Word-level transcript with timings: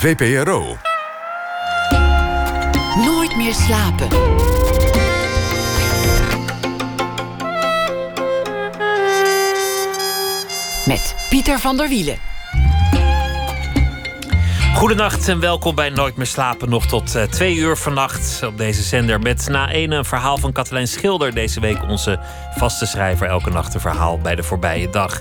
VPRO. 0.00 0.76
Nooit 3.04 3.36
meer 3.36 3.54
slapen. 3.54 4.08
Met 10.86 11.14
Pieter 11.28 11.58
van 11.58 11.76
der 11.76 11.88
Wielen. 11.88 12.16
Goedenacht 14.74 15.28
en 15.28 15.40
welkom 15.40 15.74
bij 15.74 15.90
Nooit 15.90 16.16
meer 16.16 16.26
slapen. 16.26 16.68
Nog 16.68 16.86
tot 16.86 17.16
uh, 17.16 17.22
twee 17.22 17.56
uur 17.56 17.76
vannacht 17.76 18.42
op 18.42 18.56
deze 18.56 18.82
zender. 18.82 19.20
Met 19.20 19.48
na 19.48 19.74
een 19.74 19.92
een 19.92 20.04
verhaal 20.04 20.38
van 20.38 20.52
Katelijn 20.52 20.88
Schilder. 20.88 21.34
Deze 21.34 21.60
week 21.60 21.82
onze 21.82 22.20
vaste 22.56 22.86
schrijver. 22.86 23.26
Elke 23.26 23.50
nacht 23.50 23.74
een 23.74 23.80
verhaal 23.80 24.18
bij 24.18 24.34
de 24.34 24.42
voorbije 24.42 24.90
dag. 24.90 25.20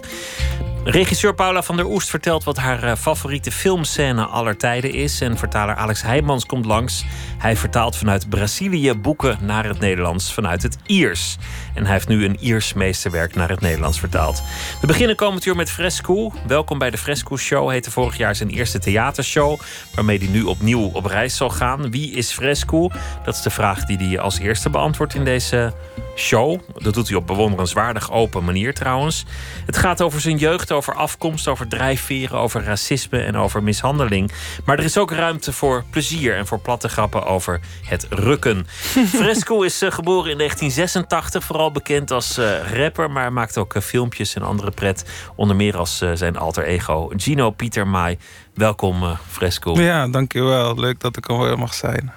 Regisseur 0.84 1.36
Paula 1.36 1.62
van 1.64 1.76
der 1.76 1.86
Oest 1.86 2.10
vertelt 2.10 2.44
wat 2.44 2.58
haar 2.58 2.84
eh, 2.84 2.96
favoriete 2.96 3.52
filmscène 3.52 4.26
aller 4.26 4.58
tijden 4.58 4.94
is. 4.94 5.22
En 5.22 5.38
vertaler 5.38 5.76
Alex 5.76 6.02
Heijmans 6.02 6.46
komt 6.46 6.66
langs. 6.66 7.06
Hij 7.38 7.56
vertaalt 7.56 7.96
vanuit 7.96 8.30
Brazilië 8.30 8.94
boeken 8.94 9.38
naar 9.42 9.66
het 9.66 9.80
Nederlands 9.80 10.34
vanuit 10.34 10.64
het 10.64 10.78
Iers. 10.86 11.38
En 11.74 11.84
hij 11.84 11.94
heeft 11.94 12.08
nu 12.08 12.26
een 12.26 12.38
Iers 12.40 12.74
meesterwerk 12.74 13.36
naar 13.36 13.50
het 13.50 13.62
Nederlands 13.62 14.00
vertaald. 14.00 14.44
We 14.82 14.88
beginnen 14.88 15.16
komend 15.16 15.46
uur 15.46 15.56
met 15.56 15.72
Fresco. 15.72 16.32
Welkom 16.48 16.78
bij 16.78 16.90
de 16.90 16.98
Fresco 16.98 17.38
Show 17.38 17.70
heette 17.70 17.92
vorig 17.92 18.18
jaar 18.18 18.36
zijn 18.36 18.50
eerste 18.50 18.80
theatershow. 18.80 19.60
Waarmee 19.96 20.18
hij 20.18 20.28
nu 20.28 20.44
opnieuw 20.44 20.90
op 20.94 21.06
reis 21.06 21.36
zal 21.36 21.50
gaan. 21.50 21.92
Wie 21.92 22.12
is 22.12 22.32
Fresco? 22.32 22.90
Dat 23.24 23.36
is 23.36 23.42
de 23.42 23.50
vraag 23.50 23.86
die 23.86 23.98
hij 23.98 24.20
als 24.20 24.40
eerste 24.40 24.70
beantwoordt 24.70 25.14
in 25.14 25.24
deze 25.24 25.74
show. 26.16 26.60
Dat 26.78 26.94
doet 26.94 27.08
hij 27.08 27.18
op 27.18 27.28
bewonderenswaardig 27.28 28.12
open 28.12 28.44
manier 28.44 28.74
trouwens. 28.74 29.26
Het 29.66 29.78
gaat 29.78 30.02
over 30.02 30.22
zijn 30.22 30.38
jeugd, 30.38 30.69
over 30.72 30.94
afkomst, 30.94 31.48
over 31.48 31.68
drijfveren, 31.68 32.40
over 32.40 32.64
racisme 32.64 33.20
en 33.20 33.36
over 33.36 33.64
mishandeling. 33.64 34.32
Maar 34.66 34.78
er 34.78 34.84
is 34.84 34.98
ook 34.98 35.12
ruimte 35.12 35.54
voor 35.54 35.84
plezier 35.90 36.36
en 36.36 36.48
voor 36.48 36.60
platte 36.60 36.90
grappen 36.90 37.26
over 37.26 37.60
het 37.84 38.08
rukken. 38.10 38.68
Fresco 39.20 39.62
is 39.62 39.84
uh, 39.84 39.92
geboren 39.92 40.32
in 40.32 40.38
1986, 40.38 41.44
vooral 41.44 41.72
bekend 41.72 42.12
als 42.12 42.38
uh, 42.38 42.74
rapper, 42.74 43.12
maar 43.12 43.34
maakt 43.34 43.58
ook 43.58 43.76
uh, 43.76 43.82
filmpjes 43.82 44.36
en 44.36 44.42
andere 44.42 44.72
pret. 44.72 45.06
Onder 45.36 45.56
meer 45.56 45.78
als 45.78 45.98
zijn 46.14 46.38
alter 46.38 46.64
ego 46.64 47.12
Gino 47.16 47.50
Pieter 47.50 47.88
Mai. 47.88 48.18
Welkom 48.54 49.18
Fresco. 49.28 49.82
Ja, 49.82 50.08
dankjewel. 50.08 50.80
Leuk 50.80 51.00
dat 51.00 51.18
ik 51.18 51.30
er 51.30 51.58
mag 51.58 51.74
zijn. 51.74 52.12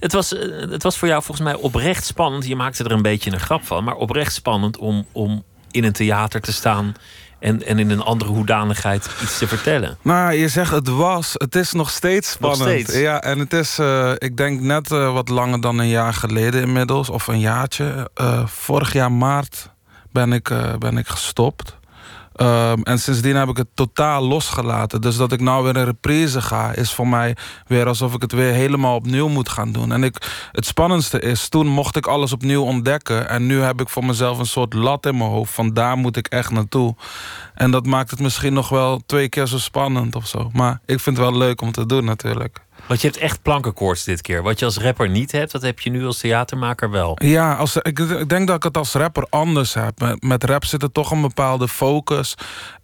Het 0.00 0.12
was, 0.12 0.30
het 0.70 0.82
was 0.82 0.98
voor 0.98 1.08
jou 1.08 1.22
volgens 1.22 1.46
mij 1.46 1.56
oprecht 1.56 2.04
spannend. 2.04 2.46
Je 2.46 2.56
maakte 2.56 2.84
er 2.84 2.92
een 2.92 3.02
beetje 3.02 3.32
een 3.32 3.40
grap 3.40 3.66
van, 3.66 3.84
maar 3.84 3.94
oprecht 3.94 4.34
spannend 4.34 4.76
om, 4.76 5.06
om 5.12 5.44
in 5.70 5.84
een 5.84 5.92
theater 5.92 6.40
te 6.40 6.52
staan 6.52 6.94
en, 7.38 7.66
en 7.66 7.78
in 7.78 7.90
een 7.90 8.00
andere 8.00 8.30
hoedanigheid 8.30 9.10
iets 9.22 9.38
te 9.38 9.48
vertellen. 9.48 9.98
Nou, 10.02 10.32
je 10.32 10.48
zegt 10.48 10.70
het 10.70 10.88
was. 10.88 11.30
Het 11.32 11.54
is 11.54 11.72
nog 11.72 11.90
steeds 11.90 12.30
spannend. 12.30 12.70
Nog 12.70 12.78
steeds. 12.78 12.98
Ja, 12.98 13.22
en 13.22 13.38
het 13.38 13.52
is, 13.52 13.78
uh, 13.78 14.12
ik 14.18 14.36
denk 14.36 14.60
net 14.60 14.90
uh, 14.90 15.12
wat 15.12 15.28
langer 15.28 15.60
dan 15.60 15.78
een 15.78 15.88
jaar 15.88 16.14
geleden 16.14 16.62
inmiddels, 16.62 17.10
of 17.10 17.26
een 17.26 17.40
jaartje. 17.40 18.10
Uh, 18.20 18.46
vorig 18.46 18.92
jaar 18.92 19.12
maart 19.12 19.70
ben 20.12 20.32
ik, 20.32 20.52
ben 20.78 20.98
ik 20.98 21.08
gestopt. 21.08 21.77
Um, 22.40 22.82
en 22.82 22.98
sindsdien 22.98 23.36
heb 23.36 23.48
ik 23.48 23.56
het 23.56 23.68
totaal 23.74 24.22
losgelaten. 24.22 25.00
Dus 25.00 25.16
dat 25.16 25.32
ik 25.32 25.40
nou 25.40 25.64
weer 25.64 25.76
een 25.76 25.84
reprise 25.84 26.42
ga, 26.42 26.72
is 26.72 26.92
voor 26.92 27.08
mij 27.08 27.36
weer 27.66 27.86
alsof 27.86 28.14
ik 28.14 28.22
het 28.22 28.32
weer 28.32 28.52
helemaal 28.52 28.94
opnieuw 28.94 29.28
moet 29.28 29.48
gaan 29.48 29.72
doen. 29.72 29.92
En 29.92 30.04
ik, 30.04 30.48
het 30.52 30.66
spannendste 30.66 31.20
is, 31.20 31.48
toen 31.48 31.66
mocht 31.66 31.96
ik 31.96 32.06
alles 32.06 32.32
opnieuw 32.32 32.62
ontdekken. 32.62 33.28
En 33.28 33.46
nu 33.46 33.60
heb 33.60 33.80
ik 33.80 33.88
voor 33.88 34.04
mezelf 34.04 34.38
een 34.38 34.46
soort 34.46 34.74
lat 34.74 35.06
in 35.06 35.16
mijn 35.16 35.30
hoofd. 35.30 35.52
Van 35.52 35.74
daar 35.74 35.96
moet 35.96 36.16
ik 36.16 36.26
echt 36.26 36.50
naartoe. 36.50 36.94
En 37.54 37.70
dat 37.70 37.86
maakt 37.86 38.10
het 38.10 38.20
misschien 38.20 38.52
nog 38.52 38.68
wel 38.68 39.02
twee 39.06 39.28
keer 39.28 39.46
zo 39.46 39.58
spannend 39.58 40.16
of 40.16 40.26
zo. 40.26 40.50
Maar 40.52 40.80
ik 40.86 41.00
vind 41.00 41.16
het 41.16 41.26
wel 41.26 41.36
leuk 41.36 41.60
om 41.60 41.72
te 41.72 41.86
doen 41.86 42.04
natuurlijk. 42.04 42.66
Want 42.88 43.00
je 43.00 43.06
hebt 43.06 43.20
echt 43.20 43.42
plankenkoorts 43.42 44.04
dit 44.04 44.20
keer. 44.20 44.42
Wat 44.42 44.58
je 44.58 44.64
als 44.64 44.76
rapper 44.76 45.08
niet 45.08 45.32
hebt, 45.32 45.52
dat 45.52 45.62
heb 45.62 45.80
je 45.80 45.90
nu 45.90 46.06
als 46.06 46.18
theatermaker 46.18 46.90
wel. 46.90 47.18
Ja, 47.22 47.54
als, 47.54 47.76
ik, 47.76 48.28
denk 48.28 48.46
dat 48.46 48.56
ik 48.56 48.62
het 48.62 48.76
als 48.76 48.92
rapper 48.92 49.26
anders 49.30 49.74
heb. 49.74 50.00
Met, 50.00 50.22
met 50.22 50.44
rap 50.44 50.64
zit 50.64 50.82
er 50.82 50.92
toch 50.92 51.10
een 51.10 51.20
bepaalde 51.20 51.68
focus. 51.68 52.34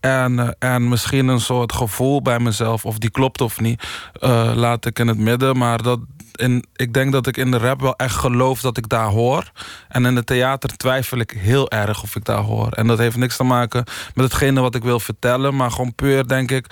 En, 0.01 0.39
eh, 0.39 0.75
en 0.75 0.89
misschien 0.89 1.29
een 1.29 1.41
soort 1.41 1.73
gevoel 1.73 2.23
bij 2.23 2.39
mezelf. 2.39 2.85
Of 2.85 2.99
die 2.99 3.11
klopt 3.11 3.41
of 3.41 3.61
niet. 3.61 3.83
Uh, 4.21 4.53
laat 4.55 4.87
ik 4.87 4.99
in 4.99 5.09
het 5.09 5.19
midden. 5.19 5.57
Maar 5.57 5.83
dat, 5.83 5.99
in, 6.37 6.65
ik 6.77 6.93
denk 6.93 7.13
dat 7.13 7.27
ik 7.27 7.37
in 7.37 7.51
de 7.51 7.59
rap 7.59 7.81
wel 7.81 7.97
echt 7.97 8.15
geloof 8.15 8.61
dat 8.61 8.77
ik 8.77 8.89
daar 8.89 9.09
hoor. 9.09 9.51
En 9.89 10.07
in 10.07 10.17
het 10.17 10.27
theater 10.27 10.77
twijfel 10.77 11.19
ik 11.19 11.31
heel 11.31 11.71
erg 11.71 12.03
of 12.03 12.17
ik 12.17 12.25
daar 12.25 12.43
hoor. 12.43 12.73
En 12.73 12.87
dat 12.87 12.99
heeft 12.99 13.17
niks 13.17 13.37
te 13.37 13.45
maken 13.45 13.85
met 14.15 14.25
hetgene 14.25 14.61
wat 14.61 14.75
ik 14.75 14.83
wil 14.83 15.01
vertellen. 15.01 15.57
Maar 15.57 15.71
gewoon 15.71 15.95
puur 15.95 16.29
denk 16.29 16.51
ik, 16.51 16.67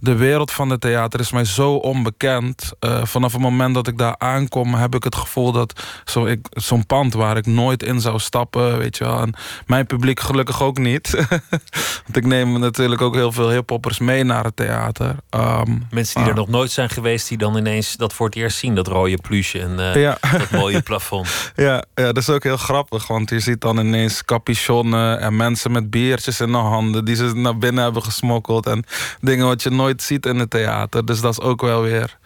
de 0.00 0.14
wereld 0.14 0.50
van 0.50 0.70
het 0.70 0.80
theater 0.80 1.20
is 1.20 1.32
mij 1.32 1.44
zo 1.44 1.74
onbekend. 1.74 2.72
Uh, 2.80 3.04
vanaf 3.04 3.32
het 3.32 3.40
moment 3.40 3.74
dat 3.74 3.86
ik 3.86 3.98
daar 3.98 4.14
aankom 4.18 4.74
heb 4.74 4.94
ik 4.94 5.04
het 5.04 5.14
gevoel 5.14 5.52
dat 5.52 5.82
zo'n 6.04 6.42
zo 6.50 6.80
pand 6.86 7.14
waar 7.14 7.36
ik 7.36 7.46
nooit 7.46 7.82
in 7.82 8.00
zou 8.00 8.18
stappen. 8.18 8.78
Weet 8.78 8.96
je 8.96 9.04
wel. 9.04 9.20
En 9.20 9.34
mijn 9.66 9.86
publiek 9.86 10.20
gelukkig 10.20 10.62
ook 10.62 10.78
niet. 10.78 11.10
Want 12.04 12.16
ik 12.16 12.26
neem 12.26 12.58
natuurlijk 12.58 13.02
ook 13.02 13.14
heel 13.14 13.32
veel 13.32 13.50
hiphoppers 13.50 13.98
mee 13.98 14.24
naar 14.24 14.44
het 14.44 14.56
theater. 14.56 15.16
Um, 15.30 15.86
Mensen 15.90 16.20
die 16.20 16.30
er 16.30 16.36
nog 16.36 16.48
nooit 16.48 16.70
zijn 16.70 16.90
geweest, 16.90 17.28
die 17.28 17.38
dan 17.38 17.56
ineens 17.56 17.96
dat 17.96 18.12
voor 18.12 18.26
het 18.26 18.36
eerst 18.36 18.58
zien. 18.58 18.74
Dat 18.74 18.86
rode 18.86 19.16
pluche 19.16 19.60
en 19.60 19.96
uh, 19.96 20.14
dat 20.32 20.50
mooie 20.50 20.82
plafond. 20.82 21.28
Ja, 21.56 21.84
ja, 21.94 22.04
dat 22.04 22.16
is 22.16 22.28
ook 22.28 22.42
heel 22.42 22.56
grappig. 22.56 23.06
Want 23.06 23.30
je 23.30 23.40
ziet 23.40 23.60
dan 23.60 23.78
ineens 23.78 24.24
capuchonnen 24.24 25.20
en 25.20 25.36
mensen 25.36 25.72
met 25.72 25.90
biertjes 25.90 26.40
in 26.40 26.52
de 26.52 26.58
handen... 26.58 27.04
die 27.04 27.16
ze 27.16 27.32
naar 27.34 27.58
binnen 27.58 27.84
hebben 27.84 28.02
gesmokkeld. 28.02 28.66
En 28.66 28.84
dingen 29.20 29.46
wat 29.46 29.62
je 29.62 29.70
nooit 29.70 30.02
ziet 30.02 30.26
in 30.26 30.38
het 30.38 30.50
theater. 30.50 31.04
Dus 31.04 31.20
dat 31.20 31.32
is 31.32 31.40
ook 31.40 31.60
wel 31.60 31.82
weer 31.82 32.18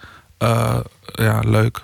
uh, 0.42 0.78
ja, 1.14 1.40
leuk. 1.44 1.82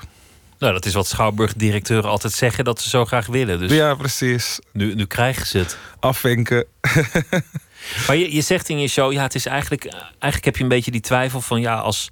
Nou, 0.59 0.73
dat 0.73 0.85
is 0.85 0.95
wat 0.95 1.07
Schouwburg-directeuren 1.07 2.11
altijd 2.11 2.33
zeggen 2.33 2.65
dat 2.65 2.81
ze 2.81 2.89
zo 2.89 3.05
graag 3.05 3.27
willen. 3.27 3.59
Dus 3.59 3.73
ja, 3.73 3.95
precies. 3.95 4.59
Nu, 4.73 4.95
nu 4.95 5.07
krijgen 5.07 5.47
ze 5.47 5.59
het. 5.59 5.79
Afvinken. 6.01 6.65
maar 8.07 8.17
je, 8.17 8.35
je 8.35 8.41
zegt 8.41 8.69
in 8.69 8.81
je 8.81 8.89
show, 8.89 9.13
ja, 9.13 9.23
het 9.23 9.35
is 9.35 9.47
eigenlijk, 9.47 9.85
eigenlijk 10.09 10.45
heb 10.45 10.57
je 10.57 10.63
een 10.63 10.69
beetje 10.69 10.91
die 10.91 11.01
twijfel 11.01 11.41
van 11.41 11.61
ja, 11.61 11.75
als 11.75 12.11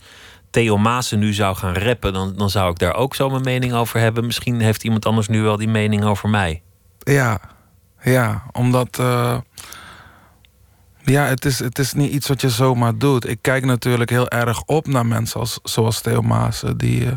Theo 0.51 0.77
Maassen 0.77 1.19
nu 1.19 1.33
zou 1.33 1.57
gaan 1.57 1.75
rappen, 1.75 2.12
dan, 2.12 2.34
dan 2.37 2.51
zou 2.51 2.71
ik 2.71 2.78
daar 2.78 2.95
ook 2.95 3.15
zo 3.15 3.31
mijn 3.31 3.43
mening 3.43 3.73
over 3.73 4.01
hebben. 4.01 4.27
Misschien 4.27 4.61
heeft 4.61 4.84
iemand 4.84 5.07
anders 5.07 5.28
nu 5.28 5.43
wel 5.43 5.57
die 5.57 5.69
mening 5.69 6.05
over 6.05 6.28
mij. 6.28 6.63
Ja, 6.99 7.41
ja, 8.03 8.43
omdat. 8.53 8.99
Uh, 9.01 9.39
ja, 11.11 11.25
het 11.25 11.44
is, 11.44 11.59
het 11.59 11.78
is 11.78 11.93
niet 11.93 12.12
iets 12.12 12.28
wat 12.28 12.41
je 12.41 12.50
zomaar 12.50 12.99
doet. 12.99 13.28
Ik 13.28 13.39
kijk 13.41 13.65
natuurlijk 13.65 14.11
heel 14.11 14.28
erg 14.28 14.62
op 14.62 14.87
naar 14.87 15.06
mensen 15.06 15.41
als, 15.41 15.59
zoals 15.62 16.00
Theo 16.00 16.22
Maassen, 16.22 16.77
die, 16.77 17.05
uh, 17.05 17.12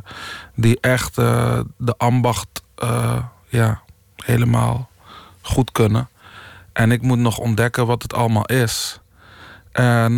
die 0.56 0.78
echt 0.82 1.18
uh, 1.18 1.60
de 1.78 1.98
ambacht 1.98 2.48
ja, 3.48 3.82
helemaal 4.16 4.90
goed 5.42 5.72
kunnen. 5.72 6.10
En 6.74 6.92
ik 6.92 7.02
moet 7.02 7.18
nog 7.18 7.38
ontdekken 7.38 7.86
wat 7.86 8.02
het 8.02 8.14
allemaal 8.14 8.46
is. 8.46 9.00
En 9.72 10.16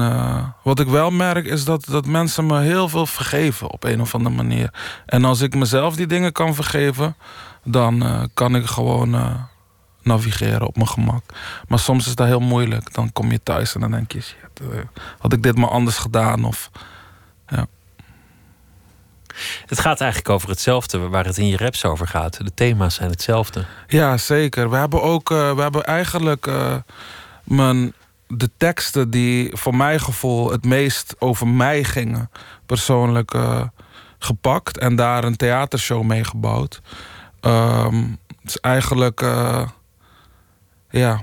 wat 0.64 0.80
ik 0.80 0.88
wel 0.88 1.12
merk 1.12 1.46
is 1.46 1.66
dat, 1.66 1.86
dat 1.86 2.06
mensen 2.06 2.46
me 2.46 2.60
heel 2.60 2.90
veel 2.90 3.06
vergeven 3.06 3.70
op 3.70 3.84
een 3.84 4.02
of 4.02 4.16
andere 4.16 4.36
manier. 4.36 4.74
En 5.06 5.26
als 5.26 5.42
ik 5.42 5.56
mezelf 5.56 5.96
die 5.96 6.08
dingen 6.08 6.31
kan 6.31 6.56
vergeven, 6.56 7.16
dan 7.64 8.30
kan 8.34 8.56
ik 8.56 8.66
gewoon 8.66 9.16
navigeren 10.03 10.67
op 10.67 10.75
mijn 10.75 10.88
gemak. 10.88 11.23
Maar 11.67 11.79
soms 11.79 12.07
is 12.07 12.16
dat 12.16 12.28
heel 12.28 12.39
moeilijk. 12.39 12.94
Dan 12.94 13.13
kom 13.13 13.31
je 13.31 13.44
thuis 13.44 13.75
en 13.75 13.81
dan 13.81 13.91
denk 13.91 14.12
je, 14.12 14.22
shit, 14.22 14.62
had 15.19 15.34
ik 15.34 15.44
dit 15.44 15.57
maar 15.57 15.69
anders 15.69 15.97
gedaan? 15.97 16.44
Of, 16.44 16.69
ja. 17.47 17.67
Het 19.66 19.79
gaat 19.79 20.01
eigenlijk 20.01 20.31
over 20.31 20.50
hetzelfde 20.50 20.97
waar 20.97 21.25
het 21.25 21.38
in 21.38 21.47
je 21.47 21.57
raps 21.57 21.85
over 21.85 22.07
gaat. 22.07 22.38
De 22.38 22.53
thema's 22.53 22.95
zijn 22.95 23.09
hetzelfde. 23.09 23.66
Ja, 23.88 24.17
zeker. 24.17 24.69
We 24.69 24.75
hebben 24.75 25.01
ook, 25.01 25.29
we 25.29 25.62
hebben 25.62 25.85
eigenlijk 25.85 26.50
mijn 27.44 27.94
de 28.38 28.50
teksten 28.57 29.09
die 29.09 29.50
voor 29.53 29.75
mijn 29.75 30.00
gevoel 30.00 30.51
het 30.51 30.66
meest 30.66 31.16
over 31.19 31.47
mij 31.47 31.83
gingen, 31.83 32.31
persoonlijk 32.66 33.33
uh, 33.33 33.63
gepakt 34.19 34.77
en 34.77 34.95
daar 34.95 35.24
een 35.24 35.36
theatershow 35.36 36.04
mee 36.04 36.24
gebouwd. 36.24 36.81
Um, 37.42 38.18
het 38.42 38.50
is 38.50 38.57
eigenlijk, 38.57 39.21
uh, 39.21 39.68
ja, 40.92 41.22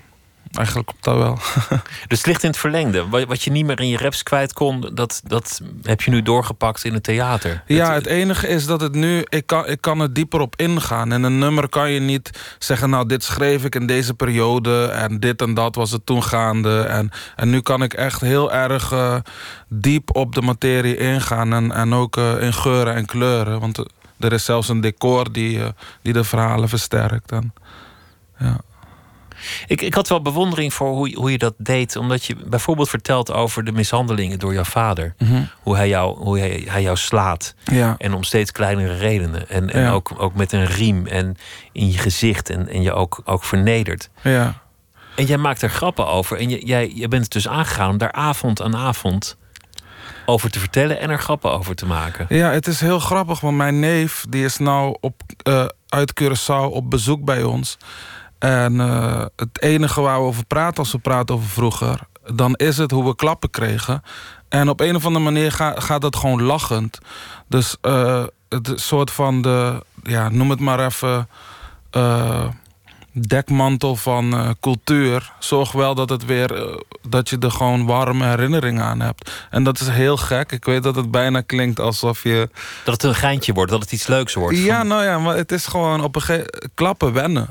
Eigenlijk 0.52 0.86
klopt 0.88 1.04
dat 1.04 1.16
wel. 1.16 1.38
dus 2.08 2.24
ligt 2.24 2.42
in 2.42 2.48
het 2.48 2.58
verlengde. 2.58 3.08
Wat 3.08 3.42
je 3.42 3.50
niet 3.50 3.66
meer 3.66 3.80
in 3.80 3.88
je 3.88 3.96
raps 3.96 4.22
kwijt 4.22 4.52
kon, 4.52 4.90
dat, 4.94 5.20
dat 5.24 5.60
heb 5.82 6.02
je 6.02 6.10
nu 6.10 6.22
doorgepakt 6.22 6.84
in 6.84 6.94
het 6.94 7.02
theater. 7.02 7.62
Ja, 7.66 7.92
het 7.92 8.06
enige 8.06 8.48
is 8.48 8.66
dat 8.66 8.80
het 8.80 8.94
nu, 8.94 9.24
ik 9.28 9.46
kan, 9.46 9.66
ik 9.66 9.80
kan 9.80 10.00
er 10.00 10.12
dieper 10.12 10.40
op 10.40 10.56
ingaan. 10.56 11.12
En 11.12 11.22
een 11.22 11.38
nummer 11.38 11.68
kan 11.68 11.90
je 11.90 12.00
niet 12.00 12.30
zeggen, 12.58 12.90
nou 12.90 13.06
dit 13.06 13.24
schreef 13.24 13.64
ik 13.64 13.74
in 13.74 13.86
deze 13.86 14.14
periode 14.14 14.86
en 14.86 15.20
dit 15.20 15.42
en 15.42 15.54
dat 15.54 15.74
was 15.74 15.90
het 15.90 16.06
toen 16.06 16.22
gaande. 16.22 16.80
En, 16.80 17.10
en 17.36 17.50
nu 17.50 17.60
kan 17.60 17.82
ik 17.82 17.94
echt 17.94 18.20
heel 18.20 18.52
erg 18.52 18.92
uh, 18.92 19.16
diep 19.68 20.16
op 20.16 20.34
de 20.34 20.42
materie 20.42 20.96
ingaan 20.96 21.52
en, 21.52 21.72
en 21.72 21.94
ook 21.94 22.16
uh, 22.16 22.42
in 22.42 22.54
geuren 22.54 22.94
en 22.94 23.06
kleuren. 23.06 23.60
Want 23.60 23.84
er 24.18 24.32
is 24.32 24.44
zelfs 24.44 24.68
een 24.68 24.80
decor 24.80 25.32
die, 25.32 25.58
uh, 25.58 25.68
die 26.02 26.12
de 26.12 26.24
verhalen 26.24 26.68
versterkt. 26.68 27.32
En, 27.32 27.52
ja. 28.38 28.60
Ik, 29.66 29.80
ik 29.82 29.94
had 29.94 30.08
wel 30.08 30.22
bewondering 30.22 30.74
voor 30.74 30.88
hoe, 30.88 31.14
hoe 31.14 31.30
je 31.30 31.38
dat 31.38 31.54
deed. 31.58 31.96
Omdat 31.96 32.24
je 32.24 32.36
bijvoorbeeld 32.46 32.88
vertelt 32.88 33.32
over 33.32 33.64
de 33.64 33.72
mishandelingen 33.72 34.38
door 34.38 34.52
jouw 34.52 34.64
vader. 34.64 35.14
Mhm. 35.18 35.42
Hoe, 35.62 35.76
hij 35.76 35.88
jou, 35.88 36.18
hoe 36.18 36.38
hij, 36.38 36.64
hij 36.68 36.82
jou 36.82 36.96
slaat. 36.96 37.54
Ja. 37.64 37.94
En 37.98 38.14
om 38.14 38.22
steeds 38.22 38.52
kleinere 38.52 38.96
redenen. 38.96 39.48
En, 39.48 39.70
en 39.70 39.82
Ja. 39.82 39.90
ook, 39.90 40.12
ook 40.16 40.34
met 40.34 40.52
een 40.52 40.66
riem 40.66 41.06
en 41.06 41.36
in 41.72 41.90
je 41.90 41.98
gezicht. 41.98 42.50
En, 42.50 42.68
en 42.68 42.82
je 42.82 42.92
ook, 42.92 43.20
ook 43.24 43.44
vernedert. 43.44 44.10
Ja. 44.22 44.62
En 45.16 45.24
jij 45.24 45.38
maakt 45.38 45.62
er 45.62 45.70
grappen 45.70 46.06
over. 46.06 46.38
En 46.38 46.48
je, 46.48 46.66
jij, 46.66 46.92
je 46.94 47.08
bent 47.08 47.32
dus 47.32 47.48
aangegaan 47.48 47.90
om 47.90 47.98
daar 47.98 48.12
avond 48.12 48.62
aan 48.62 48.76
avond 48.76 49.36
over 50.26 50.50
te 50.50 50.58
vertellen 50.58 51.00
en 51.00 51.10
er 51.10 51.18
grappen 51.18 51.52
over 51.52 51.74
te 51.74 51.86
maken. 51.86 52.26
Ja, 52.28 52.50
het 52.50 52.66
is 52.66 52.80
heel 52.80 52.98
grappig, 52.98 53.40
want 53.40 53.56
mijn 53.56 53.80
neef 53.80 54.24
die 54.28 54.44
is 54.44 54.58
nou 54.58 54.96
op, 55.00 55.22
eh, 55.42 55.66
uit 55.88 56.12
Curaçao 56.22 56.70
op 56.72 56.90
bezoek 56.90 57.24
bij 57.24 57.42
ons. 57.42 57.76
En 58.38 58.80
eh, 58.80 59.24
het 59.36 59.62
enige 59.62 60.00
waar 60.00 60.18
we 60.20 60.26
over 60.26 60.44
praten 60.46 60.78
als 60.78 60.92
we 60.92 60.98
praten 60.98 61.34
over 61.34 61.48
vroeger, 61.48 62.00
dan 62.34 62.54
is 62.54 62.76
het 62.78 62.90
hoe 62.90 63.04
we 63.04 63.14
klappen 63.14 63.50
kregen. 63.50 64.02
En 64.48 64.68
op 64.68 64.80
een 64.80 64.96
of 64.96 65.06
andere 65.06 65.24
manier 65.24 65.52
ga- 65.52 65.80
gaat 65.80 66.02
het 66.02 66.16
gewoon 66.16 66.42
lachend. 66.42 66.98
Dus 67.48 67.76
eh, 67.80 68.24
het 68.48 68.72
soort 68.74 69.10
van 69.10 69.42
de, 69.42 69.82
ja, 70.02 70.28
noem 70.28 70.50
het 70.50 70.60
maar 70.60 70.84
even, 70.86 71.28
eh, 71.90 72.44
dekmantel 73.12 73.96
van 73.96 74.56
cultuur. 74.60 75.32
Zorg 75.38 75.72
wel 75.72 75.94
dat 75.94 76.08
het 76.08 76.24
weer, 76.24 76.78
dat 77.08 77.28
je 77.28 77.38
er 77.38 77.50
gewoon 77.50 77.86
warme 77.86 78.26
herinneringen 78.26 78.84
aan 78.84 79.00
hebt. 79.00 79.46
En 79.50 79.62
dat 79.64 79.80
is 79.80 79.88
heel 79.88 80.16
gek. 80.16 80.52
Ik 80.52 80.64
weet 80.64 80.82
dat 80.82 80.94
het 80.96 81.10
bijna 81.10 81.40
klinkt 81.40 81.80
alsof 81.80 82.22
je 82.22 82.48
Dat 82.84 82.94
het 82.94 83.02
een 83.02 83.14
geintje 83.14 83.52
wordt, 83.52 83.70
dat 83.70 83.80
het 83.80 83.92
iets 83.92 84.06
leuks 84.06 84.34
wordt. 84.34 84.58
ja, 84.58 84.76
Van- 84.78 84.86
nou 84.86 85.04
ja, 85.04 85.18
maar 85.18 85.36
het 85.36 85.52
is 85.52 85.66
gewoon 85.66 86.02
op 86.02 86.14
een 86.16 86.22
gegeven 86.22 86.70
klappen 86.74 87.12
wennen. 87.12 87.48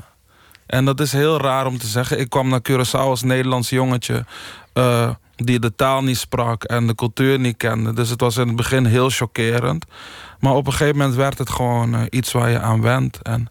En 0.68 0.84
dat 0.84 1.00
is 1.00 1.12
heel 1.12 1.40
raar 1.40 1.66
om 1.66 1.78
te 1.78 1.86
zeggen. 1.86 2.18
Ik 2.18 2.30
kwam 2.30 2.48
naar 2.48 2.60
Curaçao 2.70 2.98
als 2.98 3.22
Nederlands 3.22 3.70
jongetje. 3.70 4.24
eh, 4.72 5.10
die 5.36 5.58
de 5.58 5.74
taal 5.74 6.02
niet 6.02 6.18
sprak 6.18 6.64
en 6.64 6.86
de 6.86 6.94
cultuur 6.94 7.38
niet 7.38 7.56
kende. 7.56 7.92
Dus 7.92 8.08
het 8.08 8.20
was 8.20 8.36
in 8.36 8.46
het 8.46 8.56
begin 8.56 8.84
heel 8.84 9.10
chockerend. 9.10 9.84
Maar 10.40 10.54
op 10.54 10.66
een 10.66 10.72
gegeven 10.72 10.96
moment 10.96 11.16
werd 11.16 11.38
het 11.38 11.50
gewoon 11.50 11.94
eh, 11.94 12.00
iets 12.10 12.32
waar 12.32 12.50
je 12.50 12.60
aan 12.60 12.80
went. 12.80 13.22
En 13.22 13.48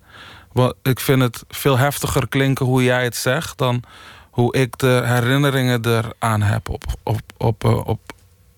wat, 0.52 0.75
ik 0.84 1.00
vind 1.00 1.22
het 1.22 1.44
veel 1.50 1.78
heftiger 1.78 2.28
klinken 2.28 2.66
hoe 2.66 2.84
jij 2.84 3.04
het 3.04 3.16
zegt... 3.16 3.58
dan 3.58 3.84
hoe 4.30 4.56
ik 4.56 4.78
de 4.78 5.02
herinneringen 5.06 5.86
eraan 5.86 6.42
heb 6.42 6.69
op, 6.69 6.84
op, 7.04 7.22
op, 7.38 7.64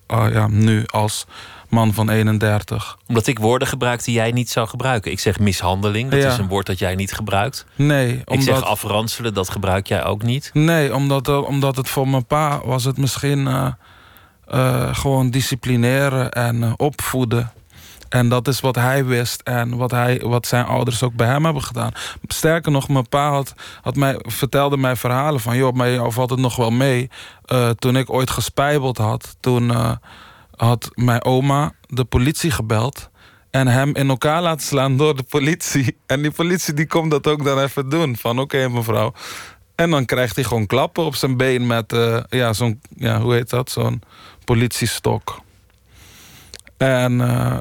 eh, 0.06 0.18
ah 0.18 0.32
ja, 0.32 0.48
nu 0.48 0.84
als 0.86 1.26
man 1.70 1.94
van 1.94 2.10
31. 2.10 2.98
Omdat 3.06 3.26
ik 3.26 3.38
woorden 3.38 3.68
gebruik 3.68 4.04
die 4.04 4.14
jij 4.14 4.30
niet 4.30 4.50
zou 4.50 4.68
gebruiken. 4.68 5.10
Ik 5.10 5.20
zeg 5.20 5.38
mishandeling, 5.38 6.10
dat 6.10 6.22
Ja. 6.22 6.28
is 6.32 6.38
een 6.38 6.48
woord 6.48 6.66
dat 6.66 6.78
jij 6.78 6.94
niet 6.94 7.12
gebruikt. 7.12 7.66
Nee, 7.74 8.12
Ik 8.12 8.30
omdat... 8.30 8.44
zeg 8.44 8.62
afranselen, 8.62 9.34
dat 9.34 9.48
gebruik 9.48 9.86
jij 9.86 10.04
ook 10.04 10.22
niet. 10.22 10.50
Nee, 10.52 10.94
omdat, 10.94 11.28
omdat 11.44 11.76
het 11.76 11.88
voor 11.88 12.08
mijn 12.08 12.26
pa 12.26 12.60
was 12.64 12.84
het 12.84 12.98
misschien 12.98 13.46
eh, 13.46 13.66
eh, 14.46 14.94
gewoon 14.94 15.30
disciplineren 15.30 16.30
en 16.30 16.62
eh, 16.62 16.72
opvoeden. 16.76 17.52
En 18.08 18.28
dat 18.28 18.48
is 18.48 18.60
wat 18.60 18.74
hij 18.74 19.04
wist 19.04 19.40
en 19.40 19.76
wat, 19.76 19.90
hij, 19.90 20.20
wat 20.24 20.46
zijn 20.46 20.64
ouders 20.64 21.02
ook 21.02 21.14
bij 21.14 21.26
hem 21.26 21.44
hebben 21.44 21.62
gedaan. 21.62 21.92
Sterker 22.26 22.72
nog, 22.72 22.88
mijn 22.88 23.08
pa 23.08 23.30
had, 23.30 23.54
had 23.82 23.96
mij, 23.96 24.16
vertelde 24.18 24.76
mij 24.76 24.96
verhalen 24.96 25.40
van... 25.40 25.56
joh, 25.56 25.72
maar 25.72 25.90
jou 25.90 26.12
valt 26.12 26.30
het 26.30 26.38
nog 26.38 26.56
wel 26.56 26.70
mee. 26.70 27.10
Toen 27.78 27.96
ik 27.96 28.10
ooit 28.12 28.30
gespijbeld 28.30 28.96
had, 28.98 29.36
toen 29.40 29.72
had 30.60 30.90
mijn 30.94 31.24
oma 31.24 31.72
de 31.86 32.04
politie 32.04 32.50
gebeld... 32.50 33.10
en 33.50 33.66
hem 33.66 33.94
in 33.94 34.08
elkaar 34.08 34.42
laten 34.42 34.66
slaan 34.66 34.96
door 34.96 35.16
de 35.16 35.22
politie. 35.22 35.96
En 36.06 36.22
die 36.22 36.30
politie 36.30 36.74
die 36.74 36.86
komt 36.86 37.10
dat 37.10 37.26
ook 37.26 37.44
dan 37.44 37.58
even 37.58 37.88
doen. 37.88 38.16
Van 38.16 38.38
oké 38.38 38.68
mevrouw, 38.68 39.12
en 39.74 39.90
dan 39.90 40.04
krijgt 40.04 40.34
hij 40.34 40.44
gewoon 40.44 40.66
klappen 40.66 41.04
op 41.04 41.14
zijn 41.14 41.36
been 41.36 41.66
met, 41.66 41.92
eh, 41.92 42.18
ja, 42.28 42.52
zo'n, 42.52 42.80
ja, 42.96 43.20
hoe 43.20 43.34
heet 43.34 43.50
dat? 43.50 43.70
Zo'n 43.70 44.02
politiestok. 44.44 45.40
En 46.76 47.20
eh, 47.20 47.58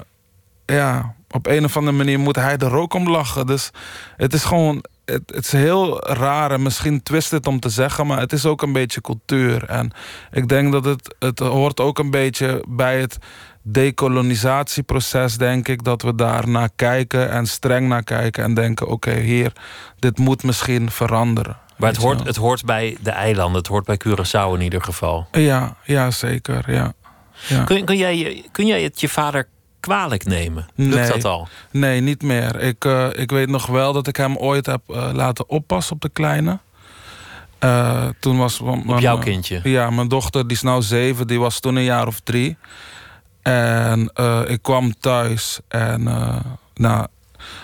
ja, 0.65 1.15
op 1.29 1.47
een 1.47 1.63
of 1.63 1.77
andere 1.77 1.97
manier 1.97 2.19
moet 2.19 2.35
hij 2.35 2.57
er 2.57 2.75
ook 2.75 2.93
om 2.93 3.09
lachen. 3.09 3.45
Dus 3.45 3.71
het 4.17 4.33
is 4.33 4.43
gewoon, 4.43 4.83
het, 5.11 5.21
het 5.25 5.45
is 5.45 5.51
heel 5.51 6.05
raar 6.07 6.51
en 6.51 6.61
misschien 6.61 7.03
twist 7.03 7.31
het 7.31 7.47
om 7.47 7.59
te 7.59 7.69
zeggen, 7.69 8.07
maar 8.07 8.19
het 8.19 8.33
is 8.33 8.45
ook 8.45 8.61
een 8.61 8.73
beetje 8.73 9.01
cultuur. 9.01 9.65
En 9.65 9.91
ik 10.31 10.47
denk 10.47 10.71
dat 10.71 10.85
het, 10.85 11.15
het 11.19 11.39
hoort 11.39 11.79
ook 11.79 11.99
een 11.99 12.11
beetje 12.11 12.63
bij 12.67 12.99
het 12.99 13.17
decolonisatieproces, 13.61 15.37
denk 15.37 15.67
ik, 15.67 15.83
dat 15.83 16.01
we 16.01 16.15
daar 16.15 16.49
naar 16.49 16.69
kijken 16.75 17.29
en 17.29 17.45
streng 17.47 17.87
naar 17.87 18.03
kijken 18.03 18.43
en 18.43 18.53
denken: 18.53 18.87
oké, 18.87 19.13
hier, 19.13 19.51
dit 19.99 20.17
moet 20.17 20.43
misschien 20.43 20.91
veranderen. 20.91 21.57
Maar 21.77 21.89
het 21.89 22.01
hoort, 22.01 22.23
het 22.23 22.35
hoort 22.35 22.65
bij 22.65 22.97
de 23.01 23.11
eilanden, 23.11 23.57
het 23.57 23.67
hoort 23.67 23.85
bij 23.85 23.99
Curaçao 24.07 24.53
in 24.53 24.61
ieder 24.61 24.83
geval. 24.83 25.27
Ja, 25.31 25.75
ja 25.83 26.11
zeker. 26.11 26.71
Ja. 26.73 26.93
Ja. 27.47 27.63
Kun, 27.63 27.85
kun, 27.85 27.97
jij, 27.97 28.45
kun 28.51 28.65
jij 28.65 28.83
het 28.83 29.01
je 29.01 29.09
vader 29.09 29.47
kwalijk 29.79 30.25
nemen? 30.25 30.67
Lukt 30.75 30.95
Nee. 30.95 31.07
dat 31.07 31.25
al? 31.25 31.47
Nee, 31.71 32.01
niet 32.01 32.21
meer. 32.23 32.59
Ik, 32.61 32.85
eh, 32.85 33.07
ik 33.11 33.31
weet 33.31 33.49
nog 33.49 33.65
wel 33.65 33.93
dat 33.93 34.07
ik 34.07 34.15
hem 34.15 34.37
ooit 34.37 34.65
heb 34.65 34.81
eh, 34.87 35.09
laten 35.13 35.49
oppassen 35.49 35.95
op 35.95 36.01
de 36.01 36.09
kleine. 36.09 36.59
Eh, 37.59 38.07
toen 38.19 38.37
was 38.37 38.59
Op 38.59 38.99
jouw 38.99 39.17
kindje? 39.17 39.59
Ja, 39.63 39.89
mijn 39.89 40.07
dochter, 40.07 40.47
die 40.47 40.57
is 40.57 40.63
nou 40.63 40.81
zeven, 40.81 41.27
die 41.27 41.39
was 41.39 41.59
toen 41.59 41.75
een 41.75 41.83
jaar 41.83 42.07
of 42.07 42.19
drie. 42.19 42.57
En 43.41 44.11
ik 44.47 44.61
kwam 44.61 44.93
thuis 44.99 45.59
en 45.67 46.03
nou, 46.73 47.05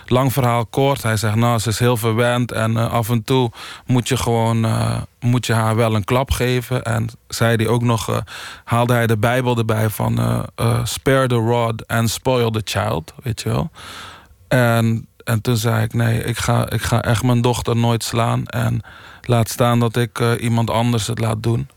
lang 0.07 0.33
verhaal 0.33 0.65
kort. 0.65 1.03
Hij 1.03 1.17
zegt, 1.17 1.35
nou, 1.35 1.59
ze 1.59 1.69
is 1.69 1.79
heel 1.79 1.97
verwend 1.97 2.51
en 2.51 2.77
eh, 2.77 2.91
af 2.91 3.09
en 3.09 3.23
toe 3.23 3.51
moet 3.85 4.07
je 4.07 4.17
gewoon 4.17 4.65
eh, 4.65 5.01
moet 5.19 5.45
je 5.45 5.53
haar 5.53 5.75
wel 5.75 5.95
een 5.95 6.03
klap 6.03 6.31
geven. 6.31 6.83
En 6.83 7.09
zei 7.27 7.55
hij 7.55 7.67
ook 7.67 7.81
nog, 7.81 8.09
eh, 8.09 8.17
haalde 8.63 8.93
hij 8.93 9.07
de 9.07 9.17
Bijbel 9.17 9.57
erbij 9.57 9.89
van 9.89 10.45
spare 10.83 11.27
the 11.27 11.35
rod 11.35 11.87
and 11.87 12.09
spoil 12.09 12.51
the 12.51 12.61
child, 12.63 13.13
weet 13.23 13.41
je 13.41 13.49
wel. 13.49 13.69
En, 14.47 15.07
en 15.23 15.41
toen 15.41 15.57
zei 15.57 15.83
ik, 15.83 15.93
nee, 15.93 16.23
ik 16.23 16.37
ga, 16.37 16.69
ik 16.69 16.81
ga 16.81 17.01
echt 17.01 17.23
mijn 17.23 17.41
dochter 17.41 17.75
nooit 17.75 18.03
slaan. 18.03 18.45
En 18.45 18.81
laat 19.21 19.49
staan 19.49 19.79
dat 19.79 19.95
ik 19.95 20.19
iemand 20.39 20.69
anders 20.69 21.07
het 21.07 21.19
laat 21.19 21.43
doen. 21.43 21.69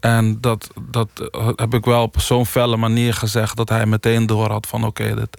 En 0.00 0.40
dat, 0.40 0.70
dat 0.80 1.08
heb 1.56 1.74
ik 1.74 1.84
wel 1.84 2.02
op 2.02 2.20
zo'n 2.20 2.46
felle 2.46 2.76
manier 2.76 3.14
gezegd... 3.14 3.56
dat 3.56 3.68
hij 3.68 3.86
meteen 3.86 4.26
door 4.26 4.50
had 4.50 4.66
van 4.66 4.84
oké, 4.84 5.14
dit, 5.14 5.38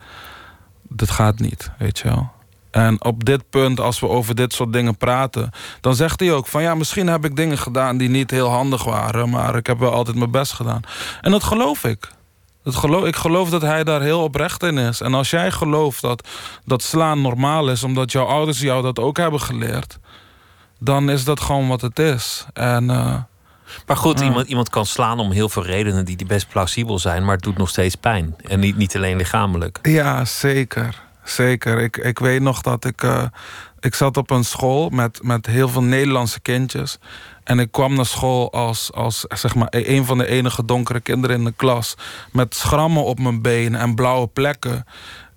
dit 0.90 1.10
gaat 1.10 1.40
niet, 1.40 1.72
weet 1.78 2.00
je 2.00 2.08
wel. 2.08 2.32
En 2.72 3.04
op 3.04 3.26
dit 3.26 3.50
punt, 3.50 3.80
als 3.80 4.00
we 4.00 4.08
over 4.08 4.36
dit 4.36 4.54
soort 4.54 4.74
dingen 4.74 4.98
praten... 4.98 5.50
dan 5.82 5.96
zegt 5.96 6.20
hij 6.20 6.34
ook 6.34 6.48
van 6.48 6.62
ja, 6.62 6.76
misschien 6.76 7.08
heb 7.08 7.26
ik 7.26 7.36
dingen 7.36 7.58
gedaan... 7.58 7.98
die 7.98 8.10
niet 8.10 8.32
heel 8.32 8.50
handig 8.50 8.84
waren, 8.84 9.30
maar 9.30 9.56
ik 9.56 9.68
heb 9.68 9.80
wel 9.80 9.92
altijd 9.92 10.18
mijn 10.18 10.32
best 10.32 10.54
gedaan. 10.54 10.82
En 11.22 11.32
dat 11.32 11.44
geloof 11.44 11.84
ik. 11.84 12.12
Dat 12.64 12.76
geloof, 12.76 13.06
ik 13.06 13.16
geloof 13.16 13.50
dat 13.50 13.62
hij 13.62 13.84
daar 13.84 14.02
heel 14.02 14.24
oprecht 14.24 14.64
in 14.64 14.78
is. 14.78 15.02
En 15.02 15.14
als 15.14 15.30
jij 15.30 15.52
gelooft 15.52 16.02
dat, 16.02 16.28
dat 16.66 16.82
slaan 16.82 17.22
normaal 17.22 17.70
is... 17.70 17.84
omdat 17.84 18.12
jouw 18.12 18.26
ouders 18.26 18.60
jou 18.60 18.82
dat 18.82 19.00
ook 19.00 19.18
hebben 19.18 19.42
geleerd... 19.42 20.00
dan 20.80 21.10
is 21.10 21.24
dat 21.24 21.40
gewoon 21.40 21.68
wat 21.68 21.82
het 21.82 22.00
is. 22.00 22.46
En... 22.54 22.90
eh, 22.90 23.16
Maar 23.86 23.98
goed, 23.98 24.20
iemand, 24.20 24.48
iemand 24.48 24.70
kan 24.70 24.86
slaan 24.86 25.20
om 25.20 25.32
heel 25.32 25.50
veel 25.50 25.66
redenen 25.66 26.06
die 26.06 26.16
die 26.18 26.28
best 26.28 26.48
plausibel 26.48 27.00
zijn, 27.00 27.26
maar 27.26 27.36
het 27.36 27.44
doet 27.44 27.58
nog 27.58 27.70
steeds 27.70 27.96
pijn. 27.96 28.36
En 28.48 28.60
niet, 28.60 28.78
niet 28.78 28.96
alleen 28.96 29.18
lichamelijk. 29.18 29.80
Ja, 29.82 30.26
zeker. 30.26 31.02
Zeker. 31.24 31.80
Ik, 31.80 31.98
ik 31.98 32.20
weet 32.20 32.42
nog 32.42 32.62
dat 32.62 32.86
ik. 32.86 33.04
eh, 33.04 33.24
ik 33.80 33.96
zat 33.96 34.18
op 34.18 34.30
een 34.30 34.44
school 34.44 34.90
met, 34.90 35.20
met 35.24 35.46
heel 35.46 35.70
veel 35.70 35.84
Nederlandse 35.84 36.40
kindjes. 36.40 36.98
En 37.44 37.60
ik 37.60 37.72
kwam 37.72 37.96
naar 37.96 38.06
school 38.06 38.52
als, 38.52 38.94
als 38.94 39.26
zeg 39.28 39.56
maar, 39.56 39.68
een 39.72 40.06
van 40.06 40.18
de 40.18 40.28
enige 40.28 40.66
donkere 40.66 41.00
kinderen 41.00 41.38
in 41.38 41.44
de 41.44 41.54
klas. 41.56 41.96
Met 42.32 42.56
schrammen 42.56 43.04
op 43.04 43.20
mijn 43.20 43.42
benen 43.42 43.80
en 43.80 43.96
blauwe 43.96 44.28
plekken. 44.28 44.86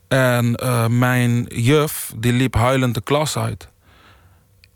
En 0.09 0.55
eh, 0.55 0.87
mijn 0.87 1.43
juf, 1.49 2.13
die 2.17 2.33
liep 2.33 2.55
huilend 2.55 2.95
de 2.95 3.03
klas 3.03 3.37
uit. 3.37 3.69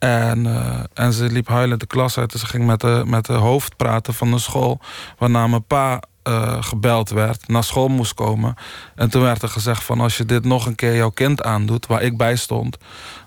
En, 0.05 0.47
eh, 0.47 0.81
en 0.95 1.13
ze 1.13 1.25
liep 1.31 1.49
huilend 1.49 1.81
de 1.81 1.87
klas 1.87 2.19
uit. 2.19 2.33
En 2.33 2.39
ze 2.39 2.47
ging 2.47 2.67
met 2.67 2.81
de, 2.81 3.03
met 3.07 3.27
de 3.27 3.33
hoofd 3.33 3.77
praten 3.77 4.15
van 4.15 4.31
de 4.31 4.39
school. 4.39 4.81
Waarna 5.19 5.47
mijn 5.47 5.65
pa 5.65 6.03
eh, 6.23 6.63
gebeld 6.63 7.11
werd, 7.11 7.49
naar 7.49 7.65
school 7.65 7.89
moest 7.89 8.15
komen. 8.15 8.55
En 8.95 9.11
toen 9.11 9.23
werd 9.23 9.43
er 9.43 9.49
gezegd 9.49 9.85
van... 9.85 10.01
als 10.01 10.17
je 10.17 10.25
dit 10.25 10.45
nog 10.45 10.67
een 10.67 10.75
keer 10.75 10.97
jouw 10.97 11.11
kind 11.11 11.43
aandoet, 11.43 11.87
waar 11.87 12.03
ik 12.03 12.17
bij 12.17 12.37
stond... 12.37 12.77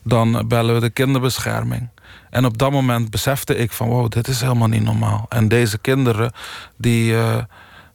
dan 0.04 0.48
bellen 0.48 0.74
we 0.74 0.82
de 0.82 0.90
kinderbescherming. 0.90 1.90
En 2.30 2.46
op 2.46 2.58
dat 2.58 2.72
moment 2.72 3.10
besefte 3.10 3.56
ik 3.56 3.72
van... 3.72 3.88
wow, 3.88 4.10
dit 4.10 4.28
is 4.28 4.42
helemaal 4.42 4.68
niet 4.68 4.84
normaal. 4.84 5.26
En 5.30 5.48
deze 5.48 5.78
kinderen, 5.78 6.32
die... 6.76 7.16
eh, 7.16 7.38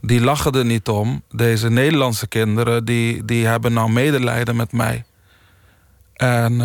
die 0.01 0.21
lachen 0.21 0.53
er 0.53 0.65
niet 0.65 0.89
om. 0.89 1.23
Deze 1.31 1.71
Nederlandse 1.71 2.27
kinderen, 2.27 2.85
die, 2.85 3.25
die 3.25 3.47
hebben 3.47 3.73
nou 3.73 3.91
medelijden 3.91 4.57
met 4.57 4.73
mij. 4.73 5.05
En, 6.15 6.61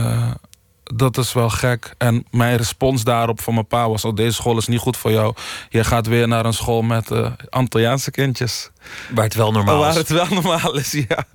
dat 0.96 1.18
is 1.18 1.34
wel 1.34 1.50
gek. 1.50 1.94
En 1.98 2.26
mijn 2.32 2.58
respons 2.58 3.04
daarop 3.04 3.42
van 3.42 3.54
mijn 3.54 3.68
pa 3.68 3.90
was: 3.90 4.06
Oh, 4.06 4.16
deze 4.16 4.34
school 4.34 4.58
is 4.58 4.68
niet 4.68 4.80
goed 4.80 4.98
voor 4.98 5.12
jou. 5.12 5.34
Je 5.70 5.84
gaat 5.84 6.08
weer 6.08 6.28
naar 6.28 6.46
een 6.46 6.54
school 6.54 6.82
met 6.82 7.12
uh, 7.12 7.32
Antilliaanse 7.50 8.12
kindjes. 8.12 8.70
Waar 9.14 9.24
het 9.24 9.34
wel 9.34 9.52
normaal 9.52 9.80
is. 9.80 9.86
Waar 9.86 9.96
het 9.96 10.10
wel 10.10 10.42
normaal 10.42 10.76
is, 10.76 10.92
ja. 10.92 11.26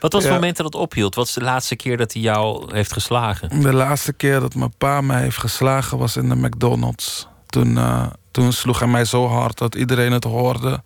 Wat 0.00 0.12
was 0.12 0.24
het 0.24 0.32
moment 0.32 0.56
dat 0.56 0.66
het 0.66 0.74
ophield? 0.74 1.14
Wat 1.14 1.26
is 1.26 1.32
de 1.32 1.42
laatste 1.42 1.76
keer 1.76 1.96
dat 1.96 2.12
hij 2.12 2.22
jou 2.22 2.74
heeft 2.74 2.92
geslagen? 2.92 3.60
De 3.60 3.72
laatste 3.72 4.12
keer 4.12 4.40
dat 4.40 4.54
mijn 4.54 4.74
pa 4.78 5.00
mij 5.00 5.22
heeft 5.22 5.38
geslagen 5.38 5.98
was 5.98 6.16
in 6.16 6.28
de 6.28 6.36
McDonald's. 6.36 7.28
Toen, 7.46 7.76
uh, 7.76 8.06
toen 8.30 8.52
sloeg 8.52 8.78
hij 8.78 8.88
mij 8.88 9.04
zo 9.04 9.28
hard 9.28 9.58
dat 9.58 9.74
iedereen 9.74 10.12
het 10.12 10.24
hoorde. 10.24 10.82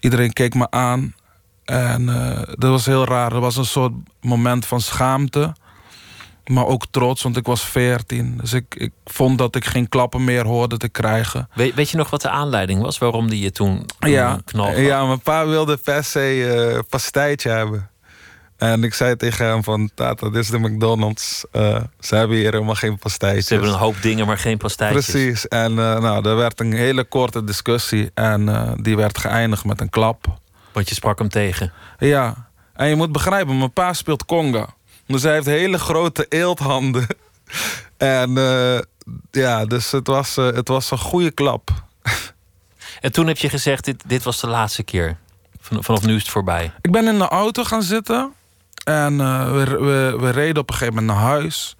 Iedereen 0.00 0.32
keek 0.32 0.54
me 0.54 0.70
aan. 0.70 1.14
En 1.64 2.02
uh, 2.02 2.36
dat 2.36 2.70
was 2.70 2.86
heel 2.86 3.04
raar. 3.04 3.32
Er 3.32 3.40
was 3.40 3.56
een 3.56 3.64
soort 3.64 3.92
moment 4.20 4.66
van 4.66 4.80
schaamte. 4.80 5.54
Maar 6.46 6.66
ook 6.66 6.84
trots, 6.90 7.22
want 7.22 7.36
ik 7.36 7.46
was 7.46 7.64
veertien. 7.64 8.36
Dus 8.40 8.52
ik, 8.52 8.74
ik 8.74 8.92
vond 9.04 9.38
dat 9.38 9.56
ik 9.56 9.64
geen 9.64 9.88
klappen 9.88 10.24
meer 10.24 10.46
hoorde 10.46 10.76
te 10.76 10.88
krijgen. 10.88 11.48
Weet, 11.54 11.74
weet 11.74 11.90
je 11.90 11.96
nog 11.96 12.10
wat 12.10 12.22
de 12.22 12.28
aanleiding 12.28 12.82
was 12.82 12.98
waarom 12.98 13.30
die 13.30 13.42
je 13.42 13.50
toen, 13.50 13.86
ja, 13.98 14.40
knalde? 14.44 14.80
Ja, 14.80 15.06
mijn 15.06 15.20
pa 15.20 15.46
wilde 15.46 15.76
per 15.76 16.04
se 16.04 16.36
uh, 16.74 16.78
pastijtje 16.88 17.50
hebben. 17.50 17.90
En 18.56 18.84
ik 18.84 18.94
zei 18.94 19.16
tegen 19.16 19.46
hem 19.46 19.64
van, 19.64 19.90
tata, 19.94 20.28
dit 20.28 20.42
is 20.42 20.50
de 20.50 20.58
McDonald's. 20.58 21.44
Uh, 21.52 21.80
ze 22.00 22.14
hebben 22.14 22.36
hier 22.36 22.52
helemaal 22.52 22.74
geen 22.74 22.98
pastijtjes. 22.98 23.46
Ze 23.46 23.52
hebben 23.52 23.72
een 23.72 23.78
hoop 23.78 24.02
dingen, 24.02 24.26
maar 24.26 24.38
geen 24.38 24.58
pastijtjes. 24.58 25.10
Precies. 25.10 25.48
En 25.48 25.70
uh, 25.70 25.76
nou, 25.76 26.28
er 26.28 26.36
werd 26.36 26.60
een 26.60 26.72
hele 26.72 27.04
korte 27.04 27.44
discussie. 27.44 28.10
En 28.14 28.74
die 28.80 28.96
werd 28.96 29.18
geëindigd 29.18 29.64
met 29.64 29.80
een 29.80 29.90
klap. 29.90 30.38
Want 30.72 30.88
je 30.88 30.94
sprak 30.94 31.18
hem 31.18 31.28
tegen? 31.28 31.72
Ja. 31.98 32.50
En 32.74 32.88
je 32.88 32.96
moet 32.96 33.12
begrijpen, 33.12 33.58
mijn 33.58 33.72
pa 33.72 33.92
speelt 33.92 34.24
conga. 34.24 34.74
Dus 35.06 35.22
hij 35.22 35.32
heeft 35.32 35.46
hele 35.46 35.78
grote 35.78 36.26
eelthanden. 36.28 37.06
En 37.96 38.30
uh, 38.30 38.78
ja, 39.30 39.64
dus 39.64 39.90
het 39.90 40.06
was, 40.06 40.38
uh, 40.38 40.46
het 40.46 40.68
was 40.68 40.90
een 40.90 40.98
goede 40.98 41.30
klap. 41.30 41.70
En 43.00 43.12
toen 43.12 43.26
heb 43.26 43.36
je 43.36 43.48
gezegd, 43.48 43.84
dit, 43.84 44.02
dit 44.06 44.22
was 44.22 44.40
de 44.40 44.46
laatste 44.46 44.82
keer. 44.82 45.16
Van, 45.60 45.84
vanaf 45.84 46.02
nu 46.02 46.14
is 46.14 46.22
het 46.22 46.30
voorbij. 46.30 46.72
Ik 46.80 46.90
ben 46.90 47.08
in 47.08 47.18
de 47.18 47.28
auto 47.28 47.64
gaan 47.64 47.82
zitten. 47.82 48.32
En 48.84 49.12
uh, 49.12 49.52
we, 49.52 49.64
we, 49.64 50.16
we, 50.18 50.30
reden 50.30 50.62
op 50.62 50.68
een 50.68 50.74
gegeven 50.74 50.94
moment 50.94 51.18
naar 51.18 51.28
huis. 51.28 51.76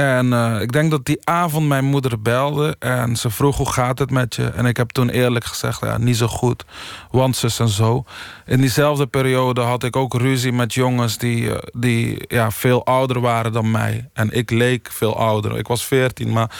En 0.00 0.26
uh, 0.26 0.60
ik 0.60 0.72
denk 0.72 0.90
dat 0.90 1.04
die 1.04 1.18
avond 1.24 1.68
mijn 1.68 1.84
moeder 1.84 2.22
belde. 2.22 2.76
En 2.78 3.16
ze 3.16 3.30
vroeg 3.30 3.56
hoe 3.56 3.72
gaat 3.72 3.98
het 3.98 4.10
met 4.10 4.34
je. 4.34 4.46
En 4.46 4.66
ik 4.66 4.76
heb 4.76 4.90
toen 4.90 5.08
eerlijk 5.08 5.44
gezegd, 5.44 5.80
ja, 5.80 5.98
niet 5.98 6.16
zo 6.16 6.26
goed. 6.26 6.64
Want 7.10 7.36
zus 7.36 7.58
en 7.58 7.68
zo. 7.68 8.04
In 8.46 8.60
diezelfde 8.60 9.06
periode 9.06 9.60
had 9.60 9.84
ik 9.84 9.96
ook 9.96 10.14
ruzie 10.14 10.52
met 10.52 10.74
jongens 10.74 11.18
die, 11.18 11.42
uh, 11.42 11.56
die 11.72 12.24
ja, 12.28 12.50
veel 12.50 12.84
ouder 12.84 13.20
waren 13.20 13.52
dan 13.52 13.70
mij. 13.70 14.08
En 14.12 14.30
ik 14.30 14.50
leek 14.50 14.88
veel 14.92 15.16
ouder. 15.16 15.58
Ik 15.58 15.66
was 15.66 15.84
14, 15.84 16.32
maar 16.32 16.50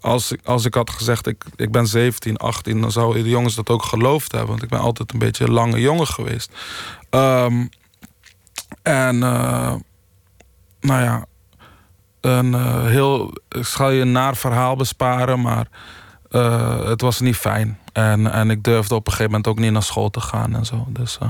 als 0.00 0.34
als 0.44 0.64
ik 0.64 0.74
had 0.74 0.90
gezegd 0.90 1.26
ik, 1.26 1.44
ik 1.56 1.70
ben 1.72 1.86
17, 1.86 2.36
18... 2.36 2.80
dan 2.80 2.92
zouden 2.92 3.22
de 3.22 3.28
jongens 3.28 3.54
dat 3.54 3.68
ook 3.68 3.82
geloofd 3.82 4.32
hebben. 4.32 4.50
Want 4.50 4.62
ik 4.62 4.68
ben 4.68 4.80
altijd 4.80 5.12
een 5.12 5.18
beetje 5.18 5.44
een 5.44 5.52
lange 5.52 5.80
jongen 5.80 6.06
geweest. 6.06 6.52
Um, 7.10 7.68
en 8.82 9.16
uh, 9.16 9.74
nou 10.80 11.02
ja, 11.02 11.24
een 12.20 12.52
uh, 12.52 12.84
heel. 12.84 13.40
Ik 13.48 13.66
zal 13.66 13.90
je 13.90 14.00
een 14.00 14.12
naar 14.12 14.36
verhaal 14.36 14.76
besparen, 14.76 15.40
maar 15.40 15.66
uh, 16.30 16.84
het 16.84 17.00
was 17.00 17.20
niet 17.20 17.36
fijn. 17.36 17.78
En, 17.92 18.32
en 18.32 18.50
ik 18.50 18.62
durfde 18.62 18.94
op 18.94 19.06
een 19.06 19.12
gegeven 19.12 19.30
moment 19.30 19.48
ook 19.48 19.58
niet 19.58 19.72
naar 19.72 19.82
school 19.82 20.10
te 20.10 20.20
gaan 20.20 20.54
en 20.54 20.66
zo. 20.66 20.86
Dus, 20.88 21.18
uh. 21.22 21.28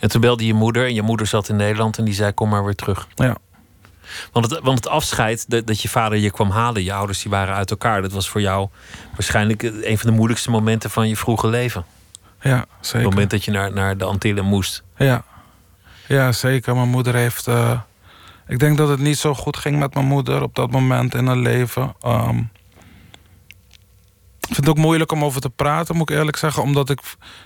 En 0.00 0.08
toen 0.08 0.20
belde 0.20 0.46
je 0.46 0.54
moeder 0.54 0.86
en 0.86 0.94
je 0.94 1.02
moeder 1.02 1.26
zat 1.26 1.48
in 1.48 1.56
Nederland 1.56 1.98
en 1.98 2.04
die 2.04 2.14
zei: 2.14 2.32
Kom 2.32 2.48
maar 2.48 2.64
weer 2.64 2.74
terug. 2.74 3.06
Ja. 3.14 3.36
Want 4.32 4.50
het, 4.50 4.60
want 4.62 4.78
het 4.78 4.88
afscheid 4.88 5.50
dat, 5.50 5.66
dat 5.66 5.80
je 5.80 5.88
vader 5.88 6.18
je 6.18 6.30
kwam 6.30 6.50
halen, 6.50 6.84
je 6.84 6.92
ouders 6.92 7.22
die 7.22 7.30
waren 7.30 7.54
uit 7.54 7.70
elkaar, 7.70 8.02
dat 8.02 8.12
was 8.12 8.28
voor 8.28 8.40
jou 8.40 8.68
waarschijnlijk 9.12 9.62
een 9.62 9.98
van 9.98 10.10
de 10.10 10.16
moeilijkste 10.16 10.50
momenten 10.50 10.90
van 10.90 11.08
je 11.08 11.16
vroege 11.16 11.48
leven. 11.48 11.84
Ja, 12.40 12.64
zeker. 12.80 13.00
Het 13.00 13.10
moment 13.10 13.30
dat 13.30 13.44
je 13.44 13.50
naar, 13.50 13.72
naar 13.72 13.98
de 13.98 14.04
Antillen 14.04 14.44
moest. 14.44 14.82
Ja, 14.96 15.24
ja 16.06 16.32
zeker. 16.32 16.74
Mijn 16.74 16.88
moeder 16.88 17.14
heeft. 17.14 17.48
Uh, 17.48 17.80
ik 18.46 18.58
denk 18.58 18.76
dat 18.76 18.88
het 18.88 19.00
niet 19.00 19.18
zo 19.18 19.34
goed 19.34 19.56
ging 19.56 19.78
met 19.78 19.94
mijn 19.94 20.06
moeder 20.06 20.42
op 20.42 20.54
dat 20.54 20.70
moment 20.70 21.14
in 21.14 21.26
haar 21.26 21.36
leven. 21.36 21.94
Um, 22.06 22.50
ik 24.48 24.54
vind 24.54 24.66
het 24.66 24.68
ook 24.68 24.84
moeilijk 24.84 25.12
om 25.12 25.24
over 25.24 25.40
te 25.40 25.50
praten, 25.50 25.96
moet 25.96 26.10
ik 26.10 26.16
eerlijk 26.16 26.36
zeggen. 26.36 26.62
Omdat 26.62 26.90
ik, 26.90 27.00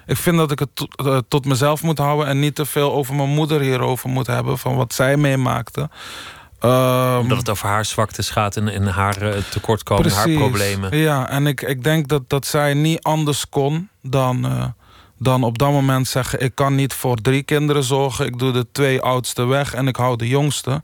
ik 0.07 0.17
vind 0.17 0.37
dat 0.37 0.51
ik 0.51 0.59
het 0.59 0.69
tot, 0.75 1.01
uh, 1.05 1.19
tot 1.29 1.47
mezelf 1.47 1.83
moet 1.83 1.99
houden 1.99 2.27
en 2.27 2.41
niet 2.41 2.55
te 2.55 2.67
veel 2.67 2.93
over 2.93 3.15
mijn 3.15 3.29
moeder 3.29 3.61
hierover 3.61 4.09
moet 4.09 4.27
hebben. 4.27 4.59
Van 4.59 4.77
wat 4.77 4.95
zij 4.95 5.17
meemaakte. 5.17 5.91
Um, 6.65 7.19
Omdat 7.19 7.39
het 7.39 7.49
over 7.49 7.69
haar 7.69 7.85
zwaktes 7.85 8.31
gaat 8.31 8.57
en, 8.57 8.69
en 8.69 8.87
haar 8.87 9.23
uh, 9.23 9.43
tekortkomingen, 9.51 10.13
haar 10.13 10.31
problemen. 10.31 10.97
Ja, 10.97 11.29
en 11.29 11.47
ik, 11.47 11.63
ik 11.63 11.85
denk 11.85 12.09
dat, 12.09 12.29
dat 12.29 12.47
zij 12.47 12.75
niet 12.75 13.03
anders 13.03 13.49
kon 13.49 13.89
dan, 14.03 14.47
uh, 14.47 14.65
dan 15.23 15.43
op 15.43 15.59
dat 15.59 15.71
moment 15.71 16.09
zeggen: 16.09 16.41
Ik 16.41 16.55
kan 16.55 16.75
niet 16.75 16.95
voor 16.95 17.17
drie 17.17 17.43
kinderen 17.43 17.85
zorgen. 17.85 18.27
Ik 18.27 18.39
doe 18.39 18.53
de 18.53 18.67
twee 18.73 19.01
oudste 19.01 19.45
weg 19.45 19.75
en 19.75 19.89
ik 19.89 19.97
hou 19.97 20.17
de 20.17 20.29
jongste. 20.29 20.83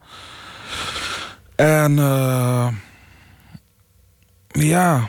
En 1.54 1.92
uh, 1.92 2.68
ja, 4.48 5.08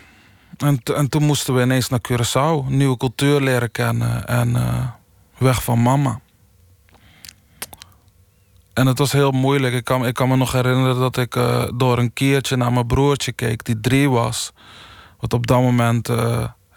en, 0.58 0.82
en 0.84 1.10
toen 1.10 1.24
moesten 1.24 1.54
we 1.56 1.62
ineens 1.62 1.90
naar 1.90 2.02
Curaçao, 2.12 2.68
nieuwe 2.68 2.98
cultuur 2.98 3.42
leren 3.42 3.72
kennen 3.72 4.28
en 4.28 4.56
weg 5.38 5.64
van 5.64 5.82
mama. 5.82 6.20
En 8.74 8.88
het 8.88 8.98
was 8.98 9.12
heel 9.12 9.32
moeilijk. 9.32 9.74
Ik 9.74 9.84
kan, 9.84 10.06
ik 10.06 10.14
kan 10.14 10.28
me 10.28 10.36
nog 10.36 10.52
herinneren 10.52 11.00
dat 11.00 11.18
ik 11.18 11.36
uh, 11.36 11.64
door 11.76 11.98
een 11.98 12.14
keertje 12.14 12.56
naar 12.56 12.74
mijn 12.74 12.88
broertje 12.88 13.32
keek, 13.32 13.66
die 13.66 13.80
drie 13.80 14.10
was. 14.10 14.52
Wat 15.20 15.34
op 15.34 15.48
dat 15.48 15.62
moment 15.62 16.10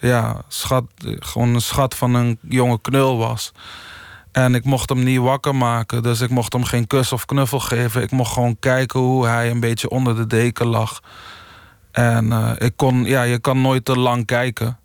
ja, 0.01 0.43
schat, 0.49 0.85
gewoon 1.05 1.55
een 1.55 1.61
schat 1.61 1.95
van 1.95 2.15
een 2.15 2.39
jonge 2.41 2.81
knul 2.81 3.19
was. 3.19 3.53
En 4.33 4.55
ik 4.55 4.65
mocht 4.65 4.89
hem 4.89 5.03
niet 5.03 5.19
wakker 5.19 5.55
maken, 5.55 6.03
dus 6.03 6.21
ik 6.21 6.31
mocht 6.31 6.53
hem 6.53 6.65
geen 6.65 6.87
kus 6.87 7.13
of 7.13 7.25
knuffel 7.25 7.61
geven. 7.61 8.03
Ik 8.03 8.11
mocht 8.11 8.33
gewoon 8.33 8.57
kijken 8.59 9.01
hoe 9.01 9.27
hij 9.27 9.51
een 9.51 9.61
beetje 9.61 9.91
onder 9.91 10.17
de 10.17 10.27
deken 10.27 10.67
lag. 10.67 11.01
En 11.91 12.27
uh, 12.27 12.51
ik 12.59 12.73
kon, 12.77 13.05
ja, 13.05 13.23
je 13.23 13.39
kan 13.39 13.61
nooit 13.61 13.85
te 13.85 13.99
lang 13.99 14.27
kijken. 14.27 14.79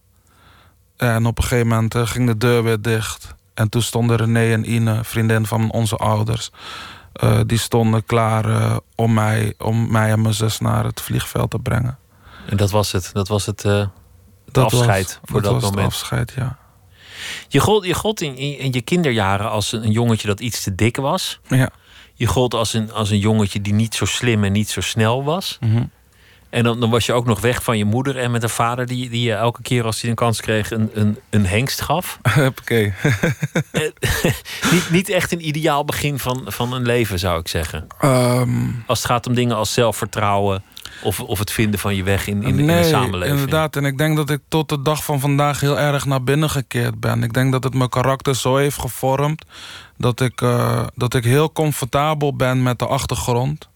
En 0.98 1.26
op 1.26 1.38
een 1.38 1.44
gegeven 1.44 1.68
moment 1.68 1.96
ging 1.96 2.28
de 2.28 2.38
deur 2.38 2.64
weer 2.64 2.82
dicht. 2.82 3.36
En 3.54 3.70
toen 3.70 3.82
stonden 3.82 4.18
René 4.18 4.54
en 4.54 4.72
Ine, 4.72 5.04
vriendin 5.04 5.46
van 5.46 5.72
onze 5.72 5.96
ouders. 5.96 6.52
Uh, 7.24 7.40
die 7.46 7.58
stonden 7.58 8.06
klaar 8.06 8.80
om, 8.96 9.14
mij, 9.14 9.54
om 9.58 9.92
mij 9.92 10.12
en 10.12 10.22
mijn 10.22 10.34
zus 10.34 10.60
naar 10.60 10.84
het 10.84 11.02
vliegveld 11.02 11.52
te 11.52 11.60
brengen. 11.60 11.98
En 12.50 12.58
dat 12.58 12.72
was 12.72 12.92
het? 12.92 13.10
Dat 13.14 13.28
was 13.28 13.46
het, 13.46 13.66
het 14.56 14.74
afscheid 14.74 15.06
was, 15.06 15.20
voor 15.24 15.42
dat, 15.42 15.52
dat 15.52 15.62
was 15.62 15.72
moment? 15.72 15.88
Afscheid, 15.88 16.34
ja. 16.36 16.58
Je 17.48 17.60
gold, 17.60 17.86
je 17.86 17.94
gold 17.94 18.22
in, 18.22 18.38
in, 18.38 18.72
je 18.72 18.82
kinderjaren 18.82 19.50
als 19.50 19.72
een, 19.72 19.84
een, 19.84 19.92
jongetje 19.92 20.28
dat 20.28 20.40
iets 20.40 20.64
te 20.64 20.76
dik 20.76 20.98
was. 20.98 21.40
Ja. 21.48 21.70
Je 22.14 22.26
gold 22.26 22.54
als 22.54 22.74
een, 22.74 22.92
als 22.92 23.10
een 23.10 23.20
jongetje 23.20 23.62
die 23.62 23.74
niet 23.74 23.96
zo 23.96 24.06
slim 24.06 24.44
en 24.44 24.52
niet 24.52 24.70
zo 24.70 24.82
snel 24.82 25.24
was. 25.24 25.58
Mm 25.60 25.72
-hmm. 25.72 25.92
En 26.50 26.64
dan, 26.64 26.80
dan, 26.80 26.90
was 26.90 27.06
je 27.06 27.14
ook 27.14 27.26
nog 27.26 27.42
weg 27.42 27.64
van 27.64 27.78
je 27.78 27.86
moeder 27.86 28.18
en 28.18 28.32
met 28.32 28.44
een 28.44 28.50
vader 28.50 28.86
die, 28.86 29.10
die 29.10 29.22
je 29.22 29.34
elke 29.34 29.62
keer 29.62 29.84
als 29.84 30.02
hij 30.02 30.10
een 30.10 30.16
kans 30.16 30.42
kreeg 30.42 30.72
een, 30.72 30.90
een, 30.94 31.20
een 31.30 31.46
hengst 31.46 31.82
gaf. 31.82 32.20
Oké. 32.60 32.94
niet, 34.72 34.90
niet 34.90 35.10
echt 35.10 35.32
een 35.32 35.48
ideaal 35.48 35.86
begin 35.86 36.20
van, 36.20 36.44
van 36.46 36.74
een 36.74 36.86
leven, 36.86 37.20
zou 37.20 37.40
ik 37.40 37.48
zeggen. 37.48 37.88
Um, 38.04 38.84
als 38.88 38.98
het 38.98 39.08
gaat 39.08 39.28
om 39.28 39.34
dingen 39.34 39.56
als 39.56 39.74
zelfvertrouwen 39.74 40.64
of, 41.04 41.20
of 41.20 41.40
het 41.40 41.52
vinden 41.52 41.80
van 41.80 41.96
je 41.96 42.04
weg 42.04 42.28
in, 42.28 42.44
in, 42.44 42.56
nee, 42.56 42.76
in 42.76 42.82
de 42.82 42.88
samenleving. 42.88 43.40
Inderdaad, 43.40 43.76
en 43.76 43.86
ik 43.86 43.98
denk 43.98 44.16
dat 44.16 44.30
ik 44.30 44.40
tot 44.48 44.70
de 44.70 44.82
dag 44.82 45.04
van 45.04 45.20
vandaag 45.20 45.60
heel 45.60 45.80
erg 45.80 46.06
naar 46.06 46.24
binnen 46.24 46.50
gekeerd 46.50 47.00
ben. 47.00 47.24
Ik 47.24 47.34
denk 47.34 47.52
dat 47.52 47.64
het 47.64 47.74
mijn 47.74 47.90
karakter 47.90 48.36
zo 48.36 48.56
heeft 48.56 48.80
gevormd 48.80 49.46
dat 49.98 50.22
ik, 50.22 50.42
uh, 50.42 50.84
dat 50.96 51.14
ik 51.14 51.24
heel 51.24 51.52
comfortabel 51.52 52.36
ben 52.36 52.64
met 52.64 52.80
de 52.80 52.88
achtergrond. 52.88 53.70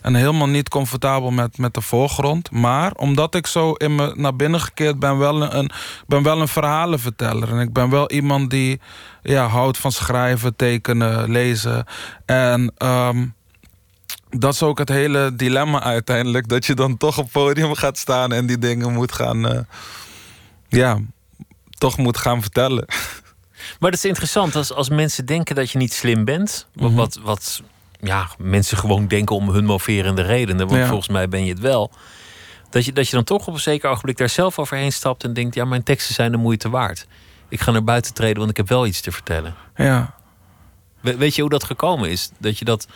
En 0.00 0.14
helemaal 0.14 0.48
niet 0.48 0.68
comfortabel 0.68 1.30
met, 1.30 1.58
met 1.58 1.74
de 1.74 1.80
voorgrond. 1.80 2.50
Maar 2.50 2.92
omdat 2.92 3.34
ik 3.34 3.46
zo 3.46 3.72
in 3.72 3.94
me 3.94 4.12
naar 4.16 4.36
binnen 4.36 4.60
gekeerd 4.60 4.98
ben, 4.98 5.18
wel 5.18 5.42
een, 5.42 5.58
een, 5.58 5.70
ben 6.06 6.22
wel 6.22 6.40
een 6.40 6.48
verhalenverteller. 6.48 7.48
En 7.48 7.58
ik 7.58 7.72
ben 7.72 7.90
wel 7.90 8.10
iemand 8.10 8.50
die 8.50 8.80
ja, 9.22 9.46
houdt 9.46 9.78
van 9.78 9.92
schrijven, 9.92 10.56
tekenen, 10.56 11.30
lezen. 11.30 11.84
En 12.26 12.72
um, 12.78 13.34
dat 14.30 14.54
is 14.54 14.62
ook 14.62 14.78
het 14.78 14.88
hele 14.88 15.34
dilemma 15.34 15.82
uiteindelijk. 15.82 16.48
Dat 16.48 16.66
je 16.66 16.74
dan 16.74 16.96
toch 16.96 17.18
op 17.18 17.30
podium 17.32 17.74
gaat 17.74 17.98
staan 17.98 18.32
en 18.32 18.46
die 18.46 18.58
dingen 18.58 18.92
moet 18.92 19.12
gaan. 19.12 19.52
Uh, 19.52 19.60
ja, 20.68 20.98
toch 21.78 21.96
moet 21.96 22.16
gaan 22.16 22.40
vertellen. 22.40 22.84
Maar 23.80 23.90
dat 23.90 23.94
is 23.94 24.04
interessant 24.04 24.56
als, 24.56 24.72
als 24.72 24.88
mensen 24.88 25.26
denken 25.26 25.54
dat 25.54 25.70
je 25.70 25.78
niet 25.78 25.92
slim 25.92 26.24
bent. 26.24 26.66
Mm 26.74 26.86
-hmm. 26.86 26.96
Wat. 26.96 27.18
wat 27.22 27.62
ja, 28.00 28.28
mensen 28.38 28.78
gewoon 28.78 29.06
denken 29.06 29.36
om 29.36 29.48
hun 29.48 29.64
moverende 29.64 30.22
redenen. 30.22 30.66
Want 30.66 30.80
ja. 30.80 30.86
volgens 30.86 31.08
mij 31.08 31.28
ben 31.28 31.44
je 31.44 31.52
het 31.52 31.60
wel. 31.60 31.90
Dat 32.70 32.84
je, 32.84 32.92
dat 32.92 33.08
je 33.08 33.14
dan 33.14 33.24
toch 33.24 33.46
op 33.46 33.54
een 33.54 33.60
zeker 33.60 33.90
ogenblik 33.90 34.16
daar 34.16 34.28
zelf 34.28 34.58
overheen 34.58 34.92
stapt 34.92 35.24
en 35.24 35.32
denkt: 35.32 35.54
ja, 35.54 35.64
mijn 35.64 35.82
teksten 35.82 36.14
zijn 36.14 36.30
de 36.30 36.36
moeite 36.36 36.70
waard. 36.70 37.06
Ik 37.48 37.60
ga 37.60 37.70
naar 37.70 37.84
buiten 37.84 38.14
treden, 38.14 38.38
want 38.38 38.50
ik 38.50 38.56
heb 38.56 38.68
wel 38.68 38.86
iets 38.86 39.00
te 39.00 39.12
vertellen. 39.12 39.54
Ja. 39.76 40.14
We, 41.00 41.16
weet 41.16 41.34
je 41.34 41.40
hoe 41.40 41.50
dat 41.50 41.64
gekomen 41.64 42.10
is? 42.10 42.30
Dat 42.38 42.58
je 42.58 42.64
dat 42.64 42.86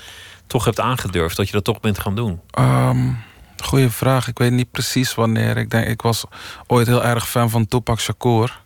toch 0.46 0.64
hebt 0.64 0.80
aangedurfd, 0.80 1.36
dat 1.36 1.46
je 1.46 1.52
dat 1.52 1.64
toch 1.64 1.80
bent 1.80 1.98
gaan 1.98 2.14
doen? 2.14 2.40
Um, 2.58 3.18
Goeie 3.64 3.88
vraag. 3.88 4.28
Ik 4.28 4.38
weet 4.38 4.52
niet 4.52 4.70
precies 4.70 5.14
wanneer. 5.14 5.56
Ik 5.56 5.70
denk, 5.70 5.86
ik 5.86 6.02
was 6.02 6.24
ooit 6.66 6.86
heel 6.86 7.04
erg 7.04 7.28
fan 7.28 7.50
van 7.50 7.66
Tupac 7.66 8.00
Shakur. 8.00 8.62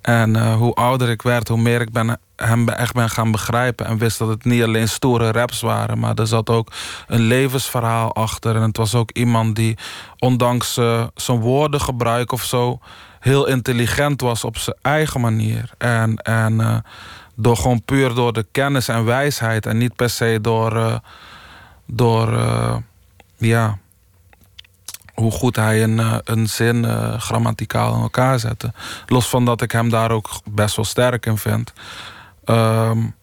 En 0.00 0.36
uh, 0.36 0.54
hoe 0.54 0.74
ouder 0.74 1.08
ik 1.08 1.22
werd, 1.22 1.48
hoe 1.48 1.58
meer 1.58 1.80
ik 1.80 1.92
ben, 1.92 2.18
hem 2.36 2.68
echt 2.68 2.92
ben 2.92 3.10
gaan 3.10 3.30
begrijpen. 3.30 3.86
En 3.86 3.98
wist 3.98 4.18
dat 4.18 4.28
het 4.28 4.44
niet 4.44 4.62
alleen 4.62 4.88
stoere 4.88 5.32
raps 5.32 5.60
waren. 5.60 5.98
Maar 5.98 6.14
er 6.14 6.26
zat 6.26 6.50
ook 6.50 6.72
een 7.06 7.20
levensverhaal 7.20 8.14
achter. 8.14 8.56
En 8.56 8.62
het 8.62 8.76
was 8.76 8.94
ook 8.94 9.10
iemand 9.10 9.56
die, 9.56 9.78
ondanks 10.18 10.76
uh, 10.76 11.06
zijn 11.14 11.40
woordengebruik 11.40 12.32
of 12.32 12.44
zo... 12.44 12.78
heel 13.20 13.46
intelligent 13.46 14.20
was 14.20 14.44
op 14.44 14.56
zijn 14.56 14.76
eigen 14.82 15.20
manier. 15.20 15.70
En, 15.78 16.16
en 16.16 16.52
uh, 16.60 16.76
door 17.40 17.56
gewoon 17.56 17.82
puur 17.82 18.14
door 18.14 18.32
de 18.32 18.46
kennis 18.50 18.88
en 18.88 19.04
wijsheid. 19.04 19.66
En 19.66 19.78
niet 19.78 19.96
per 19.96 20.10
se 20.10 20.38
door... 20.40 21.00
door 21.86 22.38
ja, 23.36 23.78
hoe 25.14 25.30
goed 25.30 25.56
hij 25.56 25.82
een, 25.82 25.98
eh, 25.98 26.16
een 26.24 26.48
zin 26.48 26.84
grammaticaal 27.20 27.94
in 27.94 28.00
elkaar 28.00 28.38
zette. 28.38 28.72
Los 29.06 29.28
van 29.28 29.44
dat 29.44 29.62
ik 29.62 29.72
hem 29.72 29.90
daar 29.90 30.10
ook 30.10 30.30
best 30.50 30.76
wel 30.76 30.84
sterk 30.84 31.26
in 31.26 31.38
vind. 31.38 31.72
Um, 32.44 33.14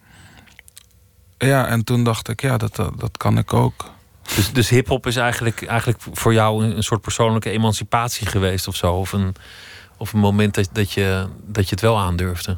ja, 1.37 1.67
en 1.67 1.83
toen 1.83 2.03
dacht 2.03 2.29
ik, 2.29 2.41
ja, 2.41 2.57
dat, 2.57 2.75
dat 2.75 3.17
kan 3.17 3.37
ik 3.37 3.53
ook. 3.53 3.85
Dus, 4.35 4.51
dus 4.53 4.69
hip-hop 4.69 5.07
is 5.07 5.15
eigenlijk, 5.15 5.65
eigenlijk 5.65 6.03
voor 6.13 6.33
jou 6.33 6.65
een, 6.65 6.75
een 6.75 6.83
soort 6.83 7.01
persoonlijke 7.01 7.49
emancipatie 7.49 8.27
geweest 8.27 8.67
of 8.67 8.75
zo? 8.75 8.93
Of 8.93 9.11
een, 9.11 9.35
of 9.97 10.13
een 10.13 10.19
moment 10.19 10.55
dat, 10.55 10.69
dat, 10.71 10.91
je, 10.91 11.27
dat 11.45 11.63
je 11.63 11.71
het 11.71 11.81
wel 11.81 11.99
aandurfde? 11.99 12.57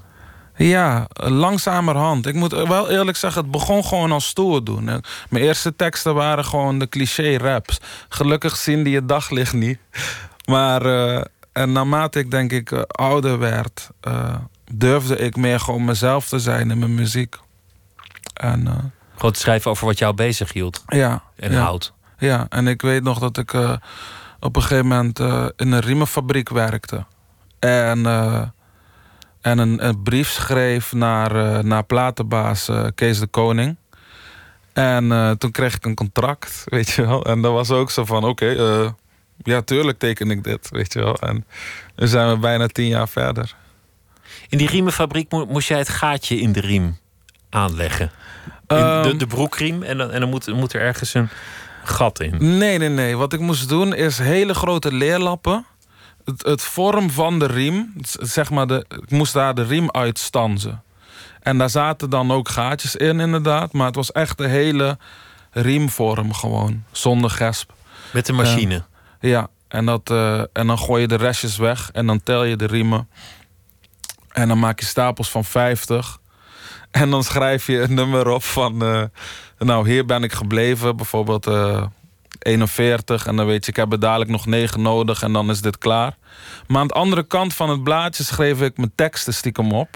Ja, 0.58 1.08
langzamerhand. 1.14 2.26
Ik 2.26 2.34
moet 2.34 2.52
wel 2.52 2.90
eerlijk 2.90 3.18
zeggen, 3.18 3.42
het 3.42 3.52
begon 3.52 3.86
gewoon 3.86 4.12
als 4.12 4.28
stoer 4.28 4.64
doen. 4.64 4.84
Mijn 5.30 5.44
eerste 5.44 5.76
teksten 5.76 6.16
waren 6.16 6.46
gewoon 6.46 6.80
de 6.80 6.90
cliché 6.90 7.38
raps. 7.38 7.80
Gelukkig 8.10 8.56
zien 8.56 8.84
die 8.84 8.96
het 8.96 9.08
daglicht 9.08 9.54
niet. 9.54 9.80
Maar 10.46 10.86
uh, 10.86 11.22
en 11.52 11.72
naarmate 11.72 12.20
ik 12.20 12.32
denk 12.32 12.52
ik 12.52 12.72
uh, 12.72 12.82
ouder 12.82 13.40
werd, 13.40 13.90
uh, 14.08 14.36
durfde 14.72 15.18
ik 15.18 15.36
meer 15.36 15.60
gewoon 15.60 15.86
mezelf 15.86 16.28
te 16.28 16.40
zijn 16.40 16.72
in 16.72 16.80
mijn 16.80 16.96
muziek. 16.96 17.36
En, 18.34 18.92
gewoon 19.16 19.32
te 19.32 19.40
schrijven 19.40 19.72
over 19.72 19.86
wat 19.86 19.98
jou 19.98 20.14
bezig 20.14 20.54
hield. 20.54 20.84
Ja. 20.88 21.24
En 21.36 21.52
ja, 21.52 21.62
houdt. 21.62 21.94
Ja, 22.18 22.46
en 22.50 22.68
ik 22.68 22.82
weet 22.82 23.04
nog 23.04 23.20
dat 23.20 23.38
ik 23.38 23.54
op 24.40 24.56
een 24.56 24.62
gegeven 24.62 24.88
moment 24.88 25.20
in 25.56 25.72
een 25.72 25.80
riemenfabriek 25.80 26.50
werkte. 26.50 27.06
En 27.60 28.06
en 29.42 29.58
een, 29.58 29.88
een 29.88 30.04
brief 30.04 30.30
schreef 30.30 30.94
naar, 30.94 31.36
uh, 31.36 31.60
naar 31.60 31.84
platenbaas 31.84 32.70
uh, 32.70 32.88
Kees 32.96 33.20
de 33.20 33.28
Koning. 33.28 33.76
En 34.74 35.06
uh, 35.06 35.32
toen 35.32 35.52
kreeg 35.52 35.76
ik 35.76 35.86
een 35.86 35.96
contract, 35.96 36.64
weet 36.66 36.90
je 36.90 37.06
wel. 37.06 37.26
En 37.26 37.42
dat 37.42 37.52
was 37.52 37.72
ook 37.72 37.92
zo 37.92 38.06
van, 38.06 38.24
oké, 38.24 38.52
okay, 38.52 38.94
ja, 39.44 39.62
tuurlijk 39.62 40.00
teken 40.00 40.32
ik 40.32 40.44
dit, 40.44 40.70
weet 40.70 40.94
je 40.94 41.00
wel. 41.00 41.16
En 41.16 41.46
nu 41.96 42.08
zijn 42.08 42.30
we 42.30 42.38
bijna 42.38 42.68
tien 42.68 42.88
jaar 42.88 43.10
verder. 43.10 43.56
In 44.50 44.58
die 44.58 44.68
riemenfabriek 44.68 45.32
moest 45.32 45.68
jij 45.68 45.78
het 45.78 45.90
gaatje 45.90 46.40
in 46.40 46.52
de 46.52 46.60
riem 46.60 46.98
aanleggen? 47.50 48.12
In 48.68 48.76
Ehm. 48.76 49.04
de, 49.04 49.16
de 49.16 49.28
broekriem 49.28 49.84
en 49.84 49.98
dan, 49.98 50.12
en 50.12 50.20
dan 50.20 50.30
moet, 50.30 50.48
moet 50.48 50.74
er 50.74 50.82
ergens 50.82 51.14
een 51.14 51.30
gat 51.84 52.20
in. 52.20 52.58
Nee, 52.58 52.78
nee, 52.78 52.90
nee. 52.90 53.18
Wat 53.18 53.34
ik 53.34 53.40
moest 53.40 53.70
doen 53.70 53.94
is 53.94 54.18
hele 54.18 54.54
grote 54.54 54.94
leerlappen 54.94 55.66
het, 56.28 56.46
het, 56.46 56.62
vorm 56.62 57.10
van 57.10 57.40
de 57.40 57.46
riem, 57.46 57.94
zeg 58.20 58.50
maar, 58.50 58.68
de, 58.68 58.86
ik 58.90 59.12
moest 59.12 59.34
daar 59.34 59.56
de 59.56 59.64
riem 59.64 59.92
uitstanzen. 59.92 60.84
En 61.42 61.58
daar 61.58 61.70
zaten 61.70 62.10
dan 62.10 62.32
ook 62.32 62.50
gaatjes 62.50 62.96
in, 62.96 63.20
inderdaad. 63.20 63.74
Maar 63.74 63.86
het 63.86 63.96
was 63.96 64.12
echt 64.12 64.38
de 64.38 64.48
hele 64.48 64.98
riemvorm 65.52 66.34
gewoon, 66.34 66.84
zonder 66.92 67.30
gesp. 67.30 67.74
Met 68.14 68.26
de 68.26 68.34
machine? 68.34 68.84
Uh, 69.22 69.32
ja, 69.32 69.48
en, 69.68 69.86
dat, 69.86 70.10
uh, 70.10 70.40
en 70.40 70.68
dan 70.68 70.80
gooi 70.80 71.02
je 71.02 71.08
de 71.08 71.16
restjes 71.16 71.58
weg 71.58 71.90
en 71.92 72.06
dan 72.06 72.24
tel 72.24 72.44
je 72.44 72.56
de 72.56 72.68
riemen. 72.68 73.10
En 74.32 74.48
dan 74.48 74.60
maak 74.60 74.80
je 74.80 74.86
stapels 74.86 75.30
van 75.30 75.46
50. 75.46 76.20
En 76.92 77.10
dan 77.10 77.24
schrijf 77.24 77.68
je 77.68 77.82
een 77.82 77.94
nummer 77.94 78.28
op 78.28 78.44
van... 78.44 78.84
Uh, 78.84 79.04
nou, 79.58 79.90
hier 79.90 80.06
ben 80.06 80.24
ik 80.24 80.34
gebleven, 80.34 80.96
bijvoorbeeld... 80.96 81.46
41 82.48 83.26
en 83.26 83.36
dan 83.36 83.46
weet 83.46 83.66
je, 83.66 83.72
ik 83.72 83.78
heb 83.78 83.92
er 83.92 84.00
dadelijk 84.00 84.30
nog 84.30 84.46
9 84.46 84.82
nodig 84.82 85.22
en 85.22 85.34
dan 85.34 85.50
is 85.50 85.62
dit 85.62 85.78
klaar. 85.78 86.18
Maar 86.68 86.82
aan 86.82 86.88
de 86.88 86.94
andere 86.94 87.24
kant 87.24 87.54
van 87.54 87.70
het 87.70 87.84
blaadje 87.84 88.24
schreef 88.24 88.62
ik 88.62 88.78
mijn 88.78 88.92
teksten 88.96 89.34
stiekem 89.34 89.72
op. 89.72 89.90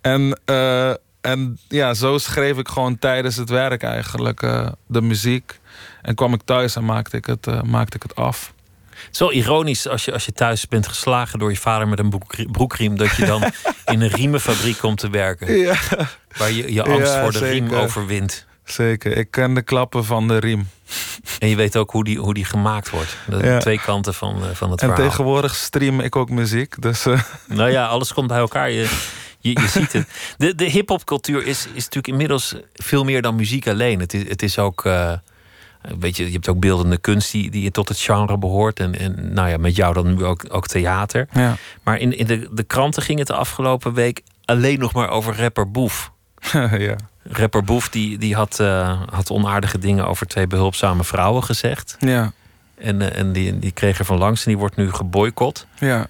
En, 0.00 0.40
uh, 0.50 0.90
en 1.20 1.58
ja, 1.68 1.94
zo 1.94 2.18
schreef 2.18 2.58
ik 2.58 2.68
gewoon 2.68 2.98
tijdens 2.98 3.36
het 3.36 3.48
werk 3.48 3.82
eigenlijk 3.82 4.42
uh, 4.42 4.68
de 4.86 5.02
muziek. 5.02 5.60
En 6.02 6.14
kwam 6.14 6.32
ik 6.34 6.40
thuis 6.44 6.76
en 6.76 6.84
maakte 6.84 7.16
ik 7.16 7.26
het, 7.26 7.46
uh, 7.46 7.62
maakte 7.62 7.96
ik 7.96 8.02
het 8.02 8.14
af. 8.14 8.52
Het 8.90 9.12
is 9.12 9.18
wel 9.18 9.32
ironisch 9.32 9.88
als 9.88 10.04
je, 10.04 10.12
als 10.12 10.24
je 10.24 10.32
thuis 10.32 10.68
bent 10.68 10.88
geslagen 10.88 11.38
door 11.38 11.50
je 11.50 11.56
vader 11.56 11.88
met 11.88 11.98
een 11.98 12.22
broekriem, 12.50 12.96
dat 12.96 13.16
je 13.16 13.26
dan 13.26 13.42
in 13.92 14.00
een 14.00 14.08
riemenfabriek 14.08 14.78
komt 14.78 14.98
te 14.98 15.10
werken. 15.10 15.56
Ja. 15.56 15.76
Waar 16.36 16.50
je 16.50 16.72
je 16.72 16.82
angst 16.82 17.12
ja, 17.12 17.22
voor 17.22 17.32
de 17.32 17.38
zeker. 17.38 17.52
riem 17.52 17.74
overwint. 17.74 18.46
Zeker, 18.64 19.16
ik 19.16 19.30
ken 19.30 19.54
de 19.54 19.62
klappen 19.62 20.04
van 20.04 20.28
de 20.28 20.38
riem. 20.38 20.68
En 21.38 21.48
je 21.48 21.56
weet 21.56 21.76
ook 21.76 21.90
hoe 21.90 22.04
die, 22.04 22.18
hoe 22.18 22.34
die 22.34 22.44
gemaakt 22.44 22.90
wordt. 22.90 23.16
De 23.26 23.38
ja. 23.42 23.58
twee 23.58 23.80
kanten 23.80 24.14
van, 24.14 24.32
van 24.32 24.70
het 24.70 24.80
en 24.80 24.88
verhaal. 24.88 25.04
En 25.04 25.10
tegenwoordig 25.10 25.54
stream 25.54 26.00
ik 26.00 26.16
ook 26.16 26.30
muziek. 26.30 26.82
Dus, 26.82 27.06
uh... 27.06 27.20
Nou 27.46 27.70
ja, 27.70 27.86
alles 27.86 28.12
komt 28.12 28.28
bij 28.28 28.38
elkaar. 28.38 28.70
Je, 28.70 28.88
je, 29.38 29.60
je 29.60 29.68
ziet 29.68 29.92
het. 29.92 30.08
De, 30.36 30.54
de 30.54 30.64
hip-hop-cultuur 30.64 31.46
is, 31.46 31.66
is 31.66 31.84
natuurlijk 31.84 32.08
inmiddels 32.08 32.54
veel 32.74 33.04
meer 33.04 33.22
dan 33.22 33.34
muziek 33.34 33.68
alleen. 33.68 34.00
Het 34.00 34.14
is, 34.14 34.28
het 34.28 34.42
is 34.42 34.58
ook. 34.58 34.84
Uh, 34.84 35.12
weet 35.98 36.16
je, 36.16 36.26
je 36.26 36.32
hebt 36.32 36.48
ook 36.48 36.60
beeldende 36.60 36.98
kunst 36.98 37.32
die, 37.32 37.50
die 37.50 37.70
tot 37.70 37.88
het 37.88 37.98
genre 37.98 38.38
behoort. 38.38 38.80
En, 38.80 38.98
en 38.98 39.32
nou 39.32 39.48
ja, 39.48 39.56
met 39.56 39.76
jou 39.76 39.94
dan 39.94 40.14
nu 40.14 40.24
ook, 40.24 40.44
ook 40.48 40.66
theater. 40.66 41.28
Ja. 41.32 41.56
Maar 41.82 41.98
in, 41.98 42.18
in 42.18 42.26
de, 42.26 42.48
de 42.52 42.62
kranten 42.62 43.02
ging 43.02 43.18
het 43.18 43.28
de 43.28 43.34
afgelopen 43.34 43.94
week 43.94 44.22
alleen 44.44 44.78
nog 44.78 44.92
maar 44.92 45.08
over 45.08 45.36
rapper 45.36 45.70
Boef. 45.70 46.12
ja. 46.78 46.96
Rapper 47.28 47.64
Boef 47.64 47.88
die, 47.88 48.18
die 48.18 48.34
had, 48.34 48.58
uh, 48.60 49.00
had 49.10 49.30
onaardige 49.30 49.78
dingen 49.78 50.06
over 50.06 50.26
twee 50.26 50.46
behulpzame 50.46 51.04
vrouwen 51.04 51.44
gezegd. 51.44 51.96
Ja. 51.98 52.32
En, 52.78 53.00
uh, 53.00 53.18
en 53.18 53.32
die, 53.32 53.58
die 53.58 53.72
kreeg 53.72 53.98
er 53.98 54.04
van 54.04 54.18
langs 54.18 54.44
en 54.44 54.50
die 54.50 54.58
wordt 54.58 54.76
nu 54.76 54.92
geboycott. 54.92 55.66
Ja. 55.78 56.06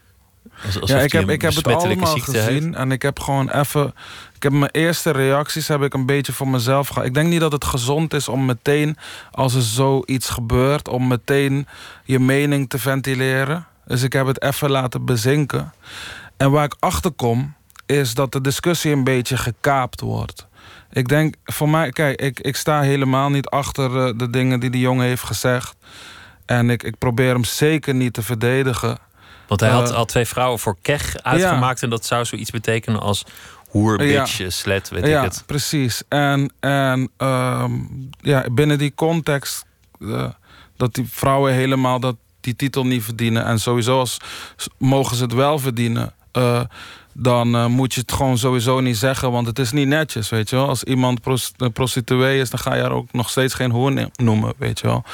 Alsof 0.65 0.89
ja, 0.89 0.99
ik 0.99 1.13
heb, 1.13 1.31
ik 1.31 1.43
heb 1.43 1.55
het 1.55 1.67
allemaal 1.67 2.17
gezien. 2.19 2.63
Heeft. 2.63 2.75
En 2.75 2.93
ik 2.93 3.03
heb 3.03 3.21
gewoon 3.21 3.51
even. 3.51 3.95
Ik 4.35 4.43
heb 4.43 4.53
mijn 4.53 4.71
eerste 4.71 5.11
reacties 5.11 5.69
heb 5.69 5.83
ik 5.83 5.95
een 5.95 6.07
beetje 6.07 6.33
voor 6.33 6.49
mezelf 6.49 6.89
gehad. 6.89 7.05
Ik 7.05 7.15
denk 7.15 7.29
niet 7.29 7.41
dat 7.41 7.53
het 7.53 7.65
gezond 7.65 8.15
is 8.15 8.29
om 8.29 8.45
meteen, 8.45 8.97
als 9.31 9.55
er 9.55 9.63
zoiets 9.63 10.29
gebeurt, 10.29 10.89
om 10.89 11.07
meteen 11.07 11.67
je 12.05 12.19
mening 12.19 12.69
te 12.69 12.79
ventileren. 12.79 13.67
Dus 13.87 14.03
ik 14.03 14.13
heb 14.13 14.27
het 14.27 14.43
even 14.43 14.71
laten 14.71 15.05
bezinken. 15.05 15.73
En 16.37 16.51
waar 16.51 16.65
ik 16.65 16.77
achter 16.79 17.11
kom, 17.11 17.55
is 17.87 18.15
dat 18.15 18.33
de 18.33 18.41
discussie 18.41 18.93
een 18.93 19.05
beetje 19.05 19.37
gekaapt 19.37 20.01
wordt. 20.01 20.47
Ik 20.95 21.09
denk, 21.09 21.35
voor 21.45 21.69
mij, 21.69 21.91
kijk, 21.91 22.21
ik, 22.21 22.41
ik 22.41 22.57
sta 22.57 22.81
helemaal 22.81 23.31
niet 23.31 23.49
achter 23.49 23.91
uh, 23.91 24.13
de 24.17 24.31
dingen 24.31 24.61
die 24.61 24.71
die 24.71 24.81
jongen 24.81 25.07
heeft 25.07 25.23
gezegd. 25.23 25.77
En 26.47 26.71
ik, 26.71 26.83
ik 26.83 26.99
probeer 26.99 27.33
hem 27.33 27.45
zeker 27.45 27.95
niet 27.95 28.13
te 28.13 28.23
verdedigen. 28.23 28.99
Want 29.49 29.61
hij 29.61 29.71
had 29.71 29.91
uh, 29.91 29.97
al 29.97 30.05
twee 30.05 30.27
vrouwen 30.27 30.59
voor 30.59 30.77
keg 30.83 31.17
uitgemaakt. 31.23 31.79
Ja. 31.79 31.85
En 31.85 31.91
dat 31.91 32.07
zou 32.07 32.25
zoiets 32.25 32.51
betekenen 32.51 33.01
als 33.01 33.25
hoer, 33.69 33.97
bitch, 33.97 34.37
ja. 34.37 34.51
slet, 34.51 34.89
weet 34.89 35.07
ja, 35.07 35.19
ik 35.19 35.31
het. 35.31 35.43
precies. 35.47 36.03
En, 36.09 36.53
en 36.61 37.11
um, 37.19 38.11
ja, 38.21 38.45
binnen 38.53 38.79
die 38.79 38.93
context... 38.95 39.65
Uh, 39.99 40.27
dat 40.77 40.95
die 40.95 41.09
vrouwen 41.11 41.53
helemaal 41.53 42.01
dat, 42.01 42.17
die 42.41 42.57
titel 42.57 42.87
niet 42.87 43.05
verdienen. 43.05 43.45
En 43.45 43.61
sowieso 43.61 43.99
als, 43.99 44.17
mogen 44.79 45.17
ze 45.17 45.23
het 45.23 45.33
wel 45.33 45.59
verdienen 45.59 46.13
dan 47.15 47.55
uh, 47.55 47.67
moet 47.67 47.95
je 47.95 48.01
het 48.01 48.13
gewoon 48.13 48.39
sowieso 48.39 48.81
niet 48.81 48.97
zeggen. 48.97 49.33
Want 49.33 49.47
het 49.47 49.59
is 49.59 49.73
niet 49.73 49.89
netjes, 49.89 50.29
weet 50.29 50.51
je 50.51 50.57
wel. 50.57 50.69
Als 50.69 50.85
iemand 50.85 51.21
prost 51.21 51.73
prostituee 51.73 52.41
is, 52.41 52.51
dan 52.51 52.59
ga 52.59 52.75
je 52.75 52.83
er 52.83 52.93
ook 52.93 53.13
nog 53.13 53.31
steeds 53.31 53.55
geen 53.55 53.71
hoer 53.71 54.09
noemen, 54.17 54.53
weet 54.57 54.81
je 54.81 54.87
wel. 54.87 55.05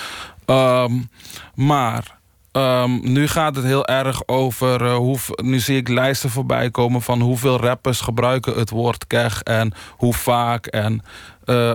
Um, 0.85 1.11
maar 1.55 2.19
um, 2.53 3.01
nu 3.03 3.29
gaat 3.29 3.57
het 3.57 3.65
heel 3.65 3.87
erg 3.87 4.23
over... 4.27 4.83
Uh, 4.83 4.97
hoe, 4.97 5.19
nu 5.43 5.59
zie 5.59 5.77
ik 5.77 5.89
lijsten 5.89 6.31
voorbij 6.31 6.71
komen 6.71 7.03
van 7.03 7.21
hoeveel 7.21 7.57
rappers 7.57 8.01
gebruiken 8.01 8.59
het 8.59 8.71
woord 8.71 9.07
keg... 9.07 9.43
en 9.43 9.73
hoe 9.91 10.15
vaak 10.15 10.67
en 10.67 11.03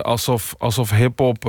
alsof, 0.02 0.54
alsof 0.58 0.90
hiphop... 0.90 1.44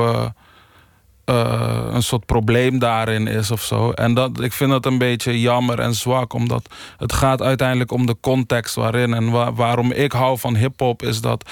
Uh, 1.30 1.88
een 1.92 2.04
soort 2.04 2.26
probleem 2.26 2.80
daarin 2.80 3.28
is 3.28 3.52
of 3.52 3.62
zo. 3.62 3.92
En 3.92 4.14
dat, 4.14 4.42
ik 4.42 4.54
vind 4.54 4.72
dat 4.72 4.86
een 4.86 4.98
beetje 4.98 5.40
jammer 5.40 5.80
en 5.80 5.94
zwak, 5.94 6.34
omdat 6.34 6.70
het 6.98 7.14
gaat 7.14 7.42
uiteindelijk 7.42 7.92
om 7.92 8.06
de 8.06 8.18
context 8.22 8.76
waarin. 8.76 9.14
En 9.14 9.32
wa 9.32 9.54
waarom 9.54 9.92
ik 9.92 10.12
hou 10.12 10.40
van 10.40 10.56
hip-hop 10.56 11.04
is 11.04 11.22
dat 11.22 11.50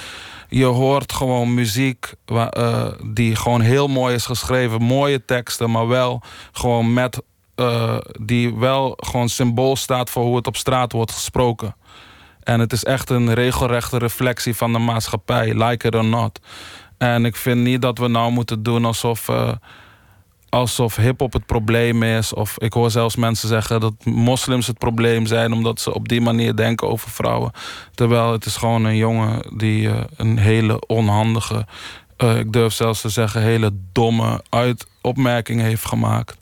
je 0.48 0.64
hoort 0.64 1.12
gewoon 1.12 1.54
muziek 1.54 2.12
uh, 2.32 2.86
die 3.06 3.36
gewoon 3.36 3.60
heel 3.60 3.88
mooi 3.88 4.14
is 4.14 4.26
geschreven, 4.26 4.82
mooie 4.82 5.24
teksten, 5.24 5.70
maar 5.70 5.88
wel 5.88 6.22
gewoon 6.52 6.92
met. 6.92 7.22
Uh, 7.56 7.96
die 8.20 8.54
wel 8.54 8.94
gewoon 8.96 9.28
symbool 9.28 9.76
staat 9.76 10.10
voor 10.10 10.22
hoe 10.22 10.36
het 10.36 10.46
op 10.46 10.56
straat 10.56 10.92
wordt 10.92 11.12
gesproken. 11.12 11.74
En 12.42 12.60
het 12.60 12.72
is 12.72 12.84
echt 12.84 13.10
een 13.10 13.34
regelrechte 13.34 13.98
reflectie 13.98 14.56
van 14.56 14.72
de 14.72 14.78
maatschappij, 14.78 15.54
like 15.64 15.86
it 15.86 15.94
or 15.94 16.04
not. 16.04 16.40
En 16.98 17.24
ik 17.24 17.36
vind 17.36 17.60
niet 17.60 17.82
dat 17.82 17.98
we 17.98 18.08
nou 18.08 18.32
moeten 18.32 18.62
doen 18.62 18.84
alsof, 18.84 19.28
uh, 19.28 19.52
alsof 20.48 20.96
hip-hop 20.96 21.32
het 21.32 21.46
probleem 21.46 22.02
is. 22.02 22.34
Of 22.34 22.58
ik 22.58 22.72
hoor 22.72 22.90
zelfs 22.90 23.16
mensen 23.16 23.48
zeggen 23.48 23.80
dat 23.80 24.04
moslims 24.04 24.66
het 24.66 24.78
probleem 24.78 25.26
zijn, 25.26 25.52
omdat 25.52 25.80
ze 25.80 25.94
op 25.94 26.08
die 26.08 26.20
manier 26.20 26.56
denken 26.56 26.88
over 26.88 27.10
vrouwen. 27.10 27.52
Terwijl 27.94 28.32
het 28.32 28.44
is 28.46 28.56
gewoon 28.56 28.84
een 28.84 28.96
jongen 28.96 29.56
die 29.56 29.82
uh, 29.82 29.94
een 30.16 30.38
hele 30.38 30.86
onhandige, 30.86 31.66
uh, 32.18 32.38
ik 32.38 32.52
durf 32.52 32.72
zelfs 32.72 33.00
te 33.00 33.08
zeggen, 33.08 33.42
hele 33.42 33.70
domme 33.92 34.42
uit 34.48 34.86
opmerking 35.00 35.60
heeft 35.60 35.86
gemaakt. 35.86 36.38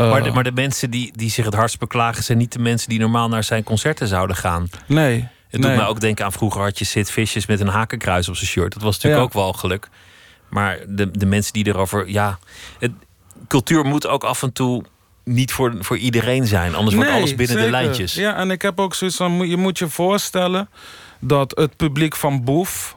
Uh, 0.00 0.10
maar, 0.10 0.22
de, 0.22 0.30
maar 0.30 0.44
de 0.44 0.52
mensen 0.52 0.90
die, 0.90 1.12
die 1.16 1.30
zich 1.30 1.44
het 1.44 1.54
hardst 1.54 1.78
beklagen, 1.78 2.24
zijn 2.24 2.38
niet 2.38 2.52
de 2.52 2.58
mensen 2.58 2.88
die 2.88 2.98
normaal 2.98 3.28
naar 3.28 3.44
zijn 3.44 3.64
concerten 3.64 4.08
zouden 4.08 4.36
gaan. 4.36 4.68
Nee. 4.86 5.28
Het 5.54 5.62
doet 5.62 5.76
mij 5.76 5.86
ook 5.86 6.00
denken 6.00 6.24
aan 6.24 6.32
vroeger 6.32 6.60
had 6.62 6.78
je 6.78 6.84
Sid 6.84 7.10
Vicious 7.10 7.46
met 7.46 7.60
een 7.60 7.68
hakenkruis 7.68 8.28
op 8.28 8.36
zijn 8.36 8.50
shirt. 8.50 8.72
Dat 8.72 8.82
was 8.82 8.94
natuurlijk 8.94 9.22
ook 9.22 9.32
wel 9.32 9.52
geluk. 9.52 9.88
Maar 10.48 10.78
de, 10.88 11.10
de 11.10 11.26
mensen 11.26 11.52
die 11.52 11.66
erover. 11.66 12.08
Ja, 12.08 12.38
het, 12.78 12.92
cultuur 13.48 13.84
moet 13.84 14.06
ook 14.06 14.24
af 14.24 14.42
en 14.42 14.52
toe 14.52 14.84
niet 15.24 15.52
voor, 15.52 15.74
voor 15.78 15.96
iedereen 15.96 16.46
zijn. 16.46 16.74
Anders 16.74 16.96
wordt 16.96 17.10
alles 17.10 17.34
binnen 17.34 17.56
de 17.56 17.70
lijntjes. 17.70 18.14
Ja, 18.14 18.36
en 18.36 18.50
ik 18.50 18.62
heb 18.62 18.80
ook 18.80 18.94
zoiets 18.94 19.16
van: 19.16 19.48
je 19.48 19.56
moet 19.56 19.78
je 19.78 19.88
voorstellen 19.88 20.68
dat 21.18 21.56
het 21.56 21.76
publiek 21.76 22.16
van 22.16 22.44
Boef. 22.44 22.96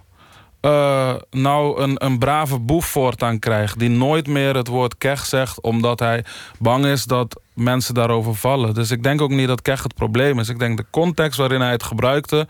Uh, 0.68 1.14
nou 1.32 1.82
een, 1.82 2.06
een 2.06 2.20
brave 2.20 2.60
boef 2.60 2.86
voortaan 2.86 3.40
krijgt. 3.40 3.80
Die 3.80 3.90
nooit 3.90 4.28
meer 4.28 4.56
het 4.56 4.68
woord 4.68 4.98
kech 4.98 5.26
zegt. 5.26 5.62
Omdat 5.62 6.00
hij 6.00 6.24
bang 6.60 6.86
is 6.86 7.06
dat 7.06 7.42
mensen 7.54 7.94
daarover 7.94 8.36
vallen. 8.36 8.74
Dus 8.74 8.92
ik 8.92 9.04
denk 9.04 9.22
ook 9.22 9.30
niet 9.30 9.48
dat 9.48 9.62
kech 9.62 9.84
het 9.84 9.96
probleem 9.96 10.40
is. 10.40 10.50
Ik 10.50 10.60
denk 10.60 10.78
de 10.78 10.86
context 10.92 11.38
waarin 11.38 11.62
hij 11.62 11.72
het 11.72 11.84
gebruikte 11.84 12.48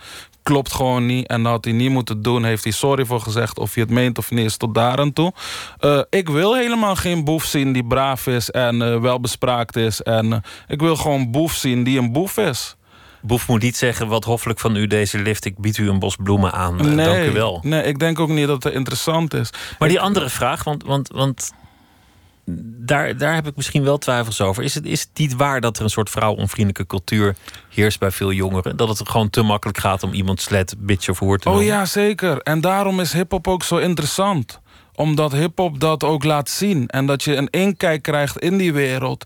klopt 0.48 0.74
gewoon 0.74 1.06
niet. 1.06 1.28
En 1.28 1.44
dat 1.44 1.52
had 1.52 1.66
hij 1.66 1.74
niet 1.74 1.90
moeten 1.90 2.22
doen. 2.22 2.44
Heeft 2.44 2.64
hij 2.64 2.74
sorry 2.74 3.06
voor 3.06 3.22
gezegd. 3.22 3.60
Of 3.60 3.76
je 3.76 3.82
het 3.82 3.90
meent 3.90 4.18
of 4.18 4.32
niet 4.32 4.46
is 4.46 4.58
tot 4.58 4.76
daar 4.76 5.00
en 5.00 5.14
toe. 5.14 5.34
Uh, 5.80 6.02
ik 6.10 6.30
wil 6.30 6.56
helemaal 6.56 6.96
geen 6.96 7.24
boef 7.24 7.44
zien 7.44 7.74
die 7.74 7.86
braaf 7.86 8.28
is 8.28 8.52
en 8.52 8.82
uh, 8.82 9.00
welbespraakt 9.00 9.76
is. 9.76 10.02
En 10.02 10.42
ik 10.68 10.80
wil 10.80 10.96
gewoon 10.96 11.32
boef 11.32 11.54
zien 11.54 11.84
die 11.84 12.00
een 12.00 12.12
boef 12.12 12.38
is. 12.38 12.77
Boef 13.22 13.48
moet 13.48 13.62
niet 13.62 13.78
zeggen 13.78 14.08
wat 14.08 14.24
hoffelijk 14.24 14.60
van 14.60 14.76
u 14.76 14.88
deze 14.88 15.20
lift. 15.20 15.46
Ik 15.46 15.58
bied 15.58 15.78
u 15.78 15.90
een 15.90 16.00
bos 16.00 16.16
bloemen 16.16 16.52
aan. 16.52 16.96
nee, 16.96 17.06
dank 17.06 17.24
u 17.24 17.32
wel. 17.32 17.60
Nee, 17.64 17.84
ik 17.84 18.00
denk 18.00 18.20
ook 18.20 18.30
niet 18.30 18.48
dat 18.48 18.64
het 18.64 18.74
interessant 18.74 19.34
is. 19.34 19.50
Maar 19.80 19.90
die 19.90 20.00
andere 20.00 20.30
vraag, 20.30 20.64
want, 20.64 20.84
want, 20.84 21.10
want 21.10 21.52
daar, 22.80 23.18
daar 23.18 23.36
heb 23.36 23.48
ik 23.48 23.56
misschien 23.56 23.84
wel 23.84 23.98
twijfels 23.98 24.42
over. 24.42 24.64
Is 24.64 24.76
het, 24.76 24.86
is 24.86 25.02
het 25.02 25.10
niet 25.14 25.36
waar 25.36 25.62
dat 25.62 25.78
er 25.78 25.84
een 25.84 25.90
soort 25.90 26.10
vrouwonvriendelijke 26.10 26.88
cultuur 26.88 27.36
heerst 27.70 28.00
bij 28.00 28.12
veel 28.12 28.32
jongeren? 28.32 28.78
Dat 28.78 29.00
het 29.00 29.10
gewoon 29.10 29.30
te 29.30 29.42
makkelijk 29.42 29.78
gaat 29.78 30.04
om 30.04 30.14
iemand 30.14 30.42
slet, 30.42 30.76
bitch 30.78 31.10
of 31.10 31.20
hoort 31.20 31.42
te 31.42 31.48
noemen? 31.48 31.66
Oh 31.66 31.72
ja, 31.72 31.86
zeker. 31.86 32.42
En 32.42 32.62
daarom 32.62 33.00
is 33.00 33.14
hip-hop 33.14 33.48
ook 33.48 33.64
zo 33.64 33.78
interessant 33.78 34.60
omdat 34.98 35.32
hip-hop 35.32 35.80
dat 35.80 36.04
ook 36.04 36.24
laat 36.24 36.50
zien. 36.50 36.88
En 36.88 37.06
dat 37.06 37.24
je 37.24 37.36
een 37.36 37.50
inkijk 37.50 38.02
krijgt 38.02 38.40
in 38.40 38.58
die 38.58 38.74
wereld. 38.74 39.26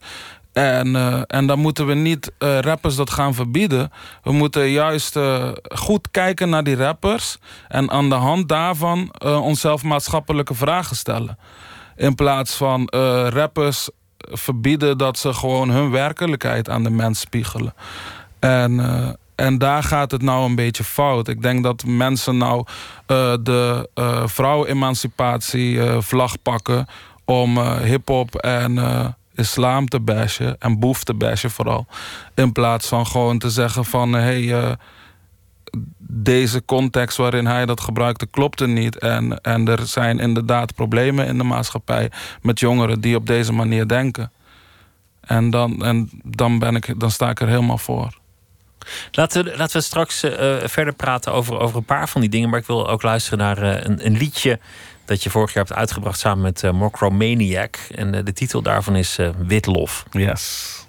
En, 0.54 0.88
uh, 0.88 1.22
en 1.28 1.48
dan 1.48 1.60
moeten 1.60 1.86
we 1.86 1.94
niet 1.94 2.32
uh, 2.40 2.60
rappers 2.60 2.96
dat 2.96 3.10
gaan 3.10 3.34
verbieden. 3.34 3.92
We 4.24 4.32
moeten 4.32 4.70
juist 4.70 5.16
uh, 5.16 5.50
goed 5.76 6.12
kijken 6.12 6.50
naar 6.50 6.64
die 6.64 6.76
rappers. 6.76 7.38
En 7.68 7.92
aan 7.92 8.10
de 8.10 8.16
hand 8.16 8.50
daarvan 8.50 9.14
onszelf 9.22 9.84
maatschappelijke 9.84 10.54
vragen 10.54 10.96
stellen. 10.96 11.38
In 11.96 12.16
plaats 12.16 12.56
van 12.56 12.86
rappers 13.30 13.90
verbieden 14.18 14.98
dat 14.98 15.18
ze 15.18 15.34
gewoon 15.34 15.70
hun 15.70 15.92
werkelijkheid 15.92 16.70
aan 16.70 16.84
de 16.84 16.90
mens 16.90 17.20
spiegelen. 17.20 17.74
En, 18.40 18.80
en 19.36 19.58
daar 19.58 19.84
gaat 19.84 20.12
het 20.12 20.22
nou 20.22 20.46
een 20.46 20.56
beetje 20.56 20.84
fout. 20.84 21.28
Ik 21.28 21.42
denk 21.42 21.64
dat 21.64 21.86
mensen 21.86 22.38
nou 22.38 22.66
de 23.42 23.90
vrouwenemancipatie 24.26 25.82
vlag 26.00 26.42
pakken 26.42 26.88
om 27.26 27.60
hip-hop 27.60 28.36
en 28.36 28.80
islam 29.36 29.88
te 29.88 30.00
bashen 30.00 30.56
en 30.60 30.80
boef 30.80 31.04
te 31.04 31.14
bashen 31.14 31.52
vooral. 31.52 31.86
In 32.36 32.52
plaats 32.52 32.88
van 32.88 33.08
gewoon 33.08 33.40
te 33.40 33.50
zeggen 33.50 33.86
van 33.86 34.14
hé. 34.14 34.46
Hey, 34.46 34.78
deze 36.14 36.66
context 36.66 37.18
waarin 37.18 37.46
hij 37.46 37.66
dat 37.66 37.82
gebruikte 37.82 38.26
klopte 38.26 38.68
niet. 38.68 38.98
En, 38.98 39.42
en 39.42 39.68
er 39.68 39.88
zijn 39.88 40.20
inderdaad 40.20 40.76
problemen 40.76 41.26
in 41.26 41.38
de 41.38 41.44
maatschappij 41.44 42.12
met 42.42 42.60
jongeren 42.60 43.02
die 43.02 43.16
op 43.16 43.26
deze 43.26 43.54
manier 43.54 43.88
denken. 43.88 44.32
En 45.22 45.50
dan, 45.50 45.86
en 45.86 46.10
dan, 46.24 46.60
ben 46.60 46.76
ik, 46.76 47.00
dan 47.00 47.12
sta 47.12 47.30
ik 47.30 47.40
er 47.40 47.48
helemaal 47.48 47.78
voor. 47.78 48.20
Laten 49.12 49.44
we, 49.44 49.58
laten 49.58 49.78
we 49.78 49.84
straks 49.84 50.24
uh, 50.24 50.32
verder 50.64 50.94
praten 50.94 51.34
over, 51.34 51.60
over 51.60 51.78
een 51.78 51.86
paar 51.86 52.10
van 52.10 52.22
die 52.22 52.30
dingen. 52.30 52.50
Maar 52.50 52.60
ik 52.60 52.66
wil 52.66 52.90
ook 52.90 53.02
luisteren 53.02 53.40
naar 53.40 53.58
een, 53.58 54.06
een, 54.06 54.18
liedje 54.18 54.60
dat 55.12 55.24
je 55.24 55.30
vorig 55.30 55.54
jaar 55.54 55.66
hebt 55.66 55.78
uitgebracht 55.78 56.20
samen 56.20 56.44
met 56.44 56.64
uh, 56.64 56.72
Mokromaniac. 56.72 57.78
En 57.96 58.12
de 58.26 58.34
titel 58.34 58.62
daarvan 58.62 58.96
is 58.96 59.20
Witlof. 59.38 60.06
Yes. 60.12 60.86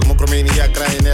Mokromini, 0.00 0.50
ja 0.56 0.68
krijgen 0.68 1.06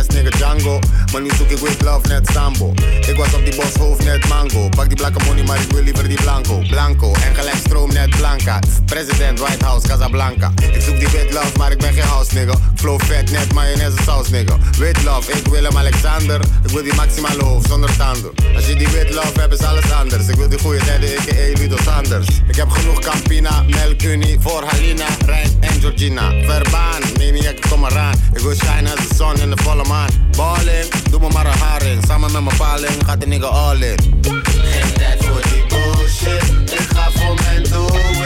maar 1.13 1.23
nu 1.23 1.31
zoek 1.37 1.51
ik 1.51 1.59
with 1.59 1.83
love 1.83 2.09
net 2.09 2.29
Sambo. 2.33 2.75
Ik 3.09 3.17
was 3.17 3.35
op 3.35 3.45
die 3.45 3.57
boshoofd 3.57 4.05
net 4.05 4.29
mango. 4.29 4.69
Pak 4.69 4.89
die 4.89 4.97
blakke 4.97 5.25
money, 5.25 5.45
maar 5.45 5.61
ik 5.61 5.71
wil 5.71 5.83
liever 5.83 6.09
die 6.09 6.21
blanco. 6.21 6.63
Blanco 6.69 7.13
en 7.13 7.35
gelijk 7.35 7.57
stroom 7.57 7.93
net 7.93 8.11
blanca. 8.11 8.59
President 8.85 9.39
White 9.39 9.65
House, 9.65 9.89
Casablanca. 9.89 10.53
Ik 10.73 10.83
zoek 10.83 10.99
die 10.99 11.09
wit 11.09 11.33
love, 11.33 11.57
maar 11.57 11.71
ik 11.71 11.79
ben 11.79 11.93
geen 11.93 12.03
house 12.03 12.35
nigga. 12.35 12.55
Flow 12.75 13.01
vet 13.03 13.31
net 13.31 13.53
mayonaise 13.53 13.97
saus 14.05 14.29
nigga. 14.29 14.57
Wit 14.79 15.03
love, 15.05 15.33
ik 15.33 15.47
wil 15.47 15.63
hem 15.63 15.77
Alexander. 15.77 16.41
Ik 16.65 16.71
wil 16.71 16.83
die 16.83 16.95
maximale 16.95 17.45
hoofd 17.45 17.69
zonder 17.69 17.97
tanden. 17.97 18.31
Als 18.55 18.67
je 18.67 18.77
die 18.77 18.89
wit 18.89 19.15
love 19.15 19.41
hebt, 19.41 19.53
is 19.53 19.67
alles 19.67 19.93
anders. 19.93 20.29
Ik 20.29 20.35
wil 20.35 20.49
die 20.49 20.59
goede 20.59 20.85
derde, 20.85 21.15
ik 21.15 21.59
Ludo 21.59 21.77
Sanders. 21.85 22.27
Ik 22.49 22.57
heb 22.57 22.71
genoeg 22.71 22.99
Campina, 22.99 23.63
Melk 23.63 24.03
Unie 24.03 24.39
voor 24.41 24.63
Halina, 24.63 25.07
Rijn 25.27 25.51
en 25.61 25.81
Georgina. 25.81 26.31
Verbaan, 26.31 27.03
maniac, 27.19 27.61
kom 27.71 27.85
eraan. 27.85 28.15
Ik 28.33 28.41
wil 28.41 28.55
shine 28.55 28.91
als 28.91 29.09
de 29.09 29.15
zon 29.15 29.41
in 29.41 29.51
de 29.51 29.63
volle 29.63 29.85
maan. 29.85 29.98
Balling. 30.37 30.89
Doe 31.11 31.21
me 31.21 31.29
maar 31.29 31.47
een 31.47 31.59
haar 31.59 31.83
in. 31.83 32.01
Samen 32.07 32.33
met 32.33 32.43
mijn 32.43 32.57
paling 32.57 33.05
gaat 33.07 33.21
de 33.21 33.27
nigga 33.27 33.47
all 33.47 33.83
in. 33.83 34.21
Geen 34.43 34.93
tijd 34.93 35.25
voor 35.25 35.43
die 35.43 35.65
bullshit. 35.69 36.73
Ik 36.73 36.89
ga 36.97 37.11
voor 37.11 37.35
mijn 37.35 37.63
doel. 37.63 38.18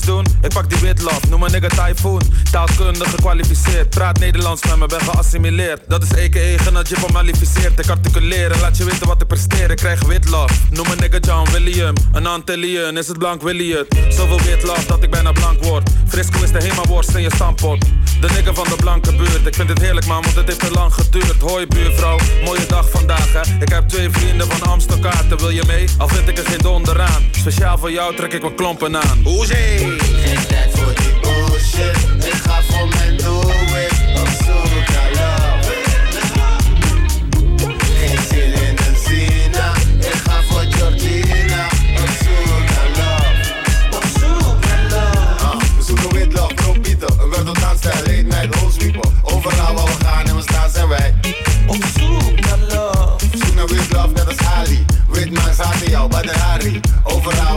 Doen. 0.00 0.26
Ik 0.42 0.52
pak 0.52 0.70
die 0.70 0.78
witlof, 0.78 1.28
noem 1.28 1.42
een 1.42 1.52
nigga 1.52 1.68
typhoon. 1.68 2.22
Taalkundig 2.50 3.10
gekwalificeerd, 3.10 3.90
praat 3.90 4.18
Nederlands 4.18 4.64
met 4.64 4.76
me, 4.76 4.86
ben 4.86 5.00
geassimileerd. 5.00 5.80
Dat 5.88 6.02
is 6.02 6.12
a.k.a. 6.12 6.62
genadje 6.62 6.96
van 6.96 7.12
malificeerd. 7.12 7.78
Ik 7.78 7.88
articuleer 7.88 8.50
en 8.50 8.60
laat 8.60 8.76
je 8.76 8.84
weten 8.84 9.06
wat 9.06 9.20
ik 9.20 9.26
presteer. 9.26 9.70
Ik 9.70 9.76
krijg 9.76 10.04
witlof, 10.06 10.52
noem 10.70 10.86
een 10.86 10.98
nigga 10.98 11.18
John 11.18 11.50
William. 11.50 11.94
Een 12.12 12.26
Antillian, 12.26 12.96
is 12.96 13.08
het 13.08 13.18
blank 13.18 13.42
Willy 13.42 13.72
het? 13.72 13.86
Zoveel 14.08 14.40
witlof 14.40 14.86
dat 14.86 15.02
ik 15.02 15.10
bijna 15.10 15.32
blank 15.32 15.64
word. 15.64 15.90
Frisco 16.08 16.42
is 16.42 16.52
de 16.52 16.62
hema-worst 16.62 17.14
in 17.14 17.22
je 17.22 17.30
stampot. 17.34 17.80
De 18.20 18.28
nigga 18.34 18.54
van 18.54 18.64
de 18.64 18.76
blanke 18.76 19.14
buurt, 19.16 19.46
ik 19.46 19.54
vind 19.54 19.68
het 19.68 19.80
heerlijk 19.80 20.06
man, 20.06 20.22
want 20.22 20.34
het 20.34 20.46
heeft 20.46 20.60
te 20.60 20.70
lang 20.70 20.94
geduurd. 20.94 21.40
Hoi 21.40 21.66
buurvrouw, 21.66 22.18
mooie 22.44 22.66
dag 22.66 22.90
vandaag 22.90 23.32
hè. 23.32 23.40
Ik 23.60 23.68
heb 23.68 23.88
twee 23.88 24.10
vrienden 24.10 24.46
van 24.46 24.68
Amstelkaarten, 24.68 25.38
wil 25.38 25.50
je 25.50 25.62
mee? 25.66 25.88
Al 25.98 26.08
vind 26.08 26.28
ik 26.28 26.38
er 26.38 26.46
geen 26.46 26.58
donder 26.58 27.00
aan. 27.00 27.24
Speciaal 27.30 27.78
voor 27.78 27.92
jou 27.92 28.16
trek 28.16 28.32
ik 28.32 28.42
mijn 28.42 28.54
klompen 28.54 28.96
aan. 28.96 29.20
Hoezee! 29.24 29.99
Geen 30.24 30.46
tijd 30.46 30.70
voor 30.72 30.94
die 30.94 31.20
bullshit. 31.20 31.96
Ik 32.24 32.40
ga 32.44 32.62
voor 32.68 32.88
mijn 32.88 33.16
doel. 33.16 33.38
Op 34.20 34.28
zoek 34.44 34.88
naar 34.94 35.10
love. 35.20 35.72
Geen 37.98 38.18
zin 38.28 38.52
in 38.52 38.76
een 38.86 38.96
zina. 39.06 39.72
Ik 39.98 40.20
ga 40.24 40.42
voor 40.48 40.64
Georgina. 40.70 41.64
Op 42.02 42.10
zoek 42.22 42.66
naar 42.74 42.90
love. 42.98 43.32
Op 43.96 44.04
zoek 44.18 44.64
naar 44.64 44.84
love. 44.90 45.44
Ah, 45.44 45.60
we 45.76 45.82
zoeken 45.86 46.12
wit 46.14 46.32
love, 46.32 46.54
bro 46.54 46.72
Pieter. 46.82 47.08
Een 47.08 47.28
word 47.28 47.48
op 47.48 47.58
dansstijl, 47.60 47.94
late 47.96 48.12
night, 48.22 48.54
hoosweeper. 48.54 49.10
Overal 49.22 49.74
waar 49.74 49.84
we 49.84 50.04
gaan 50.04 50.26
en 50.26 50.36
we 50.36 50.42
staan 50.42 50.70
zijn 50.70 50.88
wij. 50.88 51.14
Op 51.66 51.84
zoek 51.98 52.40
naar 52.40 52.58
love. 52.58 53.26
Zoek 53.44 53.54
naar 53.54 53.66
wit 53.66 53.92
love, 53.92 54.08
net 54.14 54.26
als 54.26 54.36
Ali. 54.38 54.84
Wit 55.08 55.30
man 55.30 55.44
in 55.84 55.90
jou, 55.90 56.08
bij 56.10 56.22
de 56.22 56.32
Harry. 56.38 56.80
Overal 57.02 57.49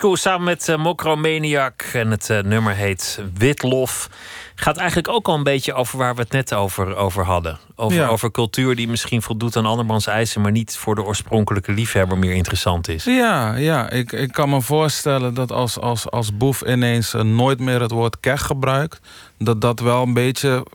Samen 0.00 0.44
met 0.44 0.68
uh, 0.68 0.76
Mokromaniac 0.76 1.82
en 1.92 2.10
het 2.10 2.30
eh, 2.30 2.42
nummer 2.42 2.74
heet 2.74 3.20
Witlof. 3.34 4.08
Gaat 4.54 4.76
eigenlijk 4.76 5.08
ook 5.08 5.28
al 5.28 5.34
een 5.34 5.42
beetje 5.42 5.74
over 5.74 5.98
waar 5.98 6.14
we 6.14 6.20
het 6.20 6.32
net 6.32 6.54
over, 6.54 6.96
over 6.96 7.24
hadden. 7.24 7.58
Over, 7.76 7.98
Ja. 7.98 8.06
over 8.08 8.30
cultuur 8.30 8.76
die 8.76 8.88
misschien 8.88 9.22
voldoet 9.22 9.56
aan 9.56 9.66
andermans 9.66 10.06
eisen, 10.06 10.40
maar 10.40 10.50
niet 10.50 10.76
voor 10.76 10.94
de 10.94 11.02
oorspronkelijke 11.02 11.72
liefhebber 11.72 12.18
meer 12.18 12.34
interessant 12.34 12.88
is. 12.88 13.04
Ja, 13.04 13.54
ja 13.54 13.90
ik, 13.90 14.12
ik 14.12 14.32
kan 14.32 14.48
me 14.50 14.60
voorstellen 14.60 15.34
dat 15.34 15.52
als, 15.52 15.78
als, 15.78 16.10
als 16.10 16.36
Boef 16.36 16.62
ineens 16.62 17.14
eh, 17.14 17.20
nooit 17.20 17.60
meer 17.60 17.80
het 17.80 17.90
woord 17.90 18.20
keg 18.20 18.42
gebruikt, 18.42 19.00
dat 19.38 19.60
dat 19.60 19.80
wel 19.80 20.02
een 20.02 20.14
beetje 20.14 20.66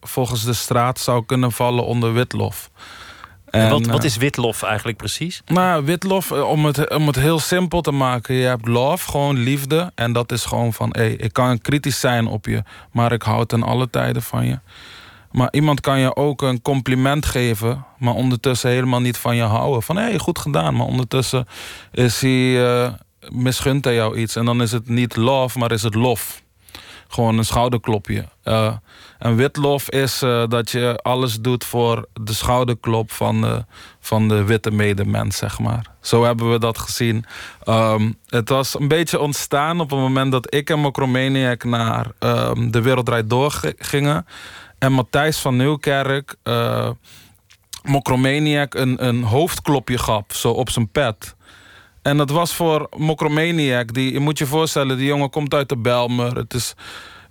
volgens 0.00 0.44
de 0.44 0.52
straat 0.54 0.98
zou 1.00 1.24
kunnen 1.26 1.52
vallen 1.52 1.84
onder 1.84 2.12
witlof. 2.12 2.70
En 3.52 3.70
wat, 3.70 3.86
wat 3.86 3.98
eh, 3.98 4.04
is 4.04 4.16
witlof 4.16 4.62
eigenlijk 4.62 4.98
precies? 4.98 5.42
Nou, 5.46 5.84
witlof, 5.84 6.30
eh, 6.30 6.48
om 6.48 6.64
het, 6.64 6.90
om 6.90 7.06
het 7.06 7.16
heel 7.16 7.38
simpel 7.38 7.80
te 7.80 7.90
maken. 7.90 8.34
Je 8.34 8.46
hebt 8.46 8.66
love, 8.66 9.10
gewoon 9.10 9.38
liefde. 9.38 9.92
En 9.94 10.12
dat 10.12 10.32
is 10.32 10.44
gewoon 10.44 10.72
van, 10.72 10.88
hé, 10.92 11.06
ik 11.06 11.32
kan 11.32 11.60
kritisch 11.60 12.00
zijn 12.00 12.26
op 12.26 12.46
je, 12.46 12.62
maar 12.92 13.12
ik 13.12 13.22
hou 13.22 13.46
ten 13.46 13.62
alle 13.62 13.90
tijden 13.90 14.22
van 14.22 14.46
je. 14.46 14.58
Maar 15.32 15.48
iemand 15.50 15.80
kan 15.80 15.98
je 15.98 16.16
ook 16.16 16.42
een 16.42 16.62
compliment 16.62 17.26
geven, 17.26 17.84
maar 17.98 18.14
ondertussen 18.14 18.70
helemaal 18.70 19.00
niet 19.00 19.18
van 19.18 19.36
je 19.36 19.42
houden. 19.42 19.82
Van, 19.82 19.96
hé, 19.96 20.18
goed 20.18 20.38
gedaan. 20.38 20.76
Maar 20.76 20.86
ondertussen 20.86 21.46
is 21.92 22.20
hij, 22.20 22.64
eh, 22.64 22.92
misgunt 23.28 23.84
hij 23.84 23.94
jou 23.94 24.18
iets. 24.18 24.36
En 24.36 24.44
dan 24.44 24.62
is 24.62 24.72
het 24.72 24.88
niet 24.88 25.16
love, 25.16 25.58
maar 25.58 25.72
is 25.72 25.82
het 25.82 25.94
lof. 25.94 26.42
Gewoon 27.08 27.38
een 27.38 27.44
schouderklopje. 27.44 28.28
Eh, 28.42 28.72
en 29.18 29.36
witlof 29.36 29.90
is 29.90 30.22
eh, 30.22 30.44
dat 30.48 30.70
je 30.70 30.98
alles 31.02 31.40
doet 31.40 31.64
voor 31.64 32.08
de 32.22 32.32
schouderklop 32.32 33.12
van 33.12 33.40
de, 33.40 33.64
van 34.00 34.28
de 34.28 34.44
witte 34.44 34.70
medemens, 34.70 35.36
zeg 35.36 35.58
maar. 35.58 35.86
Zo 36.00 36.24
hebben 36.24 36.50
we 36.50 36.58
dat 36.58 36.78
gezien. 36.78 37.24
Ehm, 37.64 38.12
het 38.26 38.48
was 38.48 38.78
een 38.80 38.88
beetje 38.88 39.20
ontstaan 39.20 39.80
op 39.80 39.90
het 39.90 39.98
moment 39.98 40.32
dat 40.32 40.54
ik 40.54 40.70
en 40.70 40.78
Mokromaniac 40.78 41.64
naar 41.64 42.06
ehm, 42.18 42.70
De 42.70 42.80
Wereld 42.80 43.06
Draait 43.06 43.30
Door 43.30 43.50
gi- 43.50 43.72
gingen. 43.78 44.26
En 44.78 44.92
Matthijs 44.92 45.38
van 45.38 45.56
Nieuwkerk, 45.56 46.34
eh 46.42 46.90
Mokromaniac, 47.82 48.74
een, 48.74 49.06
een 49.06 49.22
hoofdklopje 49.22 49.98
gaf, 49.98 50.24
zo 50.28 50.50
op 50.50 50.70
zijn 50.70 50.88
pet. 50.88 51.34
En 52.02 52.16
dat 52.16 52.30
was 52.30 52.54
voor 52.54 52.88
Mokromaniac. 52.96 53.94
Die, 53.94 54.12
je 54.12 54.20
moet 54.20 54.38
je 54.38 54.46
voorstellen, 54.46 54.96
die 54.96 55.06
jongen 55.06 55.30
komt 55.30 55.54
uit 55.54 55.68
de 55.68 55.76
Belmer. 55.76 56.36
Het 56.36 56.54
is, 56.54 56.74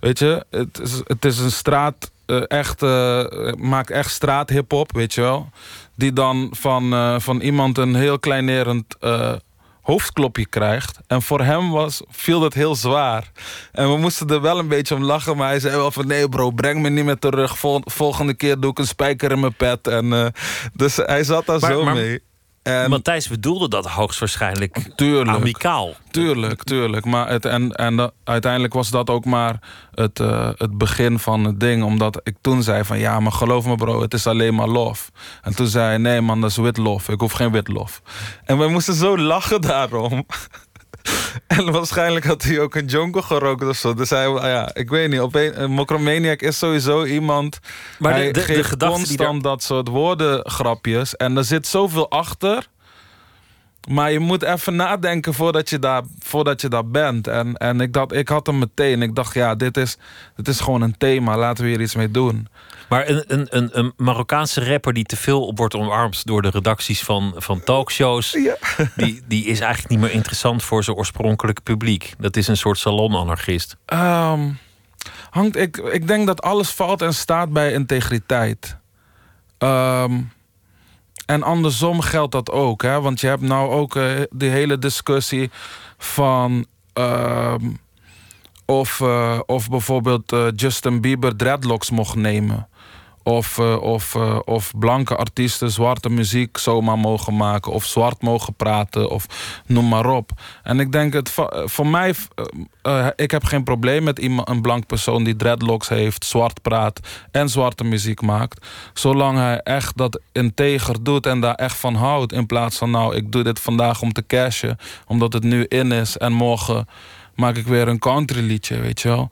weet 0.02 0.18
je, 0.18 0.44
het 0.50 0.80
is, 0.82 1.00
het 1.04 1.24
is 1.24 1.38
een 1.38 1.50
straat, 1.50 2.10
eh, 2.26 2.42
echt, 2.46 2.82
eh, 2.82 3.24
maakt 3.58 3.90
echt 3.90 4.10
straathip-hop, 4.10 4.92
weet 4.92 5.14
je 5.14 5.20
wel. 5.20 5.48
Die 5.94 6.12
dan 6.12 6.48
van, 6.56 6.92
eh, 6.92 7.18
van 7.18 7.40
iemand 7.40 7.78
een 7.78 7.94
heel 7.94 8.18
kleinerend 8.18 8.96
hoofdklopje 9.82 10.46
krijgt. 10.46 10.98
En 11.06 11.22
voor 11.22 11.40
hem 11.40 11.70
was, 11.70 12.02
viel 12.08 12.40
dat 12.40 12.54
heel 12.54 12.74
zwaar. 12.74 13.30
En 13.72 13.90
we 13.90 13.96
moesten 13.98 14.28
er 14.28 14.40
wel 14.40 14.58
een 14.58 14.68
beetje 14.68 14.94
om 14.94 15.02
lachen. 15.02 15.36
Maar 15.36 15.48
hij 15.48 15.60
zei 15.60 15.76
wel 15.76 15.90
van 15.90 16.06
nee 16.06 16.28
bro, 16.28 16.50
breng 16.50 16.80
me 16.82 16.88
niet 16.88 17.04
meer 17.04 17.18
terug. 17.18 17.58
Vol- 17.58 17.82
volgende 17.84 18.34
keer 18.34 18.60
doe 18.60 18.70
ik 18.70 18.78
een 18.78 18.86
spijker 18.86 19.30
in 19.30 19.40
mijn 19.40 19.54
pet. 19.54 19.86
En, 19.88 20.32
dus 20.72 20.96
hij 20.96 21.24
zat 21.24 21.46
daar 21.46 21.60
Maar- 21.60 21.72
zo 21.72 21.84
maar- 21.84 21.94
mee. 21.94 22.22
En, 22.62 22.90
Matthijs 22.90 23.28
bedoelde 23.28 23.68
dat 23.68 23.86
hoogstwaarschijnlijk 23.86 24.90
tuurlijk. 24.96 25.38
amicaal. 25.38 25.94
Tuurlijk, 26.10 26.62
tuurlijk. 26.64 27.04
Maar 27.04 27.28
het, 27.28 27.44
en 27.44 27.70
en 27.72 27.96
dat- 27.96 28.12
uiteindelijk 28.24 28.72
was 28.74 28.90
dat 28.90 29.10
ook 29.10 29.24
maar 29.24 29.58
het, 29.94 30.20
eh, 30.20 30.50
het 30.56 30.78
begin 30.78 31.18
van 31.18 31.44
het 31.44 31.60
ding. 31.60 31.82
Omdat 31.84 32.20
ik 32.24 32.36
toen 32.40 32.62
zei 32.62 32.84
van 32.84 32.98
ja, 32.98 33.20
maar 33.20 33.32
geloof 33.32 33.64
me 33.66 33.74
bro, 33.74 34.00
het 34.02 34.14
is 34.14 34.26
alleen 34.26 34.54
maar 34.54 34.68
lof. 34.68 35.10
En 35.42 35.54
toen 35.56 35.66
zei 35.66 35.84
hij 35.86 35.98
nee 35.98 36.20
man, 36.20 36.40
dat 36.40 36.50
is 36.50 36.56
witlof. 36.56 37.08
Ik 37.08 37.20
hoef 37.20 37.32
geen 37.32 37.52
witlof. 37.52 38.02
En 38.44 38.58
wij 38.58 38.68
moesten 38.68 38.94
zo 38.94 39.18
lachen 39.18 39.60
daarom. 39.60 40.26
En 41.46 41.72
waarschijnlijk 41.72 42.24
had 42.24 42.42
hij 42.42 42.60
ook 42.60 42.74
een 42.74 42.86
jonko 42.86 43.22
gerookt 43.22 43.64
of 43.64 43.76
zo. 43.76 43.94
Dus 43.94 44.10
hij, 44.10 44.26
ah 44.26 44.42
ja, 44.42 44.74
ik 44.74 44.90
weet 44.90 45.10
niet. 45.10 45.20
Op 45.20 45.34
een, 45.34 45.62
een 45.62 45.70
Mokromaniac 45.70 46.40
is 46.42 46.58
sowieso 46.58 47.04
iemand. 47.04 47.58
Maar 47.98 48.12
hij 48.12 48.26
de- 48.26 48.32
de 48.32 48.40
geeft 48.40 48.76
constant 48.76 49.42
dat 49.42 49.62
soort 49.62 49.88
woordengrapjes. 49.88 51.16
En 51.16 51.36
er 51.36 51.44
zit 51.44 51.66
zoveel 51.66 52.10
achter. 52.10 52.66
Maar 53.88 54.12
je 54.12 54.18
moet 54.18 54.42
even 54.42 54.76
nadenken 54.76 55.34
voordat 55.34 55.70
je 55.70 55.78
daar, 55.78 56.02
voordat 56.18 56.60
je 56.60 56.68
daar 56.68 56.86
bent. 56.86 57.26
En, 57.28 57.56
en 57.56 57.80
ik, 57.80 57.92
dacht, 57.92 58.12
ik 58.12 58.28
had 58.28 58.46
hem 58.46 58.58
meteen. 58.58 59.02
Ik 59.02 59.14
dacht, 59.14 59.34
ja, 59.34 59.54
dit 59.54 59.76
is, 59.76 59.96
dit 60.36 60.48
is 60.48 60.60
gewoon 60.60 60.82
een 60.82 60.96
thema. 60.98 61.36
Laten 61.36 61.64
we 61.64 61.70
hier 61.70 61.80
iets 61.80 61.94
mee 61.94 62.10
doen. 62.10 62.48
Maar 62.92 63.08
een, 63.08 63.46
een, 63.50 63.78
een, 63.78 63.92
Marokkaanse 63.96 64.64
rapper 64.64 64.92
die 64.92 65.04
te 65.04 65.16
veel 65.16 65.52
wordt 65.54 65.74
omarmd 65.74 66.26
door 66.26 66.42
de 66.42 66.50
redacties 66.50 67.02
van, 67.02 67.34
van 67.36 67.64
talkshows, 67.64 68.36
die, 68.96 69.22
die 69.26 69.44
is 69.44 69.60
eigenlijk 69.60 69.88
niet 69.88 70.00
meer 70.00 70.10
interessant 70.12 70.62
voor 70.62 70.84
zijn 70.84 70.96
oorspronkelijke 70.96 71.62
publiek. 71.62 72.14
Dat 72.18 72.36
is 72.36 72.48
een 72.48 72.56
soort 72.56 72.78
salonanarchist. 72.78 73.76
Ehm, 73.84 74.50
hangt, 75.30 75.56
ik, 75.56 75.76
ik 75.76 76.06
denk 76.06 76.26
dat 76.26 76.42
alles 76.42 76.70
valt 76.70 77.02
en 77.02 77.14
staat 77.14 77.52
bij 77.52 77.72
integriteit. 77.72 78.76
Ehm, 79.58 80.20
en 81.26 81.42
andersom 81.42 82.00
geldt 82.00 82.32
dat 82.32 82.50
ook. 82.50 82.82
Hè? 82.82 83.00
Want 83.00 83.20
je 83.20 83.26
hebt 83.26 83.42
nou 83.42 83.70
ook 83.70 83.96
eh, 83.96 84.10
die 84.30 84.50
hele 84.50 84.78
discussie 84.78 85.50
van... 85.98 86.66
ehm, 86.92 87.68
of, 88.64 89.00
eh, 89.00 89.40
of 89.46 89.68
bijvoorbeeld 89.68 90.32
eh, 90.32 90.46
Justin 90.56 91.00
Bieber 91.00 91.36
dreadlocks 91.36 91.90
mocht 91.90 92.14
nemen. 92.14 92.68
Of, 93.22 93.58
eh, 93.58 93.82
of, 93.82 94.14
eh, 94.14 94.38
of 94.44 94.72
blanke 94.78 95.16
artiesten 95.16 95.70
zwarte 95.70 96.10
muziek 96.10 96.56
zomaar 96.56 96.98
mogen 96.98 97.36
maken. 97.36 97.72
Of 97.72 97.84
zwart 97.84 98.22
mogen 98.22 98.54
praten. 98.54 99.10
Of 99.10 99.26
noem 99.66 99.88
maar 99.88 100.06
op. 100.06 100.30
En 100.62 100.80
ik 100.80 100.92
denk, 100.92 101.12
het, 101.12 101.34
eh, 101.36 101.62
voor 101.64 101.86
mij, 101.86 102.14
ik 103.16 103.30
heb 103.30 103.44
geen 103.44 103.64
probleem 103.64 104.02
met 104.02 104.18
iemand, 104.18 104.48
een 104.48 104.62
blank 104.62 104.86
persoon 104.86 105.24
die 105.24 105.36
dreadlocks 105.36 105.88
heeft, 105.88 106.24
zwart 106.24 106.62
praat 106.62 107.00
en 107.30 107.48
zwarte 107.48 107.84
muziek 107.84 108.20
maakt. 108.20 108.66
Zolang 108.94 109.38
hij 109.38 109.60
echt 109.60 109.96
dat 109.96 110.20
integer 110.32 111.02
doet 111.02 111.26
en 111.26 111.40
daar 111.40 111.54
echt 111.54 111.76
van 111.76 111.94
houdt. 111.94 112.32
In 112.32 112.46
plaats 112.46 112.76
van, 112.76 112.90
nou, 112.90 113.16
ik 113.16 113.32
doe 113.32 113.42
dit 113.42 113.60
vandaag 113.60 114.02
om 114.02 114.12
te 114.12 114.26
cashen. 114.26 114.78
Omdat 115.06 115.32
het 115.32 115.42
nu 115.42 115.64
in 115.68 115.92
is 115.92 116.16
en 116.16 116.32
morgen 116.32 116.88
maak 117.34 117.56
ik 117.56 117.66
weer 117.66 117.88
een 117.88 117.98
country 117.98 118.46
liedje, 118.46 118.80
weet 118.80 119.00
je 119.00 119.08
wel. 119.08 119.30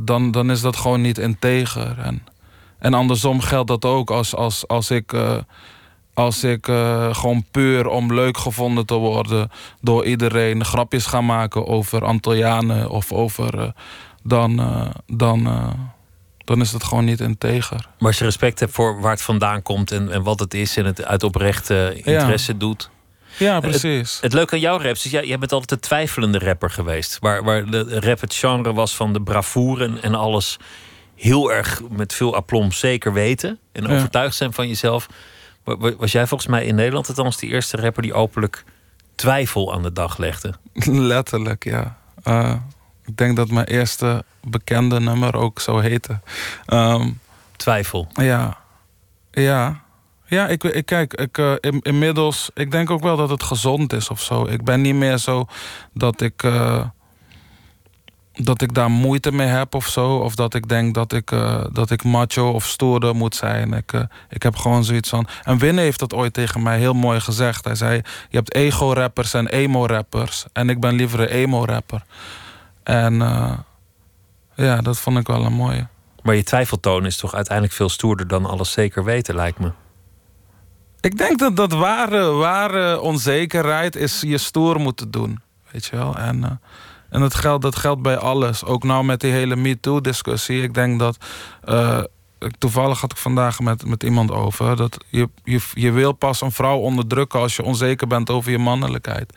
Dan, 0.00 0.30
dan 0.30 0.50
is 0.50 0.60
dat 0.60 0.76
gewoon 0.76 1.00
niet 1.00 1.18
integer. 1.18 1.98
En, 1.98 2.22
en 2.78 2.94
andersom 2.94 3.40
geldt 3.40 3.68
dat 3.68 3.84
ook 3.84 4.10
als, 4.10 4.34
als, 4.34 4.68
als 4.68 4.90
ik, 4.90 5.12
eh, 5.12 5.36
als 6.14 6.44
ik 6.44 6.68
eh, 6.68 7.14
gewoon 7.14 7.44
puur 7.50 7.86
om 7.88 8.14
leuk 8.14 8.36
gevonden 8.36 8.86
te 8.86 8.94
worden 8.94 9.50
door 9.80 10.04
iedereen 10.04 10.64
grapjes 10.64 11.06
ga 11.06 11.20
maken 11.20 11.66
over 11.66 12.04
Antillianen 12.04 12.90
of 12.90 13.12
over. 13.12 13.60
eh, 13.60 13.68
dan, 14.22 14.60
dan, 15.06 15.48
dan 16.44 16.60
is 16.60 16.70
dat 16.70 16.84
gewoon 16.84 17.04
niet 17.04 17.20
integer. 17.20 17.88
Maar 17.98 18.08
als 18.08 18.18
je 18.18 18.24
respect 18.24 18.60
hebt 18.60 18.72
voor 18.72 19.00
waar 19.00 19.10
het 19.10 19.22
vandaan 19.22 19.62
komt 19.62 19.92
en, 19.92 20.12
en 20.12 20.22
wat 20.22 20.40
het 20.40 20.54
is 20.54 20.76
en 20.76 20.84
het 20.84 21.04
uit 21.04 21.22
oprechte 21.22 22.00
interesse 22.04 22.56
doet. 22.56 22.90
Ja, 23.38 23.60
precies. 23.60 24.18
Het 24.20 24.32
leuke 24.32 24.54
aan 24.54 24.60
jouw 24.60 24.78
raps 24.78 25.04
is, 25.04 25.10
jij, 25.10 25.26
jij 25.26 25.38
bent 25.38 25.52
altijd 25.52 25.70
de 25.80 25.86
twijfelende 25.86 26.38
rapper 26.38 26.70
geweest. 26.70 27.18
Waar, 27.20 27.44
waar 27.44 27.70
de 27.70 28.00
rap 28.00 28.20
het 28.20 28.34
genre 28.34 28.72
was 28.72 28.96
van 28.96 29.12
de 29.12 29.22
bravoure 29.22 29.84
en, 29.84 30.02
en 30.02 30.14
alles 30.14 30.58
heel 31.16 31.52
erg 31.52 31.80
met 31.90 32.14
veel 32.14 32.34
aplomb 32.34 32.72
zeker 32.72 33.12
weten. 33.12 33.58
En 33.72 33.82
Ja. 33.82 33.94
overtuigd 33.96 34.36
zijn 34.36 34.52
van 34.52 34.68
jezelf. 34.68 35.06
Wa- 35.64 35.76
wa- 35.76 35.96
Was 35.96 36.12
jij 36.12 36.26
volgens 36.26 36.50
mij 36.50 36.64
in 36.64 36.74
Nederland 36.74 37.08
althans 37.08 37.36
de 37.38 37.46
eerste 37.46 37.76
rapper 37.76 38.02
die 38.02 38.14
openlijk 38.14 38.64
twijfel 39.14 39.74
aan 39.74 39.82
de 39.82 39.92
dag 39.92 40.18
legde? 40.18 40.52
Letterlijk, 41.12 41.64
ja. 41.64 41.96
Eh, 42.22 42.54
ik 43.04 43.16
denk 43.16 43.36
dat 43.36 43.50
mijn 43.50 43.66
eerste 43.66 44.24
bekende 44.42 45.00
nummer 45.00 45.36
ook 45.36 45.60
zo 45.60 45.78
heette. 45.78 46.20
Ehm, 46.66 47.10
Twijfel. 47.56 48.08
Ja, 48.12 48.58
ja, 49.30 49.84
Ja, 50.28 50.48
ik, 50.48 50.64
ik 50.64 50.86
kijk, 50.86 51.14
ik, 51.14 51.38
eh, 51.38 51.52
in- 51.60 51.80
inmiddels, 51.82 52.50
ik 52.54 52.70
denk 52.70 52.90
ook 52.90 53.02
wel 53.02 53.16
dat 53.16 53.30
het 53.30 53.42
gezond 53.42 53.92
is 53.92 54.08
of 54.10 54.22
zo. 54.22 54.46
Ik 54.46 54.64
ben 54.64 54.80
niet 54.80 54.94
meer 54.94 55.18
zo 55.18 55.46
dat 55.92 56.20
ik, 56.20 56.42
eh, 56.42 56.84
dat 58.36 58.62
ik 58.62 58.74
daar 58.74 58.90
moeite 58.90 59.32
mee 59.32 59.46
heb 59.46 59.74
of 59.74 59.86
zo. 59.86 60.16
Of 60.16 60.34
dat 60.34 60.54
ik 60.54 60.68
denk 60.68 60.94
dat 60.94 61.12
ik, 61.12 61.30
eh, 61.30 61.64
dat 61.72 61.90
ik 61.90 62.04
macho 62.04 62.50
of 62.50 62.66
stoerder 62.66 63.14
moet 63.14 63.34
zijn. 63.34 63.72
Ik, 63.72 63.92
eh, 63.92 64.00
ik 64.28 64.42
heb 64.42 64.56
gewoon 64.56 64.84
zoiets 64.84 65.08
van... 65.08 65.26
En 65.42 65.58
Winne 65.58 65.80
heeft 65.80 65.98
dat 65.98 66.14
ooit 66.14 66.32
tegen 66.32 66.62
mij 66.62 66.78
heel 66.78 66.94
mooi 66.94 67.20
gezegd. 67.20 67.64
Hij 67.64 67.74
zei, 67.74 67.94
je 68.28 68.36
hebt 68.36 68.54
ego-rappers 68.54 69.34
en 69.34 69.48
emo-rappers. 69.48 70.44
En 70.52 70.68
ik 70.68 70.80
ben 70.80 70.94
liever 70.94 71.20
een 71.20 71.28
emo-rapper. 71.28 72.04
En 72.82 73.22
eh, 73.22 73.52
ja, 74.54 74.80
dat 74.80 74.98
vond 74.98 75.18
ik 75.18 75.26
wel 75.26 75.44
een 75.44 75.52
mooie. 75.52 75.86
Maar 76.22 76.34
je 76.34 76.44
twijfeltoon 76.44 77.06
is 77.06 77.16
toch 77.16 77.34
uiteindelijk 77.34 77.76
veel 77.76 77.88
stoerder 77.88 78.28
dan 78.28 78.46
alles 78.46 78.72
zeker 78.72 79.04
weten, 79.04 79.34
lijkt 79.34 79.58
me. 79.58 79.72
Ik 81.00 81.18
denk 81.18 81.38
dat 81.38 81.56
dat 81.56 81.72
ware, 81.72 82.30
ware 82.30 83.00
onzekerheid 83.00 83.96
is 83.96 84.20
je 84.20 84.38
stoer 84.38 84.80
moeten 84.80 85.10
doen. 85.10 85.40
Weet 85.70 85.84
je 85.84 85.96
wel? 85.96 86.16
En, 86.16 86.60
en 87.16 87.22
dat, 87.22 87.34
geldt, 87.34 87.62
dat 87.62 87.76
geldt 87.76 88.02
bij 88.02 88.16
alles. 88.18 88.64
Ook 88.64 88.82
nou 88.84 89.04
met 89.04 89.20
die 89.20 89.32
hele 89.32 89.56
MeToo-discussie. 89.56 90.62
Ik 90.62 90.74
denk 90.74 90.98
dat. 90.98 91.16
eh, 91.64 91.98
toevallig 92.58 93.00
had 93.00 93.10
ik 93.12 93.16
vandaag 93.18 93.60
met, 93.60 93.86
met 93.86 94.02
iemand 94.02 94.30
over. 94.30 94.76
Dat 94.76 95.04
je, 95.08 95.28
je, 95.44 95.60
je 95.74 95.90
wil 95.90 96.12
pas 96.12 96.40
een 96.40 96.52
vrouw 96.52 96.76
onderdrukken 96.78 97.40
als 97.40 97.56
je 97.56 97.62
onzeker 97.62 98.06
bent 98.06 98.30
over 98.30 98.50
je 98.50 98.58
mannelijkheid. 98.58 99.32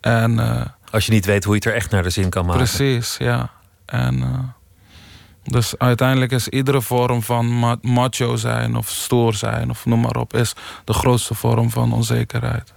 En. 0.00 0.38
eh, 0.38 0.66
Als 0.90 1.06
je 1.06 1.12
niet 1.12 1.24
weet 1.24 1.44
hoe 1.44 1.52
je 1.54 1.58
het 1.58 1.68
er 1.68 1.74
echt 1.74 1.90
naar 1.90 2.02
de 2.02 2.10
zin 2.10 2.28
kan 2.30 2.46
maken. 2.46 2.62
Precies, 2.64 3.16
ja. 3.18 3.50
En, 3.86 4.22
eh, 4.22 4.38
dus 5.44 5.78
uiteindelijk 5.78 6.32
is 6.32 6.48
iedere 6.48 6.82
vorm 6.82 7.22
van 7.22 7.58
ma- 7.58 7.76
macho 7.82 8.36
zijn 8.36 8.76
of 8.76 8.88
stoer 8.88 9.34
zijn 9.34 9.70
of 9.70 9.86
noem 9.86 10.00
maar 10.00 10.16
op, 10.16 10.34
is 10.34 10.54
de 10.84 10.92
grootste 10.92 11.34
vorm 11.34 11.70
van 11.70 11.92
onzekerheid, 11.92 12.72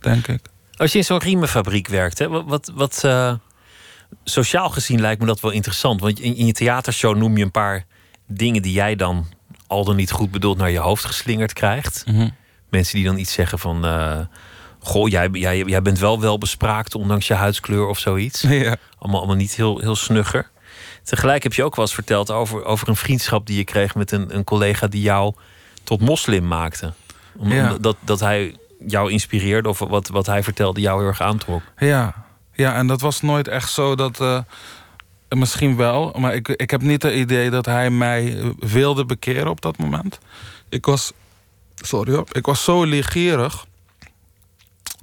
denk 0.00 0.26
ik. 0.28 0.40
Als 0.76 0.92
je 0.92 0.98
in 0.98 1.04
zo'n 1.04 1.18
riemenfabriek 1.18 1.88
werkt, 1.88 2.18
hè, 2.18 2.28
wat, 2.44 2.72
wat, 2.74 3.04
sociaal 4.28 4.68
gezien 4.70 5.00
lijkt 5.00 5.20
me 5.20 5.26
dat 5.26 5.40
wel 5.40 5.50
interessant. 5.50 6.00
Want 6.00 6.20
in, 6.20 6.34
in 6.36 6.46
je 6.46 6.52
theatershow 6.52 7.16
noem 7.16 7.36
je 7.36 7.44
een 7.44 7.50
paar 7.50 7.84
dingen 8.26 8.62
die 8.62 8.72
jij 8.72 8.96
dan 8.96 9.26
al 9.66 9.84
dan 9.84 9.96
niet 9.96 10.10
goed 10.10 10.30
bedoeld 10.30 10.58
naar 10.58 10.70
je 10.70 10.78
hoofd 10.78 11.04
geslingerd 11.04 11.52
krijgt. 11.52 12.04
Mhm. 12.06 12.28
Mensen 12.70 12.94
die 12.96 13.04
dan 13.04 13.18
iets 13.18 13.32
zeggen 13.32 13.58
van. 13.58 13.84
eh, 13.84 14.20
Goh, 14.80 15.08
jij, 15.08 15.28
jij, 15.32 15.58
jij 15.62 15.82
bent 15.82 15.98
wel 15.98 16.20
wel 16.20 16.38
bespraakt, 16.38 16.94
ondanks 16.94 17.26
je 17.26 17.34
huidskleur 17.34 17.86
of 17.86 17.98
zoiets. 17.98 18.40
Ja. 18.48 18.76
Allemaal, 18.98 19.18
allemaal 19.20 19.36
niet 19.36 19.54
heel, 19.54 19.78
heel 19.78 19.96
snugger. 19.96 20.50
Tegelijk 21.02 21.42
heb 21.42 21.52
je 21.54 21.64
ook 21.64 21.76
wel 21.76 21.84
eens 21.84 21.94
verteld 21.94 22.30
over, 22.30 22.64
over 22.64 22.88
een 22.88 22.96
vriendschap 22.96 23.46
die 23.46 23.56
je 23.56 23.64
kreeg 23.64 23.94
met 23.94 24.10
een, 24.10 24.34
een 24.34 24.44
collega 24.44 24.86
die 24.86 25.02
jou 25.02 25.34
tot 25.84 26.00
moslim 26.00 26.46
maakte. 26.46 26.92
Ja. 27.42 27.74
omdat 27.76 27.96
dat 28.00 28.20
hij 28.20 28.56
jou 28.86 29.10
inspireerde 29.12 29.68
of 29.68 29.78
wat, 29.78 30.08
wat 30.08 30.26
hij 30.26 30.42
vertelde 30.42 30.80
jou 30.80 30.98
heel 30.98 31.08
erg 31.08 31.20
aantrok. 31.20 31.62
Ja, 31.78 32.26
ja 32.58 32.74
en 32.74 32.86
dat 32.86 33.00
was 33.00 33.20
nooit 33.20 33.48
echt 33.48 33.70
zo 33.72 33.94
dat. 33.94 34.20
eh, 34.20 34.38
misschien 35.28 35.76
wel, 35.76 36.14
maar 36.18 36.34
ik, 36.34 36.48
ik 36.48 36.70
heb 36.70 36.82
niet 36.82 37.02
het 37.02 37.14
idee 37.14 37.50
dat 37.50 37.66
hij 37.66 37.90
mij 37.90 38.38
eh, 38.38 38.48
wilde 38.58 39.04
bekeren 39.04 39.50
op 39.50 39.60
dat 39.60 39.78
moment. 39.78 40.18
Ik 40.68 40.86
was. 40.86 41.12
Sorry 41.74 42.12
hoor. 42.14 42.26
Ik 42.32 42.46
was 42.46 42.64
zo 42.64 42.84
leergierig. 42.84 43.66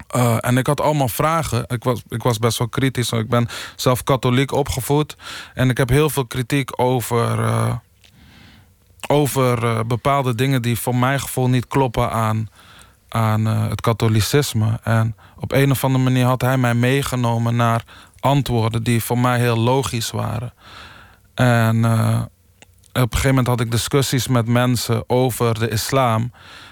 Eh, 0.08 0.38
en 0.39 0.58
ik 0.58 0.68
had 0.68 0.82
allemaal 0.82 1.08
vragen. 1.08 1.63
Ik 1.68 1.84
was, 1.84 2.02
ik 2.10 2.24
was 2.24 2.39
best 2.39 2.58
wel 2.58 2.68
kritisch. 2.70 3.12
Ik 3.12 3.30
ben 3.30 3.48
zelf 3.76 4.04
katholiek 4.04 4.52
opgevoed. 4.52 5.15
En 5.54 5.70
ik 5.70 5.78
heb 5.78 5.89
heel 5.89 6.10
veel 6.10 6.26
kritiek 6.26 6.80
over. 6.82 7.84
over 9.08 9.86
bepaalde 9.88 10.36
dingen 10.36 10.62
die 10.62 10.80
voor 10.80 10.96
mijn 10.96 11.20
gevoel 11.20 11.50
niet 11.50 11.68
kloppen 11.68 12.12
aan, 12.12 12.50
aan 13.10 13.48
eh, 13.48 13.68
het 13.68 13.82
katholicisme. 13.82 14.80
En 14.84 15.15
op 15.39 15.52
een 15.52 15.72
of 15.72 15.84
andere 15.84 16.04
manier 16.04 16.26
had 16.26 16.41
hij 16.41 16.58
mij 16.58 16.74
meegenomen 16.74 17.56
naar 17.56 17.84
antwoorden 18.20 18.84
die 18.84 19.04
voor 19.04 19.20
mij 19.20 19.39
heel 19.39 19.58
logisch 19.58 20.12
waren. 20.12 20.54
En 21.34 21.86
eh, 21.86 22.22
op 22.91 23.02
een 23.02 23.08
gegeven 23.10 23.30
moment 23.30 23.48
had 23.48 23.60
ik 23.60 23.72
discussies 23.72 24.28
met 24.28 24.48
mensen 24.48 25.04
over 25.08 25.60
de 25.60 25.70
islam, 25.70 26.32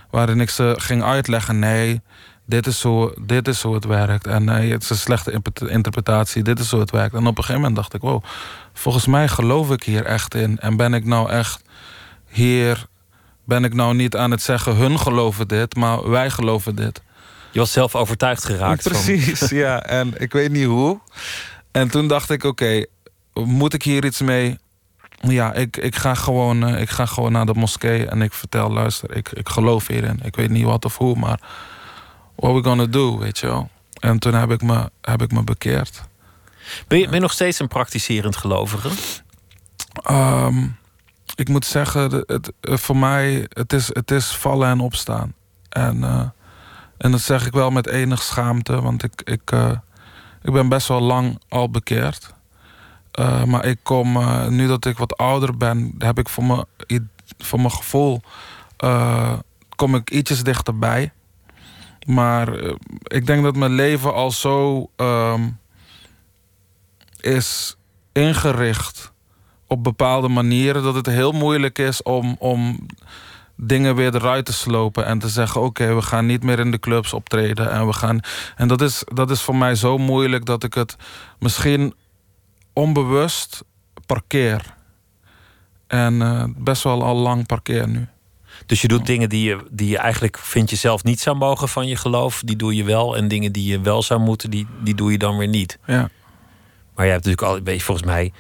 waarin 0.10 0.40
ik 0.40 0.50
ze 0.50 0.76
ging 0.78 1.04
uitleggen: 1.04 1.60
nee, 1.60 2.02
dit 2.46 2.68
is 2.68 2.84
hoe, 2.84 3.16
dit 3.22 3.48
is 3.48 3.62
hoe 3.62 3.74
het 3.74 3.86
werkt. 3.86 4.28
En 4.28 4.44
nee, 4.44 4.72
het 4.72 4.84
is 4.84 4.90
een 4.90 4.96
slechte 4.96 5.42
interpretatie, 5.68 6.44
dit 6.44 6.60
is 6.60 6.72
hoe 6.72 6.80
het 6.80 6.92
werkt. 6.92 7.14
En 7.14 7.28
op 7.28 7.38
een 7.38 7.44
gegeven 7.44 7.56
moment 7.62 7.76
dacht 7.76 7.94
ik: 7.94 8.02
wow, 8.02 8.24
volgens 8.74 9.06
mij 9.06 9.28
geloof 9.28 9.72
ik 9.72 9.84
hier 9.84 10.06
echt 10.06 10.36
in. 10.36 10.60
En 10.60 10.76
ben 10.76 10.94
ik 10.94 11.06
nou 11.06 11.30
echt 11.30 11.64
hier, 12.30 12.86
ben 13.44 13.64
ik 13.64 13.74
nou 13.74 13.96
niet 13.96 14.16
aan 14.16 14.32
het 14.32 14.42
zeggen: 14.42 14.76
hun 14.76 15.00
geloven 15.00 15.48
dit, 15.48 15.76
maar 15.76 16.10
wij 16.10 16.30
geloven 16.30 16.76
dit. 16.76 17.02
Je 17.52 17.60
was 17.60 17.72
zelf 17.72 17.96
overtuigd 17.96 18.46
geraakt. 18.46 18.84
van- 18.84 18.92
Precies, 18.92 19.50
ja. 19.66 19.84
En 19.84 20.14
ik 20.22 20.32
weet 20.34 20.52
niet 20.52 20.66
hoe. 20.66 21.00
En 21.72 21.90
toen 21.90 22.08
dacht 22.08 22.30
ik, 22.30 22.44
oké, 22.44 22.86
moet 23.34 23.74
ik 23.74 23.84
hier 23.84 24.06
iets 24.06 24.22
mee? 24.22 24.58
Ja, 25.20 25.54
ik, 25.54 25.78
ik, 25.78 25.96
ga 25.96 26.14
gewoon, 26.14 26.66
eh, 26.68 26.82
ik 26.82 26.90
ga 26.90 27.06
gewoon 27.06 27.32
naar 27.32 27.46
de 27.46 27.54
moskee 27.54 28.06
en 28.08 28.22
ik 28.22 28.34
vertel, 28.34 28.72
luister, 28.72 29.16
ik, 29.16 29.30
ik 29.32 29.50
geloof 29.50 29.88
hierin. 29.88 30.20
Ik 30.24 30.36
weet 30.36 30.50
niet 30.50 30.66
wat 30.66 30.86
of 30.86 30.98
hoe, 30.98 31.16
maar 31.16 31.40
what 32.36 32.54
we 32.54 32.64
gonna 32.64 32.86
do, 32.86 33.18
weet 33.18 33.40
je 33.40 33.48
wel. 33.48 33.70
En 34.00 34.20
toen 34.20 34.34
heb 34.34 34.52
ik 34.52 34.62
me, 34.62 34.90
heb 35.02 35.22
ik 35.22 35.32
me 35.32 35.44
bekeerd. 35.44 36.02
Ben, 36.88 37.00
je, 37.00 37.06
ben 37.06 37.14
je 37.14 37.20
nog 37.20 37.32
steeds 37.32 37.60
een 37.60 37.68
praktiserend 37.68 38.36
gelovige? 38.36 38.90
Ehm, 40.04 40.68
ik 41.36 41.50
moet 41.50 41.66
zeggen, 41.66 42.24
het, 42.26 42.52
eh, 42.62 42.78
voor 42.78 42.98
mij, 42.98 43.48
het 43.50 43.74
is, 43.74 43.88
het 43.88 44.12
is 44.12 44.36
vallen 44.36 44.70
en 44.70 44.80
opstaan. 44.80 45.34
En, 45.70 46.04
eh, 46.04 46.30
en 46.98 47.12
dat 47.12 47.22
zeg 47.22 47.46
ik 47.46 47.54
wel 47.54 47.70
met 47.70 47.88
enig 47.88 48.22
schaamte, 48.22 48.82
want 48.82 49.04
ik, 49.04 49.22
ik, 49.24 49.52
eh, 49.52 49.72
ik 50.42 50.54
ben 50.54 50.70
best 50.70 50.88
wel 50.88 51.02
lang 51.02 51.40
al 51.50 51.70
bekeerd. 51.70 52.34
Maar 53.46 53.66
ik 53.66 53.80
kom, 53.84 54.20
nu 54.50 54.68
dat 54.68 54.86
ik 54.86 54.98
wat 54.98 55.18
ouder 55.18 55.58
ben, 55.58 55.96
heb 55.98 56.20
ik 56.20 56.30
voor 56.30 56.44
mijn, 56.44 56.66
voor 57.38 57.60
mijn 57.60 57.72
gevoel, 57.72 58.22
kom 59.76 59.96
ik 59.96 60.12
ietsjes 60.12 60.44
dichterbij. 60.44 61.12
Maar 62.06 62.60
ik 63.04 63.26
denk 63.26 63.44
dat 63.44 63.56
mijn 63.56 63.72
leven 63.72 64.14
al 64.14 64.32
zo 64.32 64.90
ehm, 64.96 65.50
is 67.20 67.76
ingericht 68.12 69.13
op 69.74 69.84
bepaalde 69.84 70.28
manieren 70.28 70.84
dat 70.84 70.96
het 70.96 71.06
heel 71.06 71.32
moeilijk 71.32 71.80
is 71.80 72.04
om, 72.04 72.36
om 72.40 72.88
dingen 73.56 73.96
weer 73.96 74.16
eruit 74.16 74.46
te 74.46 74.54
slopen 74.54 75.06
en 75.06 75.20
te 75.20 75.30
zeggen: 75.30 75.62
Oké, 75.62 75.96
we 75.96 76.02
gaan 76.02 76.26
niet 76.26 76.44
meer 76.44 76.60
in 76.60 76.72
de 76.72 76.80
clubs 76.80 77.14
optreden. 77.14 77.72
En, 77.72 77.88
we 77.88 77.94
gaan, 77.94 78.20
en 78.56 78.68
dat, 78.68 78.82
is, 78.82 79.04
dat 79.14 79.32
is 79.32 79.42
voor 79.42 79.56
mij 79.56 79.76
zo 79.76 79.98
moeilijk 79.98 80.46
dat 80.46 80.64
ik 80.64 80.74
het 80.74 80.96
misschien 81.40 81.94
onbewust 82.74 83.64
parkeer. 84.06 84.76
En 85.88 86.22
eh, 86.22 86.44
best 86.58 86.84
wel 86.84 87.04
al 87.04 87.16
lang 87.16 87.46
parkeer 87.46 87.88
nu. 87.88 88.08
Dus 88.66 88.82
je 88.82 88.88
doet 88.88 89.06
dingen 89.06 89.30
die 89.30 89.44
je, 89.44 89.58
die 89.72 89.90
je 89.90 89.98
eigenlijk 89.98 90.38
vind 90.38 90.70
je 90.70 90.76
zelf 90.76 91.04
niet 91.04 91.20
zou 91.20 91.38
mogen 91.38 91.68
van 91.70 91.88
je 91.88 91.96
geloof, 91.96 92.42
die 92.46 92.56
doe 92.56 92.76
je 92.76 92.84
wel. 92.84 93.18
En 93.18 93.28
dingen 93.28 93.52
die 93.52 93.66
je 93.66 93.82
wel 93.82 94.02
zou 94.02 94.20
moeten, 94.20 94.50
die, 94.50 94.68
die 94.84 94.96
doe 94.96 95.12
je 95.12 95.18
dan 95.18 95.38
weer 95.38 95.48
niet. 95.48 95.80
Ja. 95.86 96.10
Maar 96.96 97.06
je 97.06 97.12
hebt 97.12 97.26
natuurlijk 97.26 97.58
al, 97.58 97.64
weet 97.64 97.78
je, 97.78 97.84
volgens 97.84 98.08
mij, 98.08 98.32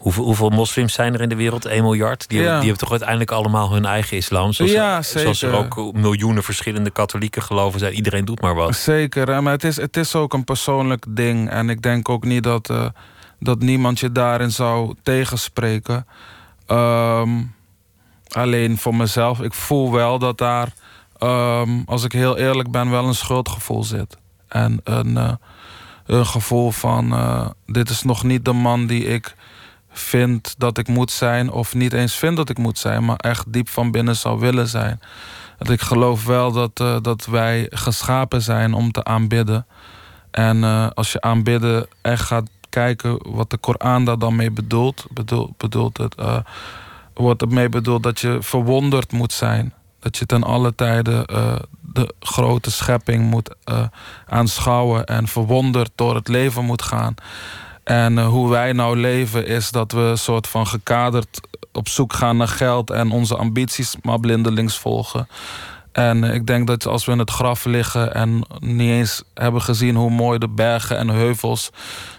hoeveel, 0.00 0.24
hoeveel 0.24 0.48
moslims 0.48 0.92
zijn 0.92 1.14
er 1.14 1.20
in 1.20 1.28
de 1.28 1.34
wereld? 1.34 1.64
1 1.64 1.82
miljard. 1.82 2.28
Die, 2.28 2.38
hebben, 2.38 2.56
die 2.56 2.68
hebben 2.68 2.82
toch 2.82 2.90
uiteindelijk 2.90 3.30
allemaal 3.30 3.72
hun 3.72 3.84
eigen 3.84 4.16
islam. 4.16 4.52
Zoals, 4.52 4.72
Ja, 4.72 5.02
zoals 5.02 5.42
er 5.42 5.50
zeker. 5.50 5.56
ook 5.56 5.92
miljoenen 5.92 6.42
verschillende 6.42 6.90
katholieke 6.90 7.40
geloven 7.40 7.78
zijn. 7.80 7.92
Iedereen 7.94 8.24
doet 8.24 8.40
maar 8.40 8.54
wat. 8.54 8.76
Zeker, 8.76 9.28
hè, 9.28 9.40
maar 9.40 9.52
het 9.52 9.64
is, 9.64 9.76
het 9.76 9.96
is 9.96 10.14
ook 10.14 10.32
een 10.32 10.44
persoonlijk 10.44 11.04
ding. 11.08 11.50
En 11.50 11.68
ik 11.70 11.82
denk 11.82 12.08
ook 12.08 12.24
niet 12.24 12.42
dat, 12.42 12.70
eh, 12.70 12.86
dat 13.38 13.58
niemand 13.58 14.00
je 14.00 14.12
daarin 14.12 14.50
zou 14.50 14.94
tegenspreken. 15.02 16.06
Ehm, 16.66 17.30
alleen 18.28 18.78
voor 18.78 18.94
mezelf, 18.94 19.40
ik 19.40 19.54
voel 19.54 19.92
wel 19.92 20.18
dat 20.18 20.38
daar, 20.38 20.72
ehm, 21.18 21.70
als 21.86 22.04
ik 22.04 22.12
heel 22.12 22.36
eerlijk 22.36 22.70
ben, 22.70 22.90
wel 22.90 23.04
een 23.06 23.14
schuldgevoel 23.14 23.84
zit. 23.84 24.16
En 24.48 24.80
een, 24.84 25.16
eh, 25.16 25.32
een 26.06 26.26
gevoel 26.26 26.70
van: 26.70 27.12
eh, 27.12 27.46
dit 27.66 27.88
is 27.90 28.02
nog 28.02 28.22
niet 28.22 28.44
de 28.44 28.52
man 28.52 28.86
die 28.86 29.04
ik 29.04 29.34
vind 29.92 30.54
dat 30.58 30.78
ik 30.78 30.88
moet 30.88 31.10
zijn, 31.10 31.50
of 31.50 31.74
niet 31.74 31.92
eens 31.92 32.14
vind 32.14 32.36
dat 32.36 32.48
ik 32.48 32.58
moet 32.58 32.78
zijn, 32.78 33.04
maar 33.04 33.16
echt 33.16 33.52
diep 33.52 33.68
van 33.68 33.90
binnen 33.90 34.16
zou 34.16 34.40
willen 34.40 34.68
zijn. 34.68 35.00
Dat 35.58 35.70
ik 35.70 35.80
geloof 35.80 36.24
wel 36.24 36.52
dat, 36.52 36.80
eh, 36.80 36.96
dat 37.02 37.26
wij 37.26 37.66
geschapen 37.70 38.42
zijn 38.42 38.74
om 38.74 38.92
te 38.92 39.04
aanbidden. 39.04 39.66
En 40.30 40.64
eh, 40.64 40.86
als 40.94 41.12
je 41.12 41.20
aanbidden 41.20 41.86
echt 42.02 42.22
gaat 42.22 42.48
kijken 42.68 43.32
wat 43.32 43.50
de 43.50 43.56
Koran 43.56 44.04
daar 44.04 44.18
dan 44.18 44.36
mee 44.36 44.50
bedoelt, 44.50 45.06
bedoelt, 45.56 45.98
het, 45.98 46.14
eh, 46.14 46.36
wordt 47.14 47.42
ermee 47.42 47.68
bedoeld 47.68 48.02
dat 48.02 48.20
je 48.20 48.38
verwonderd 48.40 49.12
moet 49.12 49.32
zijn. 49.32 49.72
Dat 49.98 50.16
je 50.16 50.26
ten 50.26 50.42
alle 50.42 50.74
tijden 50.74 51.26
de 51.80 52.14
grote 52.20 52.70
schepping 52.70 53.30
moet 53.30 53.54
aanschouwen 54.26 55.06
en 55.06 55.28
verwonderd 55.28 55.90
door 55.94 56.14
het 56.14 56.28
leven 56.28 56.64
moet 56.64 56.82
gaan. 56.82 57.14
En 57.84 58.18
eh, 58.18 58.26
hoe 58.28 58.50
wij 58.50 58.72
nou 58.72 58.96
leven 58.96 59.46
is 59.46 59.70
dat 59.70 59.92
we 59.92 60.12
soort 60.16 60.46
van 60.46 60.66
gekaderd 60.66 61.40
op 61.72 61.88
zoek 61.88 62.12
gaan 62.12 62.36
naar 62.36 62.48
geld 62.48 62.90
en 62.90 63.10
onze 63.10 63.36
ambities 63.36 63.96
maar 64.02 64.20
blindelings 64.20 64.78
volgen. 64.78 65.28
En 65.92 66.24
eh, 66.24 66.34
ik 66.34 66.46
denk 66.46 66.66
dat 66.66 66.86
als 66.86 67.04
we 67.04 67.12
in 67.12 67.18
het 67.18 67.30
graf 67.30 67.64
liggen 67.64 68.14
en 68.14 68.44
niet 68.58 68.90
eens 68.90 69.22
hebben 69.34 69.62
gezien 69.62 69.96
hoe 69.96 70.10
mooi 70.10 70.38
de 70.38 70.48
bergen 70.48 70.96
en 70.96 71.08
heuvels 71.08 71.70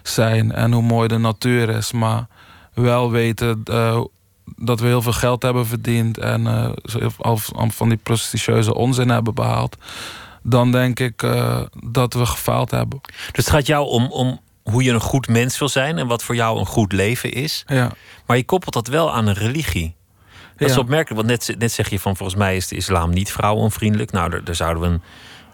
zijn 0.04 0.52
en 0.52 0.72
hoe 0.72 0.84
mooi 0.84 1.08
de 1.08 1.18
natuur 1.18 1.70
is, 1.70 1.92
maar 1.92 2.28
wel 2.74 3.12
weten 3.12 3.62
eh, 3.64 4.02
dat 4.56 4.80
we 4.80 4.88
heel 4.88 5.02
veel 5.02 5.14
geld 5.14 5.42
hebben 5.42 5.66
verdiend 5.66 6.18
en 6.18 6.48
al 7.18 7.38
van 7.70 7.90
die 7.90 7.98
prestigieuse 7.98 8.74
onzin 8.74 9.10
hebben 9.10 9.34
behaald, 9.34 9.78
dan 10.44 10.72
denk 10.72 11.00
ik 11.00 11.26
dat 11.86 12.14
we 12.14 12.26
gefaald 12.26 12.72
hebben. 12.72 13.00
Dus 13.04 13.46
het 13.46 13.50
gaat 13.50 13.66
jou 13.68 13.88
om, 13.88 14.12
om 14.12 14.40
hoe 14.64 14.84
je 14.84 14.92
een 14.92 15.00
goed 15.02 15.28
mens 15.28 15.60
wil 15.60 15.70
zijn 15.70 15.98
en 15.98 16.08
wat 16.08 16.24
voor 16.24 16.36
jou 16.36 16.60
een 16.60 16.66
goed 16.66 16.92
leven 16.92 17.32
is. 17.32 17.64
Ja. 17.68 17.92
Maar 18.26 18.38
je 18.38 18.44
koppelt 18.46 18.74
dat 18.74 18.88
wel 18.88 19.14
aan 19.14 19.28
een 19.28 19.34
religie. 19.34 19.96
Dat 20.58 20.70
is 20.70 20.76
Ja. 20.76 20.82
opmerkelijk, 20.82 21.28
want 21.28 21.28
net, 21.48 21.56
net 21.60 21.72
zeg 21.72 21.90
je 21.90 22.00
van 22.00 22.18
volgens 22.18 22.38
mij 22.38 22.56
is 22.56 22.68
de 22.68 22.76
islam 22.76 23.10
niet 23.14 23.32
vrouwenvriendelijk. 23.32 24.12
Nou, 24.12 24.30
daar, 24.30 24.44
daar 24.44 24.56
zouden 24.56 24.84
we 24.84 24.90
een, 24.90 25.02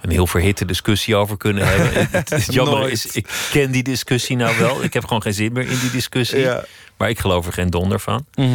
een 0.02 0.10
heel 0.10 0.28
verhitte 0.28 0.66
discussie 0.66 1.16
over 1.16 1.38
kunnen 1.38 1.68
hebben. 1.70 2.08
het, 2.12 2.30
het 2.30 2.54
jammer 2.54 2.90
is, 2.90 3.06
ik 3.06 3.48
ken 3.52 3.72
die 3.72 3.84
discussie 3.84 4.36
nou 4.36 4.58
wel. 4.60 4.84
Ik 4.84 4.94
heb 4.94 5.04
gewoon 5.04 5.22
geen 5.22 5.34
zin 5.34 5.54
meer 5.54 5.70
in 5.70 5.80
die 5.80 5.92
discussie. 5.92 6.40
Ja. 6.40 6.64
Maar 6.98 7.10
ik 7.10 7.20
geloof 7.20 7.46
er 7.48 7.54
geen 7.54 7.70
donder 7.70 8.00
van. 8.00 8.26
Mhm. 8.36 8.50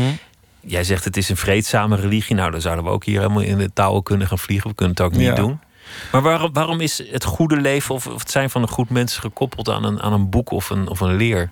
Jij 0.60 0.84
zegt 0.84 1.04
het 1.04 1.16
is 1.16 1.28
een 1.28 1.36
vreedzame 1.36 1.96
religie. 1.96 2.34
Nou, 2.36 2.50
dan 2.50 2.60
zouden 2.60 2.84
we 2.84 2.90
ook 2.90 3.04
hier 3.04 3.20
helemaal 3.20 3.42
in 3.42 3.58
de 3.58 3.70
touwen 3.72 4.02
kunnen 4.02 4.26
gaan 4.26 4.38
vliegen. 4.38 4.70
We 4.70 4.76
kunnen 4.76 4.94
het 4.96 5.04
ook 5.04 5.12
niet 5.12 5.26
Ja. 5.26 5.34
doen. 5.34 5.60
Maar 6.12 6.22
waarom, 6.22 6.52
waarom 6.52 6.80
is 6.80 7.02
het 7.10 7.24
goede 7.24 7.56
leven 7.56 7.94
of, 7.94 8.06
of 8.06 8.18
het 8.18 8.30
zijn 8.30 8.50
van 8.50 8.62
een 8.62 8.68
goed 8.68 8.90
mens 8.90 9.16
gekoppeld 9.16 9.68
aan 9.68 9.84
een, 9.84 10.02
aan 10.02 10.12
een 10.12 10.30
boek 10.30 10.50
of 10.50 10.70
een, 10.70 10.88
of 10.88 11.00
een 11.00 11.16
leer? 11.16 11.50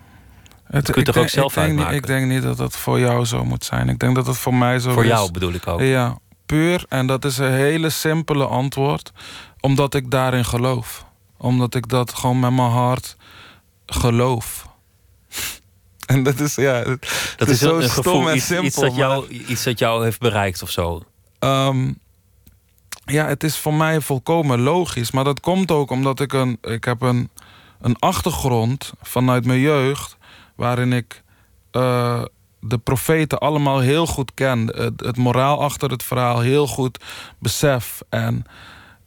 Het, 0.65 0.91
kun 0.91 0.95
je 0.99 1.05
toch 1.05 1.15
denk- 1.15 1.27
ook 1.27 1.33
zelf 1.33 1.57
ik 1.57 1.59
denk, 1.59 1.69
uitmaken? 1.69 1.97
Ik 1.97 2.07
denk 2.07 2.27
niet 2.27 2.43
dat 2.43 2.57
dat 2.57 2.77
voor 2.77 2.99
jou 3.01 3.25
zo 3.25 3.45
moet 3.45 3.65
zijn. 3.65 3.89
Ik 3.89 3.99
denk 3.99 4.15
dat 4.15 4.27
het 4.27 4.37
voor 4.39 4.55
mij 4.55 4.79
zo 4.79 4.93
Voor 4.93 5.03
is. 5.05 5.09
jou 5.09 5.31
bedoel 5.31 5.53
ik 5.53 5.67
ook. 5.67 5.81
Ja, 5.81 6.19
puur. 6.47 6.85
En 6.89 7.07
dat 7.07 7.25
is 7.25 7.39
een 7.39 7.53
hele 7.53 7.91
simpele 7.91 8.47
antwoord. 8.47 9.13
Omdat 9.61 9.95
ik 9.95 10.11
daarin 10.11 10.45
geloof. 10.45 11.05
Omdat 11.37 11.75
ik 11.75 11.89
dat 11.89 12.15
gewoon 12.15 12.41
met 12.41 12.53
mijn 12.53 12.71
hart 12.71 13.17
geloof. 13.87 14.69
En 16.07 16.23
dat 16.23 16.41
is, 16.41 16.55
ja... 16.55 16.83
Dat 17.37 17.49
is 17.49 17.59
zo 17.59 17.81
stom 17.81 17.91
gevoel, 17.91 18.29
en 18.31 18.37
iets, 18.37 18.51
iets, 18.51 18.75
simpel, 18.75 18.83
dat 18.83 18.97
jou, 18.97 19.29
iets 19.29 19.63
dat 19.63 19.79
jou 19.79 20.05
heeft 20.05 20.19
bereikt 20.19 20.63
of 20.63 20.71
zo. 20.71 21.03
Ehm, 21.39 21.93
ja, 23.11 23.27
het 23.27 23.45
is 23.45 23.57
voor 23.57 23.75
mij 23.75 24.01
volkomen 24.01 24.61
logisch. 24.61 25.11
Maar 25.11 25.25
dat 25.25 25.41
komt 25.41 25.71
ook 25.71 25.91
omdat 25.91 26.21
ik 26.21 26.33
een... 26.33 26.59
Ik 26.63 26.85
heb 26.85 27.01
een, 27.01 27.31
een 27.81 27.97
achtergrond 27.99 28.93
vanuit 29.03 29.45
mijn 29.45 29.61
jeugd... 29.61 30.17
waarin 30.55 30.93
ik 30.93 31.23
eh, 31.71 32.23
de 32.61 32.79
profeten 32.79 33.39
allemaal 33.39 33.79
heel 33.79 34.07
goed 34.07 34.35
ken. 34.35 34.67
Het, 34.97 35.17
moraal 35.17 35.63
achter 35.63 35.91
het 35.91 36.03
verhaal 36.03 36.41
heel 36.41 36.67
goed 36.67 37.05
besef. 37.39 38.03
En, 38.09 38.45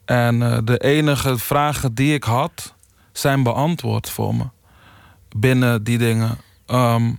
en 0.04 0.42
eh, 0.42 0.58
de 0.64 0.78
enige 0.78 1.38
vragen 1.38 1.94
die 1.94 2.14
ik 2.14 2.24
had... 2.24 2.74
zijn 3.12 3.42
beantwoord 3.42 4.10
voor 4.10 4.34
me. 4.34 4.44
Binnen 5.36 5.84
die 5.84 5.98
dingen. 5.98 6.38
Ehm, 6.66 7.12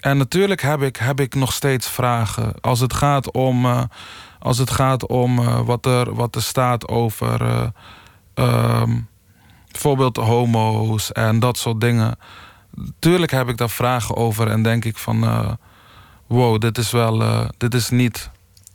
en 0.00 0.16
natuurlijk 0.16 0.62
heb 0.62 0.82
ik, 0.82 0.96
heb 0.96 1.20
ik 1.20 1.34
nog 1.34 1.52
steeds 1.52 1.88
vragen. 1.88 2.52
Als 2.60 2.80
het 2.80 2.92
gaat 2.92 3.30
om, 3.30 3.64
eh, 3.64 3.82
als 4.46 4.58
het 4.58 4.70
gaat 4.70 5.06
om 5.06 5.38
eh, 5.38 5.60
wat, 5.60 5.86
er, 5.86 6.14
wat 6.14 6.34
er 6.34 6.42
staat 6.42 6.88
over 6.88 7.42
eh, 7.42 7.66
ehm, 8.34 8.98
bijvoorbeeld 9.70 10.16
homo's 10.16 11.12
en 11.12 11.38
dat 11.38 11.58
soort 11.58 11.80
dingen. 11.80 12.18
Tuurlijk 12.98 13.32
heb 13.32 13.48
ik 13.48 13.56
daar 13.56 13.70
vragen 13.70 14.16
over 14.16 14.50
en 14.50 14.62
denk 14.62 14.84
ik 14.84 14.96
van... 14.96 15.24
eh, 15.24 15.52
wow, 16.26 16.60
dit 16.60 16.78
is 16.78 16.90
wel... 16.90 17.22
dit 17.56 17.74
is 17.74 17.90
niet 17.90 18.30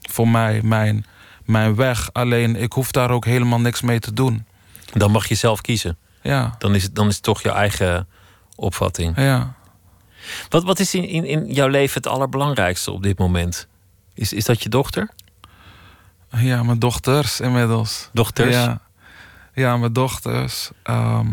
voor 0.09 0.28
mij 0.28 0.61
mijn, 0.63 1.05
mijn 1.45 1.76
weg. 1.76 2.09
Alleen 2.13 2.55
ik 2.55 2.74
hoef 2.74 2.91
daar 2.91 3.09
ook 3.11 3.26
helemaal 3.26 3.59
niks 3.59 3.82
mee 3.82 3.99
te 3.99 4.13
doen. 4.13 4.45
Dan 4.93 5.11
mag 5.11 5.28
je 5.28 5.36
zelf 5.36 5.61
kiezen. 5.61 5.97
Ja, 6.22 6.55
Dan 6.57 6.76
is 6.76 6.84
het, 6.84 6.95
dan 6.95 7.07
is 7.07 7.13
het 7.15 7.24
toch 7.24 7.41
je 7.41 7.51
eigen 7.51 8.07
opvatting. 8.55 9.17
ja. 9.17 9.53
Wat, 10.49 10.63
wat 10.63 10.80
is 10.80 10.93
in, 10.93 11.07
in, 11.07 11.26
in 11.26 11.45
jouw 11.51 11.67
leven 11.67 11.93
het 12.01 12.07
allerbelangrijkste 12.07 12.91
op 12.91 13.03
dit 13.03 13.17
moment? 13.17 13.67
Is, 14.13 14.34
is 14.34 14.45
dat 14.45 14.63
je 14.63 14.69
dochter? 14.69 15.09
Ja, 16.32 16.64
mijn 16.64 16.80
dochters 16.80 17.40
inmiddels. 17.40 18.10
Dochters? 18.14 18.56
Ja, 18.56 18.80
ja 19.54 19.78
mijn 19.78 19.94
dochters. 19.94 20.70
Ehm, 20.84 21.28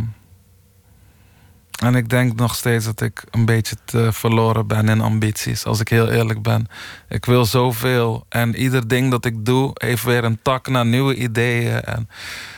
en 1.82 1.94
ik 1.94 2.08
denk 2.08 2.34
nog 2.34 2.54
steeds 2.54 2.84
dat 2.84 3.00
ik 3.00 3.24
een 3.30 3.44
beetje 3.44 3.76
te 3.84 4.12
verloren 4.12 4.66
ben 4.66 4.88
in 4.88 5.00
ambities, 5.00 5.64
als 5.64 5.80
ik 5.80 5.88
heel 5.88 6.08
eerlijk 6.08 6.42
ben. 6.42 6.66
Ik 7.08 7.24
wil 7.24 7.44
zoveel 7.44 8.26
en 8.28 8.56
ieder 8.56 8.88
ding 8.88 9.10
dat 9.10 9.24
ik 9.24 9.44
doe 9.44 9.70
heeft 9.74 10.02
weer 10.02 10.24
een 10.24 10.38
tak 10.42 10.68
naar 10.68 10.86
nieuwe 10.86 11.14
ideeën. 11.14 11.80
En 11.80 12.08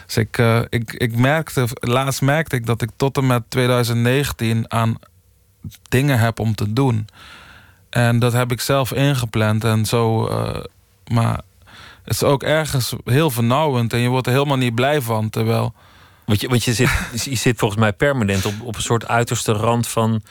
dus 0.07 0.17
ik, 0.17 0.39
eh, 0.39 0.61
ik, 0.69 0.93
ik 0.93 1.17
merkte, 1.17 1.67
laatst 1.81 2.23
merkte 2.23 2.57
ik 2.57 2.67
dat 2.67 2.83
ik 2.83 2.91
tot 2.97 3.17
en 3.17 3.27
met 3.27 3.43
2019 3.49 4.71
aan 4.73 4.99
dingen 5.89 6.19
heb 6.19 6.39
om 6.39 6.55
te 6.55 6.73
doen. 6.73 7.09
En 7.91 8.19
dat 8.19 8.33
heb 8.33 8.53
ik 8.53 8.61
zelf 8.61 8.93
ingepland 8.93 9.65
en 9.65 9.87
zo. 9.87 10.27
eh, 10.27 10.65
maar 11.07 11.41
het 12.11 12.23
is 12.23 12.29
ook 12.29 12.43
ergens 12.43 12.95
heel 13.05 13.31
vernauwend 13.31 13.93
en 13.93 13.99
je 13.99 14.09
wordt 14.09 14.27
er 14.27 14.33
helemaal 14.33 14.57
niet 14.57 14.75
blij 14.75 15.01
van. 15.01 15.31
Terwijl, 15.31 15.75
Want 16.25 16.41
je, 16.41 16.49
want 16.49 16.65
je, 16.65 16.75
zit, 16.75 16.91
je 17.25 17.35
zit 17.35 17.59
volgens 17.59 17.81
mij 17.81 17.93
permanent 17.93 18.45
op, 18.47 18.55
op 18.63 18.77
een 18.77 18.83
soort 18.83 19.09
uiterste 19.09 19.53
rand 19.53 19.89
van, 19.89 20.23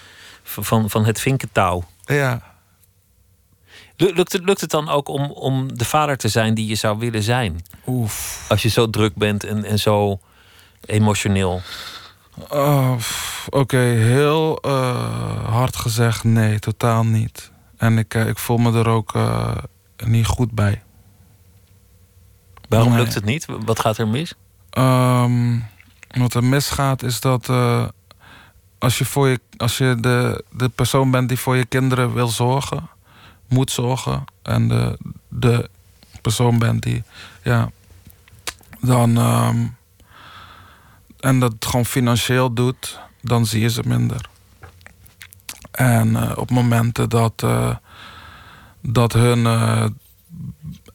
van, 0.43 0.89
van 0.89 1.05
het 1.05 1.19
vinkentouw. 1.19 1.83
ja, 2.05 2.41
Lu- 3.97 4.13
Lukt 4.13 4.31
het, 4.33 4.43
lukt 4.43 4.61
het 4.61 4.69
dan 4.69 4.89
ook 4.89 5.07
om, 5.07 5.31
om 5.31 5.77
de 5.77 5.85
vader 5.85 6.17
te 6.17 6.27
zijn 6.27 6.53
die 6.53 6.67
je 6.67 6.75
zou 6.75 6.97
willen 6.99 7.23
zijn? 7.23 7.65
oef. 7.87 8.45
Als 8.49 8.61
je 8.61 8.69
zo 8.69 8.89
druk 8.89 9.15
bent 9.15 9.43
en, 9.43 9.63
en 9.65 9.79
zo 9.79 10.19
emotioneel. 10.85 11.61
Oh, 12.49 12.91
Oké, 13.49 13.77
heel 13.77 14.57
eh, 14.61 15.45
hard 15.51 15.75
gezegd, 15.75 16.23
nee, 16.23 16.59
totaal 16.59 17.03
niet. 17.05 17.51
En 17.77 17.97
ik, 17.97 18.13
eh, 18.13 18.27
ik 18.27 18.37
voel 18.37 18.57
me 18.57 18.79
er 18.79 18.87
ook 18.87 19.15
eh, 19.15 19.55
niet 20.05 20.25
goed 20.25 20.51
bij. 20.51 20.81
Waarom 22.69 22.89
Nee. 22.93 23.01
lukt 23.01 23.13
het 23.13 23.25
niet? 23.25 23.45
Wat 23.65 23.79
gaat 23.79 23.97
er 23.97 24.07
mis? 24.07 24.33
Ehm, 24.69 25.59
wat 26.11 26.33
er 26.33 26.43
misgaat 26.43 27.03
is 27.03 27.19
dat 27.19 27.49
eh, 27.49 27.87
als 28.77 28.97
je, 28.97 29.05
voor 29.05 29.27
je, 29.27 29.39
als 29.57 29.77
je 29.77 29.97
de, 29.99 30.43
de 30.51 30.69
persoon 30.69 31.11
bent 31.11 31.29
die 31.29 31.39
voor 31.39 31.55
je 31.57 31.65
kinderen 31.65 32.13
wil 32.13 32.27
zorgen, 32.27 32.89
moet 33.47 33.71
zorgen, 33.71 34.23
en 34.41 34.67
de, 34.67 34.97
de 35.27 35.69
persoon 36.21 36.59
bent 36.59 36.81
die, 36.83 37.03
ja, 37.43 37.69
dan. 38.81 39.17
ehm, 39.17 39.65
en 41.19 41.39
dat 41.39 41.53
gewoon 41.59 41.85
financieel 41.85 42.53
doet, 42.53 42.99
dan 43.21 43.45
zie 43.45 43.61
je 43.61 43.69
ze 43.69 43.81
minder. 43.85 44.29
En 45.71 46.15
eh, 46.15 46.37
op 46.37 46.49
momenten 46.51 47.09
dat, 47.09 47.43
eh, 47.43 47.75
dat 48.81 49.13
hun 49.13 49.45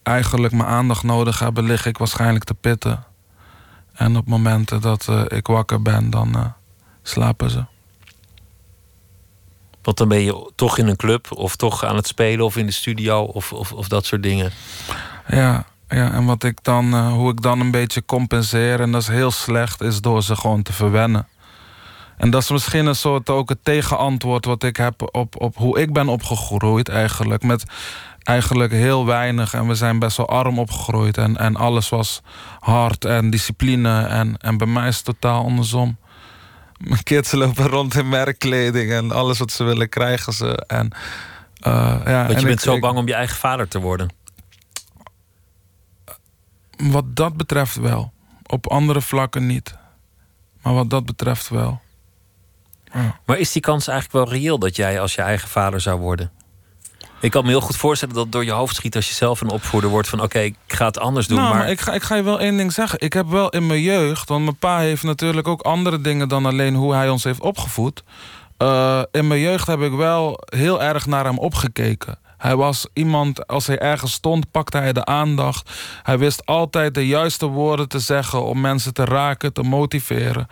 eigenlijk 0.05 0.53
mijn 0.53 0.69
aandacht 0.69 1.03
nodig 1.03 1.39
hebben, 1.39 1.65
lig 1.65 1.87
ik 1.87 1.99
waarschijnlijk 1.99 2.45
te 2.45 2.55
pitten. 2.55 3.05
En 3.95 4.17
op 4.17 4.27
momenten 4.27 4.81
dat 4.81 5.09
eh, 5.09 5.23
ik 5.29 5.47
wakker 5.47 5.83
ben, 5.83 6.11
dan 6.11 6.35
eh, 6.35 6.45
slapen 7.03 7.51
ze. 7.51 7.65
Want 9.83 9.97
dan 9.97 10.09
ben 10.09 10.21
je 10.21 10.51
toch 10.55 10.79
in 10.79 10.87
een 10.87 10.97
club 10.97 11.33
of 11.33 11.57
toch 11.57 11.85
aan 11.85 11.97
het 11.97 12.07
spelen 12.07 12.45
of 12.45 12.57
in 12.57 12.67
de 12.67 12.73
studio 12.73 13.23
of, 13.23 13.53
of, 13.53 13.73
of 13.73 13.89
dat 13.89 14.05
soort 14.07 14.23
dingen. 14.23 14.53
Ja, 15.29 15.65
ja 15.89 16.13
en 16.13 16.25
wat 16.25 16.43
ik 16.43 16.59
dan, 16.63 16.95
eh, 16.95 17.13
hoe 17.13 17.31
ik 17.31 17.43
dan 17.43 17.61
een 17.61 17.71
beetje 17.71 18.05
compenseer, 18.05 18.81
en 18.81 18.93
dat 18.93 19.01
is 19.01 19.09
heel 19.09 19.31
slecht, 19.31 19.81
is 19.81 20.01
door 20.01 20.23
ze 20.23 20.37
gewoon 20.37 20.63
te 20.63 20.73
verwennen. 20.73 21.29
En 22.17 22.31
dat 22.31 22.43
is 22.43 22.51
misschien 22.51 22.87
een 22.87 22.97
soort 22.97 23.31
ook 23.31 23.49
het 23.49 23.59
tegenantwoord 23.63 24.45
wat 24.45 24.63
ik 24.63 24.77
heb 24.77 25.09
op, 25.17 25.41
op 25.41 25.57
hoe 25.57 25.81
ik 25.81 25.93
ben 25.93 26.09
opgegroeid 26.09 26.89
eigenlijk. 26.89 27.43
Met 27.43 27.65
eigenlijk 28.25 28.73
heel 28.73 29.07
weinig 29.07 29.55
en 29.55 29.67
we 29.67 29.75
zijn 29.75 29.99
best 29.99 30.17
wel 30.17 30.29
arm 30.29 30.59
opgegroeid. 30.59 31.19
En, 31.19 31.37
en 31.37 31.57
alles 31.57 31.89
was 31.89 32.21
hard 32.61 33.05
en 33.05 33.31
discipline. 33.31 34.03
En, 34.07 34.37
en 34.39 34.57
bij 34.57 34.67
mij 34.67 34.89
is 34.89 34.97
het 34.97 35.05
totaal 35.05 35.45
andersom. 35.45 35.97
Mijn 36.79 37.03
kids 37.03 37.33
lopen 37.33 37.67
rond 37.67 37.95
in 37.95 38.09
merkkleding 38.09 38.91
en 38.93 39.11
alles 39.13 39.39
wat 39.39 39.51
ze 39.53 39.65
willen 39.65 39.89
krijgen 39.89 40.33
ze. 40.33 40.65
En, 40.67 40.91
eh, 41.61 41.73
ja, 42.05 42.19
Want 42.27 42.35
en 42.35 42.41
je 42.41 42.47
bent 42.47 42.59
ik- 42.59 42.61
zo 42.71 42.79
bang 42.79 42.99
om 42.99 43.07
je 43.07 43.15
eigen 43.15 43.37
vader 43.37 43.69
te 43.69 43.81
worden. 43.81 44.11
Wat 46.77 47.17
dat 47.17 47.37
betreft 47.37 47.77
wel. 47.77 48.13
Op 48.47 48.67
andere 48.71 49.01
vlakken 49.01 49.47
niet. 49.47 49.75
Maar 50.63 50.75
wat 50.75 50.91
dat 50.91 51.07
betreft 51.07 51.49
wel. 51.49 51.81
Maar 53.27 53.39
is 53.39 53.53
die 53.53 53.63
kans 53.63 53.89
eigenlijk 53.89 54.27
wel 54.29 54.37
reëel 54.39 54.59
dat 54.59 54.77
jij 54.77 55.01
als 55.01 55.15
je 55.15 55.23
eigen 55.23 55.49
vader 55.49 55.81
zou 55.81 56.01
worden? 56.01 56.31
Ik 57.25 57.31
kan 57.31 57.45
me 57.45 57.51
heel 57.51 57.61
goed 57.61 57.77
voorstellen 57.77 58.15
dat 58.15 58.23
het 58.23 58.33
door 58.33 58.45
je 58.45 58.51
hoofd 58.51 58.75
schiet 58.75 58.97
als 58.97 59.09
je 59.09 59.15
zelf 59.15 59.41
een 59.41 59.51
opvoeder 59.51 59.91
wordt 59.91 60.09
van 60.09 60.23
oké, 60.23 60.39
ik 60.39 60.57
ga 60.67 60.87
het 60.87 60.99
anders 60.99 61.27
doen. 61.27 61.39
nou, 61.39 61.49
maar 61.49 61.59
maar, 61.59 61.71
ik, 61.71 61.81
ga, 61.81 61.93
ik 61.93 62.03
ga 62.03 62.15
je 62.15 62.23
wel 62.23 62.41
één 62.41 62.57
ding 62.57 62.73
zeggen. 62.73 63.01
Ik 63.01 63.13
heb 63.13 63.29
wel 63.29 63.49
in 63.49 63.67
mijn 63.67 63.81
jeugd, 63.81 64.29
want 64.29 64.45
mijn 64.45 64.57
pa 64.57 64.79
heeft 64.79 65.03
natuurlijk 65.03 65.49
ook 65.49 65.61
andere 65.61 66.01
dingen 66.01 66.29
dan 66.29 66.47
alleen 66.47 66.75
hoe 66.75 66.95
hij 66.95 67.09
ons 67.09 67.25
heeft 67.25 67.41
opgevoed. 67.41 68.03
Eh, 68.57 69.03
in 69.11 69.27
mijn 69.27 69.41
jeugd 69.41 69.67
heb 69.67 69.81
ik 69.81 69.93
wel 69.93 70.41
heel 70.45 70.83
erg 70.83 71.07
naar 71.07 71.25
hem 71.25 71.39
opgekeken. 71.39 72.19
Hij 72.39 72.57
was 72.57 72.87
iemand, 72.93 73.47
als 73.47 73.67
hij 73.67 73.79
ergens 73.79 74.13
stond, 74.13 74.51
pakte 74.51 74.79
hij 74.79 74.93
de 74.93 75.05
aandacht. 75.05 75.71
Hij 76.03 76.19
wist 76.19 76.47
altijd 76.47 76.95
de 76.95 77.07
juiste 77.07 77.47
woorden 77.47 77.89
te 77.89 77.99
zeggen 77.99 78.45
om 78.45 78.61
mensen 78.61 78.95
te 78.95 79.05
raken, 79.05 79.53
te 79.53 79.63
motiveren. 79.63 80.47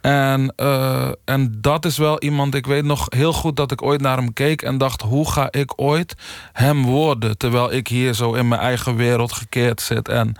En, 0.00 0.52
eh, 0.56 1.08
en 1.24 1.58
dat 1.60 1.84
is 1.84 1.98
wel 1.98 2.18
iemand, 2.20 2.54
ik 2.54 2.66
weet 2.66 2.84
nog 2.84 3.06
heel 3.08 3.32
goed 3.32 3.56
dat 3.56 3.72
ik 3.72 3.82
ooit 3.82 4.00
naar 4.00 4.16
hem 4.16 4.32
keek 4.32 4.62
en 4.62 4.78
dacht: 4.78 5.02
hoe 5.02 5.30
ga 5.30 5.48
ik 5.50 5.72
ooit 5.76 6.14
hem 6.52 6.82
worden? 6.82 7.38
Terwijl 7.38 7.72
ik 7.72 7.88
hier 7.88 8.14
zo 8.14 8.34
in 8.34 8.48
mijn 8.48 8.60
eigen 8.60 8.96
wereld 8.96 9.32
gekeerd 9.32 9.80
zit 9.80 10.08
en 10.08 10.34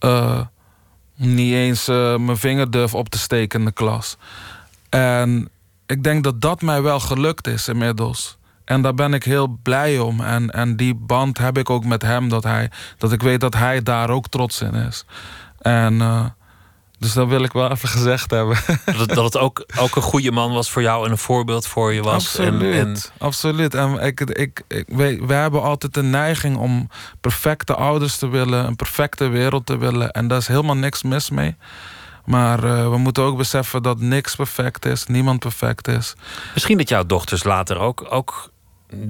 uh, 0.00 0.40
niet 1.16 1.52
eens 1.52 1.88
uh, 1.88 2.16
mijn 2.16 2.36
vinger 2.36 2.70
durf 2.70 2.94
op 2.94 3.08
te 3.08 3.18
steken 3.18 3.58
in 3.58 3.64
de 3.64 3.72
klas. 3.72 4.16
En 4.88 5.48
ik 5.86 6.02
denk 6.02 6.24
dat 6.24 6.40
dat 6.40 6.62
mij 6.62 6.82
wel 6.82 7.00
gelukt 7.00 7.46
is 7.46 7.68
inmiddels. 7.68 8.36
En 8.64 8.82
daar 8.82 8.94
ben 8.94 9.14
ik 9.14 9.24
heel 9.24 9.58
blij 9.62 9.98
om. 9.98 10.20
En, 10.20 10.50
en 10.50 10.76
die 10.76 10.94
band 10.94 11.38
heb 11.38 11.58
ik 11.58 11.70
ook 11.70 11.84
met 11.84 12.02
hem. 12.02 12.28
Dat, 12.28 12.44
hij, 12.44 12.70
dat 12.98 13.12
ik 13.12 13.22
weet 13.22 13.40
dat 13.40 13.54
hij 13.54 13.82
daar 13.82 14.10
ook 14.10 14.28
trots 14.28 14.60
in 14.60 14.74
is. 14.74 15.04
En 15.58 16.00
dus 16.98 17.12
dat 17.12 17.28
wil 17.28 17.42
ik 17.42 17.52
wel 17.52 17.70
even 17.70 17.88
gezegd 17.88 18.30
hebben. 18.30 18.56
Dat 18.84 18.96
het, 18.96 19.08
dat 19.08 19.24
het 19.24 19.38
ook, 19.38 19.66
ook 19.78 19.96
een 19.96 20.02
goede 20.02 20.32
man 20.32 20.52
was 20.52 20.70
voor 20.70 20.82
jou 20.82 21.04
en 21.04 21.10
een 21.10 21.18
voorbeeld 21.18 21.66
voor 21.66 21.92
je 21.92 22.02
was. 22.02 22.14
Absoluut. 22.14 22.74
En, 22.74 22.86
en... 22.86 22.96
Absoluut. 23.18 23.74
En 23.74 23.98
ik, 24.00 24.20
ik, 24.20 24.62
we 25.26 25.34
hebben 25.34 25.62
altijd 25.62 25.94
de 25.94 26.02
neiging 26.02 26.56
om 26.56 26.88
perfecte 27.20 27.74
ouders 27.74 28.16
te 28.16 28.28
willen, 28.28 28.66
een 28.66 28.76
perfecte 28.76 29.28
wereld 29.28 29.66
te 29.66 29.76
willen. 29.76 30.10
En 30.10 30.28
daar 30.28 30.38
is 30.38 30.48
helemaal 30.48 30.76
niks 30.76 31.02
mis 31.02 31.30
mee. 31.30 31.56
Maar 32.24 32.64
uh, 32.64 32.88
we 32.88 32.98
moeten 32.98 33.22
ook 33.22 33.36
beseffen 33.36 33.82
dat 33.82 34.00
niks 34.00 34.34
perfect 34.34 34.84
is, 34.86 35.06
niemand 35.06 35.38
perfect 35.38 35.88
is. 35.88 36.14
Misschien 36.54 36.78
dat 36.78 36.88
jouw 36.88 37.06
dochters 37.06 37.44
later 37.44 37.78
ook, 37.78 38.06
ook 38.08 38.50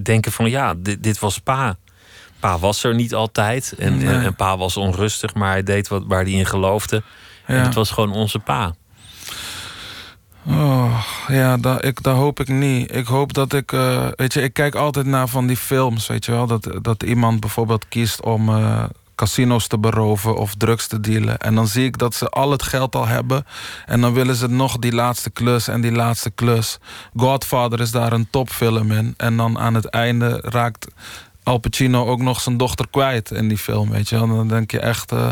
denken 0.03 0.33
van 0.33 0.51
ja, 0.51 0.75
dit, 0.77 1.03
dit 1.03 1.19
was 1.19 1.39
pa. 1.39 1.77
Pa 2.41 2.59
was 2.59 2.85
er 2.85 2.95
niet 2.95 3.15
altijd 3.15 3.75
en, 3.79 3.99
nee. 3.99 4.25
en, 4.25 4.35
pa 4.35 4.57
was 4.57 4.77
onrustig, 4.77 5.35
maar 5.35 5.51
hij 5.51 5.63
deed 5.63 5.89
wat, 5.89 6.03
waar 6.07 6.23
hij 6.23 6.33
in 6.33 6.47
geloofde. 6.47 7.03
En 7.47 7.63
het 7.63 7.75
was 7.75 7.91
gewoon 7.91 8.13
onze 8.13 8.39
pa. 8.39 8.75
Oh, 10.47 11.05
ja, 11.29 11.57
dat, 11.57 11.85
ik, 11.85 12.03
dat 12.03 12.17
hoop 12.17 12.41
ik 12.41 12.49
niet. 12.49 12.95
Ik 12.95 13.07
hoop 13.07 13.33
dat 13.33 13.53
ik... 13.53 13.73
Uh, 13.73 14.07
weet 14.17 14.33
je, 14.33 14.43
ik 14.43 14.53
kijk 14.53 14.75
altijd 14.75 15.07
naar 15.07 15.29
van 15.29 15.47
die 15.47 15.57
films, 15.57 16.07
weet 16.07 16.25
je 16.25 16.33
wel. 16.33 16.47
Dat, 16.47 16.69
dat 16.83 17.03
iemand 17.03 17.41
bijvoorbeeld 17.41 17.89
kiest 17.89 18.23
om 18.23 18.49
uh, 18.49 18.85
casino's 19.15 19.67
te 19.67 19.79
beroven 19.79 20.37
of 20.37 20.55
drugs 20.55 20.87
te 20.87 21.01
dealen. 21.01 21.39
En 21.39 21.55
dan 21.55 21.67
zie 21.67 21.85
ik 21.85 21.99
dat 21.99 22.15
ze 22.15 22.29
al 22.29 22.51
het 22.51 22.63
geld 22.63 22.95
al 22.95 23.07
hebben. 23.07 23.47
En 23.87 24.01
dan 24.01 24.13
willen 24.13 24.35
ze 24.35 24.49
nog 24.49 24.79
die 24.79 24.93
laatste 24.93 25.31
klus 25.31 25.69
en 25.69 25.81
die 25.81 25.93
laatste 25.93 26.31
klus. 26.31 26.79
Godfather 27.17 27.81
is 27.81 27.91
daar 27.91 28.13
een 28.13 28.31
topfilm 28.31 28.93
in. 28.93 29.15
En 29.17 29.37
dan 29.37 29.59
aan 29.59 29.75
het 29.75 29.87
einde 29.87 30.41
raakt 30.43 30.87
Al 31.43 31.59
Pacino 31.59 32.07
ook 32.07 32.21
nog 32.21 32.41
zijn 32.41 32.57
dochter 32.57 32.87
kwijt 32.91 33.31
in 33.31 33.49
die 33.49 33.59
film, 33.59 33.91
weet 33.91 34.09
je 34.09 34.19
wel. 34.19 34.27
Dan 34.27 34.49
denk 34.49 34.71
je 34.71 34.81
echt... 34.81 35.13
Uh, 35.13 35.29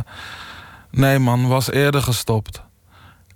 Nee 0.93 1.18
man, 1.18 1.49
was 1.49 1.70
eerder 1.70 2.03
gestopt. 2.03 2.62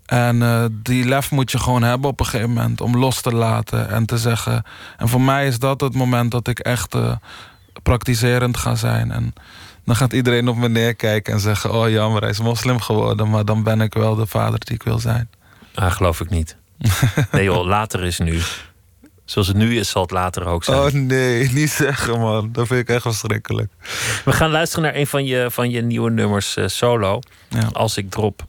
En 0.06 0.36
uh, 0.36 0.64
die 0.70 1.04
lef 1.04 1.30
moet 1.30 1.50
je 1.50 1.58
gewoon 1.58 1.82
hebben 1.82 2.10
op 2.10 2.20
een 2.20 2.26
gegeven 2.26 2.52
moment 2.52 2.80
om 2.80 2.96
los 2.96 3.20
te 3.20 3.34
laten 3.34 3.88
en 3.88 4.06
te 4.06 4.18
zeggen. 4.18 4.62
En 4.96 5.08
voor 5.08 5.20
mij 5.20 5.46
is 5.46 5.58
dat 5.58 5.80
het 5.80 5.94
moment 5.94 6.30
dat 6.30 6.48
ik 6.48 6.58
echt 6.58 6.94
uh, 6.94 7.12
praktiserend 7.82 8.56
ga 8.56 8.74
zijn. 8.74 9.10
En 9.10 9.34
dan 9.84 9.96
gaat 9.96 10.12
iedereen 10.12 10.48
op 10.48 10.56
me 10.56 10.68
neerkijken 10.68 11.32
en 11.32 11.40
zeggen: 11.40 11.72
Oh 11.72 11.90
jammer, 11.90 12.20
hij 12.20 12.30
is 12.30 12.40
moslim 12.40 12.80
geworden, 12.80 13.30
maar 13.30 13.44
dan 13.44 13.62
ben 13.62 13.80
ik 13.80 13.94
wel 13.94 14.14
de 14.14 14.26
vader 14.26 14.58
die 14.58 14.74
ik 14.74 14.82
wil 14.82 14.98
zijn. 14.98 15.30
Ah, 15.74 15.92
geloof 15.92 16.20
ik 16.20 16.30
niet. 16.30 16.56
Nee 17.32 17.44
joh, 17.44 17.66
later 17.66 18.04
is 18.04 18.18
nu. 18.18 18.40
Zoals 19.26 19.48
het 19.48 19.56
nu 19.56 19.78
is, 19.78 19.88
zal 19.88 20.02
het 20.02 20.10
later 20.10 20.46
ook 20.46 20.64
zijn. 20.64 20.78
Oh 20.78 20.92
nee, 20.92 21.48
niet 21.52 21.70
zeggen 21.70 22.20
man. 22.20 22.48
Dat 22.52 22.66
vind 22.66 22.80
ik 22.80 22.88
echt 22.88 23.02
verschrikkelijk. 23.02 23.72
We 24.24 24.32
gaan 24.32 24.50
luisteren 24.50 24.84
naar 24.84 24.94
een 24.94 25.06
van 25.06 25.24
je, 25.24 25.46
van 25.50 25.70
je 25.70 25.82
nieuwe 25.82 26.10
nummers 26.10 26.56
uh, 26.56 26.66
solo. 26.66 27.20
Ja. 27.48 27.68
Als 27.72 27.96
ik 27.96 28.10
drop. 28.10 28.46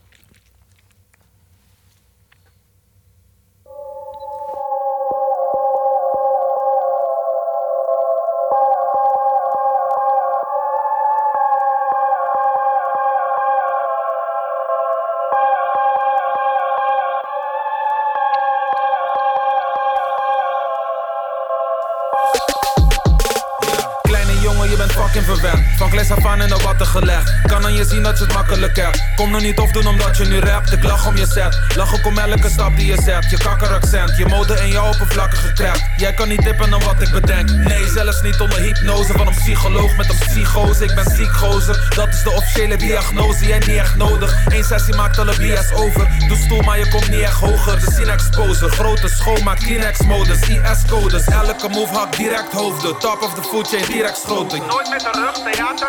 Kom 29.18 29.32
nog 29.32 29.42
niet 29.42 29.56
tof 29.56 29.72
doen 29.72 29.88
omdat 29.88 30.18
je 30.18 30.26
nu 30.26 30.40
rapt. 30.40 30.72
Ik 30.72 30.84
lach 30.84 31.08
om 31.08 31.18
je 31.18 31.26
set. 31.26 31.60
Lach 31.76 31.94
ook 31.94 32.06
om 32.06 32.18
elke 32.18 32.50
stap 32.50 32.76
die 32.76 32.86
je 32.86 33.02
zet. 33.02 33.30
Je 33.30 33.38
kakkeraccent, 33.38 34.18
je 34.18 34.26
mode 34.26 34.54
en 34.54 34.68
je 34.68 34.84
oppervlakkige 34.84 35.48
gekrapt. 35.48 35.84
Jij 35.98 36.14
kan 36.14 36.28
niet 36.28 36.42
tippen 36.42 36.70
dan 36.70 36.84
wat 36.84 37.02
ik 37.02 37.12
bedenk. 37.12 37.50
Nee, 37.50 37.88
zelfs 37.88 38.22
niet 38.22 38.40
onder 38.40 38.60
hypnose 38.60 39.14
van 39.14 39.28
een 39.28 39.36
psycholoog 39.36 39.96
met 39.98 40.10
een 40.10 40.18
psychose. 40.18 40.84
Ik 40.84 40.96
ben 40.96 41.16
ziek 41.16 41.32
gozer. 41.32 41.94
Dat 41.96 42.08
is 42.08 42.24
de 42.24 42.32
officiële 42.32 42.78
diagnose. 42.78 43.46
Jij 43.46 43.60
niet 43.60 43.78
echt 43.78 43.96
nodig. 43.96 44.46
Eén 44.48 44.64
sessie 44.64 44.96
maakt 44.96 45.20
alle 45.20 45.36
BS 45.36 45.74
over. 45.74 46.08
Doe 46.28 46.38
stoel, 46.38 46.62
maar 46.62 46.80
je 46.80 46.90
komt 46.90 47.10
niet 47.10 47.22
echt 47.22 47.40
hoger. 47.40 47.80
De 47.80 47.92
scene 47.92 48.12
exposer. 48.12 48.70
Grote 48.70 49.08
schoonmaak, 49.08 49.60
Kleenex 49.60 50.00
modus. 50.00 50.40
IS-codes. 50.40 51.26
Elke 51.26 51.70
move 51.70 51.94
hakt 51.94 52.18
direct 52.18 52.54
hoofden. 52.54 53.00
Top 53.00 53.22
of 53.22 53.34
the 53.34 53.44
food 53.44 53.68
chain, 53.68 53.86
direct 53.92 54.18
schoten. 54.18 54.60
Nooit 54.60 54.90
met 54.90 55.00
de 55.00 55.12
rug, 55.14 55.52
theater. 55.52 55.88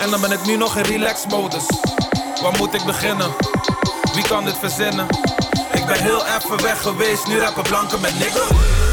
En 0.00 0.10
dan 0.10 0.20
ben 0.20 0.32
ik 0.32 0.46
nu 0.46 0.56
nog 0.56 0.76
in 0.76 0.84
relax 0.84 1.26
modus. 1.28 1.64
Waar 2.42 2.56
moet 2.58 2.74
ik 2.74 2.84
beginnen? 2.84 3.30
Wie 4.14 4.22
kan 4.22 4.44
dit 4.44 4.58
verzinnen? 4.58 5.06
Ik 5.72 5.86
ben 5.86 6.02
heel 6.02 6.26
even 6.26 6.62
weg 6.62 6.82
geweest, 6.82 7.26
nu 7.26 7.38
rappen 7.38 7.62
blanken 7.62 8.00
met 8.00 8.18
niks. 8.18 8.48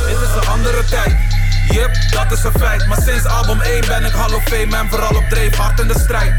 Dit 0.08 0.22
is 0.22 0.36
een 0.36 0.48
andere 0.48 0.86
tijd. 0.86 1.45
Yup, 1.72 1.92
dat 2.12 2.32
is 2.32 2.44
een 2.44 2.60
feit. 2.60 2.88
Maar 2.88 3.02
sinds 3.02 3.26
album 3.26 3.62
1 3.62 3.86
ben 3.88 4.06
ik 4.06 4.12
hallo 4.12 4.40
fame 4.40 4.78
en 4.78 4.90
vooral 4.90 5.16
op 5.16 5.30
dreef, 5.30 5.56
hard 5.56 5.80
in 5.80 5.88
de 5.88 6.00
strijd. 6.00 6.34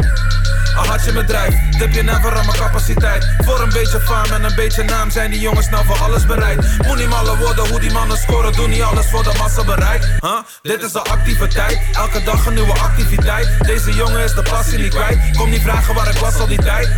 Al 0.77 0.87
had 0.87 1.05
je 1.05 1.13
bedrijf, 1.13 1.55
tip 1.79 1.93
je 1.93 2.03
never 2.03 2.37
aan 2.37 2.47
mijn 2.47 2.59
capaciteit. 2.59 3.27
Voor 3.39 3.61
een 3.61 3.73
beetje 3.73 4.01
fame 4.01 4.35
en 4.35 4.45
een 4.45 4.55
beetje 4.55 4.83
naam 4.83 5.11
zijn 5.11 5.31
die 5.31 5.41
jongens 5.41 5.69
nou 5.69 5.85
voor 5.85 5.99
alles 5.99 6.27
bereid. 6.27 6.79
Moet 6.87 6.97
niet 6.97 7.09
malle 7.09 7.37
worden 7.37 7.69
hoe 7.69 7.81
die 7.81 7.93
mannen 7.93 8.17
scoren, 8.19 8.53
doen 8.53 8.71
niet 8.71 8.83
alles 8.83 9.07
voor 9.07 9.23
de 9.23 9.33
massa 9.39 9.65
bereikt. 9.65 10.07
Huh? 10.21 10.39
Dit 10.63 10.83
is 10.83 10.93
de 10.93 11.03
activiteit, 11.03 11.79
elke 11.93 12.23
dag 12.23 12.47
een 12.47 12.55
nieuwe 12.55 12.79
activiteit. 12.79 13.49
Deze 13.67 13.93
jongen 13.93 14.25
is 14.25 14.35
de 14.35 14.43
passie 14.43 14.79
niet 14.79 14.95
kwijt. 14.95 15.19
Kom 15.37 15.51
niet 15.51 15.63
vragen 15.63 15.95
waar 15.95 16.09
ik 16.09 16.17
was 16.17 16.39
al 16.39 16.47
die 16.47 16.63
tijd. 16.63 16.89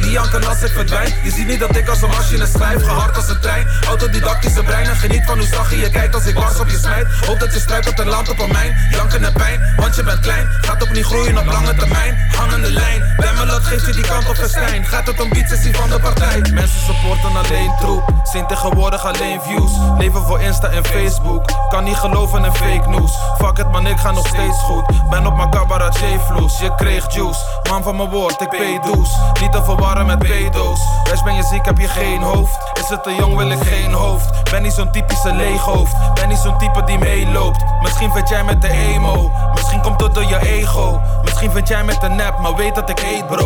Die 0.00 0.10
janken 0.10 0.44
als 0.48 0.62
ik 0.62 0.70
verdwijn. 0.70 1.14
Je 1.22 1.30
ziet 1.30 1.46
niet 1.46 1.60
dat 1.60 1.76
ik 1.76 1.88
als 1.88 2.02
een 2.02 2.08
machine 2.08 2.46
schrijf, 2.46 2.82
gehard 2.82 3.16
als 3.16 3.28
een 3.28 3.40
trein. 3.40 3.66
Autodidactische 3.86 4.62
brein 4.62 4.86
en 4.86 4.96
geniet 4.96 5.24
van 5.26 5.38
hoe 5.38 5.46
zacht 5.46 5.70
je 5.70 5.90
kijkt 5.90 6.14
als 6.14 6.26
ik 6.26 6.34
was 6.34 6.60
op 6.60 6.68
je 6.68 6.78
smijt. 6.78 7.06
Hoop 7.26 7.40
dat 7.40 7.52
je 7.52 7.60
struikelt 7.72 8.00
en 8.00 8.08
landt 8.08 8.30
op 8.30 8.38
een 8.38 8.52
mijn. 8.52 8.76
Janken 8.90 9.24
en 9.24 9.32
pijn, 9.32 9.60
want 9.76 9.96
je 9.96 10.02
bent 10.02 10.20
klein. 10.20 10.48
Gaat 10.60 10.82
niet 10.92 11.04
groeien 11.04 11.38
op 11.38 11.46
lange 11.46 11.74
termijn. 11.74 12.18
Hangende 12.36 12.70
lijn. 12.72 13.14
Bemmelot 13.16 13.64
geeft 13.64 13.86
je 13.86 13.92
die 13.92 14.06
kant 14.06 14.28
op 14.28 14.34
festijn. 14.34 14.84
Gaat 14.84 15.06
het 15.06 15.20
om 15.20 15.28
beats, 15.28 15.68
van 15.72 15.88
de 15.88 16.00
partij. 16.00 16.40
Mensen 16.54 16.80
supporten 16.80 17.36
alleen 17.36 17.72
troep. 17.80 18.12
Zien 18.22 18.46
tegenwoordig 18.46 19.04
alleen 19.04 19.40
views. 19.40 19.72
Leven 19.98 20.22
voor 20.22 20.40
Insta 20.40 20.68
en 20.68 20.84
Facebook. 20.84 21.50
Kan 21.68 21.84
niet 21.84 21.96
geloven 21.96 22.44
in 22.44 22.52
fake 22.52 22.88
news. 22.88 23.12
Fuck 23.38 23.58
it 23.58 23.70
man, 23.70 23.86
ik 23.86 23.98
ga 23.98 24.10
nog 24.10 24.26
steeds 24.26 24.58
goed. 24.58 25.10
Ben 25.10 25.26
op 25.26 25.36
mijn 25.36 25.50
cabaretier 25.50 26.20
vloes. 26.20 26.58
Je 26.58 26.74
kreeg 26.74 27.14
juice. 27.14 27.40
Man 27.70 27.82
van 27.82 27.96
mijn 27.96 28.08
woord, 28.08 28.40
ik 28.40 28.48
pay 28.48 28.80
dues. 28.80 29.10
Niet 29.40 29.52
te 29.52 29.64
verwarren 29.64 30.06
met 30.06 30.18
pedo's. 30.18 30.80
Wees 31.04 31.22
ben 31.22 31.34
je 31.34 31.42
ziek, 31.42 31.64
heb 31.64 31.78
je 31.78 31.88
geen 31.88 32.22
hoofd. 32.22 32.58
Is 32.72 32.88
het 32.88 33.02
te 33.02 33.14
jong, 33.18 33.36
wil 33.36 33.50
ik 33.50 33.62
geen 33.62 33.92
hoofd. 33.92 34.50
Ben 34.50 34.62
niet 34.62 34.72
zo'n 34.72 34.92
typische 34.92 35.34
leeghoofd. 35.34 35.94
Ben 36.14 36.28
niet 36.28 36.38
zo'n 36.38 36.58
type 36.58 36.84
die 36.84 36.98
meeloopt. 36.98 37.61
Misschien 37.82 38.12
vind 38.12 38.28
jij 38.28 38.44
met 38.44 38.62
de 38.62 38.70
emo. 38.70 39.32
Misschien 39.54 39.80
komt 39.80 40.00
het 40.00 40.14
door 40.14 40.24
je 40.24 40.38
ego. 40.38 41.00
Misschien 41.24 41.50
vind 41.50 41.68
jij 41.68 41.84
met 41.84 42.00
de 42.00 42.08
nep, 42.08 42.38
maar 42.38 42.54
weet 42.54 42.74
dat 42.74 42.90
ik 42.90 43.00
eet 43.00 43.26
bro. 43.26 43.44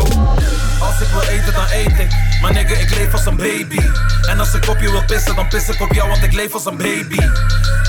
Als 0.79 1.01
ik 1.01 1.07
wil 1.07 1.21
eten, 1.21 1.53
dan 1.53 1.65
eet 1.71 1.99
ik. 1.99 2.11
Maar 2.41 2.53
nigga, 2.53 2.75
ik 2.75 2.95
leef 2.95 3.13
als 3.13 3.25
een 3.25 3.35
baby. 3.35 3.79
En 4.29 4.39
als 4.39 4.53
ik 4.53 4.69
op 4.69 4.79
je 4.79 4.91
wil 4.91 5.03
pissen, 5.05 5.35
dan 5.35 5.47
piss 5.47 5.69
ik 5.69 5.81
op 5.81 5.93
jou, 5.93 6.09
want 6.09 6.23
ik 6.23 6.33
leef 6.33 6.53
als 6.53 6.65
een 6.65 6.77
baby. 6.77 7.17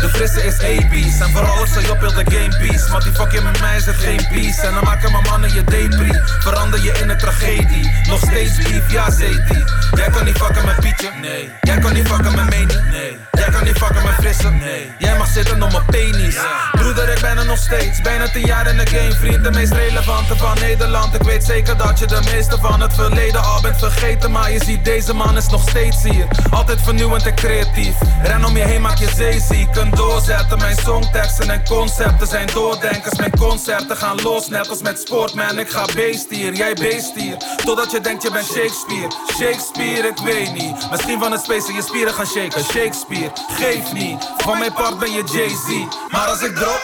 De 0.00 0.08
frisse 0.12 0.42
is 0.44 0.54
AB's. 0.54 1.20
En 1.20 1.30
vooral 1.30 1.56
als 1.56 1.70
je 1.74 1.90
op 1.90 2.00
wil 2.00 2.12
de 2.12 2.24
game 2.30 2.56
piece. 2.58 2.90
Maar 2.90 3.02
die 3.02 3.12
fucking 3.12 3.42
met 3.42 3.60
mij 3.60 3.76
is 3.76 3.86
het 3.86 3.96
geen 3.96 4.26
peace. 4.28 4.60
En 4.60 4.74
dan 4.74 4.84
maken 4.84 5.12
mijn 5.12 5.24
mannen 5.30 5.54
je 5.54 5.64
depri. 5.64 6.20
Verander 6.38 6.82
je 6.82 6.92
in 6.92 7.08
een 7.08 7.18
tragedie. 7.18 7.90
Nog 8.08 8.20
steeds 8.20 8.56
beef, 8.56 8.92
ja 8.92 9.10
zeti. 9.10 9.64
Jij 9.96 10.10
kan 10.10 10.24
niet 10.24 10.38
fucken 10.38 10.64
met 10.64 10.80
Pietje. 10.80 11.10
Nee. 11.20 11.50
Jij 11.60 11.78
kan 11.78 11.92
niet 11.92 12.08
fucken 12.08 12.34
met 12.34 12.50
Meni. 12.50 12.74
Nee. 12.90 13.27
Jij 13.48 13.56
kan 13.56 13.66
niet 13.66 13.78
fucken 13.78 14.02
met 14.02 14.14
Frisse. 14.14 14.50
Nee. 14.50 14.90
Jij 14.98 15.18
mag 15.18 15.28
zitten 15.28 15.62
op 15.62 15.72
mijn 15.72 15.84
penis. 15.84 16.36
Broeder, 16.72 17.08
ik 17.08 17.20
ben 17.20 17.38
er 17.38 17.44
nog 17.44 17.58
steeds, 17.58 18.00
bijna 18.00 18.28
tien 18.28 18.46
jaar 18.46 18.66
in 18.66 18.76
de 18.76 18.86
game. 18.86 19.12
Vriend, 19.12 19.44
de 19.44 19.50
meest 19.50 19.72
relevante 19.72 20.36
van 20.36 20.56
Nederland. 20.60 21.14
Ik 21.14 21.22
weet 21.22 21.44
zeker 21.44 21.76
dat 21.76 21.98
je 21.98 22.06
de 22.06 22.20
meeste 22.32 22.58
van 22.58 22.80
het 22.80 22.94
verleden 22.94 23.44
al 23.44 23.60
bent 23.60 23.78
vergeten. 23.78 24.30
Maar 24.30 24.52
je 24.52 24.64
ziet, 24.64 24.84
deze 24.84 25.14
man 25.14 25.36
is 25.36 25.48
nog 25.48 25.68
steeds 25.68 26.02
hier. 26.02 26.26
Altijd 26.50 26.80
vernieuwend 26.82 27.26
en 27.26 27.34
creatief. 27.34 27.94
Ren 28.22 28.44
om 28.44 28.56
je 28.56 28.64
heen, 28.64 28.80
maak 28.80 28.98
je 28.98 29.08
zeeziek 29.16 29.72
Kunt 29.72 29.96
doorzetten, 29.96 30.58
mijn 30.58 30.76
songteksten 30.76 31.50
en 31.50 31.64
concepten 31.64 32.26
zijn 32.26 32.46
doordenkers. 32.46 33.18
Mijn 33.18 33.38
concerten 33.38 33.96
gaan 33.96 34.22
los, 34.22 34.48
net 34.48 34.68
als 34.68 34.82
met 34.82 34.98
sport 34.98 35.34
Man, 35.34 35.58
ik 35.58 35.68
ga 35.70 35.84
beest 35.94 36.26
hier, 36.30 36.54
jij 36.54 36.74
beest 36.74 37.14
hier. 37.14 37.36
Totdat 37.64 37.90
je 37.90 38.00
denkt 38.00 38.22
je 38.22 38.30
bent 38.30 38.46
Shakespeare. 38.46 39.10
Shakespeare, 39.36 40.08
ik 40.08 40.18
weet 40.18 40.52
niet. 40.52 40.90
Misschien 40.90 41.18
van 41.20 41.32
het 41.32 41.40
space 41.40 41.72
je 41.72 41.82
spieren 41.82 42.14
gaan 42.14 42.26
shaken. 42.26 42.64
Shakespeare, 42.64 43.30
geef 43.48 43.92
niet. 43.92 44.30
Van 44.36 44.58
mijn 44.58 44.72
part 44.72 44.98
ben 44.98 45.12
je 45.12 45.22
Jay-Z. 45.24 45.96
Maar 46.10 46.26
als 46.26 46.42
ik 46.42 46.56
drop, 46.56 46.82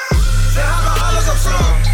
ze 0.52 0.60
hebben 0.60 1.02
alles 1.02 1.28
op 1.28 1.36
slot 1.36 1.93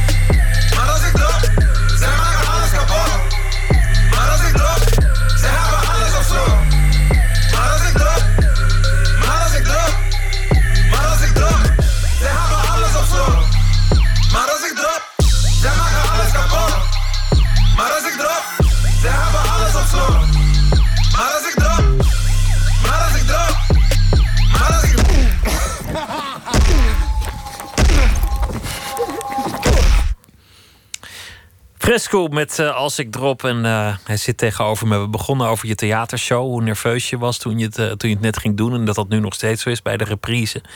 Fresco 31.91 32.29
met 32.29 32.59
eh, 32.59 32.77
Als 32.77 32.99
ik 32.99 33.13
drop. 33.13 33.45
En 33.45 33.65
eh, 33.65 33.97
hij 34.05 34.17
zit 34.17 34.37
tegenover 34.37 34.87
me. 34.87 34.99
We 34.99 35.09
begonnen 35.09 35.47
over 35.47 35.69
je 35.69 35.75
theatershow. 35.75 36.43
Hoe 36.43 36.63
nerveus 36.63 37.11
je 37.11 37.19
was 37.19 37.39
toen 37.39 37.59
je, 37.59 37.65
het, 37.65 37.79
eh, 37.79 37.87
toen 37.87 38.09
je 38.09 38.15
het 38.15 38.25
net 38.25 38.39
ging 38.39 38.57
doen. 38.57 38.75
En 38.75 38.85
dat 38.85 38.95
dat 38.95 39.09
nu 39.09 39.21
nog 39.21 39.35
steeds 39.35 39.63
zo 39.63 39.71
is 39.71 39.83
bij 39.83 39.97
de 39.97 40.05
reprise. 40.05 40.59
En 40.59 40.65
toen 40.65 40.71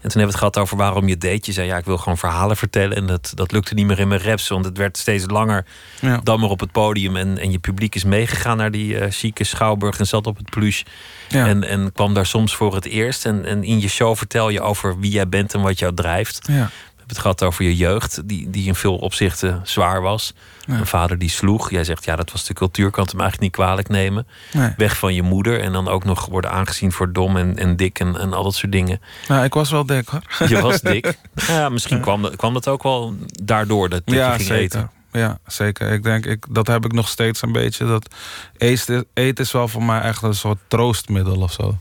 hebben 0.00 0.20
we 0.20 0.26
het 0.26 0.36
gehad 0.36 0.58
over 0.58 0.76
waarom 0.76 1.08
je 1.08 1.18
deed. 1.18 1.46
Je 1.46 1.52
zei 1.52 1.66
ja, 1.66 1.76
ik 1.76 1.84
wil 1.84 1.98
gewoon 1.98 2.18
verhalen 2.18 2.56
vertellen. 2.56 2.96
En 2.96 3.06
dat, 3.06 3.32
dat 3.34 3.52
lukte 3.52 3.74
niet 3.74 3.86
meer 3.86 3.98
in 3.98 4.08
mijn 4.08 4.22
raps. 4.22 4.48
Want 4.48 4.64
het 4.64 4.76
werd 4.76 4.98
steeds 4.98 5.24
langer 5.26 5.64
Ja. 6.00 6.20
dan 6.22 6.40
maar 6.40 6.50
op 6.50 6.60
het 6.60 6.72
podium. 6.72 7.16
En, 7.16 7.38
en 7.38 7.50
je 7.50 7.58
publiek 7.58 7.94
is 7.94 8.04
meegegaan 8.04 8.56
naar 8.56 8.70
die 8.70 9.10
chique 9.10 9.44
schouwburg. 9.44 9.98
En 9.98 10.06
zat 10.06 10.26
op 10.26 10.36
het 10.36 10.50
pluche. 10.50 10.84
Ja. 11.28 11.46
En, 11.46 11.64
en 11.64 11.92
kwam 11.92 12.14
daar 12.14 12.26
soms 12.26 12.54
voor 12.54 12.74
het 12.74 12.86
eerst. 12.86 13.26
En, 13.26 13.44
en 13.44 13.64
in 13.64 13.80
je 13.80 13.88
show 13.88 14.16
vertel 14.16 14.48
je 14.48 14.60
over 14.60 15.00
wie 15.00 15.10
jij 15.10 15.28
bent 15.28 15.54
en 15.54 15.60
wat 15.60 15.78
jou 15.78 15.94
drijft. 15.94 16.40
Ja. 16.46 16.70
Het 17.10 17.18
gehad 17.18 17.42
over 17.42 17.64
je 17.64 17.76
jeugd, 17.76 18.28
die, 18.28 18.50
die 18.50 18.66
in 18.66 18.74
veel 18.74 18.96
opzichten 18.96 19.60
zwaar 19.64 20.00
was. 20.00 20.34
Een 20.66 20.86
vader 20.86 21.18
die 21.18 21.30
sloeg. 21.30 21.70
Jij 21.70 21.84
zegt, 21.84 22.04
ja, 22.04 22.16
dat 22.16 22.32
was 22.32 22.44
de 22.44 22.54
cultuur, 22.54 22.90
kan 22.90 23.02
het 23.02 23.12
hem 23.12 23.20
eigenlijk 23.20 23.52
niet 23.52 23.64
kwalijk 23.64 23.88
nemen. 23.88 24.26
Nee. 24.52 24.72
Weg 24.76 24.96
van 24.96 25.14
je 25.14 25.22
moeder 25.22 25.60
en 25.60 25.72
dan 25.72 25.88
ook 25.88 26.04
nog 26.04 26.26
worden 26.26 26.50
aangezien 26.50 26.92
voor 26.92 27.12
dom 27.12 27.36
en, 27.36 27.58
en 27.58 27.76
dik 27.76 27.98
en, 27.98 28.18
en 28.18 28.32
al 28.32 28.42
dat 28.42 28.54
soort 28.54 28.72
dingen. 28.72 29.00
Nou, 29.28 29.44
ik 29.44 29.54
was 29.54 29.70
wel 29.70 29.86
dik 29.86 30.08
hoor. 30.08 30.48
Je 30.48 30.60
was 30.60 30.80
dik. 30.80 31.14
Ja, 31.46 31.68
misschien 31.68 32.00
kwam 32.00 32.22
dat, 32.22 32.36
kwam 32.36 32.54
dat 32.54 32.68
ook 32.68 32.82
wel 32.82 33.14
daardoor 33.42 33.88
dat, 33.88 34.02
dat 34.04 34.14
ja, 34.14 34.26
je 34.26 34.34
ging 34.34 34.48
zeker. 34.48 34.62
eten. 34.62 34.90
Ja, 35.12 35.38
zeker. 35.46 35.92
Ik 35.92 36.02
denk, 36.02 36.26
ik, 36.26 36.46
dat 36.50 36.66
heb 36.66 36.84
ik 36.84 36.92
nog 36.92 37.08
steeds 37.08 37.42
een 37.42 37.52
beetje. 37.52 37.86
Dat 37.86 38.14
eten, 38.56 39.06
eten 39.14 39.44
is 39.44 39.52
wel 39.52 39.68
voor 39.68 39.82
mij 39.82 40.00
echt 40.00 40.22
een 40.22 40.34
soort 40.34 40.58
troostmiddel 40.68 41.36
of 41.36 41.52
zo. 41.52 41.78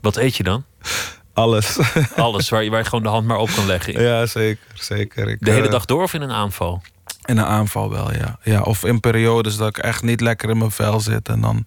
Wat 0.00 0.16
eet 0.16 0.36
je 0.36 0.42
dan? 0.42 0.64
Alles. 1.32 1.78
Alles 2.16 2.48
waar 2.48 2.62
je, 2.62 2.70
waar 2.70 2.78
je 2.78 2.84
gewoon 2.84 3.02
de 3.02 3.08
hand 3.08 3.26
maar 3.26 3.38
op 3.38 3.50
kan 3.54 3.66
leggen. 3.66 4.02
ja, 4.02 4.26
zeker. 4.26 4.64
zeker. 4.74 5.28
Ik, 5.28 5.36
De 5.40 5.50
hele 5.50 5.66
eh, 5.66 5.72
dag 5.72 5.84
door 5.84 6.02
of 6.02 6.14
in 6.14 6.22
een 6.22 6.32
aanval? 6.32 6.82
In 7.24 7.38
een 7.38 7.44
aanval 7.44 7.90
wel, 7.90 8.12
ja. 8.12 8.38
ja. 8.42 8.60
Of 8.60 8.84
in 8.84 9.00
periodes 9.00 9.56
dat 9.56 9.68
ik 9.68 9.78
echt 9.78 10.02
niet 10.02 10.20
lekker 10.20 10.50
in 10.50 10.58
mijn 10.58 10.70
vel 10.70 11.00
zit. 11.00 11.28
En 11.28 11.40
dan, 11.40 11.64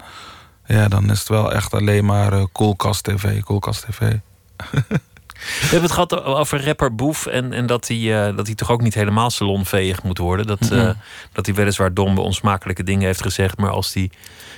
ja, 0.65 0.87
dan 0.87 1.11
is 1.11 1.19
het 1.19 1.29
wel 1.29 1.53
echt 1.53 1.73
alleen 1.73 2.05
maar 2.05 2.47
koelkast 2.47 3.03
tv, 3.03 3.41
koelkast 3.41 3.85
tv. 3.89 4.11
We 5.45 5.61
hebben 5.61 5.81
het 5.81 5.91
gehad 5.91 6.23
over 6.23 6.65
rapper 6.65 6.95
Boef 6.95 7.25
en, 7.25 7.53
en 7.53 7.65
dat, 7.65 7.87
hij, 7.87 8.27
eh, 8.27 8.35
dat 8.35 8.45
hij 8.45 8.55
toch 8.55 8.71
ook 8.71 8.81
niet 8.81 8.93
helemaal 8.93 9.29
salonveeg 9.29 10.03
moet 10.03 10.17
worden. 10.17 10.47
Dat, 10.47 10.59
Mhm. 10.59 10.93
dat 11.31 11.45
hij 11.45 11.55
weliswaar 11.55 11.93
domme, 11.93 12.21
onsmakelijke 12.21 12.83
dingen 12.83 13.05
heeft 13.05 13.21
gezegd. 13.21 13.57
Maar 13.57 13.69
als 13.69 13.93
hij 13.93 14.09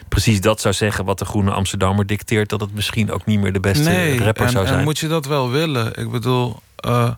precies 0.08 0.42
dat 0.42 0.62
zou 0.62 0.74
zeggen 0.74 1.06
wat 1.06 1.20
de 1.20 1.26
Groene 1.26 1.52
Amsterdammer 1.52 2.06
dicteert, 2.06 2.50
dat 2.50 2.62
het 2.62 2.74
misschien 2.74 3.12
ook 3.12 3.26
niet 3.26 3.40
meer 3.40 3.54
de 3.54 3.60
beste 3.60 3.90
nee, 3.90 4.24
rapper 4.24 4.46
en, 4.46 4.52
zou 4.52 4.66
zijn. 4.66 4.78
en 4.80 4.84
moet 4.84 5.00
je 5.00 5.08
dat 5.08 5.26
wel 5.26 5.50
willen? 5.50 5.94
Ik 5.96 6.12
bedoel, 6.12 6.60
eh, 6.76 7.10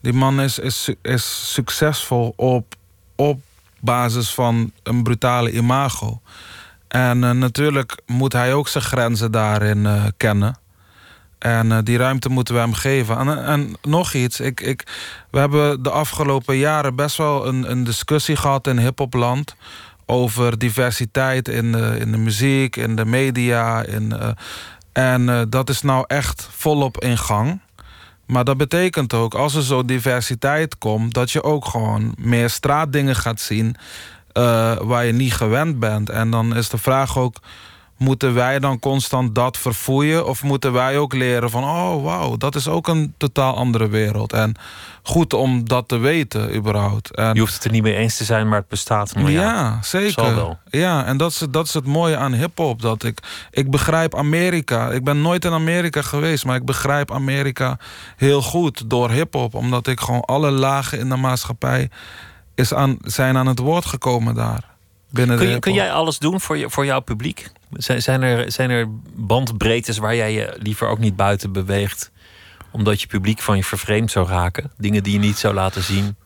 die 0.00 0.12
man 0.12 0.40
is, 0.40 0.58
is, 0.58 0.88
is 1.02 1.52
succesvol 1.52 2.32
op, 2.36 2.74
op 3.16 3.40
basis 3.80 4.30
van 4.30 4.72
een 4.82 5.02
brutale 5.02 5.50
imago. 5.52 6.20
En 6.88 7.38
natuurlijk 7.38 8.00
moet 8.06 8.32
hij 8.32 8.54
ook 8.54 8.68
zijn 8.68 8.84
grenzen 8.84 9.32
daarin 9.32 10.12
kennen. 10.16 10.58
En 11.38 11.72
eh, 11.72 11.78
die 11.82 11.96
ruimte 11.96 12.28
moeten 12.28 12.54
we 12.54 12.60
hem 12.60 12.72
geven. 12.72 13.18
En, 13.18 13.44
en 13.44 13.76
nog 13.82 14.12
iets, 14.12 14.40
ik, 14.40 14.60
ik, 14.60 14.86
we 15.30 15.38
hebben 15.38 15.82
de 15.82 15.90
afgelopen 15.90 16.56
jaren 16.56 16.94
best 16.94 17.16
wel 17.16 17.46
een, 17.46 17.70
een 17.70 17.84
discussie 17.84 18.36
gehad 18.36 18.66
in 18.66 18.78
hiphopland 18.78 19.56
over 20.06 20.58
diversiteit 20.58 21.48
in 21.48 21.72
de, 21.72 21.96
in 22.00 22.12
de 22.12 22.18
muziek, 22.18 22.76
in 22.76 22.96
de 22.96 23.04
media. 23.04 23.82
In, 23.82 24.12
eh, 24.12 24.28
en 24.92 25.28
eh, 25.28 25.42
dat 25.48 25.68
is 25.68 25.82
nou 25.82 26.04
echt 26.06 26.48
volop 26.50 27.00
in 27.00 27.18
gang. 27.18 27.60
Maar 28.26 28.44
dat 28.44 28.56
betekent 28.56 29.14
ook, 29.14 29.34
als 29.34 29.54
er 29.54 29.62
zo 29.62 29.84
diversiteit 29.84 30.78
komt, 30.78 31.14
dat 31.14 31.30
je 31.30 31.42
ook 31.42 31.64
gewoon 31.64 32.14
meer 32.18 32.50
straatdingen 32.50 33.16
gaat 33.16 33.40
zien 33.40 33.76
eh, 34.32 34.76
waar 34.80 35.04
je 35.04 35.12
niet 35.12 35.34
gewend 35.34 35.78
bent. 35.78 36.10
En 36.10 36.30
dan 36.30 36.56
is 36.56 36.68
de 36.68 36.78
vraag 36.78 37.18
ook, 37.18 37.36
moeten 37.98 38.34
wij 38.34 38.58
dan 38.58 38.78
constant 38.78 39.34
dat 39.34 39.56
verfoeien? 39.56 40.26
Of 40.26 40.42
moeten 40.42 40.72
wij 40.72 40.98
ook 40.98 41.14
leren 41.14 41.50
van, 41.50 41.64
oh 41.64 42.04
wauw, 42.04 42.36
dat 42.36 42.54
is 42.54 42.68
ook 42.68 42.88
een 42.88 43.14
totaal 43.16 43.54
andere 43.54 43.88
wereld. 43.88 44.32
En 44.32 44.54
goed 45.02 45.32
om 45.32 45.68
dat 45.68 45.88
te 45.88 45.96
weten, 45.96 46.54
überhaupt. 46.54 47.14
En, 47.14 47.34
Je 47.34 47.40
hoeft 47.40 47.54
het 47.54 47.64
er 47.64 47.70
niet 47.70 47.82
mee 47.82 47.94
eens 47.94 48.16
te 48.16 48.24
zijn, 48.24 48.48
maar 48.48 48.58
het 48.58 48.68
bestaat. 48.68 49.14
Maar 49.14 49.30
ja, 49.30 49.42
ja, 49.42 49.78
zeker. 49.82 50.34
wel. 50.34 50.58
Ja, 50.70 51.04
en 51.04 51.16
dat 51.16 51.30
is, 51.30 51.42
dat 51.50 51.66
is 51.66 51.74
het 51.74 51.86
mooie 51.86 52.16
aan 52.16 52.32
hip-hop. 52.32 52.82
Dat 52.82 53.04
ik, 53.04 53.18
ik 53.50 53.70
begrijp 53.70 54.16
Amerika. 54.16 54.90
Ik 54.90 55.04
ben 55.04 55.22
nooit 55.22 55.44
in 55.44 55.52
Amerika 55.52 56.02
geweest, 56.02 56.44
maar 56.44 56.56
ik 56.56 56.64
begrijp 56.64 57.12
Amerika 57.12 57.78
heel 58.16 58.42
goed 58.42 58.90
door 58.90 59.10
hip-hop. 59.10 59.54
Omdat 59.54 59.86
ik 59.86 60.00
gewoon 60.00 60.24
alle 60.24 60.50
lagen 60.50 60.98
in 60.98 61.08
de 61.08 61.16
maatschappij 61.16 61.90
is 62.54 62.74
aan, 62.74 62.96
zijn 63.00 63.36
aan 63.36 63.46
het 63.46 63.58
woord 63.58 63.86
gekomen 63.86 64.34
daar. 64.34 64.64
Kun, 65.12 65.48
je, 65.48 65.58
kun 65.58 65.72
jij 65.72 65.92
alles 65.92 66.18
doen 66.18 66.40
voor, 66.40 66.56
je, 66.56 66.70
voor 66.70 66.84
jouw 66.84 67.00
publiek? 67.00 67.50
Zijn, 67.72 68.22
er, 68.22 68.52
zijn 68.52 68.70
er 68.70 68.86
bandbreedtes 69.14 69.98
waar 69.98 70.14
jij 70.16 70.32
je 70.32 70.56
liever 70.58 70.88
ook 70.88 70.98
niet 70.98 71.16
buiten 71.16 71.52
beweegt? 71.52 72.10
Omdat 72.70 73.00
je 73.00 73.06
publiek 73.06 73.40
van 73.40 73.56
je 73.56 73.64
vervreemd 73.64 74.10
zou 74.10 74.28
raken? 74.28 74.70
Dingen 74.76 75.02
die 75.02 75.12
je 75.12 75.18
niet 75.18 75.38
zou 75.38 75.54
laten 75.54 75.82
zien? 75.82 76.16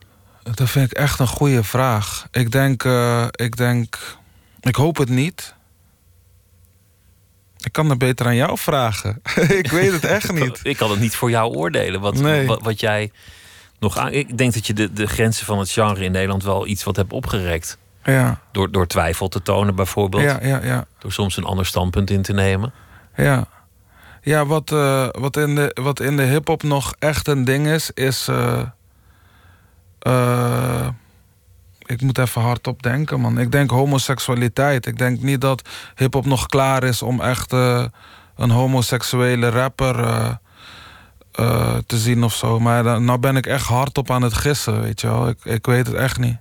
Dat 0.43 0.71
vind 0.71 0.91
ik 0.91 0.97
echt 0.99 1.19
een 1.19 1.27
goede 1.27 1.65
vraag. 1.65 2.27
Ik 2.31 2.51
denk, 2.51 2.85
eh, 2.85 3.27
ik 3.31 3.57
denk, 3.57 4.17
ik 4.61 4.75
hoop 4.77 4.97
het 4.97 5.09
niet. 5.09 5.55
Ik 7.59 7.73
kan 7.73 7.89
het 7.91 7.99
beter 7.99 8.27
aan 8.27 8.37
jou 8.37 8.59
vragen. 8.59 9.21
ik 9.63 9.71
weet 9.71 9.93
het 9.93 10.05
echt 10.05 10.33
niet. 10.43 10.61
Ik 10.63 10.77
kan 10.77 10.91
het 10.91 11.01
niet 11.01 11.15
voor 11.17 11.31
jou 11.31 11.55
oordelen. 11.55 12.01
Wat, 12.01 12.15
Nee. 12.15 12.47
wat, 12.47 12.63
wat 12.63 12.81
jij 12.81 13.11
nog 13.79 13.97
aan. 13.97 14.13
Ik 14.13 14.39
denk 14.39 14.55
dat 14.55 14.67
je 14.67 14.73
de, 14.73 14.93
de 14.93 15.07
grenzen 15.07 15.47
van 15.47 15.59
het 15.59 15.71
genre 15.71 16.05
in 16.05 16.13
Nederland 16.13 16.43
wel 16.45 16.67
iets 16.67 16.85
wat 16.85 16.97
hebt 16.97 17.13
opgerekt. 17.13 17.79
Ja, 18.05 18.39
Door, 18.53 18.71
door 18.71 18.87
twijfel 18.87 19.29
te 19.29 19.43
tonen, 19.43 19.75
bijvoorbeeld. 19.75 20.23
ja, 20.23 20.39
ja, 20.43 20.61
ja. 20.63 20.85
Door 20.99 21.13
soms 21.13 21.37
een 21.37 21.45
ander 21.45 21.67
standpunt 21.67 22.11
in 22.11 22.23
te 22.23 22.33
nemen. 22.33 22.73
Ja, 23.17 23.45
ja 24.23 24.47
wat, 24.47 24.73
eh, 24.73 25.09
wat 25.11 25.37
in 25.37 25.55
de, 25.55 25.77
wat 25.83 26.01
in 26.01 26.17
de 26.17 26.23
hip-hop 26.23 26.63
nog 26.63 26.95
echt 26.99 27.29
een 27.29 27.45
ding 27.45 27.67
is, 27.67 27.91
is. 27.91 28.29
eh, 28.29 28.63
eh, 29.99 30.87
ik 31.87 32.01
moet 32.03 32.19
even 32.19 32.43
hardop 32.43 32.83
denken, 32.83 33.21
man. 33.21 33.39
Ik 33.39 33.53
denk 33.53 33.71
homoseksualiteit. 33.71 34.87
Ik 34.87 34.99
denk 34.99 35.21
niet 35.21 35.41
dat 35.41 35.69
hip-hop 35.95 36.25
nog 36.27 36.47
klaar 36.47 36.85
is 36.85 37.03
om 37.03 37.21
echt 37.21 37.53
een 38.37 38.51
homoseksuele 38.51 39.49
rapper 39.49 39.95
te 41.87 41.99
zien 41.99 42.25
of 42.25 42.35
zo. 42.35 42.61
Maar 42.61 42.83
dan, 42.83 43.05
nou 43.05 43.19
ben 43.19 43.37
ik 43.37 43.47
echt 43.47 43.67
hardop 43.67 44.11
aan 44.11 44.23
het 44.23 44.35
gissen, 44.35 44.83
weet 44.83 45.01
je 45.01 45.07
wel. 45.07 45.29
Ik, 45.29 45.45
ik 45.45 45.67
weet 45.67 45.87
het 45.87 45.97
echt 45.97 46.19
niet. 46.19 46.37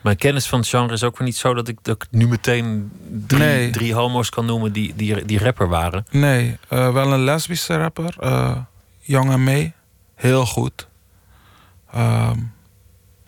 Mijn 0.00 0.16
kennis 0.16 0.46
van 0.46 0.58
het 0.58 0.68
genre 0.68 0.92
is 0.92 1.04
ook 1.04 1.18
weer 1.18 1.26
niet 1.26 1.36
zo 1.36 1.54
dat 1.54 1.68
ik, 1.68 1.78
dat 1.82 1.96
ik 2.02 2.08
nu 2.10 2.28
meteen 2.28 2.90
drie, 3.26 3.40
Nee. 3.42 3.70
drie 3.70 3.94
homo's 3.94 4.28
kan 4.30 4.46
noemen 4.46 4.72
die, 4.72 4.94
die, 4.96 5.24
die 5.24 5.38
rapper 5.38 5.68
waren. 5.68 6.06
Nee, 6.10 6.58
eh, 6.68 6.92
wel 6.92 7.12
een 7.12 7.24
lesbische 7.24 7.76
rapper. 7.76 8.14
eh 8.20 8.56
Young 9.00 9.30
en 9.32 9.44
May. 9.44 9.72
Heel 10.14 10.46
goed. 10.46 10.88
Ehm, 11.92 12.38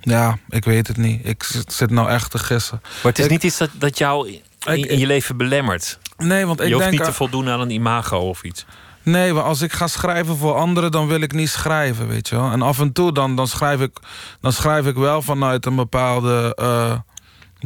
ja, 0.00 0.38
ik 0.48 0.64
weet 0.64 0.86
het 0.86 0.96
niet. 0.96 1.26
Ik 1.28 1.42
zit, 1.42 1.72
zit 1.72 1.90
nou 1.90 2.08
echt 2.08 2.30
te 2.30 2.38
gissen. 2.38 2.78
Maar 2.82 2.90
het 3.12 3.18
is 3.18 3.24
Ik- 3.24 3.30
niet 3.30 3.42
iets 3.44 3.58
dat, 3.58 3.70
dat 3.74 3.98
jou 3.98 4.40
in, 4.66 4.98
je 4.98 5.06
leven 5.06 5.36
belemmert. 5.36 5.98
Nee, 6.16 6.46
want 6.46 6.60
ik 6.60 6.66
je 6.66 6.72
hoeft 6.74 6.86
denk... 6.86 6.98
niet 6.98 7.08
te 7.08 7.14
voldoen 7.14 7.48
aan 7.48 7.60
een 7.60 7.70
imago 7.70 8.18
of 8.18 8.42
iets. 8.42 8.64
Nee, 9.02 9.32
maar 9.32 9.42
als 9.42 9.60
ik 9.60 9.72
ga 9.72 9.86
schrijven 9.86 10.36
voor 10.36 10.54
anderen, 10.54 10.90
dan 10.90 11.06
wil 11.06 11.20
ik 11.20 11.32
niet 11.32 11.48
schrijven, 11.48 12.08
weet 12.08 12.28
je 12.28 12.36
wel. 12.36 12.50
En 12.50 12.62
af 12.62 12.80
en 12.80 12.92
toe 12.92 13.12
dan, 13.12 13.36
dan, 13.36 13.48
schrijf, 13.48 13.80
ik, 13.80 13.98
dan 14.40 14.52
schrijf 14.52 14.86
ik 14.86 14.94
wel 14.96 15.22
vanuit 15.22 15.66
een 15.66 15.76
bepaalde 15.76 16.52
eh, 16.54 16.98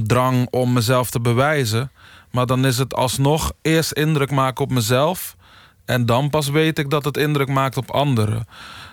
drang 0.04 0.48
om 0.50 0.72
mezelf 0.72 1.10
te 1.10 1.20
bewijzen. 1.20 1.90
Maar 2.30 2.46
dan 2.46 2.64
is 2.64 2.78
het 2.78 2.94
alsnog 2.94 3.52
eerst 3.62 3.92
indruk 3.92 4.30
maken 4.30 4.64
op 4.64 4.70
mezelf. 4.70 5.36
En 5.84 6.06
dan 6.06 6.30
pas 6.30 6.48
weet 6.48 6.78
ik 6.78 6.90
dat 6.90 7.04
het 7.04 7.16
indruk 7.16 7.48
maakt 7.48 7.76
op 7.76 7.90
anderen. 7.90 8.46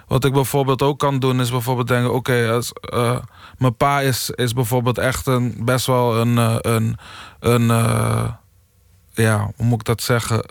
Wat 0.08 0.26
ik 0.26 0.34
bijvoorbeeld 0.34 0.82
ook 0.82 1.00
kan 1.00 1.20
doen, 1.20 1.40
is 1.42 1.52
bijvoorbeeld 1.52 1.88
denken: 1.88 2.14
oké, 2.14 2.60
eh, 2.82 3.18
mijn 3.58 3.76
pa 3.76 4.02
is, 4.02 4.30
is 4.30 4.54
bijvoorbeeld 4.54 4.98
echt 4.98 5.28
een 5.28 5.56
best 5.60 5.86
wel 5.86 6.18
een. 6.18 6.38
eh, 6.38 6.56
een, 6.62 6.98
een 7.40 7.68
ja, 9.14 9.52
hoe 9.56 9.66
moet 9.66 9.80
ik 9.80 9.86
dat 9.86 10.02
zeggen? 10.02 10.46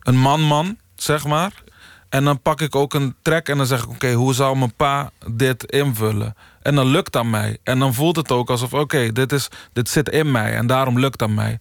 Een 0.00 0.18
man-man, 0.18 0.76
zeg 1.04 1.24
maar. 1.24 1.52
En 2.08 2.24
dan 2.24 2.40
pak 2.40 2.60
ik 2.60 2.74
ook 2.76 2.94
een 2.94 3.14
track 3.22 3.48
en 3.48 3.56
dan 3.56 3.66
zeg 3.66 3.82
ik: 3.82 3.88
oké, 3.88 4.12
hoe 4.12 4.34
zou 4.34 4.56
mijn 4.58 4.74
pa 4.74 5.10
dit 5.32 5.64
invullen? 5.64 6.34
En 6.62 6.74
dan 6.74 6.86
lukt 6.86 7.12
dat 7.12 7.24
mij. 7.24 7.58
En 7.62 7.78
dan 7.78 7.94
voelt 7.94 8.16
het 8.16 8.32
ook 8.32 8.50
alsof: 8.50 8.72
oké, 8.72 9.12
dit 9.12 9.28
dit, 9.28 9.48
dit 9.72 9.88
zit 9.88 10.08
in 10.08 10.30
mij 10.30 10.54
en 10.56 10.66
daarom 10.66 10.98
lukt 10.98 11.18
dat 11.18 11.30
mij. 11.30 11.58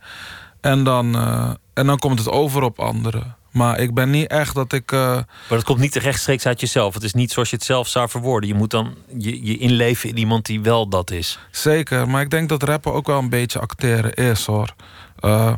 En 0.62 0.84
dan, 0.84 1.16
eh, 1.16 1.52
en 1.74 1.86
dan 1.86 2.00
komt 2.00 2.20
het 2.20 2.30
over 2.30 2.62
op 2.64 2.80
anderen. 2.80 3.36
Maar 3.52 3.80
ik 3.80 3.94
ben 3.94 4.10
niet 4.10 4.28
echt 4.28 4.56
dat 4.56 4.74
ik. 4.74 4.92
eh, 4.92 5.00
Maar 5.00 5.26
dat 5.48 5.64
komt 5.64 5.80
niet 5.80 5.96
rechtstreeks 5.96 6.46
uit 6.46 6.60
jezelf. 6.60 6.94
Het 6.94 7.04
is 7.04 7.14
niet 7.14 7.32
zoals 7.32 7.50
je 7.50 7.56
het 7.56 7.66
zelf 7.66 7.88
zou 7.88 8.10
verwoorden. 8.10 8.50
Je 8.50 8.56
moet 8.56 8.72
dan 8.72 8.96
je, 9.18 9.46
je 9.46 9.58
inleven 9.58 10.10
in 10.10 10.18
iemand 10.18 10.46
die 10.46 10.62
wel 10.62 10.88
dat 10.90 11.12
is. 11.12 11.40
Zeker, 11.52 12.10
maar 12.10 12.22
ik 12.22 12.30
denk 12.30 12.50
dat 12.50 12.64
rappen 12.64 12.94
ook 12.94 13.08
wel 13.08 13.20
een 13.20 13.30
beetje 13.30 13.60
acteren 13.60 14.14
is 14.14 14.46
hoor. 14.46 14.74
Eh, 15.20 15.54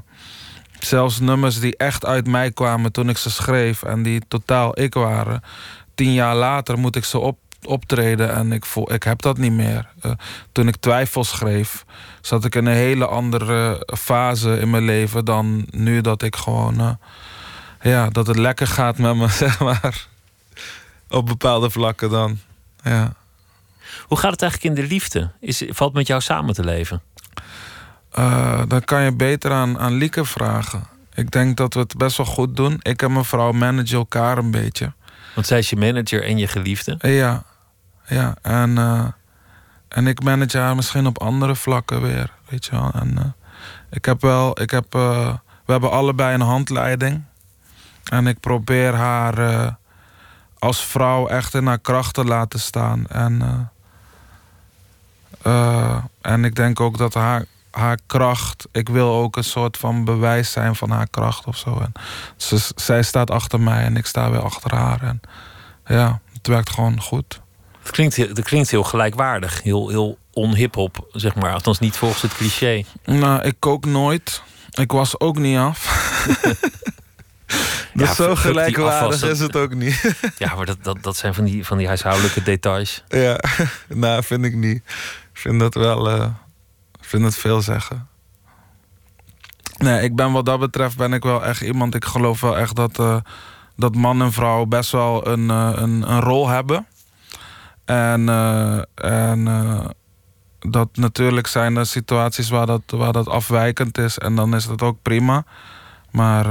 zelfs 0.80 1.20
nummers 1.20 1.60
die 1.60 1.78
echt 1.78 2.06
uit 2.06 2.28
mij 2.28 2.52
kwamen 2.52 2.92
toen 2.92 3.10
ik 3.10 3.18
ze 3.18 3.30
schreef 3.30 3.84
en 3.84 4.04
die 4.04 4.22
totaal 4.28 4.80
ik 4.80 4.94
waren. 4.94 5.42
Tien 5.96 6.14
jaar 6.14 6.36
later 6.36 6.80
moet 6.80 6.96
ik 6.96 7.04
ze 7.06 7.20
op, 7.20 7.38
optreden 7.64 8.34
en 8.34 8.52
ik, 8.52 8.66
voel, 8.66 8.94
ik 8.94 9.04
heb 9.04 9.22
dat 9.22 9.38
niet 9.38 9.52
meer. 9.52 9.90
Eh, 10.02 10.12
toen 10.52 10.68
ik 10.68 10.76
twijfel 10.76 11.24
schreef, 11.24 11.86
zat 12.22 12.46
ik 12.46 12.56
in 12.56 12.66
een 12.66 12.74
hele 12.76 13.06
andere 13.08 13.88
fase 13.98 14.60
in 14.60 14.70
mijn 14.70 14.86
leven 14.86 15.26
dan 15.26 15.66
nu 15.72 16.02
dat 16.02 16.22
ik 16.22 16.36
gewoon. 16.36 16.80
eh, 16.80 16.90
ja, 17.82 18.10
dat 18.10 18.28
het 18.28 18.38
lekker 18.38 18.68
gaat 18.68 18.98
met 18.98 19.16
me, 19.16 19.28
zeg 19.46 19.60
maar. 19.60 20.08
Op 21.10 21.26
bepaalde 21.26 21.70
vlakken 21.70 22.10
dan. 22.10 22.40
Ja. 22.84 23.14
Hoe 24.02 24.18
gaat 24.18 24.32
het 24.32 24.42
eigenlijk 24.42 24.76
in 24.76 24.84
de 24.84 24.90
liefde? 24.94 25.32
Is, 25.40 25.64
valt 25.68 25.94
met 25.94 26.08
jou 26.08 26.22
samen 26.22 26.54
te 26.54 26.64
leven? 26.64 27.02
Eh, 28.16 28.62
dan 28.68 28.84
kan 28.84 29.04
je 29.04 29.12
beter 29.12 29.52
aan, 29.52 29.80
aan 29.80 29.94
Lieke 29.94 30.26
vragen. 30.26 30.88
Ik 31.14 31.32
denk 31.32 31.58
dat 31.58 31.74
we 31.74 31.80
het 31.80 31.98
best 31.98 32.18
wel 32.18 32.26
goed 32.26 32.56
doen. 32.56 32.80
Ik 32.82 33.02
en 33.02 33.12
mijn 33.12 33.26
vrouw 33.26 33.52
managen 33.52 33.98
elkaar 33.98 34.38
een 34.38 34.52
beetje. 34.52 34.94
Want 35.34 35.48
zij 35.48 35.58
is 35.58 35.70
je 35.70 35.76
manager 35.76 36.24
en 36.24 36.38
je 36.38 36.48
geliefde. 36.48 36.98
Ja, 37.00 37.44
ja. 38.06 38.36
En, 38.42 38.78
eh, 38.78 39.06
en 39.88 40.08
ik 40.08 40.24
manage 40.24 40.58
haar 40.58 40.76
misschien 40.76 41.08
op 41.08 41.22
andere 41.22 41.56
vlakken 41.56 42.02
weer. 42.02 42.32
Weet 42.50 42.66
je 42.66 42.72
wel. 42.72 42.92
En, 42.94 43.18
eh, 43.18 43.24
ik 43.90 44.06
heb 44.06 44.22
wel, 44.22 44.62
ik 44.62 44.72
heb, 44.72 44.86
we 44.94 45.72
hebben 45.72 45.92
allebei 45.92 46.34
een 46.34 46.42
handleiding. 46.42 47.24
En 48.04 48.28
ik 48.28 48.40
probeer 48.40 48.94
haar 48.94 49.78
als 50.60 50.86
vrouw 50.86 51.28
echt 51.28 51.54
in 51.54 51.66
haar 51.66 51.80
kracht 51.80 52.14
te 52.14 52.24
laten 52.24 52.60
staan. 52.60 53.08
En, 53.08 53.70
en 56.22 56.46
ik 56.46 56.56
denk 56.56 56.80
ook 56.80 56.98
dat 56.98 57.14
haar, 57.14 57.46
haar 57.76 58.00
kracht. 58.06 58.68
Ik 58.72 58.90
wil 58.90 59.14
ook 59.14 59.38
een 59.38 59.44
soort 59.44 59.78
van 59.78 60.06
bewijs 60.06 60.52
zijn 60.52 60.76
van 60.76 60.90
haar 60.90 61.08
kracht 61.10 61.46
of 61.46 61.58
zo. 61.58 61.80
En 61.80 61.92
ze, 62.38 62.70
zij 62.76 63.04
staat 63.04 63.32
achter 63.32 63.60
mij 63.60 63.84
en 63.84 63.98
ik 63.98 64.06
sta 64.06 64.32
weer 64.32 64.42
achter 64.44 64.76
haar. 64.76 65.02
En 65.02 65.22
ja, 65.86 66.20
het 66.34 66.48
werkt 66.48 66.70
gewoon 66.70 67.02
goed. 67.02 67.42
Het 67.82 67.92
klinkt, 67.92 68.16
heel- 68.16 68.34
dat 68.34 68.44
klinkt 68.46 68.70
heel 68.72 68.84
gelijkwaardig. 68.84 69.64
Heel, 69.64 69.90
heel 69.90 70.18
on-hip-hop, 70.34 71.08
zeg 71.12 71.36
maar. 71.36 71.54
Althans 71.54 71.80
niet 71.80 71.98
volgens 71.98 72.22
het 72.22 72.34
cliché. 72.36 72.84
Nou, 73.06 73.42
ik 73.42 73.56
kook 73.60 73.86
nooit. 73.86 74.42
Ik 74.72 74.92
was 74.92 75.20
ook 75.20 75.38
niet 75.38 75.58
af. 75.58 75.86
dus 77.94 78.08
Ja, 78.08 78.14
zo 78.14 78.36
gelijkwaardig 78.36 79.24
is 79.24 79.40
het 79.40 79.56
ook 79.56 79.74
niet. 79.74 80.16
Ja, 80.38 80.56
maar 80.56 80.66
dat, 80.66 80.78
dat, 80.84 80.98
dat 81.04 81.18
zijn 81.18 81.34
van 81.34 81.44
die, 81.44 81.66
van 81.66 81.78
die 81.78 81.88
huishoudelijke 81.88 82.44
details. 82.44 83.04
ja, 83.08 83.40
nou, 83.88 84.24
vind 84.24 84.46
ik 84.46 84.56
niet. 84.56 84.78
Ik 85.34 85.40
vind 85.42 85.60
dat 85.60 85.74
wel... 85.74 86.10
eh, 86.10 86.26
ik 87.06 87.12
vind 87.12 87.24
het 87.24 87.36
veel 87.36 87.62
zeggen. 87.62 88.08
Nee, 89.78 90.04
ik 90.04 90.16
ben 90.16 90.32
wat 90.32 90.46
dat 90.46 90.60
betreft 90.60 90.98
ben 90.98 91.14
ik 91.14 91.24
wel 91.24 91.44
echt 91.44 91.62
iemand... 91.62 91.96
Ik 91.96 92.06
geloof 92.06 92.42
wel 92.42 92.58
echt 92.58 92.76
dat, 92.76 93.00
eh, 93.00 93.18
dat 93.76 93.96
man 93.96 94.22
en 94.22 94.32
vrouw 94.32 94.66
best 94.66 94.92
wel 94.92 95.28
een, 95.28 95.50
eh, 95.50 95.72
een, 95.76 96.12
een 96.12 96.20
rol 96.20 96.48
hebben. 96.48 96.88
En, 97.86 98.30
eh, 98.30 98.82
en 98.96 99.94
dat 100.60 100.90
natuurlijk 100.94 101.48
zijn 101.48 101.76
er 101.76 101.86
situaties 101.86 102.50
waar 102.50 102.66
dat, 102.66 102.82
waar 102.88 103.14
dat 103.14 103.28
afwijkend 103.28 103.98
is. 103.98 104.18
En 104.18 104.36
dan 104.36 104.56
is 104.56 104.68
dat 104.68 104.82
ook 104.82 104.98
prima. 105.02 105.44
Maar 106.12 106.46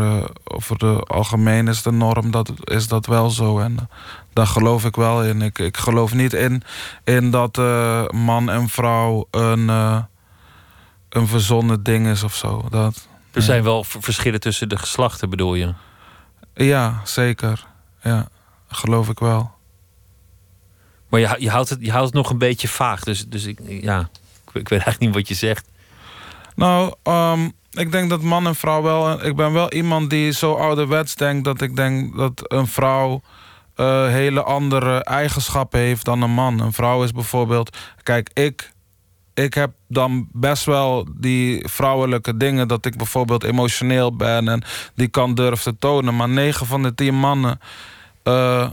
over 0.45 0.79
de 0.79 1.05
algemeen 1.07 1.69
is 1.69 1.83
de 1.83 1.93
norm, 1.93 2.31
dat, 2.31 2.53
is 2.65 2.89
dat 2.89 3.07
wel 3.07 3.31
zo. 3.31 3.59
En 3.59 3.89
daar 4.33 4.47
geloof 4.47 4.85
ik 4.85 4.97
wel 4.97 5.25
in. 5.25 5.43
Ik, 5.43 5.59
ik 5.59 5.77
geloof 5.77 6.15
niet 6.15 6.33
in, 6.33 6.63
in 7.05 7.31
dat 7.31 7.57
man 8.11 8.51
en 8.51 8.69
vrouw 8.69 9.27
een, 9.31 9.71
een 11.15 11.27
verzonnen 11.27 11.83
ding 11.83 12.07
is 12.07 12.23
of 12.23 12.35
zo. 12.35 12.67
Dat, 12.71 13.09
Er 13.33 13.43
zijn 13.43 13.63
wel 13.63 13.85
verschillen 13.85 14.41
tussen 14.41 14.69
de 14.69 14.79
geslachten, 14.79 15.31
bedoel 15.31 15.55
je? 15.55 15.75
ja, 16.55 17.01
zeker. 17.05 17.67
Ja, 18.03 18.29
geloof 18.69 19.09
ik 19.09 19.19
wel. 19.19 19.51
Maar 21.09 21.21
je, 21.21 21.37
je, 21.39 21.51
houdt 21.51 21.69
het, 21.69 21.79
je 21.81 21.91
houdt 21.91 22.07
het 22.07 22.15
nog 22.15 22.31
een 22.31 22.39
beetje 22.39 22.69
vaag. 22.69 23.01
Dus, 23.05 23.29
dus 23.29 23.45
ik, 23.45 23.59
ja, 23.67 24.01
ik, 24.01 24.53
weet- 24.53 24.63
ik 24.63 24.69
weet 24.69 24.71
eigenlijk 24.83 25.01
niet 25.01 25.15
wat 25.15 25.29
je 25.29 25.35
zegt. 25.35 25.69
Nou, 26.57 26.95
ehm, 27.03 27.49
ik 27.71 27.93
denk 27.93 28.11
dat 28.11 28.23
man 28.23 28.47
en 28.47 28.55
vrouw 28.55 28.83
wel. 28.83 29.25
Ik 29.25 29.37
ben 29.37 29.53
wel 29.53 29.73
iemand 29.73 30.11
die 30.11 30.31
zo 30.33 30.55
ouderwets 30.55 31.15
denkt 31.15 31.45
dat 31.45 31.61
ik 31.61 31.77
denk 31.77 32.17
dat 32.17 32.43
een 32.53 32.67
vrouw 32.67 33.23
eh, 33.75 34.07
hele 34.07 34.43
andere 34.43 35.05
eigenschappen 35.05 35.81
heeft 35.81 36.05
dan 36.05 36.23
een 36.23 36.31
man. 36.31 36.61
Een 36.61 36.73
vrouw 36.73 37.03
is 37.05 37.13
bijvoorbeeld. 37.13 37.77
Kijk, 38.03 38.31
ik. 38.33 38.73
Ik 39.35 39.55
heb 39.55 39.73
dan 39.89 40.29
best 40.33 40.65
wel 40.65 41.07
die 41.17 41.69
vrouwelijke 41.69 42.37
dingen. 42.37 42.69
Dat 42.69 42.87
ik 42.87 42.97
bijvoorbeeld 42.97 43.45
emotioneel 43.45 44.17
ben 44.17 44.49
en 44.49 44.63
die 44.95 45.09
kan 45.09 45.35
durven 45.35 45.73
te 45.73 45.79
tonen. 45.79 46.17
Maar 46.17 46.29
9 46.29 46.67
van 46.67 46.83
de 46.83 46.95
10 46.95 47.15
mannen 47.15 47.61
eh, 48.23 48.71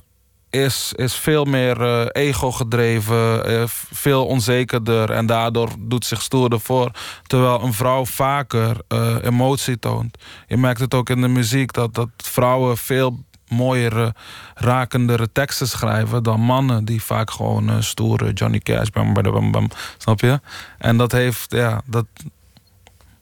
is, 0.49 0.93
is 0.95 1.13
veel 1.13 1.45
meer 1.45 1.81
eh, 1.81 2.23
ego 2.27 2.51
gedreven, 2.51 3.45
eh, 3.45 3.63
veel 3.91 4.25
onzekerder 4.25 5.11
en 5.11 5.25
daardoor 5.25 5.69
doet 5.79 6.05
zich 6.05 6.21
stoerder 6.21 6.59
voor. 6.59 6.91
Terwijl 7.23 7.61
een 7.63 7.73
vrouw 7.73 8.05
vaker 8.05 8.77
emotie 9.23 9.79
toont. 9.79 10.17
Je 10.47 10.57
merkt 10.57 10.79
het 10.79 10.93
ook 10.93 11.09
in 11.09 11.21
de 11.21 11.27
muziek 11.27 11.73
dat, 11.73 11.93
dat 11.93 12.09
vrouwen 12.17 12.77
veel 12.77 13.23
mooiere, 13.51 14.13
rakendere 14.55 15.31
teksten 15.31 15.67
schrijven 15.67 16.23
dan 16.23 16.39
mannen 16.39 16.85
die 16.85 17.03
vaak 17.03 17.31
gewoon 17.31 17.69
eh, 17.69 17.75
stoere 17.79 18.33
Johnny 18.33 18.59
Cash, 18.59 18.89
bam, 18.89 19.13
bam, 19.13 19.23
bam, 19.31 19.51
bam, 19.51 19.69
snap 19.97 20.19
je? 20.19 20.39
En 20.77 20.97
dat 20.97 21.11
heeft, 21.11 21.51
ja, 21.51 21.81
dat, 21.85 22.05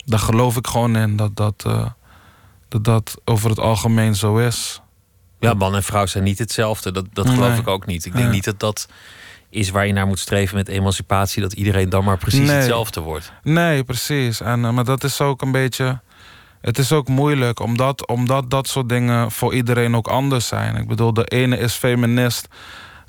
daar 0.05 0.19
geloof 0.19 0.57
ik 0.57 0.67
gewoon 0.67 0.95
in 0.95 1.15
dat 1.15 1.35
dat, 1.35 1.63
eh, 1.67 1.85
dat 2.67 2.83
dat 2.83 3.15
over 3.25 3.49
het 3.49 3.59
algemeen 3.59 4.15
zo 4.15 4.37
is. 4.37 4.81
Ja, 5.39 5.53
man 5.53 5.75
en 5.75 5.83
vrouw 5.83 6.05
zijn 6.05 6.23
niet 6.23 6.39
hetzelfde. 6.39 6.91
Dat, 6.91 7.05
dat 7.13 7.29
geloof 7.29 7.49
Nee. 7.49 7.59
ik 7.59 7.67
ook 7.67 7.85
niet. 7.85 8.05
Ik 8.05 8.15
denk 8.15 8.31
niet 8.31 8.43
dat 8.43 8.59
dat 8.59 8.87
is 9.49 9.69
waar 9.69 9.87
je 9.87 9.93
naar 9.93 10.07
moet 10.07 10.19
streven 10.19 10.55
met 10.55 10.67
emancipatie. 10.67 11.41
Dat 11.41 11.53
iedereen 11.53 11.89
dan 11.89 12.03
maar 12.03 12.17
precies 12.17 12.47
Nee. 12.47 12.55
hetzelfde 12.55 13.01
wordt. 13.01 13.31
Nee, 13.43 13.83
precies. 13.83 14.41
En, 14.41 14.65
eh, 14.65 14.71
maar 14.71 14.83
dat 14.83 15.03
is 15.03 15.21
ook 15.21 15.41
een 15.41 15.51
beetje. 15.51 15.99
Het 16.61 16.77
is 16.77 16.91
ook 16.91 17.07
moeilijk, 17.07 17.59
omdat, 17.59 18.07
omdat 18.07 18.49
dat 18.49 18.67
soort 18.67 18.89
dingen 18.89 19.31
voor 19.31 19.53
iedereen 19.53 19.95
ook 19.95 20.07
anders 20.07 20.47
zijn. 20.47 20.75
Ik 20.75 20.87
bedoel, 20.87 21.13
de 21.13 21.25
ene 21.25 21.57
is 21.57 21.73
feminist 21.73 22.47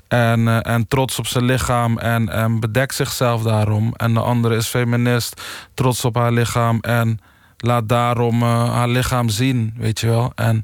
en, 0.07 0.47
eh, 0.47 0.73
en 0.73 0.87
trots 0.87 1.19
op 1.19 1.27
zijn 1.27 1.43
lichaam 1.43 1.97
en, 1.97 2.59
bedekt 2.59 2.95
zichzelf 2.95 3.43
daarom. 3.43 3.93
En 3.95 4.13
de 4.13 4.19
andere 4.19 4.55
is 4.55 4.67
feminist, 4.67 5.41
trots 5.73 6.05
op 6.05 6.15
haar 6.15 6.31
lichaam 6.31 6.79
en 6.79 7.19
laat 7.57 7.89
daarom 7.89 8.41
eh, 8.41 8.73
haar 8.73 8.87
lichaam 8.87 9.29
zien, 9.29 9.73
weet 9.77 9.99
je 9.99 10.07
wel. 10.07 10.31
En 10.35 10.63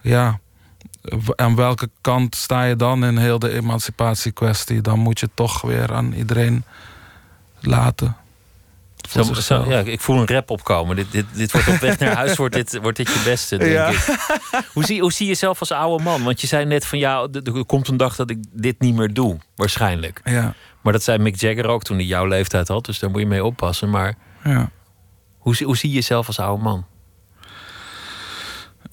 ja, 0.00 0.38
aan 1.36 1.56
welke 1.56 1.90
kant 2.00 2.34
sta 2.34 2.64
je 2.64 2.76
dan 2.76 3.04
in 3.04 3.16
heel 3.16 3.38
de 3.38 3.50
emancipatiekwestie? 3.50 4.80
Dan 4.80 4.98
moet 4.98 5.20
je 5.20 5.28
toch 5.34 5.60
weer 5.60 5.94
aan 5.94 6.12
iedereen 6.12 6.64
laten. 7.60 8.16
Zo, 9.08 9.22
zo, 9.34 9.64
ja, 9.68 9.78
ik 9.80 10.00
voel 10.00 10.16
een 10.20 10.26
rap 10.26 10.50
opkomen. 10.50 10.96
Dit, 10.96 11.12
dit, 11.12 11.24
dit 11.32 11.52
wordt 11.52 11.68
op 11.68 11.76
weg 11.76 11.98
naar 11.98 12.14
huis, 12.14 12.36
wordt 12.36 12.54
dit, 12.54 12.78
wordt 12.82 12.96
dit 12.96 13.08
je 13.08 13.20
beste, 13.24 13.56
denk 13.56 13.72
Ja. 13.72 13.88
ik. 13.88 14.18
Hoe 14.72 14.84
zie, 14.84 15.00
hoe 15.00 15.12
zie 15.12 15.26
je 15.26 15.32
jezelf 15.32 15.60
als 15.60 15.72
oude 15.72 16.02
man? 16.04 16.22
Want 16.24 16.40
je 16.40 16.46
zei 16.46 16.64
net 16.64 16.86
van 16.86 16.98
ja, 16.98 17.26
er 17.44 17.64
komt 17.66 17.88
een 17.88 17.96
dag 17.96 18.16
dat 18.16 18.30
ik 18.30 18.38
dit 18.52 18.80
niet 18.80 18.94
meer 18.94 19.14
doe. 19.14 19.36
Waarschijnlijk. 19.56 20.20
Ja, 20.24 20.54
Maar 20.82 20.92
dat 20.92 21.02
zei 21.02 21.18
Mick 21.18 21.40
Jagger 21.40 21.66
ook 21.66 21.82
toen 21.82 21.96
hij 21.96 22.06
jouw 22.06 22.26
leeftijd 22.26 22.68
had. 22.68 22.84
Dus 22.84 22.98
daar 22.98 23.10
moet 23.10 23.20
je 23.20 23.26
mee 23.26 23.44
oppassen. 23.44 23.90
Maar 23.90 24.14
ja. 24.44 24.70
hoe, 25.38 25.56
zie- 25.56 25.66
hoe 25.66 25.76
zie 25.76 25.88
je 25.88 25.94
jezelf 25.94 26.26
als 26.26 26.38
oude 26.38 26.62
man? 26.62 26.86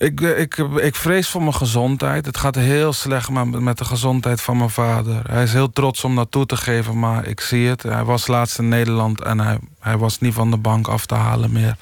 Ik, 0.03 0.21
eh, 0.21 0.39
ik, 0.39 0.57
ik 0.57 0.95
vrees 0.95 1.29
voor 1.29 1.41
mijn 1.41 1.53
gezondheid. 1.53 2.25
Het 2.25 2.37
gaat 2.37 2.55
heel 2.55 2.93
slecht 2.93 3.29
met, 3.29 3.77
de 3.77 3.85
gezondheid 3.85 4.41
van 4.41 4.57
mijn 4.57 4.69
vader. 4.69 5.21
Hij 5.29 5.43
is 5.43 5.53
heel 5.53 5.69
trots 5.69 6.03
om 6.03 6.15
dat 6.15 6.31
toe 6.31 6.45
te 6.45 6.57
geven, 6.57 6.99
maar 6.99 7.25
ik 7.25 7.39
zie 7.39 7.67
het. 7.67 7.83
Hij 7.83 8.03
was 8.03 8.27
laatst 8.27 8.59
in 8.59 8.67
Nederland 8.67 9.21
en 9.21 9.39
hij, 9.39 9.57
hij 9.79 9.97
was 9.97 10.19
niet 10.19 10.33
van 10.33 10.51
de 10.51 10.57
bank 10.57 10.87
af 10.87 11.05
te 11.05 11.15
halen 11.15 11.51
meer. 11.51 11.77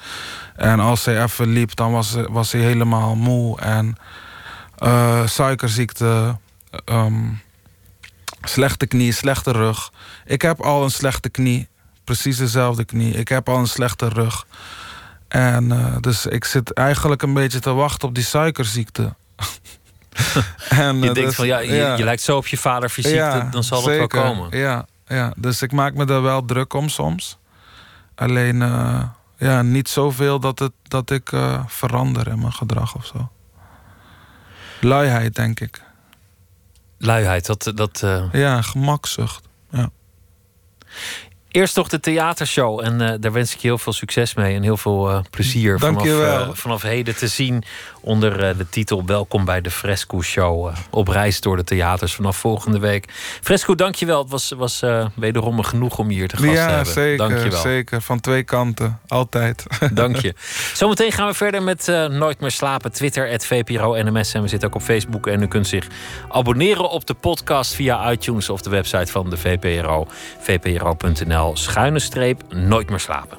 En 0.56 0.80
als 0.80 1.04
hij 1.04 1.22
even 1.22 1.48
liep, 1.48 1.76
dan 1.76 1.92
was, 2.28 2.52
hij 2.52 2.60
helemaal 2.60 3.16
moe. 3.16 3.60
En 3.60 3.96
uh, 4.78 5.26
suikerziekte, 5.26 6.36
ehm, 6.84 7.28
slechte 8.42 8.86
knie, 8.86 9.12
slechte 9.12 9.52
rug. 9.52 9.92
Ik 10.24 10.42
heb 10.42 10.60
al 10.60 10.82
een 10.82 10.90
slechte 10.90 11.28
knie, 11.28 11.68
precies 12.04 12.36
dezelfde 12.36 12.84
knie. 12.84 13.14
Ik 13.14 13.28
heb 13.28 13.48
al 13.48 13.58
een 13.58 13.66
slechte 13.66 14.08
rug. 14.08 14.46
En 15.32 15.72
uh, 15.72 15.96
dus 16.00 16.26
ik 16.26 16.44
zit 16.44 16.72
eigenlijk 16.72 17.22
een 17.22 17.34
beetje 17.34 17.60
te 17.60 17.72
wachten 17.72 18.08
op 18.08 18.14
die 18.14 18.24
suikerziekte. 18.24 19.02
en, 20.68 21.00
je 21.00 21.08
uh, 21.08 21.14
denkt 21.14 21.14
dus, 21.14 21.34
van 21.34 21.46
ja 21.46 21.58
je, 21.58 21.74
ja 21.74 21.96
je, 21.96 22.04
lijkt 22.04 22.22
zo 22.22 22.36
op 22.36 22.46
je 22.46 22.56
vader 22.56 22.88
fysiek, 22.88 23.14
ja, 23.14 23.48
dan 23.50 23.64
zal 23.64 23.80
zeker, 23.80 24.02
het 24.02 24.12
wel 24.12 24.22
komen. 24.22 24.58
Ja, 24.58 24.86
ja, 25.06 25.32
dus 25.36 25.62
ik 25.62 25.72
maak 25.72 25.94
me 25.94 26.04
daar 26.04 26.22
wel 26.22 26.44
druk 26.44 26.72
om 26.72 26.88
soms. 26.88 27.38
Alleen 28.14 28.60
uh, 28.60 29.02
ja, 29.36 29.62
niet 29.62 29.88
zoveel 29.88 30.40
dat, 30.40 30.58
het, 30.58 30.72
dat 30.82 31.10
ik 31.10 31.30
verander 31.66 32.28
in 32.28 32.38
mijn 32.38 32.52
gedrag 32.52 32.94
of 32.96 33.06
zo. 33.06 33.30
Luiheid, 34.80 35.34
denk 35.34 35.60
ik. 35.60 35.82
Luiheid, 36.98 37.46
dat. 37.46 37.72
dat 37.74 38.04
Ja, 38.32 38.62
gemakzucht. 38.62 39.48
Ja. 39.70 39.90
Eerst 41.52 41.76
nog 41.76 41.88
de 41.88 42.00
theatershow. 42.00 42.80
En 42.84 43.02
uh, 43.02 43.12
daar 43.20 43.32
wens 43.32 43.54
ik 43.54 43.60
je 43.60 43.68
heel 43.68 43.78
veel 43.78 43.92
succes 43.92 44.34
mee 44.34 44.54
en 44.54 44.62
heel 44.62 44.76
veel 44.76 45.10
uh, 45.10 45.18
plezier 45.30 45.78
vanaf, 45.78 46.04
uh, 46.04 46.48
vanaf 46.52 46.82
heden 46.82 47.16
te 47.16 47.28
zien 47.28 47.62
onder 48.00 48.56
de 48.56 48.68
titel 48.68 49.04
Welkom 49.06 49.44
bij 49.44 49.60
de 49.60 49.70
Fresco 49.70 50.22
Show. 50.22 50.74
op 50.90 51.08
reis 51.08 51.40
door 51.40 51.56
de 51.56 51.64
theaters 51.64 52.14
vanaf 52.14 52.36
volgende 52.36 52.78
week. 52.78 53.08
Fresco, 53.40 53.74
dankjewel. 53.74 54.18
Het 54.18 54.30
was, 54.30 54.50
was 54.56 54.82
wederom 55.14 55.62
genoeg 55.62 55.98
om 55.98 56.10
je 56.10 56.16
hier 56.16 56.28
te 56.28 56.36
gast 56.36 56.52
ja, 56.52 56.66
te 56.66 56.72
hebben. 56.72 56.92
Zeker, 56.92 57.28
dankjewel. 57.28 57.60
zeker. 57.60 58.02
Van 58.02 58.20
twee 58.20 58.42
kanten. 58.42 59.00
Altijd. 59.08 59.64
Dank 59.92 60.16
je. 60.16 60.34
Zometeen 60.74 61.12
gaan 61.12 61.26
we 61.26 61.34
verder 61.34 61.62
met 61.62 61.86
Nooit 62.10 62.40
meer 62.40 62.50
slapen. 62.50 62.92
Twitter, 62.92 63.40
VPRO 63.40 64.02
NMS. 64.02 64.34
En 64.34 64.42
we 64.42 64.48
zitten 64.48 64.68
ook 64.68 64.74
op 64.74 64.82
Facebook. 64.82 65.26
En 65.26 65.42
u 65.42 65.46
kunt 65.46 65.66
zich 65.66 65.86
abonneren 66.28 66.90
op 66.90 67.06
de 67.06 67.14
podcast 67.14 67.74
via 67.74 68.10
iTunes 68.10 68.48
of 68.48 68.62
de 68.62 68.70
website 68.70 69.12
van 69.12 69.30
de 69.30 69.36
VPRO. 69.36 70.06
VPRO.nl 70.40 71.41
schuine 71.54 71.98
streep 71.98 72.42
nooit 72.52 72.90
meer 72.90 73.00
slapen. 73.00 73.38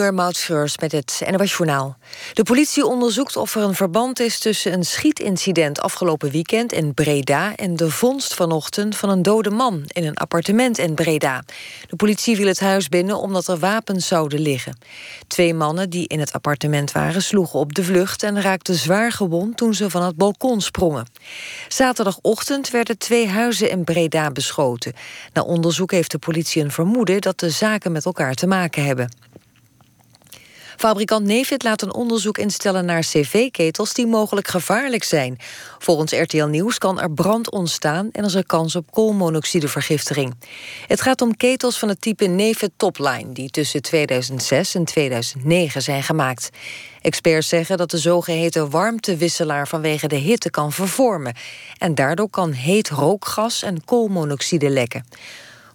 Uur 0.00 0.72
met 0.80 0.92
het 0.92 1.22
NOS. 1.30 1.56
De 2.32 2.42
politie 2.42 2.86
onderzoekt 2.86 3.36
of 3.36 3.54
er 3.54 3.62
een 3.62 3.74
verband 3.74 4.20
is 4.20 4.38
tussen 4.38 4.72
een 4.72 4.84
schietincident 4.84 5.80
afgelopen 5.80 6.30
weekend 6.30 6.72
in 6.72 6.94
Breda 6.94 7.56
en 7.56 7.76
de 7.76 7.90
vondst 7.90 8.34
vanochtend 8.34 8.96
van 8.96 9.08
een 9.08 9.22
dode 9.22 9.50
man 9.50 9.84
in 9.86 10.04
een 10.04 10.16
appartement 10.16 10.78
in 10.78 10.94
Breda. 10.94 11.42
De 11.88 11.96
politie 11.96 12.36
viel 12.36 12.46
het 12.46 12.60
huis 12.60 12.88
binnen 12.88 13.18
omdat 13.18 13.48
er 13.48 13.58
wapens 13.58 14.06
zouden 14.06 14.40
liggen. 14.40 14.78
Twee 15.26 15.54
mannen 15.54 15.90
die 15.90 16.08
in 16.08 16.20
het 16.20 16.32
appartement 16.32 16.92
waren 16.92 17.22
sloegen 17.22 17.58
op 17.58 17.74
de 17.74 17.84
vlucht 17.84 18.22
en 18.22 18.42
raakten 18.42 18.74
zwaar 18.74 19.12
gewond 19.12 19.56
toen 19.56 19.74
ze 19.74 19.90
van 19.90 20.02
het 20.02 20.16
balkon 20.16 20.60
sprongen. 20.60 21.06
Zaterdagochtend 21.68 22.70
werden 22.70 22.98
twee 22.98 23.28
huizen 23.28 23.70
in 23.70 23.84
Breda 23.84 24.30
beschoten. 24.30 24.92
Na 25.32 25.42
onderzoek 25.42 25.90
heeft 25.90 26.10
de 26.10 26.18
politie 26.18 26.62
een 26.62 26.70
vermoeden 26.70 27.20
dat 27.20 27.38
de 27.38 27.50
zaken 27.50 27.92
met 27.92 28.04
elkaar 28.04 28.34
te 28.34 28.46
maken 28.46 28.84
hebben. 28.84 29.28
Fabrikant 30.80 31.26
Nevid 31.26 31.62
laat 31.62 31.82
een 31.82 31.94
onderzoek 31.94 32.38
instellen 32.38 32.84
naar 32.84 33.00
cv-ketels 33.00 33.94
die 33.94 34.06
mogelijk 34.06 34.48
gevaarlijk 34.48 35.04
zijn. 35.04 35.38
Volgens 35.78 36.12
RTL 36.12 36.44
Nieuws 36.44 36.78
kan 36.78 37.00
er 37.00 37.12
brand 37.12 37.50
ontstaan 37.50 38.08
en 38.12 38.24
is 38.24 38.34
er 38.34 38.46
kans 38.46 38.76
op 38.76 38.90
koolmonoxidevergiftiging. 38.90 40.34
Het 40.86 41.00
gaat 41.00 41.20
om 41.20 41.36
ketels 41.36 41.78
van 41.78 41.88
het 41.88 42.00
type 42.00 42.24
Nevid 42.24 42.70
Topline 42.76 43.32
die 43.32 43.50
tussen 43.50 43.82
2006 43.82 44.74
en 44.74 44.84
2009 44.84 45.82
zijn 45.82 46.02
gemaakt. 46.02 46.50
Experts 47.00 47.48
zeggen 47.48 47.76
dat 47.76 47.90
de 47.90 47.98
zogeheten 47.98 48.70
warmtewisselaar 48.70 49.68
vanwege 49.68 50.08
de 50.08 50.16
hitte 50.16 50.50
kan 50.50 50.72
vervormen. 50.72 51.34
En 51.78 51.94
daardoor 51.94 52.30
kan 52.30 52.52
heet 52.52 52.88
rookgas 52.88 53.62
en 53.62 53.84
koolmonoxide 53.84 54.70
lekken. 54.70 55.04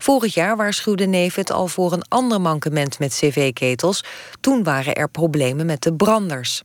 Vorig 0.06 0.34
jaar 0.34 0.56
waarschuwde 0.56 1.06
Nevet 1.06 1.51
al 1.51 1.68
voor 1.68 1.93
een 1.93 2.08
ander 2.08 2.41
mankement 2.41 2.99
met 2.99 3.14
cv-ketels. 3.14 4.03
Toen 4.41 4.64
waren 4.64 4.95
er 4.95 5.10
problemen 5.10 5.66
met 5.66 5.82
de 5.82 5.93
branders. 5.93 6.64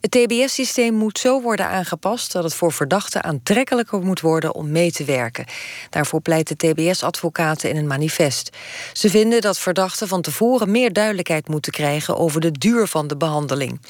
Het 0.00 0.10
TBS-systeem 0.10 0.94
moet 0.94 1.18
zo 1.18 1.40
worden 1.40 1.66
aangepast 1.66 2.32
dat 2.32 2.44
het 2.44 2.54
voor 2.54 2.72
verdachten 2.72 3.24
aantrekkelijker 3.24 4.00
moet 4.00 4.20
worden 4.20 4.54
om 4.54 4.70
mee 4.70 4.92
te 4.92 5.04
werken. 5.04 5.44
Daarvoor 5.90 6.20
pleiten 6.20 6.56
TBS-advocaten 6.56 7.70
in 7.70 7.76
een 7.76 7.86
manifest. 7.86 8.56
Ze 8.92 9.10
vinden 9.10 9.40
dat 9.40 9.58
verdachten 9.58 10.08
van 10.08 10.22
tevoren 10.22 10.70
meer 10.70 10.92
duidelijkheid 10.92 11.48
moeten 11.48 11.72
krijgen 11.72 12.16
over 12.16 12.40
de 12.40 12.52
duur 12.52 12.86
van 12.86 13.06
de 13.06 13.16
behandeling. 13.16 13.80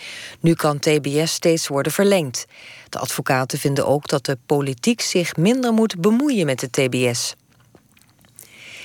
Nu 0.40 0.54
kan 0.54 0.78
TBS 0.78 1.32
steeds 1.32 1.68
worden 1.68 1.92
verlengd. 1.92 2.46
De 2.88 2.98
advocaten 2.98 3.58
vinden 3.58 3.86
ook 3.86 4.08
dat 4.08 4.24
de 4.24 4.38
politiek 4.46 5.00
zich 5.00 5.36
minder 5.36 5.72
moet 5.72 6.00
bemoeien 6.00 6.46
met 6.46 6.60
de 6.60 6.70
TBS. 6.70 7.34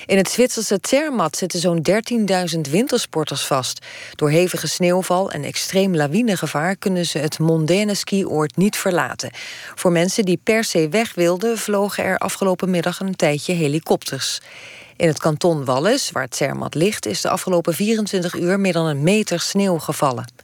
In 0.10 0.18
het 0.18 0.30
Zwitserse 0.30 0.80
Zermatt 0.82 1.38
zitten 1.38 1.60
zo'n 1.60 1.86
13.000 2.56 2.60
wintersporters 2.70 3.46
vast. 3.46 3.86
Door 4.16 4.30
hevige 4.30 4.68
sneeuwval 4.68 5.32
en 5.32 5.44
extreem 5.44 5.96
lawinegevaar 5.96 6.76
kunnen 6.76 7.06
ze 7.06 7.18
het 7.18 7.40
mondaine 7.40 7.94
skioord 7.94 8.58
niet 8.58 8.78
verlaten. 8.78 9.32
Voor 9.76 9.92
mensen 9.92 10.26
die 10.26 10.40
per 10.44 10.64
se 10.64 10.90
weg 10.90 11.14
wilden, 11.14 11.58
vlogen 11.58 12.04
er 12.04 12.18
afgelopen 12.18 12.70
middag 12.70 13.00
een 13.00 13.16
tijdje 13.16 13.54
helikopters. 13.54 14.40
In 14.96 15.08
het 15.08 15.20
kanton 15.20 15.66
Wallis, 15.66 16.12
waar 16.12 16.24
het 16.24 16.36
Zermatt 16.36 16.76
ligt... 16.76 17.06
is 17.06 17.22
de 17.22 17.30
afgelopen 17.30 17.74
24 17.74 18.36
uur 18.36 18.60
meer 18.60 18.74
dan 18.74 18.86
een 18.86 19.04
meter 19.04 19.40
sneeuw 19.40 19.78
gevallen. 19.78 20.39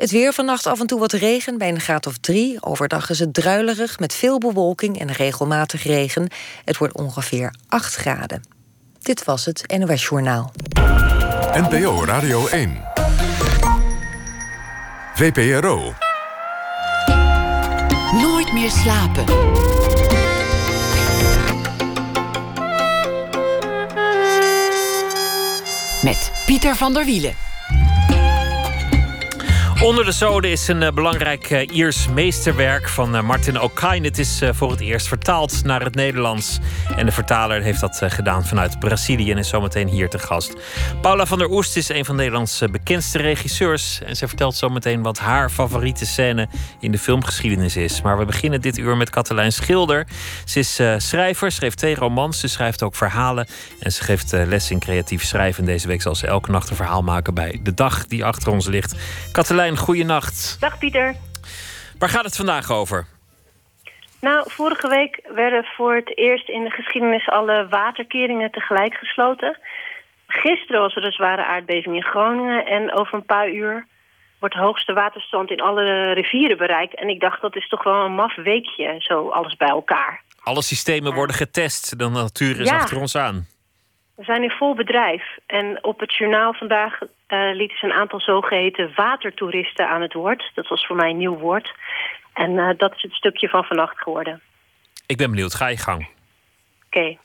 Het 0.00 0.10
weer 0.10 0.32
vannacht 0.32 0.66
af 0.66 0.80
en 0.80 0.86
toe 0.86 0.98
wat 0.98 1.12
regen 1.12 1.58
bij 1.58 1.68
een 1.68 1.80
graad 1.80 2.06
of 2.06 2.18
drie. 2.18 2.62
Overdag 2.62 3.10
is 3.10 3.18
het 3.18 3.34
druilerig 3.34 3.98
met 3.98 4.14
veel 4.14 4.38
bewolking 4.38 4.98
en 5.00 5.12
regelmatig 5.12 5.82
regen. 5.82 6.28
Het 6.64 6.76
wordt 6.76 6.94
ongeveer 6.94 7.54
8 7.68 7.94
graden. 7.94 8.42
Dit 8.98 9.24
was 9.24 9.44
het 9.44 9.74
NOS 9.78 10.02
Journaal. 10.08 10.52
NPO 11.52 12.04
Radio 12.04 12.46
1. 12.46 12.82
VPRO. 15.14 15.94
Nooit 18.12 18.52
meer 18.52 18.70
slapen. 18.70 19.24
Met 26.02 26.32
Pieter 26.46 26.76
van 26.76 26.94
der 26.94 27.04
Wielen. 27.04 27.49
Onder 29.84 30.04
de 30.04 30.12
Zoden 30.12 30.50
is 30.50 30.68
een 30.68 30.82
uh, 30.82 30.90
belangrijk 30.90 31.50
uh, 31.50 31.76
Iers 31.76 32.08
meesterwerk 32.08 32.88
van 32.88 33.16
uh, 33.16 33.22
Martin 33.22 33.60
O'Kine. 33.60 34.06
Het 34.06 34.18
is 34.18 34.42
voor 34.50 34.70
het 34.70 34.80
eerst 34.80 35.08
vertaald 35.08 35.64
naar 35.64 35.82
het 35.82 35.94
Nederlands. 35.94 36.58
En 36.96 37.06
de 37.06 37.12
vertaler 37.12 37.62
heeft 37.62 37.80
dat 37.80 38.02
gedaan 38.04 38.46
vanuit 38.46 38.78
Brazilië 38.78 39.30
en 39.30 39.38
is 39.38 39.48
zometeen 39.48 39.88
hier 39.88 40.08
te 40.08 40.18
gast. 40.18 40.56
Paula 41.00 41.26
van 41.26 41.38
der 41.38 41.50
Oest 41.50 41.76
is 41.76 41.88
een 41.88 42.04
van 42.04 42.16
Nederlands 42.16 42.62
bekendste 42.70 43.18
regisseurs. 43.18 44.00
En 44.02 44.16
ze 44.16 44.28
vertelt 44.28 44.54
zometeen 44.54 45.02
wat 45.02 45.18
haar 45.18 45.50
favoriete 45.50 46.06
scène 46.06 46.48
in 46.80 46.92
de 46.92 46.98
filmgeschiedenis 46.98 47.76
is. 47.76 48.02
Maar 48.02 48.18
we 48.18 48.24
beginnen 48.24 48.60
dit 48.60 48.78
uur 48.78 48.96
met 48.96 49.10
Katelijn 49.10 49.52
Schilder. 49.52 50.06
Ze 50.44 50.58
is 50.58 50.80
schrijver, 50.96 51.52
schreef 51.52 51.74
twee 51.74 51.94
romans, 51.94 52.40
ze 52.40 52.48
schrijft 52.48 52.82
ook 52.82 52.96
verhalen. 52.96 53.46
En 53.78 53.92
ze 53.92 54.04
geeft 54.04 54.32
les 54.32 54.70
in 54.70 54.78
creatief 54.78 55.24
schrijven. 55.24 55.64
Deze 55.64 55.86
week 55.86 56.02
zal 56.02 56.14
ze 56.14 56.26
elke 56.26 56.50
nacht 56.50 56.70
een 56.70 56.76
verhaal 56.76 57.02
maken 57.02 57.34
bij 57.34 57.60
De 57.62 57.74
Dag 57.74 58.06
die 58.06 58.24
achter 58.24 58.52
ons 58.52 58.66
ligt. 58.66 58.94
Katelijn 59.32 59.68
goeienacht. 59.76 60.56
Dag 60.60 60.78
Pieter. 60.78 61.14
Waar 61.98 62.08
gaat 62.08 62.24
het 62.24 62.36
vandaag 62.36 62.70
over? 62.70 63.06
Nou, 64.20 64.50
vorige 64.50 64.88
week 64.88 65.20
werden 65.34 65.64
voor 65.64 65.94
het 65.94 66.16
eerst 66.18 66.48
in 66.48 66.64
de 66.64 66.70
geschiedenis 66.70 67.28
alle 67.28 67.66
waterkeringen 67.70 68.50
tegelijk 68.50 68.94
gesloten. 68.94 69.58
Gisteren 70.26 70.80
was 70.80 70.96
er 70.96 71.04
een 71.04 71.12
zware 71.12 71.44
aardbeving 71.44 71.94
in 71.94 72.02
Groningen 72.02 72.66
en 72.66 72.92
over 72.92 73.14
een 73.14 73.24
paar 73.24 73.50
uur 73.50 73.86
wordt 74.38 74.54
de 74.54 74.60
hoogste 74.60 74.92
waterstand 74.92 75.50
in 75.50 75.60
alle 75.60 76.12
rivieren 76.12 76.56
bereikt. 76.56 76.94
En 76.94 77.08
ik 77.08 77.20
dacht, 77.20 77.40
dat 77.40 77.56
is 77.56 77.68
toch 77.68 77.84
wel 77.84 78.04
een 78.04 78.14
maf 78.14 78.34
weekje, 78.36 78.94
zo 78.98 79.28
alles 79.28 79.56
bij 79.56 79.68
elkaar. 79.68 80.22
Alle 80.42 80.62
systemen 80.62 81.14
worden 81.14 81.36
getest, 81.36 81.98
de 81.98 82.08
natuur 82.08 82.60
is 82.60 82.68
Ja. 82.68 82.76
achter 82.76 83.00
ons 83.00 83.16
aan. 83.16 83.46
We 84.20 84.26
zijn 84.26 84.42
in 84.42 84.50
vol 84.50 84.74
bedrijf. 84.74 85.38
En 85.46 85.84
op 85.84 86.00
het 86.00 86.16
journaal 86.16 86.52
vandaag 86.52 86.98
eh 87.26 87.50
lieten 87.52 87.78
ze 87.78 87.86
een 87.86 87.92
aantal 87.92 88.20
zogeheten 88.20 88.92
watertoeristen 88.94 89.88
aan 89.88 90.02
het 90.02 90.12
woord. 90.12 90.50
Dat 90.54 90.68
was 90.68 90.86
voor 90.86 90.96
mij 90.96 91.10
een 91.10 91.16
nieuw 91.16 91.38
woord. 91.38 91.74
En 92.32 92.58
eh, 92.58 92.68
dat 92.76 92.94
is 92.94 93.02
het 93.02 93.12
stukje 93.12 93.48
van 93.48 93.64
vannacht 93.64 93.98
geworden. 93.98 94.40
Ik 95.06 95.16
ben 95.16 95.30
benieuwd, 95.30 95.54
ga 95.54 95.66
je 95.66 95.76
gang. 95.76 96.08
Oké. 96.86 97.16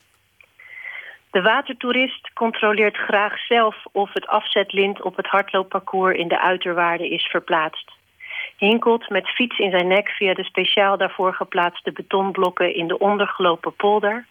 De 1.31 1.41
watertoerist 1.41 2.33
controleert 2.33 2.97
graag 2.97 3.39
zelf 3.39 3.75
of 3.91 4.13
het 4.13 4.27
afzetlint 4.27 5.01
op 5.01 5.15
het 5.15 5.27
hardloopparcours 5.27 6.17
in 6.17 6.27
de 6.27 6.41
uiterwaarde 6.41 7.09
is 7.09 7.25
verplaatst. 7.25 7.91
Hinkelt 8.57 9.09
met 9.09 9.27
fiets 9.27 9.57
in 9.57 9.71
zijn 9.71 9.87
nek 9.87 10.09
via 10.09 10.33
de 10.33 10.43
speciaal 10.43 10.97
daarvoor 10.97 11.33
geplaatste 11.33 11.91
betonblokken 11.91 12.75
in 12.75 12.87
de 12.87 12.99
ondergelopen 12.99 13.75
polder. 13.75 14.25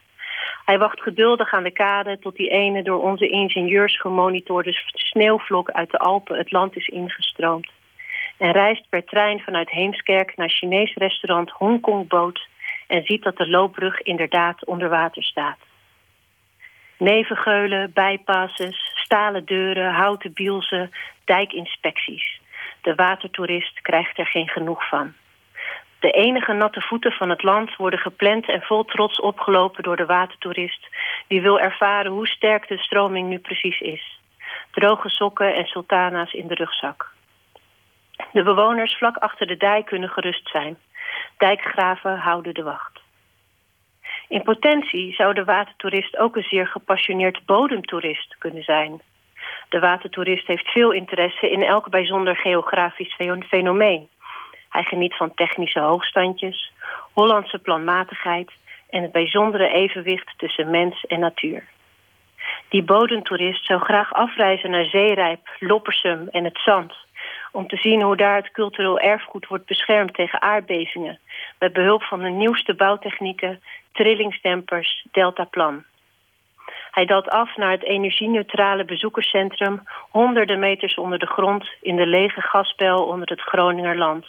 Hij 0.64 0.78
wacht 0.78 1.00
geduldig 1.00 1.52
aan 1.52 1.62
de 1.62 1.70
kade 1.70 2.18
tot 2.18 2.36
die 2.36 2.48
ene 2.48 2.82
door 2.82 3.02
onze 3.02 3.28
ingenieurs 3.28 4.00
gemonitorde 4.00 4.72
sneeuwvlok 4.92 5.70
uit 5.70 5.90
de 5.90 5.98
Alpen 5.98 6.38
het 6.38 6.52
land 6.52 6.76
is 6.76 6.86
ingestroomd. 6.86 7.70
En 8.38 8.52
reist 8.52 8.88
per 8.88 9.04
trein 9.04 9.40
vanuit 9.40 9.70
Heemskerk 9.70 10.36
naar 10.36 10.48
Chinees 10.48 10.94
restaurant 10.94 11.50
Hongkong 11.50 12.08
Boot 12.08 12.48
en 12.86 13.04
ziet 13.04 13.22
dat 13.22 13.36
de 13.36 13.48
loopbrug 13.48 14.00
inderdaad 14.00 14.64
onder 14.64 14.88
water 14.88 15.22
staat. 15.22 15.58
Nevengeulen, 16.98 17.92
bijpasses, 17.92 18.92
stalen 18.94 19.44
deuren, 19.44 19.92
houten 19.92 20.32
bielsen, 20.32 20.90
dijkinspecties. 21.24 22.40
De 22.80 22.94
watertoerist 22.94 23.80
krijgt 23.80 24.18
er 24.18 24.26
geen 24.26 24.48
genoeg 24.48 24.88
van. 24.88 25.12
De 26.04 26.10
enige 26.10 26.52
natte 26.52 26.80
voeten 26.80 27.12
van 27.12 27.30
het 27.30 27.42
land 27.42 27.76
worden 27.76 27.98
gepland 27.98 28.48
en 28.48 28.62
vol 28.62 28.84
trots 28.84 29.20
opgelopen 29.20 29.82
door 29.82 29.96
de 29.96 30.06
watertoerist... 30.06 30.88
die 31.26 31.42
wil 31.42 31.60
ervaren 31.60 32.12
hoe 32.12 32.26
sterk 32.26 32.68
de 32.68 32.78
stroming 32.78 33.28
nu 33.28 33.38
precies 33.38 33.80
is. 33.80 34.20
Droge 34.70 35.08
sokken 35.08 35.54
en 35.54 35.66
sultana's 35.66 36.32
in 36.32 36.46
de 36.46 36.54
rugzak. 36.54 37.10
De 38.32 38.42
bewoners 38.42 38.96
vlak 38.96 39.16
achter 39.16 39.46
de 39.46 39.56
dijk 39.56 39.86
kunnen 39.86 40.08
gerust 40.08 40.48
zijn. 40.48 40.76
Dijkgraven 41.38 42.18
houden 42.18 42.54
de 42.54 42.62
wacht. 42.62 43.00
In 44.28 44.42
potentie 44.42 45.14
zou 45.14 45.34
de 45.34 45.44
watertoerist 45.44 46.16
ook 46.16 46.36
een 46.36 46.48
zeer 46.48 46.66
gepassioneerd 46.66 47.46
bodemtoerist 47.46 48.36
kunnen 48.38 48.62
zijn. 48.62 49.00
De 49.68 49.78
watertoerist 49.78 50.46
heeft 50.46 50.70
veel 50.70 50.90
interesse 50.90 51.50
in 51.50 51.62
elk 51.62 51.90
bijzonder 51.90 52.36
geografisch 52.36 53.16
fenomeen. 53.48 54.08
Hij 54.74 54.84
geniet 54.84 55.16
van 55.16 55.34
technische 55.34 55.80
hoogstandjes, 55.80 56.72
Hollandse 57.12 57.58
planmatigheid 57.58 58.50
en 58.90 59.02
het 59.02 59.12
bijzondere 59.12 59.68
evenwicht 59.68 60.34
tussen 60.36 60.70
mens 60.70 61.04
en 61.06 61.20
natuur. 61.20 61.64
Die 62.68 62.82
bodemtoerist 62.82 63.66
zou 63.66 63.80
graag 63.80 64.12
afreizen 64.12 64.70
naar 64.70 64.84
Zeerijp, 64.84 65.48
Loppersum 65.58 66.28
en 66.30 66.44
het 66.44 66.58
Zand 66.64 66.94
om 67.52 67.66
te 67.66 67.76
zien 67.76 68.02
hoe 68.02 68.16
daar 68.16 68.36
het 68.36 68.50
cultureel 68.50 68.98
erfgoed 68.98 69.46
wordt 69.46 69.66
beschermd 69.66 70.14
tegen 70.14 70.42
aardbevingen 70.42 71.18
met 71.58 71.72
behulp 71.72 72.02
van 72.02 72.20
de 72.20 72.30
nieuwste 72.30 72.74
bouwtechnieken, 72.74 73.62
trillingsdempers, 73.92 75.06
deltaplan. 75.12 75.84
Hij 76.90 77.04
daalt 77.04 77.28
af 77.28 77.56
naar 77.56 77.70
het 77.70 77.84
energieneutrale 77.84 78.84
bezoekerscentrum 78.84 79.82
honderden 80.10 80.58
meters 80.58 80.94
onder 80.94 81.18
de 81.18 81.26
grond 81.26 81.68
in 81.80 81.96
de 81.96 82.06
lege 82.06 82.40
gasbel 82.40 83.04
onder 83.06 83.28
het 83.28 83.40
Groningerland 83.40 84.26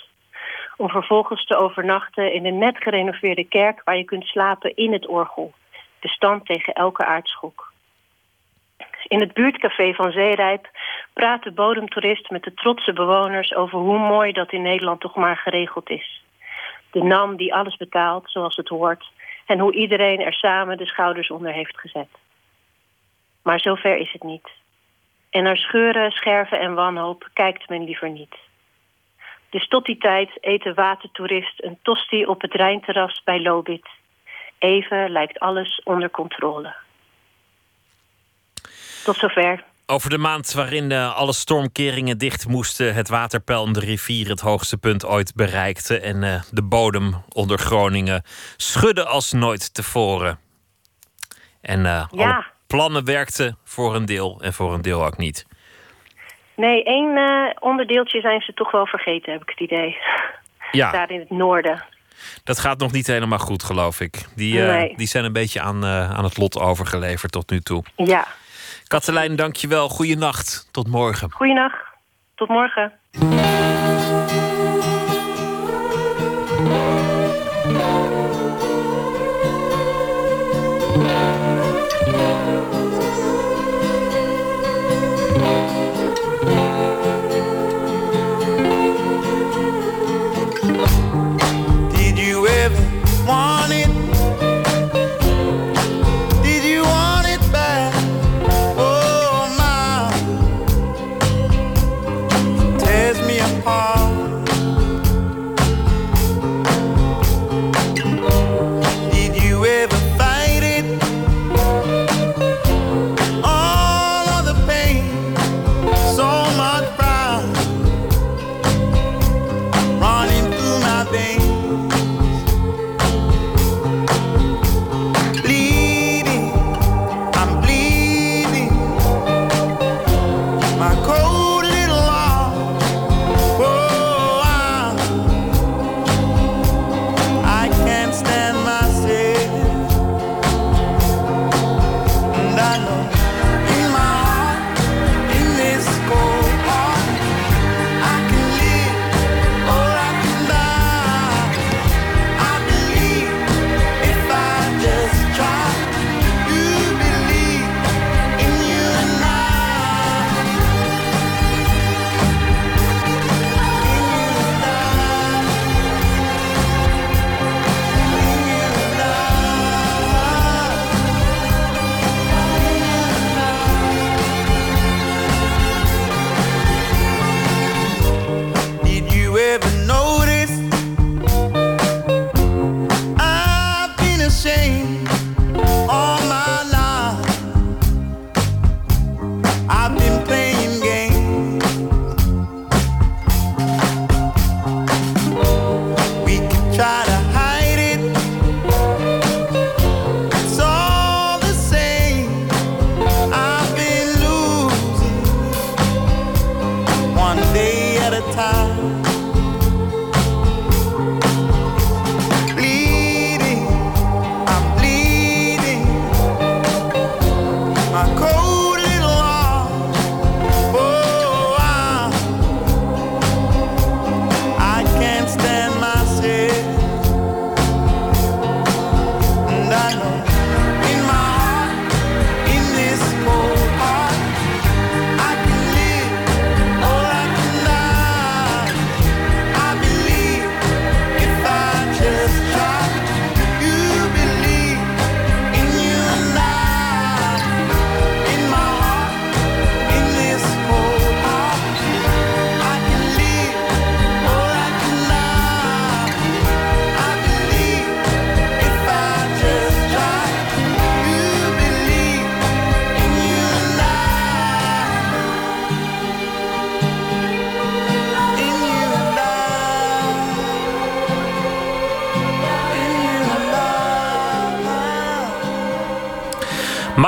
om 0.78 0.90
vervolgens 0.90 1.46
te 1.46 1.56
overnachten 1.56 2.34
in 2.34 2.46
een 2.46 2.58
net 2.58 2.78
gerenoveerde 2.78 3.44
kerk 3.44 3.82
waar 3.84 3.98
je 3.98 4.04
kunt 4.04 4.26
slapen 4.26 4.76
in 4.76 4.94
het 4.94 5.08
orgel, 5.08 5.54
bestand 6.00 6.46
tegen 6.46 6.74
elke 6.74 7.06
aardschok. 7.06 7.74
In 9.08 9.20
het 9.20 9.34
buurtcafé 9.34 9.94
van 9.94 10.12
Zeerijp 10.12 10.70
praat 11.14 11.44
de 11.44 11.52
bodemtoerist 11.52 12.30
met 12.30 12.44
de 12.44 12.54
trotse 12.54 12.94
bewoners 12.94 13.56
over 13.56 13.80
hoe 13.80 14.00
mooi 14.00 14.32
dat 14.32 14.52
in 14.52 14.62
Nederland 14.62 15.02
toch 15.02 15.16
maar 15.16 15.38
geregeld 15.38 15.90
is. 15.90 16.24
De 16.92 17.04
NAM 17.04 17.36
die 17.36 17.54
alles 17.54 17.78
betaalt 17.78 18.32
zoals 18.32 18.56
het 18.56 18.68
hoort 18.68 19.12
en 19.46 19.60
hoe 19.60 19.74
iedereen 19.74 20.20
er 20.20 20.34
samen 20.34 20.78
de 20.78 20.86
schouders 20.86 21.30
onder 21.30 21.52
heeft 21.52 21.80
gezet. 21.80 22.10
Maar 23.44 23.60
zover 23.60 23.98
is 23.98 24.12
het 24.12 24.24
niet. 24.24 24.50
En 25.30 25.44
naar 25.44 25.58
scheuren, 25.58 26.12
scherven 26.12 26.60
en 26.60 26.74
wanhoop 26.74 27.30
kijkt 27.34 27.70
men 27.70 27.84
liever 27.84 28.10
niet. 28.10 28.36
Dus 29.56 29.68
tot 29.68 29.86
die 29.86 29.98
tijd 29.98 30.30
eet 30.42 30.64
de 30.64 30.74
watertoerist 30.74 31.64
een 31.64 31.78
tosti 31.82 32.26
op 32.26 32.42
het 32.42 32.54
Rijnterras 32.54 33.22
bij 33.24 33.42
Lobit. 33.42 33.88
Even 34.60 35.10
lijkt 35.10 35.40
alles 35.40 35.82
onder 35.84 36.10
controle. 36.10 36.76
Tot 39.04 39.16
zover. 39.16 39.64
Over 39.86 40.10
de 40.10 40.18
maand 40.18 40.54
waarin 40.54 40.92
eh, 40.92 41.16
alle 41.16 41.34
stormkeringen 41.34 42.18
dicht 42.18 42.48
moesten, 42.48 42.94
het 42.94 43.10
waterpeil 43.10 43.62
om 43.62 43.74
de 43.74 43.80
rivier 43.80 44.30
het 44.30 44.40
hoogste 44.40 44.78
punt 44.78 45.06
ooit 45.06 45.36
bereikte 45.36 46.00
en 46.00 46.24
eh, 46.24 46.42
de 46.52 46.64
bodem 46.64 47.24
onder 47.30 47.58
Groningen 47.58 48.24
schudde 48.58 49.06
als 49.06 49.32
nooit 49.32 49.74
tevoren. 49.74 50.40
En 51.62 51.86
eh, 51.86 52.06
Ja. 52.12 52.34
alle 52.36 52.46
plannen 52.68 53.06
werkten 53.06 53.58
voor 53.64 53.96
een 53.96 54.06
deel 54.06 54.42
en 54.42 54.54
voor 54.54 54.74
een 54.74 54.82
deel 54.82 55.06
ook 55.06 55.18
niet. 55.18 55.46
Nee, 56.56 56.84
één 56.84 57.18
eh, 57.18 57.50
onderdeeltje 57.60 58.22
zijn 58.22 58.42
ze 58.42 58.54
toch 58.54 58.72
wel 58.72 58.86
vergeten, 58.86 59.32
heb 59.34 59.42
ik 59.42 59.50
het 59.50 59.60
idee. 59.60 59.98
Ja, 60.72 60.92
Daar 60.92 61.12
in 61.12 61.20
het 61.20 61.30
noorden. 61.30 61.84
dat 62.44 62.60
gaat 62.60 62.78
nog 62.80 62.92
niet 62.92 63.08
helemaal 63.08 63.40
goed, 63.40 63.64
geloof 63.64 64.00
ik. 64.00 64.26
Die, 64.36 64.62
eh, 64.62 64.68
Nee. 64.68 64.94
die 64.98 65.08
zijn 65.08 65.26
een 65.26 65.34
beetje 65.34 65.62
aan, 65.62 65.84
eh, 65.84 66.12
aan 66.12 66.24
het 66.24 66.38
lot 66.38 66.60
overgeleverd 66.60 67.32
tot 67.32 67.50
nu 67.50 67.60
toe. 67.60 67.84
Ja. 67.96 68.26
Katelijn, 68.88 69.36
dankjewel. 69.36 69.90
Goeienacht. 69.90 70.70
Tot 70.72 70.88
morgen. 70.88 71.32
Goeienacht. 71.32 71.78
Tot 72.36 72.48
morgen. 72.48 72.94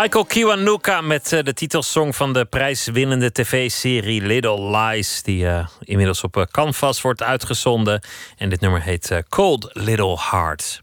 Michael 0.02 0.26
Kiwanuka 0.26 1.02
met 1.02 1.34
eh, 1.34 1.44
de 1.44 1.54
titelsong 1.54 2.16
van 2.16 2.34
de 2.34 2.46
prijswinnende 2.46 3.32
tv-serie 3.32 4.22
Little 4.22 4.78
Lies, 4.78 5.22
die 5.24 5.48
eh, 5.48 5.68
inmiddels 5.80 6.24
op 6.24 6.38
eh, 6.38 6.44
Canvas 6.52 7.02
wordt 7.02 7.24
uitgezonden. 7.24 8.02
En 8.38 8.50
dit 8.50 8.60
nummer 8.60 8.82
heet 8.82 9.22
Cold 9.30 9.70
Little 9.74 10.18
Heart. 10.32 10.82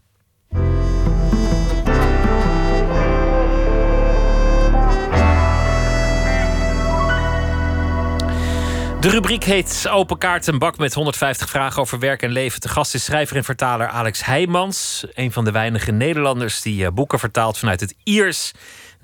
De 8.99 9.09
rubriek 9.09 9.43
heet 9.43 9.87
Open 9.89 10.17
Kaart, 10.17 10.47
een 10.47 10.59
bak 10.59 10.77
met 10.77 10.93
150 10.93 11.49
vragen 11.49 11.81
over 11.81 11.99
werk 11.99 12.21
en 12.21 12.31
leven. 12.31 12.61
De 12.61 12.69
gast 12.69 12.93
is 12.93 13.03
schrijver 13.03 13.37
en 13.37 13.43
vertaler 13.43 13.87
Alex 13.87 14.25
Heijmans. 14.25 15.05
Een 15.13 15.31
van 15.31 15.45
de 15.45 15.51
weinige 15.51 15.91
Nederlanders 15.91 16.61
die 16.61 16.91
boeken 16.91 17.19
vertaalt 17.19 17.57
vanuit 17.57 17.79
het 17.79 17.95
Iers 18.03 18.51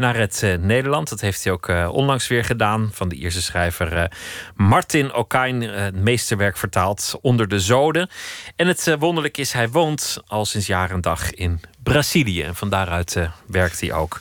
naar 0.02 0.16
het 0.16 0.44
eh, 0.44 0.58
Nederland. 0.58 1.10
Dat 1.10 1.22
heeft 1.22 1.44
hij 1.44 1.54
ook 1.54 1.70
eh, 1.70 1.90
onlangs 1.92 2.28
weer 2.28 2.46
gedaan. 2.46 2.90
Van 2.94 3.10
de 3.10 3.16
Ierse 3.16 3.42
schrijver 3.42 3.98
eh, 3.98 4.04
Martin 4.56 5.12
eh, 5.12 5.24
het 5.74 5.96
meesterwerk 5.96 6.58
vertaald 6.58 7.18
onder 7.22 7.48
de 7.48 7.60
zoden. 7.60 8.10
En 8.56 8.68
het 8.68 8.96
wonderlijke 9.00 9.42
is, 9.42 9.54
hij 9.54 9.70
woont 9.70 10.22
al 10.28 10.46
sinds 10.46 10.68
jaar 10.68 10.92
en 10.92 11.02
dag 11.02 11.32
in 11.32 11.62
Brazilië. 11.84 12.42
En 12.42 12.56
van 12.56 12.70
daaruit 12.70 13.18
werkt 13.48 13.82
hij 13.82 13.94
ook. 13.94 14.20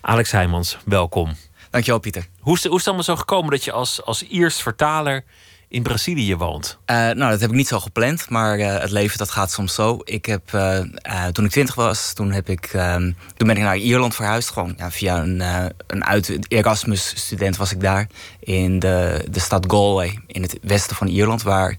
Alex 0.00 0.30
Heijmans, 0.30 0.76
welkom. 0.84 1.34
Dankjewel, 1.70 2.00
Pieter. 2.00 2.26
Hoe 2.40 2.54
is, 2.54 2.62
hoe 2.64 2.72
is 2.72 2.78
het 2.78 2.86
allemaal 2.86 3.04
zo 3.04 3.16
gekomen 3.16 3.50
dat 3.50 3.64
je 3.64 3.72
als, 3.72 4.04
als 4.04 4.22
Iers 4.22 4.62
vertaler 4.62 5.24
in 5.68 5.82
Brazilië 5.82 6.36
woont? 6.36 6.78
Eh, 6.84 6.96
nou, 6.96 7.30
dat 7.30 7.40
heb 7.40 7.50
ik 7.50 7.56
niet 7.56 7.68
zo 7.68 7.80
gepland, 7.80 8.30
maar 8.30 8.58
eh, 8.58 8.80
het 8.80 8.90
leven 8.90 9.18
dat 9.18 9.30
gaat 9.30 9.50
soms 9.50 9.74
zo. 9.74 10.00
Ik 10.04 10.26
heb, 10.26 10.54
eh, 10.54 11.26
toen 11.32 11.44
ik 11.44 11.50
twintig 11.50 11.74
was, 11.74 12.12
toen, 12.12 12.32
heb 12.32 12.48
ik, 12.48 12.64
ehm, 12.64 13.12
toen 13.36 13.48
ben 13.48 13.56
ik 13.56 13.62
naar 13.62 13.76
Ierland 13.76 14.14
verhuisd. 14.14 14.50
Gewoon 14.50 14.74
ja, 14.76 14.90
via 14.90 15.22
een, 15.22 15.42
een 15.86 16.04
uit 16.04 16.52
Erasmus-student 16.52 17.56
was 17.56 17.72
ik 17.72 17.80
daar. 17.80 18.08
In 18.40 18.78
de, 18.78 19.24
de 19.30 19.40
stad 19.40 19.64
Galway, 19.68 20.18
in 20.26 20.42
het 20.42 20.58
westen 20.62 20.96
van 20.96 21.06
Ierland. 21.06 21.42
Waar 21.42 21.76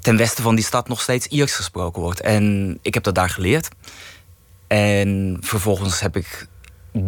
ten 0.00 0.16
westen 0.16 0.42
van 0.42 0.54
die 0.54 0.64
stad 0.64 0.88
nog 0.88 1.00
steeds 1.00 1.26
Iers 1.26 1.54
gesproken 1.54 2.02
wordt. 2.02 2.20
En 2.20 2.78
ik 2.82 2.94
heb 2.94 3.02
dat 3.02 3.14
daar 3.14 3.30
geleerd. 3.30 3.68
En 4.66 5.36
vervolgens 5.40 6.00
heb 6.00 6.16
ik 6.16 6.46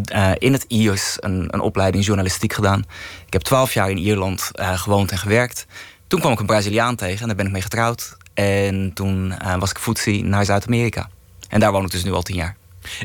eh, 0.04 0.30
in 0.38 0.52
het 0.52 0.64
Iers 0.68 1.16
een, 1.20 1.46
een 1.50 1.60
opleiding 1.60 2.04
journalistiek 2.04 2.52
gedaan. 2.52 2.84
Ik 3.26 3.32
heb 3.32 3.42
twaalf 3.42 3.74
jaar 3.74 3.90
in 3.90 3.98
Ierland 3.98 4.50
eh, 4.52 4.78
gewoond 4.78 5.10
en 5.10 5.18
gewerkt. 5.18 5.66
Toen 6.06 6.20
kwam 6.20 6.32
ik 6.32 6.40
een 6.40 6.46
Braziliaan 6.46 6.96
tegen 6.96 7.20
en 7.20 7.26
daar 7.26 7.36
ben 7.36 7.46
ik 7.46 7.52
mee 7.52 7.62
getrouwd. 7.62 8.16
En 8.34 8.90
toen 8.94 9.32
eh, 9.38 9.56
was 9.56 9.70
ik 9.70 9.78
voetsie 9.78 10.24
naar 10.24 10.44
Zuid-Amerika. 10.44 11.08
En 11.48 11.60
daar 11.60 11.72
woon 11.72 11.84
ik 11.84 11.90
dus 11.90 12.04
nu 12.04 12.12
al 12.12 12.22
tien 12.22 12.36
jaar. 12.36 12.56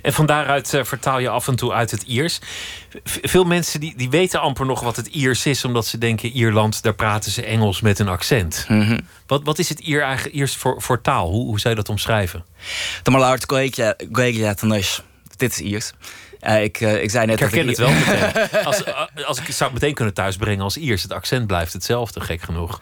En 0.02 0.14
van 0.14 0.26
daaruit 0.26 0.80
vertaal 0.82 1.20
je 1.20 1.30
af 1.30 1.48
en 1.48 1.56
toe 1.56 1.74
uit 1.74 1.92
het 1.92 2.04
Iers. 2.04 2.40
Veel 3.04 3.44
mensen 3.44 3.80
die, 3.80 3.94
die 3.98 4.10
weten 4.10 4.42
amper 4.42 4.66
nog 4.66 4.80
wat 4.82 4.96
het 4.96 5.08
Iers 5.08 5.46
is, 5.46 5.66
omdat 5.66 5.86
ze 5.86 5.98
denken: 5.98 6.30
Ierland, 6.30 6.84
daar 6.84 6.94
praten 6.94 7.32
ze 7.32 7.44
Engels 7.44 7.82
met 7.82 8.00
een 8.00 8.08
accent. 8.08 8.66
Mhm. 8.68 9.00
Wat, 9.28 9.44
wat 9.44 9.60
is 9.60 9.70
het 9.70 9.80
Ier 9.80 10.02
eigenlijk 10.02 10.36
Iers 10.36 10.56
voor, 10.56 10.82
voor 10.82 11.02
taal? 11.02 11.30
Hoe, 11.30 11.46
hoe 11.46 11.60
zou 11.60 11.74
je 11.74 11.80
dat 11.80 11.90
omschrijven? 11.90 12.46
Goegia 14.12 14.54
Tanush. 14.54 15.00
Dit 15.36 15.52
is 15.52 15.60
Iers. 15.60 15.94
Eh, 16.40 16.64
ik, 16.64 16.82
eh, 16.82 17.04
ik 17.04 17.10
zei 17.10 17.26
net 17.26 17.36
Ik 17.36 17.42
herken 17.42 17.68
dat 17.68 17.78
het 17.78 17.88
wel 17.88 17.96
meteen. 17.96 18.64
Als, 18.66 18.84
als 19.26 19.40
ik 19.40 19.48
het 19.48 19.56
zou 19.56 19.72
het 19.72 19.80
meteen 19.82 19.96
kunnen 19.96 20.14
thuisbrengen 20.14 20.64
als 20.64 20.78
Iers. 20.78 21.04
Het 21.04 21.14
accent 21.14 21.48
blijft 21.48 21.74
hetzelfde, 21.74 22.22
gek 22.22 22.42
genoeg. 22.42 22.82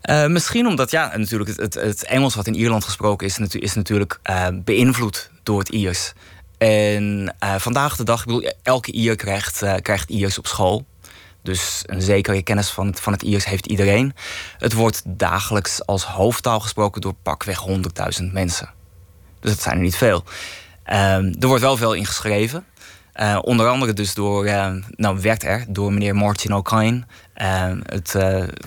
Eh, 0.00 0.26
misschien 0.26 0.66
omdat 0.66 0.90
ja, 0.90 1.16
natuurlijk 1.16 1.50
het, 1.50 1.60
het, 1.60 1.74
het 1.74 2.04
Engels 2.04 2.34
wat 2.34 2.46
in 2.46 2.54
Ierland 2.54 2.84
gesproken 2.84 3.26
is, 3.26 3.36
natu- 3.38 3.58
is 3.58 3.74
natuurlijk 3.74 4.18
eh, 4.22 4.46
beïnvloed 4.52 5.30
door 5.42 5.58
het 5.58 5.68
Iers. 5.68 6.12
En 6.58 7.34
eh, 7.38 7.54
vandaag 7.58 7.96
de 7.96 8.04
dag, 8.04 8.20
ik 8.20 8.26
bedoel, 8.26 8.52
elke 8.62 8.92
Ier 8.92 9.16
krijgt, 9.16 9.62
eh, 9.62 9.74
krijgt 9.82 10.10
Iers 10.10 10.38
op 10.38 10.46
school. 10.46 10.86
Dus 11.42 11.82
een 11.86 12.02
zekere 12.02 12.42
kennis 12.42 12.70
van 12.70 12.86
het, 12.86 13.00
van 13.00 13.12
het 13.12 13.22
Iers 13.22 13.44
heeft 13.44 13.66
iedereen. 13.66 14.14
Het 14.58 14.72
wordt 14.72 15.02
dagelijks 15.06 15.86
als 15.86 16.04
hoofdtaal 16.04 16.60
gesproken 16.60 17.00
door 17.00 17.14
pakweg 17.22 17.58
100.000 18.20 18.32
mensen. 18.32 18.70
Dus 19.40 19.50
dat 19.50 19.62
zijn 19.62 19.76
er 19.76 19.82
niet 19.82 19.96
veel. 19.96 20.24
Ehm, 20.84 21.34
er 21.40 21.46
wordt 21.46 21.62
wel 21.62 21.76
veel 21.76 21.92
in 21.92 22.06
geschreven. 22.06 22.64
Eh, 23.14 23.38
onder 23.42 23.68
andere 23.68 23.92
dus 23.92 24.14
door, 24.14 24.44
eh, 24.44 24.72
nou 24.90 25.20
werd 25.20 25.42
er, 25.42 25.64
door 25.68 25.92
meneer 25.92 26.14
Martin 26.14 26.54
O'Kine. 26.54 27.02
eh, 27.34 27.72
het, 27.82 28.14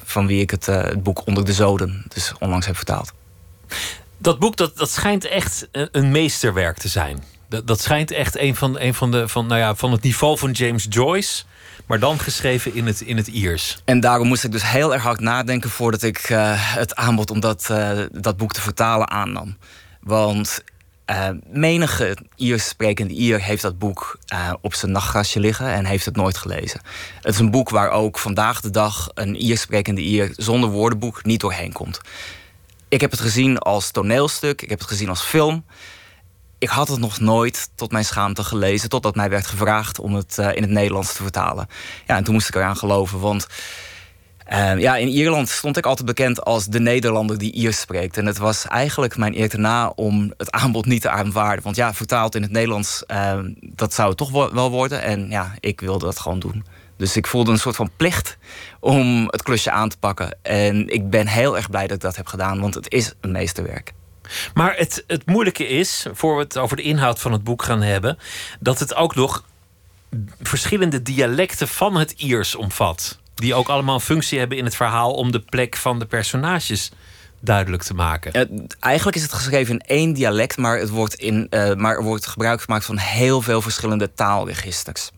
van 0.04 0.28
wie 0.28 0.42
ik 0.42 0.52
het, 0.52 0.66
het 0.66 1.04
boek 1.04 1.26
Onder 1.26 1.46
de 1.46 1.54
Zoden 1.54 2.06
dus 2.14 2.34
onlangs 2.40 2.66
heb 2.66 2.76
vertaald. 2.76 3.14
Dat 4.18 4.40
boek 4.40 4.58
dat, 4.58 4.78
dat 4.78 4.90
schijnt 4.90 5.26
echt 5.26 5.68
een, 5.72 6.12
meesterwerk 6.12 6.78
te 6.78 6.88
zijn. 6.88 7.24
Dat, 7.50 7.68
dat 7.68 7.82
schijnt 7.82 8.12
echt 8.12 8.38
een 8.38 8.56
van, 8.56 8.80
een 8.80 8.94
van, 8.94 9.12
de, 9.12 9.28
van, 9.28 9.48
nou 9.48 9.60
ja, 9.60 9.76
van 9.76 9.92
het 9.92 10.02
niveau 10.02 10.38
van 10.38 10.52
James 10.52 10.86
Joyce. 10.90 11.44
Maar 11.86 12.00
dan 12.00 12.20
geschreven 12.20 12.76
in 12.76 12.88
het, 12.88 13.02
in 13.02 13.18
het 13.18 13.28
Iers. 13.28 13.82
En 13.86 14.00
daarom 14.00 14.28
moest 14.28 14.44
ik 14.44 14.52
dus 14.52 14.70
heel 14.70 14.94
erg 14.94 15.04
hard 15.04 15.20
nadenken 15.20 15.70
voordat 15.70 16.04
ik 16.04 16.18
het 16.28 16.96
aanbod 16.96 17.32
om 17.32 17.40
dat, 17.40 17.74
dat 18.12 18.38
boek 18.38 18.54
te 18.54 18.62
vertalen 18.62 19.10
aannam. 19.10 19.58
Want 20.00 20.64
eh, 21.08 21.30
menige 21.48 22.18
Iers 22.36 22.68
sprekende 22.68 23.14
Ier 23.14 23.42
heeft 23.42 23.62
dat 23.62 23.80
boek 23.80 24.20
eh, 24.26 24.54
op 24.62 24.74
zijn 24.74 24.92
nachtkastje 24.92 25.40
liggen 25.40 25.68
en 25.68 25.86
heeft 25.86 26.06
het 26.06 26.16
nooit 26.16 26.38
gelezen. 26.38 26.82
Het 27.22 27.34
is 27.34 27.40
een 27.40 27.52
boek 27.52 27.70
waar 27.70 27.90
ook 27.90 28.20
vandaag 28.20 28.62
de 28.62 28.70
dag 28.70 29.10
een 29.14 29.36
Iers 29.36 29.62
sprekende 29.62 30.02
Ier 30.02 30.34
zonder 30.36 30.70
woordenboek 30.70 31.24
niet 31.24 31.40
doorheen 31.40 31.72
komt. 31.72 32.02
Ik 32.88 33.02
heb 33.02 33.12
het 33.12 33.20
gezien 33.20 33.58
als 33.58 33.92
toneelstuk, 33.92 34.62
ik 34.62 34.70
heb 34.70 34.80
het 34.80 34.88
gezien 34.88 35.10
als 35.10 35.22
film. 35.22 35.66
Ik 36.58 36.70
had 36.70 36.88
het 36.88 37.00
nog 37.00 37.20
nooit 37.20 37.70
tot 37.76 37.92
mijn 37.92 38.06
schaamte 38.06 38.44
gelezen, 38.44 38.90
totdat 38.90 39.16
mij 39.16 39.30
werd 39.30 39.48
gevraagd 39.48 40.00
om 40.00 40.16
het 40.16 40.38
eh, 40.38 40.56
in 40.56 40.62
het 40.62 40.72
Nederlands 40.72 41.14
te 41.14 41.24
vertalen. 41.24 41.68
Ja, 42.08 42.16
en 42.16 42.24
toen 42.24 42.34
moest 42.34 42.48
ik 42.48 42.56
eraan 42.56 42.78
geloven, 42.78 43.20
want 43.20 43.48
eh, 44.48 44.80
ja, 44.80 44.96
in 44.96 45.08
Ierland 45.08 45.50
stond 45.50 45.78
ik 45.78 45.86
altijd 45.86 46.08
bekend 46.08 46.44
als 46.44 46.66
de 46.66 46.80
Nederlander 46.80 47.38
die 47.38 47.52
Iers 47.52 47.80
spreekt. 47.80 48.18
En 48.18 48.26
het 48.26 48.38
was 48.38 48.68
eigenlijk 48.68 49.18
mijn 49.18 49.38
eer 49.38 49.50
te 49.50 49.58
na 49.58 49.90
om 49.96 50.34
het 50.38 50.52
aanbod 50.52 50.86
niet 50.86 51.02
te 51.02 51.10
aanvaarden. 51.10 51.64
Want 51.64 51.76
ja, 51.76 51.94
vertaald 51.94 52.36
in 52.36 52.42
het 52.42 52.52
Nederlands, 52.52 53.06
eh, 53.06 53.40
dat 53.62 53.94
zou 53.94 54.10
het 54.10 54.18
toch 54.18 54.52
wel 54.52 54.72
worden. 54.72 55.02
En 55.02 55.30
ja, 55.30 55.54
ik 55.60 55.82
wilde 55.82 56.06
dat 56.06 56.20
gewoon 56.20 56.40
doen. 56.40 56.66
Dus 56.98 57.16
ik 57.16 57.28
voelde 57.28 57.52
een 57.52 57.60
soort 57.60 57.76
van 57.76 57.90
plicht 57.98 58.38
om 58.80 59.26
het 59.26 59.44
klusje 59.44 59.72
aan 59.72 59.90
te 59.90 59.98
pakken. 59.98 60.38
En 60.42 60.88
ik 60.88 61.10
ben 61.10 61.28
heel 61.28 61.56
erg 61.56 61.70
blij 61.70 61.88
dat 61.88 61.96
ik 61.96 62.02
dat 62.02 62.16
heb 62.16 62.28
gedaan, 62.28 62.60
want 62.60 62.74
het 62.74 62.92
is 62.92 63.14
een 63.22 63.32
meesterwerk. 63.32 63.94
Maar 64.54 64.76
het, 64.76 65.04
het 65.08 65.26
moeilijke 65.26 65.68
is, 65.68 66.06
voor 66.14 66.36
we 66.36 66.44
het 66.44 66.58
over 66.58 66.76
de 66.76 66.84
inhoud 66.84 67.20
van 67.20 67.32
het 67.32 67.44
boek 67.44 67.64
gaan 67.64 67.82
hebben, 67.82 68.18
dat 68.60 68.80
het 68.80 68.96
ook 68.96 69.16
nog 69.16 69.44
verschillende 70.42 71.02
dialecten 71.02 71.68
van 71.68 71.96
het 71.96 72.12
Iers 72.12 72.56
omvat. 72.56 73.20
Die 73.38 73.56
ook 73.56 73.68
allemaal 73.68 73.96
een 73.96 74.02
functie 74.02 74.40
hebben 74.40 74.58
in 74.58 74.66
het 74.66 74.76
verhaal 74.76 75.14
om 75.14 75.32
de 75.32 75.40
plek 75.40 75.76
van 75.76 76.00
de 76.00 76.06
personages 76.06 76.92
duidelijk 77.40 77.84
te 77.84 77.94
maken. 77.94 78.34
Eigenlijk 78.80 79.18
is 79.18 79.24
het 79.24 79.34
geschreven 79.34 79.74
in 79.74 79.86
één 79.88 80.14
dialect, 80.14 80.58
maar, 80.58 80.80
het 80.80 80.90
wordt 80.90 81.14
in, 81.14 81.48
eh, 81.50 81.74
maar 81.74 81.96
er 81.96 82.04
wordt 82.04 82.28
gebruik 82.28 82.62
gemaakt 82.62 82.86
van 82.86 82.98
heel 82.98 83.42
veel 83.42 83.62
verschillende 83.62 84.14
taalregisters. 84.14 85.12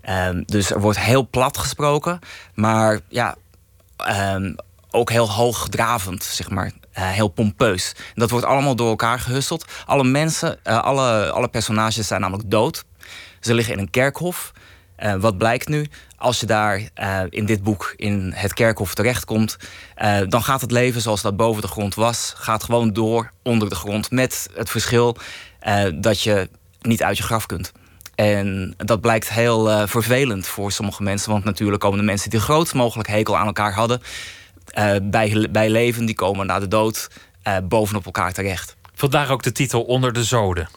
Ehm, 0.00 0.42
dus 0.46 0.70
er 0.70 0.80
wordt 0.80 0.98
heel 0.98 1.28
plat 1.28 1.58
gesproken, 1.58 2.18
maar 2.54 3.00
ja, 3.08 3.36
ehm, 3.96 4.54
ook 4.90 5.10
heel 5.10 5.30
hoogdravend, 5.30 6.24
zeg 6.24 6.50
maar. 6.50 6.72
Eh, 6.92 7.08
heel 7.10 7.28
pompeus. 7.28 7.94
Dat 8.14 8.30
wordt 8.30 8.46
allemaal 8.46 8.76
door 8.76 8.88
elkaar 8.88 9.20
gehusteld. 9.20 9.64
Alle 9.86 10.04
mensen, 10.04 10.64
eh, 10.64 10.82
alle, 10.82 11.30
alle 11.30 11.48
personages 11.48 12.06
zijn 12.06 12.20
namelijk 12.20 12.50
dood. 12.50 12.84
Ze 13.40 13.54
liggen 13.54 13.74
in 13.74 13.80
een 13.80 13.90
kerkhof. 13.90 14.52
Wat 15.18 15.38
blijkt 15.38 15.68
nu? 15.68 15.86
Als 16.18 16.40
je 16.40 16.46
daar 16.46 16.88
eh, 16.94 17.20
in 17.28 17.46
dit 17.46 17.62
boek 17.62 17.94
in 17.96 18.32
het 18.34 18.54
kerkhof 18.54 18.94
terechtkomt, 18.94 19.56
eh, 19.94 20.20
dan 20.28 20.42
gaat 20.42 20.60
het 20.60 20.70
leven 20.70 21.00
zoals 21.00 21.22
dat 21.22 21.36
boven 21.36 21.62
de 21.62 21.68
grond 21.68 21.94
was, 21.94 22.32
gaat 22.36 22.64
gewoon 22.64 22.92
door 22.92 23.30
onder 23.42 23.68
de 23.68 23.74
grond. 23.74 24.10
Met 24.10 24.48
het 24.54 24.70
verschil 24.70 25.16
eh, 25.60 25.84
dat 25.94 26.22
je 26.22 26.48
niet 26.80 27.02
uit 27.02 27.16
je 27.16 27.22
graf 27.22 27.46
kunt. 27.46 27.72
En 28.14 28.74
dat 28.76 29.00
blijkt 29.00 29.28
heel 29.28 29.86
vervelend 29.86 30.46
voor 30.46 30.72
sommige 30.72 31.02
mensen. 31.02 31.30
Want 31.30 31.44
natuurlijk 31.44 31.82
komen 31.82 31.98
de 31.98 32.04
mensen 32.04 32.30
die 32.30 32.38
de 32.38 32.44
grootst 32.44 32.74
mogelijk 32.74 33.08
hekel 33.08 33.36
aan 33.36 33.46
elkaar 33.46 33.74
hadden. 33.74 34.00
bij, 35.02 35.48
bij 35.50 35.70
leven, 35.70 36.06
die 36.06 36.14
komen 36.14 36.46
na 36.46 36.58
de 36.58 36.68
dood 36.68 37.08
bovenop 37.64 38.04
elkaar 38.04 38.32
terecht. 38.32 38.76
Vandaar 38.94 39.30
ook 39.30 39.42
de 39.42 39.52
titel 39.52 39.82
Onder 39.82 40.12
de 40.12 40.24
Zoden. 40.24 40.68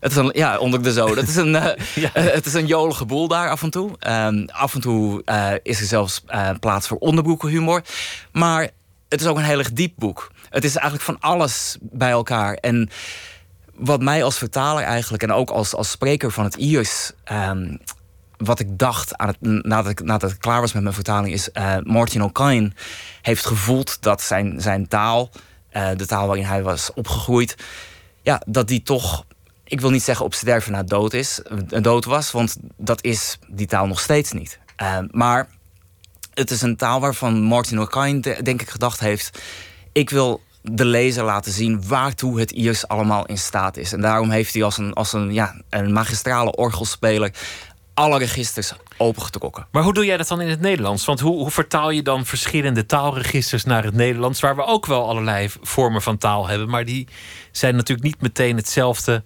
Het 0.00 0.10
is 0.10 0.16
een, 0.16 0.30
ja, 0.34 0.58
onder 0.58 0.82
de 0.82 0.92
zo. 0.92 1.16
Het 1.16 1.28
is 1.28 1.36
een, 1.36 1.54
eh, 1.56 1.66
eh, 2.12 2.34
het 2.34 2.46
is 2.46 2.54
een 2.54 2.66
jolige 2.66 3.04
boel 3.04 3.28
daar 3.28 3.50
af 3.50 3.62
en 3.62 3.70
toe. 3.70 3.96
Ehm, 3.98 4.46
af 4.46 4.74
en 4.74 4.80
toe 4.80 5.22
eh, 5.24 5.52
is 5.62 5.80
er 5.80 5.86
zelfs 5.86 6.22
eh, 6.26 6.50
plaats 6.60 6.88
voor 6.88 6.98
onderbroekenhumor. 6.98 7.82
Maar 8.32 8.70
het 9.08 9.20
is 9.20 9.26
ook 9.26 9.36
een 9.36 9.42
heel 9.44 9.58
erg 9.58 9.72
diep 9.72 9.92
boek. 9.96 10.30
Het 10.48 10.64
is 10.64 10.74
eigenlijk 10.74 11.04
van 11.04 11.20
alles 11.20 11.76
bij 11.80 12.10
elkaar. 12.10 12.54
En 12.54 12.90
wat 13.74 14.00
mij 14.02 14.24
als 14.24 14.38
vertaler 14.38 14.82
eigenlijk, 14.84 15.22
en 15.22 15.32
ook 15.32 15.50
als, 15.50 15.74
als 15.74 15.90
spreker 15.90 16.30
van 16.30 16.44
het 16.44 16.54
Iers... 16.54 17.12
ehm, 17.24 17.76
wat 18.36 18.60
ik 18.60 18.78
dacht 18.78 19.16
aan 19.16 19.28
het, 19.28 19.36
nadat, 19.40 19.90
ik, 19.90 20.02
nadat 20.02 20.30
ik 20.30 20.38
klaar 20.38 20.60
was 20.60 20.72
met 20.72 20.82
mijn 20.82 20.94
vertaling... 20.94 21.34
is 21.34 21.52
eh, 21.52 21.76
Martin 21.82 22.22
O'Kane 22.22 22.72
heeft 23.22 23.46
gevoeld 23.46 24.02
dat 24.02 24.22
zijn, 24.22 24.60
zijn 24.60 24.88
taal... 24.88 25.30
eh, 25.68 25.88
de 25.96 26.06
taal 26.06 26.26
waarin 26.26 26.44
hij 26.44 26.62
was 26.62 26.92
opgegroeid... 26.94 27.56
ja, 28.22 28.42
dat 28.46 28.68
die 28.68 28.82
toch 28.82 29.24
ik 29.70 29.80
wil 29.80 29.90
niet 29.90 30.02
zeggen 30.02 30.24
op 30.24 30.34
sterven 30.34 30.72
na 30.72 30.82
dood 30.82 31.12
is, 31.12 31.42
eh, 31.42 31.82
dood 31.82 32.04
was, 32.04 32.30
want 32.30 32.56
dat 32.76 33.04
is 33.04 33.38
die 33.48 33.66
taal 33.66 33.86
nog 33.86 34.00
steeds 34.00 34.32
niet. 34.32 34.58
Uh, 34.82 34.98
maar 35.10 35.48
het 36.34 36.50
is 36.50 36.62
een 36.62 36.76
taal 36.76 37.00
waarvan 37.00 37.42
Martin 37.42 37.80
O'Kane 37.80 38.20
de- 38.20 38.42
denk 38.42 38.60
ik 38.62 38.70
gedacht 38.70 39.00
heeft: 39.00 39.38
ik 39.92 40.10
wil 40.10 40.40
de 40.62 40.84
lezer 40.84 41.24
laten 41.24 41.52
zien 41.52 41.88
waartoe 41.88 42.40
het 42.40 42.50
Iers 42.50 42.88
allemaal 42.88 43.26
in 43.26 43.38
staat 43.38 43.76
is. 43.76 43.92
En 43.92 44.00
daarom 44.00 44.30
heeft 44.30 44.54
hij 44.54 44.62
als 44.62 44.78
een, 44.78 44.92
als 44.92 45.12
een, 45.12 45.32
ja, 45.32 45.60
een 45.68 45.92
magistrale 45.92 46.56
orgelspeler 46.56 47.32
alle 47.94 48.18
registers 48.18 48.72
opengetrokken. 48.96 49.66
Maar 49.70 49.82
hoe 49.82 49.92
doe 49.92 50.04
jij 50.04 50.16
dat 50.16 50.28
dan 50.28 50.40
in 50.40 50.48
het 50.48 50.60
Nederlands? 50.60 51.04
Want 51.04 51.20
hoe, 51.20 51.38
hoe 51.38 51.50
vertaal 51.50 51.90
je 51.90 52.02
dan 52.02 52.26
verschillende 52.26 52.86
taalregisters 52.86 53.64
naar 53.64 53.84
het 53.84 53.94
Nederlands, 53.94 54.40
waar 54.40 54.56
we 54.56 54.64
ook 54.64 54.86
wel 54.86 55.08
allerlei 55.08 55.48
vormen 55.62 56.02
van 56.02 56.18
taal 56.18 56.46
hebben, 56.48 56.68
maar 56.68 56.84
die 56.84 57.08
zijn 57.52 57.76
natuurlijk 57.76 58.06
niet 58.06 58.20
meteen 58.20 58.56
hetzelfde 58.56 59.24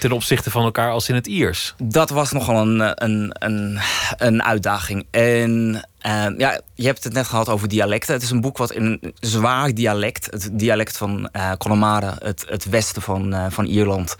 ten 0.00 0.12
opzichte 0.12 0.50
van 0.50 0.62
elkaar 0.64 0.90
als 0.90 1.08
in 1.08 1.14
het 1.14 1.26
Iers. 1.26 1.74
Dat 1.82 2.10
was 2.10 2.32
nogal 2.32 2.66
een, 2.66 2.80
eh, 2.80 2.90
een, 2.94 3.34
een, 3.38 3.78
een 4.16 4.42
uitdaging. 4.42 5.06
En 5.10 5.84
eh, 5.98 6.26
ja, 6.36 6.60
je 6.74 6.86
hebt 6.86 7.04
het 7.04 7.12
net 7.12 7.26
gehad 7.26 7.48
over 7.48 7.68
dialecten. 7.68 8.14
Het 8.14 8.22
is 8.22 8.30
een 8.30 8.40
boek 8.40 8.58
wat 8.58 8.72
in 8.72 8.84
een 8.84 9.14
zwaar 9.20 9.74
dialect, 9.74 10.26
het 10.30 10.48
dialect 10.52 10.96
van 10.96 11.28
eh 11.32 11.52
Connemara, 11.58 12.16
het, 12.18 12.44
het 12.48 12.68
westen 12.68 13.02
van, 13.02 13.34
eh, 13.34 13.46
van 13.48 13.64
Ierland, 13.64 14.16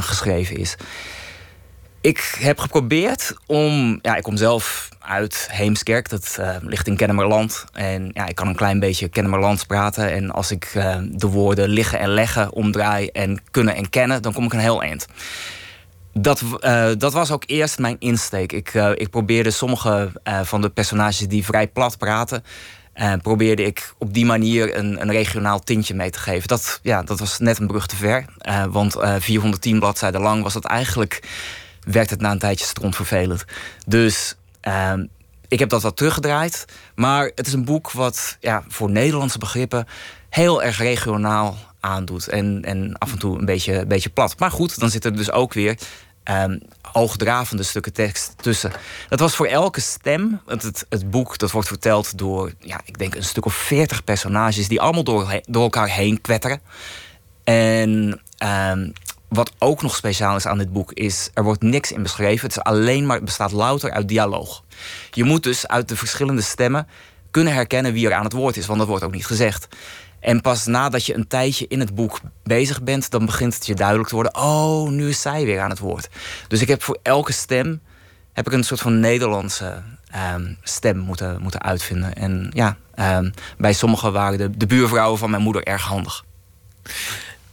geschreven 0.00 0.56
is. 0.56 0.76
Ik 2.00 2.36
heb 2.38 2.58
geprobeerd 2.58 3.34
om. 3.46 3.98
Ja, 4.02 4.16
ik 4.16 4.22
kom 4.22 4.36
zelf 4.36 4.88
uit 5.06 5.48
Heemskerk, 5.50 6.08
dat 6.08 6.36
eh, 6.40 6.56
ligt 6.60 6.86
in 6.86 6.96
Kennemerland. 6.96 7.64
En 7.72 8.10
ja, 8.12 8.26
ik 8.26 8.34
kan 8.34 8.48
een 8.48 8.54
klein 8.54 8.78
beetje 8.78 9.08
Kennemerlands 9.08 9.64
praten. 9.64 10.12
En 10.12 10.30
als 10.30 10.50
ik 10.50 10.70
eh, 10.74 10.96
de 11.10 11.26
woorden 11.26 11.68
liggen 11.68 11.98
en 11.98 12.08
leggen 12.08 12.52
omdraai 12.52 13.08
en 13.08 13.40
kunnen 13.50 13.74
en 13.74 13.90
kennen, 13.90 14.22
dan 14.22 14.32
kom 14.32 14.44
ik 14.44 14.52
een 14.52 14.58
heel 14.58 14.82
eind. 14.82 15.06
Dat, 16.12 16.42
eh, 16.60 16.90
dat 16.98 17.12
was 17.12 17.30
ook 17.30 17.42
eerst 17.46 17.78
mijn 17.78 17.96
insteek. 17.98 18.52
Ik, 18.52 18.74
ik 18.94 19.10
probeerde 19.10 19.50
sommige 19.50 20.12
van 20.42 20.60
de 20.60 20.70
personages 20.70 21.28
die 21.28 21.44
vrij 21.44 21.68
plat 21.68 21.98
praten. 21.98 22.44
probeerde 23.22 23.64
ik 23.64 23.94
op 23.98 24.14
die 24.14 24.26
manier 24.26 24.76
een, 24.76 25.00
een 25.00 25.10
regionaal 25.10 25.58
tintje 25.60 25.94
mee 25.94 26.10
te 26.10 26.18
geven. 26.18 26.48
Dat, 26.48 26.80
ja, 26.82 27.02
dat 27.02 27.18
was 27.18 27.38
net 27.38 27.58
een 27.58 27.66
brug 27.66 27.86
te 27.86 27.96
ver. 27.96 28.24
want 28.70 28.96
eh 28.96 29.14
410 29.18 29.78
bladzijden 29.78 30.20
lang 30.20 30.42
was 30.42 30.52
dat 30.52 30.64
eigenlijk. 30.64 31.22
werd 31.86 32.10
het 32.10 32.20
na 32.20 32.30
een 32.30 32.38
tijdje 32.38 32.66
strontvervelend. 32.66 33.44
Dus 33.86 34.36
ehm, 34.64 35.06
ik 35.48 35.58
heb 35.58 35.68
dat 35.68 35.82
wat 35.82 35.96
teruggedraaid. 35.96 36.64
Maar 36.94 37.30
het 37.34 37.46
is 37.46 37.52
een 37.52 37.64
boek 37.64 37.90
wat 37.90 38.36
ja, 38.40 38.64
voor 38.68 38.90
Nederlandse 38.90 39.38
begrippen 39.38 39.86
heel 40.28 40.62
erg 40.62 40.78
regionaal 40.78 41.56
aandoet. 41.80 42.28
En, 42.28 42.62
en 42.64 42.98
af 42.98 43.12
en 43.12 43.18
toe 43.18 43.38
een 43.38 43.44
beetje, 43.44 43.74
een 43.78 43.88
beetje 43.88 44.10
plat. 44.10 44.38
Maar 44.38 44.50
goed, 44.50 44.80
dan 44.80 44.90
zitten 44.90 45.10
er 45.10 45.16
dus 45.16 45.30
ook 45.30 45.52
weer 45.52 45.78
ehm 46.22 46.58
hoogdravende 46.92 47.62
stukken 47.62 47.92
tekst 47.92 48.34
tussen. 48.36 48.72
Dat 49.08 49.20
was 49.20 49.36
voor 49.36 49.46
elke 49.46 49.80
stem. 49.80 50.40
Het, 50.46 50.62
het, 50.62 50.86
het 50.88 51.10
boek 51.10 51.38
dat 51.38 51.50
wordt 51.50 51.68
verteld 51.68 52.18
door, 52.18 52.52
ja, 52.58 52.80
ik 52.84 52.98
denk 52.98 53.14
een 53.14 53.24
stuk 53.24 53.44
of 53.44 53.54
veertig 53.54 54.04
personages... 54.04 54.68
die 54.68 54.80
allemaal 54.80 55.04
door, 55.04 55.40
door 55.46 55.62
elkaar 55.62 55.88
heen 55.88 56.20
kwetteren. 56.20 56.60
En 57.44 58.20
ehm, 58.38 58.90
wat 59.34 59.52
ook 59.58 59.82
nog 59.82 59.96
speciaal 59.96 60.36
is 60.36 60.46
aan 60.46 60.58
dit 60.58 60.72
boek 60.72 60.92
is... 60.92 61.30
er 61.34 61.44
wordt 61.44 61.62
niks 61.62 61.92
in 61.92 62.02
beschreven. 62.02 62.48
Het 62.48 62.56
is 62.56 62.62
alleen 62.62 63.06
maar, 63.06 63.16
het 63.16 63.24
bestaat 63.24 63.52
louter 63.52 63.90
uit 63.90 64.08
dialoog. 64.08 64.64
Je 65.10 65.24
moet 65.24 65.42
dus 65.42 65.68
uit 65.68 65.88
de 65.88 65.96
verschillende 65.96 66.42
stemmen 66.42 66.86
kunnen 67.30 67.52
herkennen 67.52 67.92
wie 67.92 68.06
er 68.06 68.14
aan 68.14 68.24
het 68.24 68.32
woord 68.32 68.56
is. 68.56 68.66
Want 68.66 68.78
dat 68.78 68.88
wordt 68.88 69.04
ook 69.04 69.12
niet 69.12 69.26
gezegd. 69.26 69.68
En 70.20 70.40
pas 70.40 70.66
nadat 70.66 71.06
je 71.06 71.14
een 71.14 71.26
tijdje 71.26 71.66
in 71.68 71.80
het 71.80 71.94
boek 71.94 72.20
bezig 72.42 72.82
bent... 72.82 73.10
dan 73.10 73.26
begint 73.26 73.54
het 73.54 73.66
je 73.66 73.74
duidelijk 73.74 74.08
te 74.08 74.14
worden... 74.14 74.36
oh, 74.36 74.88
nu 74.88 75.08
is 75.08 75.20
zij 75.20 75.44
weer 75.44 75.60
aan 75.60 75.70
het 75.70 75.78
woord. 75.78 76.08
Dus 76.48 76.60
ik 76.60 76.68
heb 76.68 76.82
voor 76.82 76.98
elke 77.02 77.32
stem... 77.32 77.80
heb 78.32 78.46
ik 78.46 78.52
een 78.52 78.64
soort 78.64 78.80
van 78.80 79.00
Nederlandse 79.00 79.82
ehm, 80.10 80.54
stem 80.62 80.98
moeten, 80.98 81.42
moeten 81.42 81.62
uitvinden. 81.62 82.14
En 82.14 82.50
ja, 82.52 82.76
ehm, 82.94 83.30
bij 83.58 83.72
sommigen 83.72 84.12
waren 84.12 84.38
de, 84.38 84.56
de 84.56 84.66
buurvrouwen 84.66 85.18
van 85.18 85.30
mijn 85.30 85.42
moeder 85.42 85.62
erg 85.62 85.82
handig. 85.82 86.24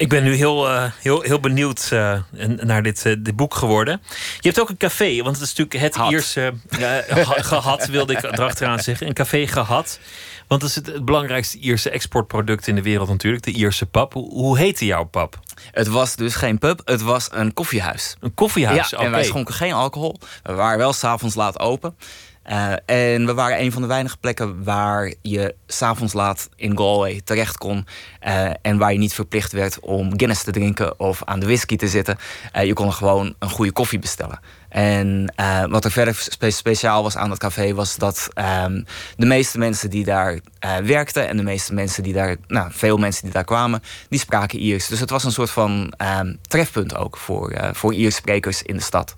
Ik 0.02 0.10
ben 0.10 0.24
nu 0.24 0.34
heel, 0.36 0.70
eh, 0.70 0.92
heel, 1.00 1.22
heel 1.22 1.40
benieuwd 1.40 1.88
eh, 1.92 2.20
naar 2.58 2.84
dit, 2.84 3.06
eh, 3.06 3.16
dit 3.20 3.36
boek 3.36 3.54
geworden. 3.56 4.02
Je 4.40 4.48
hebt 4.48 4.60
ook 4.60 4.70
een 4.70 4.78
café, 4.78 5.22
want 5.24 5.36
het 5.38 5.46
is 5.46 5.56
natuurlijk 5.56 5.96
het 5.96 6.12
Ierse... 6.12 6.54
eh, 6.70 6.80
ha- 7.26 7.42
gehad, 7.42 7.86
wilde 7.86 8.14
ik 8.14 8.24
erachteraan 8.24 8.80
zeggen. 8.80 9.08
Een 9.08 9.14
café 9.14 9.48
gehad. 9.48 10.00
Want 10.48 10.62
dat 10.62 10.70
is 10.70 10.76
het, 10.76 10.86
het 10.86 11.06
belangrijkste 11.06 11.58
Ierse 11.58 11.90
exportproduct 11.90 12.68
in 12.68 12.76
de 12.76 12.82
wereld 12.82 13.10
natuurlijk. 13.10 13.44
De 13.44 13.52
Ierse 13.52 13.86
pub. 13.86 14.14
Hoe, 14.14 14.30
hoe 14.32 14.58
heette 14.58 14.86
jouw 14.86 15.04
pub? 15.04 15.40
Het 15.72 15.88
was 15.88 16.16
dus 16.16 16.36
geen 16.36 16.58
pub, 16.58 16.82
het 16.86 17.02
was 17.02 17.28
een 17.32 17.54
koffiehuis. 17.54 18.16
Een 18.20 18.34
koffiehuis, 18.34 18.90
Ja, 18.90 18.98
en 18.98 19.12
wij 19.12 19.24
schonken 19.24 19.54
geen 19.54 19.74
alcohol. 19.74 20.20
We 20.44 20.54
waren 20.54 20.78
wel 20.78 20.94
s'avonds 20.94 21.36
laat 21.36 21.60
open. 21.60 21.96
Eh, 22.44 22.72
en 22.86 23.26
we 23.26 23.34
waren 23.34 23.60
een 23.62 23.72
van 23.72 23.82
de 23.82 23.88
weinige 23.88 24.18
plekken 24.18 24.64
waar 24.64 25.14
je 25.22 25.56
s'avonds 25.68 26.14
laat 26.14 26.50
in 26.56 26.78
Galway 26.78 27.22
terecht 27.24 27.58
kon. 27.58 27.86
eh, 28.20 28.50
en 28.62 28.78
waar 28.78 28.92
je 28.94 28.98
niet 29.00 29.14
verplicht 29.14 29.52
werd 29.52 29.80
om 29.80 30.10
Guinness 30.18 30.44
te 30.44 30.52
drinken 30.52 31.00
of 31.00 31.22
aan 31.26 31.40
de 31.40 31.46
whisky 31.46 31.76
te 31.76 31.88
zitten. 31.88 32.18
Eh, 32.52 32.66
je 32.66 32.74
kon 32.74 32.94
gewoon 32.94 33.36
een 33.40 33.50
goede 33.50 33.72
koffie 33.72 34.00
bestellen. 34.00 34.40
En 34.70 35.34
wat 35.70 35.86
er 35.86 35.92
verder 35.92 36.16
spe- 36.16 36.50
speciaal 36.52 37.04
was 37.04 37.18
aan 37.18 37.30
dat 37.30 37.38
café 37.38 37.74
was 37.74 37.96
dat 37.96 38.28
ehm, 38.34 38.84
de 39.18 39.26
meeste 39.26 39.58
mensen 39.58 39.90
die 39.90 40.04
daar 40.06 40.40
werkten 40.84 41.28
en 41.28 41.38
de 41.38 41.44
meeste 41.44 41.74
mensen 41.74 42.04
die 42.04 42.14
daar, 42.14 42.36
nou, 42.48 42.68
veel 42.72 42.98
mensen 42.98 43.24
die 43.24 43.32
daar 43.34 43.44
kwamen, 43.44 43.82
die 44.10 44.20
spraken 44.20 44.60
Iers. 44.60 44.88
Dus 44.88 45.00
het 45.00 45.10
was 45.10 45.24
een 45.24 45.32
soort 45.32 45.50
van 45.50 45.94
ehm, 45.98 46.34
trefpunt 46.42 46.96
ook 46.96 47.18
voor, 47.18 47.70
voor 47.74 47.94
Iersprekers 47.94 48.62
in 48.62 48.76
de 48.76 48.82
stad. 48.84 49.16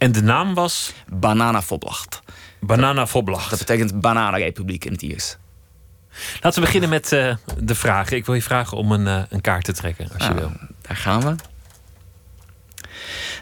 En 0.00 0.12
de 0.12 0.22
naam 0.22 0.54
was? 0.54 0.92
Banana 1.12 1.62
Voblacht. 1.62 2.22
Banana 2.60 3.06
Voblacht. 3.06 3.50
Dat 3.50 3.58
betekent 3.58 4.00
Bananenrepubliek 4.00 4.84
in 4.84 4.92
het 4.92 5.02
Iers. 5.02 5.36
Laten 6.40 6.60
we 6.60 6.66
beginnen 6.66 6.88
met 6.88 7.12
eh, 7.12 7.36
de 7.58 7.74
vragen. 7.74 8.16
Ik 8.16 8.26
wil 8.26 8.34
je 8.34 8.42
vragen 8.42 8.76
om 8.76 8.92
een, 8.92 9.06
eh, 9.06 9.22
een 9.28 9.40
kaart 9.40 9.64
te 9.64 9.72
trekken, 9.72 10.04
als 10.12 10.26
je 10.26 10.28
Nou, 10.28 10.34
wil. 10.40 10.52
Daar 10.80 10.96
gaan 10.96 11.20
we. 11.20 11.34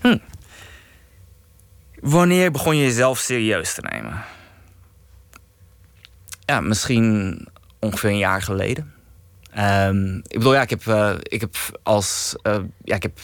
Hm. 0.02 0.18
Wanneer 2.00 2.50
begon 2.50 2.76
je 2.76 2.82
jezelf 2.82 3.18
serieus 3.18 3.74
te 3.74 3.80
nemen? 3.90 4.24
Ja, 6.44 6.60
misschien 6.60 7.38
ongeveer 7.78 8.10
een 8.10 8.18
jaar 8.18 8.42
geleden. 8.42 8.94
Ehm, 9.50 10.16
ik 10.16 10.38
bedoel, 10.38 10.54
ja, 10.54 10.62
ik 10.62 10.70
heb, 10.70 10.86
eh, 10.86 11.14
ik 11.22 11.40
heb 11.40 11.56
als. 11.82 12.36
ja, 12.84 12.94
ik 12.94 13.02
heb 13.02 13.18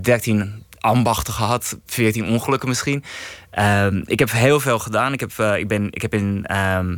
13 0.00 0.64
ambachten 0.80 1.32
gehad, 1.34 1.78
14 1.86 2.24
ongelukken 2.26 2.68
misschien. 2.68 3.04
Ehm, 3.50 4.02
ik 4.04 4.18
heb 4.18 4.30
heel 4.32 4.60
veel 4.60 4.78
gedaan. 4.78 5.12
Ik 5.12 5.20
heb, 5.20 5.32
eh, 5.36 5.56
ik 5.56 5.68
ben, 5.68 5.86
ik 5.90 6.02
heb 6.02 6.14
in 6.14 6.44
ehm, 6.46 6.96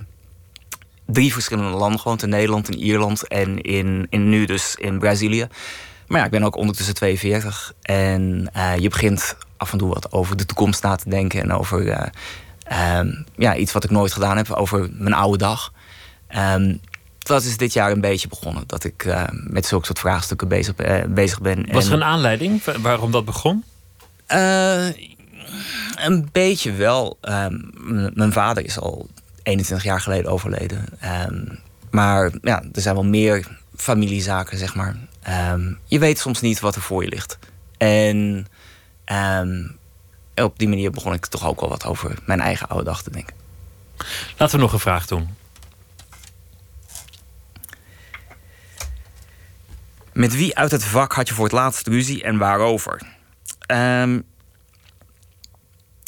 drie 1.07 1.33
verschillende 1.33 1.77
landen 1.77 2.01
gewoond: 2.01 2.23
in 2.23 2.29
Nederland, 2.29 2.71
in 2.71 2.79
Ierland 2.79 3.29
en 3.29 3.61
in, 3.61 4.07
in 4.11 4.29
nu 4.29 4.45
dus 4.45 4.75
in 4.75 4.99
Brazilië. 4.99 5.47
Maar 6.07 6.19
ja, 6.21 6.25
ik 6.27 6.31
ben 6.33 6.45
ook 6.45 6.57
ondertussen 6.57 6.95
42. 6.95 7.73
En 7.83 8.51
eh, 8.53 8.77
je 8.77 8.89
begint 8.89 9.37
af 9.57 9.73
en 9.73 9.79
toe 9.79 9.89
wat 9.95 10.13
over 10.13 10.37
de 10.37 10.47
toekomst 10.47 10.83
na 10.83 10.97
te 10.97 11.09
denken. 11.09 11.41
En 11.43 11.53
over 11.53 11.89
eh, 11.89 12.07
ehm, 12.65 13.13
ja, 13.37 13.57
iets 13.57 13.73
wat 13.73 13.85
ik 13.85 13.91
nooit 13.91 14.13
gedaan 14.13 14.37
heb, 14.37 14.51
over 14.51 14.89
mijn 14.93 15.15
oude 15.15 15.39
dag. 15.39 15.73
Dat 17.19 17.43
is 17.43 17.57
dit 17.57 17.73
jaar 17.73 17.91
een 17.91 18.01
beetje 18.01 18.29
begonnen. 18.29 18.63
Dat 18.67 18.85
ik 18.85 19.07
met 19.33 19.67
zulke 19.67 19.87
soort 19.87 19.99
vraagstukken 19.99 20.49
bezig, 20.49 20.75
bezig 21.09 21.41
ben. 21.41 21.67
Was 21.73 21.87
er 21.87 21.93
een 21.93 22.05
aanleiding 22.05 22.65
wa- 22.65 22.81
waarom 22.81 23.11
dat 23.11 23.25
begon? 23.25 23.65
Eh, 24.27 24.87
een 25.97 26.29
beetje 26.33 26.73
wel. 26.73 27.19
Ehm, 27.21 27.59
mijn 28.15 28.33
vader 28.33 28.65
is 28.65 28.79
al 28.79 29.09
21 29.43 29.87
jaar 29.87 30.01
geleden 30.01 30.31
overleden. 30.31 30.85
Ehm, 31.01 31.45
maar 31.91 32.31
ja, 32.43 32.63
er 32.73 32.81
zijn 32.81 32.95
wel 32.95 33.05
meer 33.05 33.47
familiezaken, 33.77 34.59
zeg 34.59 34.75
maar. 34.75 34.97
Ehm, 35.23 35.73
je 35.85 35.99
weet 35.99 36.19
soms 36.19 36.41
niet 36.41 36.61
wat 36.61 36.75
er 36.75 36.83
voor 36.83 37.03
je 37.03 37.09
ligt. 37.09 37.39
En 37.77 38.47
op 40.35 40.59
die 40.59 40.69
manier 40.69 40.91
begon 40.91 41.13
ik 41.13 41.27
toch 41.27 41.47
ook 41.47 41.61
wel 41.61 41.69
wat 41.69 41.87
over 41.87 42.15
mijn 42.27 42.41
eigen 42.41 42.69
oude 42.69 42.85
dag 42.85 43.03
te 43.03 43.11
denken. 43.11 43.35
Laten 44.37 44.57
we 44.57 44.63
nog 44.63 44.73
een 44.73 44.79
vraag 44.79 45.07
doen. 45.07 45.29
Met 50.13 50.35
wie 50.37 50.57
uit 50.57 50.71
het 50.71 50.85
vak 50.85 51.13
had 51.13 51.29
je 51.29 51.35
voor 51.35 51.45
het 51.45 51.53
laatst 51.53 51.87
ruzie 51.87 52.23
en 52.23 52.39
waarover? 52.39 53.01
Ehm, 53.73 54.15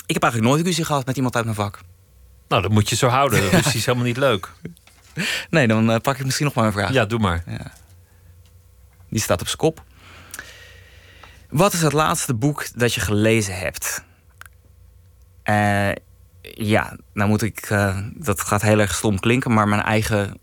ik 0.07 0.15
heb 0.15 0.23
eigenlijk 0.23 0.53
nooit 0.53 0.66
ruzie 0.66 0.85
gehad 0.85 1.07
met 1.07 1.16
iemand 1.16 1.36
uit 1.36 1.45
mijn 1.45 1.57
vak. 1.57 1.81
Nou, 2.49 2.62
dat 2.62 2.70
moet 2.70 2.89
je 2.89 2.97
zo 2.97 3.07
houden. 3.09 3.41
Dat 3.51 3.66
is 3.66 3.74
is 3.74 3.86
helemaal 3.86 4.07
niet 4.07 4.16
leuk. 4.16 4.53
Nee, 5.51 5.66
dan 5.69 5.91
eh, 5.91 6.01
pak 6.01 6.19
ik 6.19 6.24
misschien 6.24 6.47
nog 6.47 6.55
maar 6.55 6.66
een 6.66 6.73
vraag. 6.73 6.93
Ja, 6.93 7.05
doe 7.05 7.19
maar. 7.19 7.43
Ja. 7.47 7.73
Die 9.09 9.20
staat 9.20 9.41
op 9.41 9.47
zijn 9.47 9.59
kop. 9.59 9.82
Wat 11.51 11.73
is 11.73 11.82
het 11.82 11.93
laatste 11.93 12.35
boek 12.35 12.66
dat 12.74 12.95
je 12.95 13.01
gelezen 13.01 13.59
hebt? 13.59 14.05
Eh, 15.43 15.91
ja, 16.55 16.97
nou 17.12 17.28
moet 17.28 17.43
ik. 17.43 17.59
eh, 17.61 17.99
dat 18.15 18.41
gaat 18.41 18.62
heel 18.62 18.81
erg 18.81 18.95
stom 18.95 19.20
klinken, 19.20 19.53
maar 19.53 19.69
mijn 19.69 19.82
eigen 19.82 20.39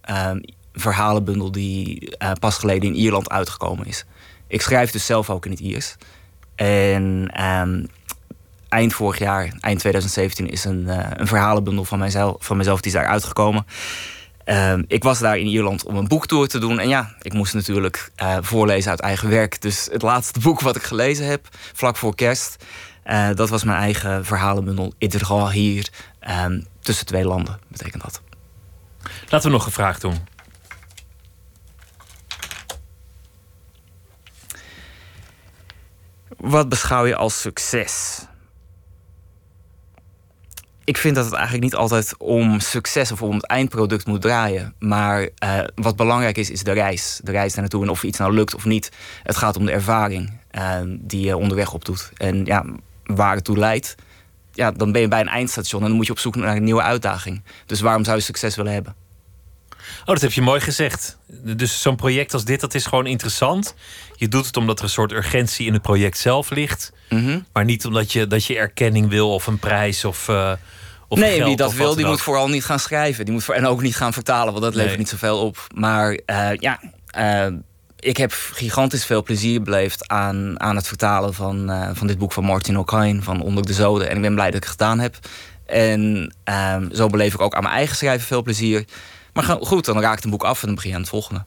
verhalenbundel 0.74 1.52
die 1.52 2.18
pas 2.40 2.58
geleden 2.58 2.90
in 2.90 2.96
Ierland 2.96 3.30
uitgekomen 3.30 3.86
is. 3.86 4.06
Ik 4.48 4.62
schrijf 4.62 4.92
dus 4.92 5.06
zelf 5.06 5.30
ook 5.30 5.46
in 5.46 5.52
het 5.52 5.60
Iers. 5.60 5.96
En 6.62 7.30
ehm, 7.34 7.84
eind 8.70 8.94
vorig 8.94 9.20
jaar, 9.20 9.54
eind 9.60 9.80
2017, 9.80 10.50
is 10.50 10.66
een, 10.66 10.90
eh, 10.90 11.10
een 11.14 11.28
verhalenbundel 11.28 11.86
van 11.86 12.00
mijzelf, 12.00 12.36
van 12.40 12.58
mezelf 12.58 12.82
die 12.82 12.92
is 12.92 12.98
daar 12.98 13.08
uitgekomen. 13.08 13.66
Ehm, 14.44 14.84
ik 14.88 15.04
was 15.04 15.20
daar 15.20 15.38
in 15.38 15.46
Ierland 15.48 15.86
om 15.86 15.96
een 15.96 16.08
boektour 16.08 16.48
te 16.48 16.60
doen. 16.60 16.80
En 16.80 16.88
ja, 16.88 17.16
ik 17.22 17.34
moest 17.34 17.54
natuurlijk 17.54 18.12
eh, 18.16 18.38
voorlezen 18.42 18.92
uit 18.92 19.00
eigen 19.00 19.30
werk. 19.30 19.62
Dus 19.62 19.88
het 19.92 20.02
laatste 20.02 20.40
boek 20.40 20.62
wat 20.62 20.76
ik 20.76 20.84
gelezen 20.84 21.26
heb, 21.26 21.48
vlak 21.74 21.98
voor 21.98 22.16
kerst... 22.16 22.66
eh, 23.04 23.30
dat 23.34 23.50
was 23.50 23.64
mijn 23.64 23.80
eigen 23.80 24.26
verhalenbundel. 24.26 24.94
Idra 24.98 25.50
hier, 25.50 25.90
ehm, 26.20 26.62
tussen 26.80 27.06
twee 27.06 27.26
landen, 27.26 27.60
betekent 27.68 28.04
dat. 28.04 28.22
Laten 29.30 29.50
we 29.50 29.56
nog 29.56 29.66
een 29.66 29.72
vraag 29.72 30.00
doen. 30.00 30.16
Wat 36.42 36.70
beschouw 36.70 37.06
je 37.06 37.16
als 37.16 37.42
succes? 37.42 38.26
Ik 40.84 40.98
vind 40.98 41.16
dat 41.16 41.26
het 41.26 41.34
eigenlijk 41.34 41.64
niet 41.64 41.76
altijd 41.76 42.18
om 42.18 42.60
succes 42.60 43.12
of 43.12 43.22
om 43.22 43.36
het 43.36 43.46
eindproduct 43.46 44.06
moet 44.06 44.22
draaien. 44.22 44.74
Maar 44.80 45.30
eh, 45.36 45.60
wat 45.76 45.96
belangrijk 45.96 46.38
is, 46.38 46.50
is 46.50 46.64
de 46.64 46.72
reis. 46.72 47.20
De 47.24 47.32
reis 47.32 47.52
daar 47.52 47.62
naartoe 47.62 47.84
en 47.84 47.90
of 47.90 48.04
iets 48.04 48.18
nou 48.18 48.34
lukt 48.34 48.56
of 48.56 48.66
niet. 48.66 48.92
Het 49.24 49.38
gaat 49.38 49.58
om 49.58 49.66
de 49.66 49.72
ervaring 49.72 50.40
eh, 50.52 50.80
die 50.86 51.26
je 51.26 51.38
onderweg 51.38 51.74
opdoet. 51.74 52.12
En 52.18 52.46
ja, 52.46 52.66
waar 53.04 53.36
het 53.36 53.44
toe 53.44 53.58
leidt, 53.58 53.96
ja, 54.54 54.72
dan 54.72 54.92
ben 54.92 55.02
je 55.02 55.08
bij 55.08 55.20
een 55.20 55.28
eindstation 55.28 55.82
en 55.82 55.88
dan 55.88 55.96
moet 55.96 56.06
je 56.06 56.12
op 56.12 56.20
zoek 56.20 56.36
naar 56.36 56.56
een 56.56 56.64
nieuwe 56.64 56.82
uitdaging. 56.82 57.44
Dus 57.66 57.82
waarom 57.82 58.04
zou 58.04 58.18
je 58.18 58.24
succes 58.24 58.56
willen 58.56 58.74
hebben? 58.74 58.96
Oh, 60.00 60.06
dat 60.06 60.22
heb 60.22 60.32
je 60.32 60.42
mooi 60.42 60.60
gezegd. 60.62 61.18
Dus 61.28 61.82
zo'n 61.82 61.96
project 61.96 62.34
als 62.34 62.46
dit, 62.46 62.60
dat 62.60 62.74
is 62.74 62.86
gewoon 62.86 63.06
interessant. 63.08 63.76
Je 64.16 64.28
doet 64.28 64.46
het 64.46 64.58
omdat 64.58 64.78
er 64.78 64.84
een 64.84 64.90
soort 64.90 65.12
urgentie 65.12 65.66
in 65.68 65.74
het 65.74 65.82
project 65.82 66.18
zelf 66.18 66.50
ligt. 66.50 66.92
Mhm. 67.10 67.40
Maar 67.54 67.66
niet 67.66 67.86
omdat 67.86 68.12
je, 68.12 68.28
dat 68.28 68.46
je 68.46 68.58
erkenning 68.58 69.10
wil 69.10 69.34
of 69.34 69.48
een 69.48 69.60
prijs 69.60 70.06
of, 70.06 70.28
eh 70.28 70.52
of 71.08 71.20
nee, 71.20 71.36
geld 71.36 71.48
wie 71.48 71.56
dat 71.58 71.74
wil, 71.74 71.96
die 71.96 72.06
moet 72.06 72.22
vooral 72.22 72.48
niet 72.50 72.66
gaan 72.66 72.80
schrijven. 72.80 73.26
Die 73.26 73.34
moet 73.34 73.44
voor, 73.44 73.54
en 73.56 73.66
ook 73.66 73.82
niet 73.82 73.96
gaan 73.96 74.14
vertalen, 74.14 74.52
want 74.52 74.64
dat 74.64 74.74
levert 74.74 74.90
Nee. 74.90 74.98
niet 75.00 75.10
zoveel 75.10 75.40
op. 75.40 75.68
Maar 75.76 76.20
eh, 76.26 76.50
ja, 76.56 76.80
eh, 77.08 77.48
ik 78.00 78.18
heb 78.18 78.32
gigantisch 78.54 79.06
veel 79.06 79.24
plezier 79.24 79.62
beleefd 79.62 80.08
aan, 80.08 80.60
aan 80.60 80.76
het 80.76 80.88
vertalen 80.88 81.34
van, 81.34 81.72
van 81.94 82.08
dit 82.08 82.18
boek 82.18 82.32
van 82.34 82.44
Martin 82.44 82.78
O'Kane, 82.78 83.22
van 83.22 83.42
Onder 83.42 83.66
de 83.66 83.74
Zoden. 83.74 84.10
En 84.10 84.16
ik 84.16 84.22
ben 84.22 84.34
blij 84.34 84.46
dat 84.46 84.56
ik 84.56 84.62
het 84.64 84.72
gedaan 84.72 85.00
heb. 85.00 85.16
En 85.66 86.34
ehm, 86.44 86.94
zo 86.94 87.08
beleef 87.08 87.34
ik 87.34 87.42
ook 87.42 87.54
aan 87.56 87.64
mijn 87.64 87.76
eigen 87.76 87.96
schrijven 87.96 88.28
veel 88.28 88.42
plezier. 88.42 88.86
Maar 89.34 89.44
goed, 89.44 89.86
dan 89.86 90.02
raakt 90.02 90.24
een 90.24 90.30
boek 90.30 90.44
af 90.44 90.60
en 90.62 90.66
dan 90.66 90.76
begin 90.76 90.90
je 90.90 90.96
aan 90.96 91.02
het 91.02 91.12
volgende. 91.12 91.46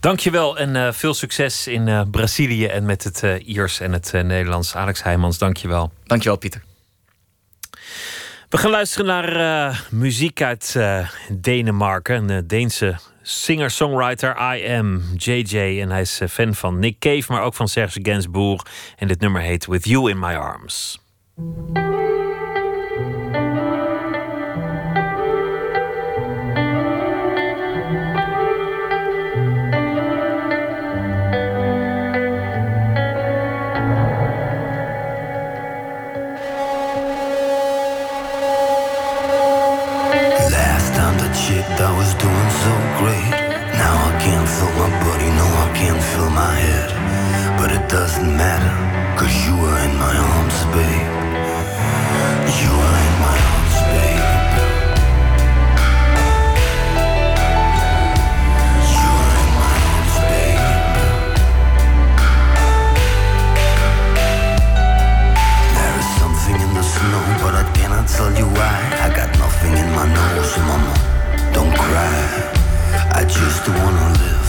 Dankjewel 0.00 0.58
en 0.58 0.76
eh, 0.76 0.92
veel 0.92 1.14
succes 1.14 1.66
in 1.66 1.88
eh, 1.88 2.02
Brazilië 2.10 2.66
en 2.66 2.84
met 2.84 3.04
het 3.04 3.22
eh, 3.22 3.48
Iers 3.48 3.80
en 3.80 3.92
het 3.92 4.12
Nederlands. 4.12 4.74
Alex 4.76 5.02
Heijmans, 5.02 5.38
dankjewel. 5.38 5.92
Dankjewel, 6.04 6.38
Pieter. 6.38 6.62
We 8.48 8.56
gaan 8.60 8.70
luisteren 8.70 9.06
naar 9.06 9.86
muziek 9.90 10.42
uit 10.42 10.76
Denemarken. 11.32 12.28
Een 12.28 12.46
Deense 12.46 12.98
singer-songwriter, 13.22 14.56
I 14.56 14.68
Am 14.68 15.02
JJ. 15.16 15.80
En 15.80 15.90
hij 15.90 16.00
is 16.00 16.20
fan 16.30 16.54
van 16.54 16.78
Nick 16.78 16.98
Cave, 16.98 17.32
maar 17.32 17.42
ook 17.42 17.54
van 17.54 17.68
Serge 17.68 17.98
Gainsbourg. 18.02 18.62
En 18.96 19.08
dit 19.08 19.20
nummer 19.20 19.42
heet 19.42 19.66
With 19.66 19.84
You 19.84 20.10
in 20.10 20.18
My 20.18 20.34
Arms. 20.34 21.02
My 46.34 46.54
head. 46.66 46.90
But 47.58 47.70
it 47.70 47.88
doesn't 47.88 48.36
matter, 48.36 48.74
cause 49.18 49.34
you 49.46 49.54
are 49.54 49.78
in 49.86 49.94
my 49.96 50.14
arms, 50.34 50.58
babe. 50.74 51.08
You 52.60 52.70
were 52.80 52.96
in 53.08 53.14
my 53.26 53.36
arms, 53.52 53.76
babe. 53.92 54.22
Snow, 66.84 67.24
but 67.42 67.54
I 67.54 67.64
cannot 67.72 68.06
tell 68.08 68.30
you 68.36 68.46
why. 68.58 68.76
I 69.06 69.08
got 69.08 69.30
nothing 69.38 69.72
in 69.72 69.88
my 69.98 70.06
nose, 70.18 70.58
mama. 70.68 70.94
Don't 71.54 71.74
cry. 71.74 72.16
I 73.18 73.24
just 73.24 73.66
wanna 73.68 74.06
live 74.20 74.43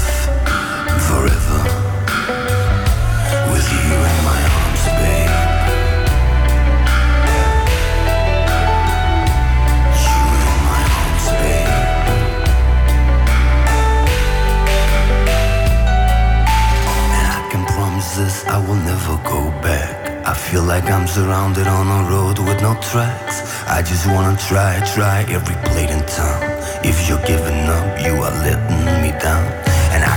surrounded 21.16 21.66
on 21.66 21.88
a 21.88 22.10
road 22.10 22.40
with 22.40 22.62
no 22.62 22.74
tracks. 22.82 23.40
I 23.68 23.82
just 23.82 24.06
wanna 24.06 24.36
try, 24.50 24.84
try 24.94 25.22
every 25.30 25.56
blade 25.64 25.90
in 25.90 26.06
town. 26.06 26.42
If 26.84 27.08
you're 27.08 27.26
giving 27.26 27.70
up, 27.70 28.02
you 28.02 28.12
are 28.22 28.36
letting 28.44 29.02
me 29.02 29.18
down. 29.18 29.65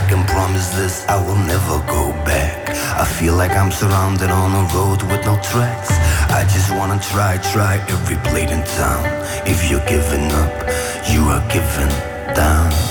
Can 0.09 0.25
promise 0.25 0.71
this, 0.71 1.07
I 1.07 1.23
will 1.23 1.37
never 1.37 1.79
go 1.87 2.13
back. 2.25 2.71
I 2.99 3.05
feel 3.05 3.35
like 3.35 3.51
I'm 3.51 3.71
surrounded 3.71 4.31
on 4.31 4.53
a 4.53 4.65
road 4.75 5.03
with 5.03 5.23
no 5.27 5.39
tracks. 5.43 5.91
I 6.31 6.45
just 6.45 6.71
wanna 6.71 6.99
try, 6.99 7.37
try 7.53 7.77
every 7.91 8.17
blade 8.31 8.49
in 8.49 8.65
town. 8.65 9.05
If 9.47 9.71
you're 9.71 9.85
giving 9.85 10.33
up, 10.33 10.55
you 11.13 11.25
are 11.25 11.47
giving 11.53 11.93
down. 12.35 12.88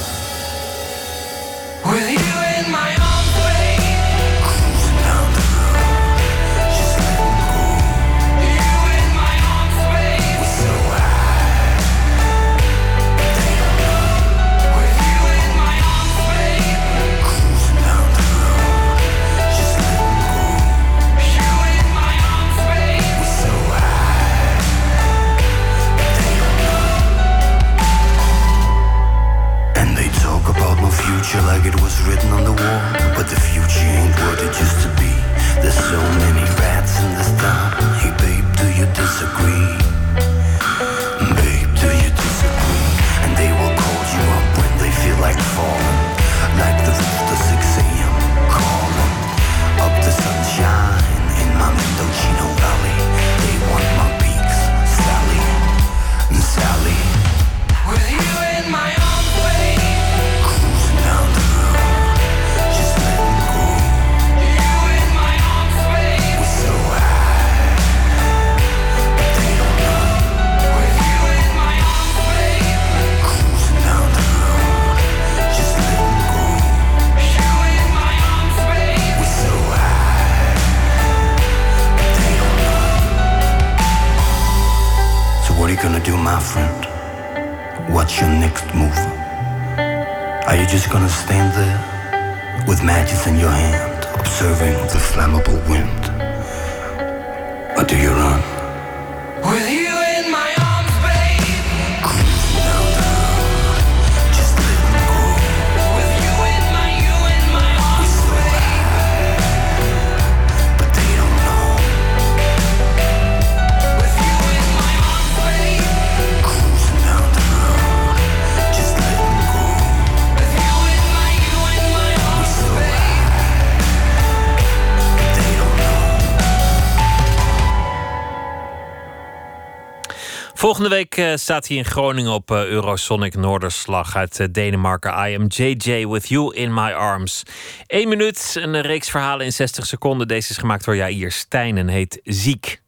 Volgende 130.88 131.08
week 131.10 131.32
eh, 131.32 131.38
staat 131.38 131.68
hij 131.68 131.78
in 131.78 131.86
Groningen 131.86 132.32
op 132.32 132.52
eh, 132.52 132.66
Eurosonic 132.66 133.36
Noorderslag 133.36 134.16
uit 134.16 134.40
eh, 134.40 134.48
Denemarken. 134.52 135.12
I 135.12 135.36
am 135.36 135.46
JJ 135.48 136.08
with 136.08 136.28
you 136.28 136.56
in 136.56 136.74
my 136.74 136.92
arms. 136.92 137.44
Eén 137.88 138.08
minuut, 138.08 138.56
een 138.60 138.82
reeks 138.82 139.10
verhalen 139.10 139.46
in 139.46 139.54
60 139.54 139.86
seconden. 139.86 140.28
Deze 140.28 140.52
is 140.52 140.58
gemaakt 140.58 140.86
door 140.86 140.96
Jair 140.96 141.32
Stijn 141.32 141.78
en 141.78 141.88
heet 141.88 142.20
Ziek. 142.24 142.82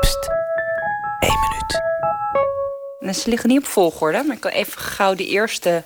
Pst, 0.00 0.30
één 1.20 1.40
minuut. 1.40 1.82
Nou, 3.00 3.12
ze 3.12 3.28
liggen 3.28 3.48
niet 3.48 3.58
op 3.58 3.66
volgorde, 3.66 4.22
maar 4.26 4.36
ik 4.36 4.42
kan 4.42 4.50
even 4.50 4.80
gauw 4.80 5.14
de 5.14 5.26
eerste 5.26 5.84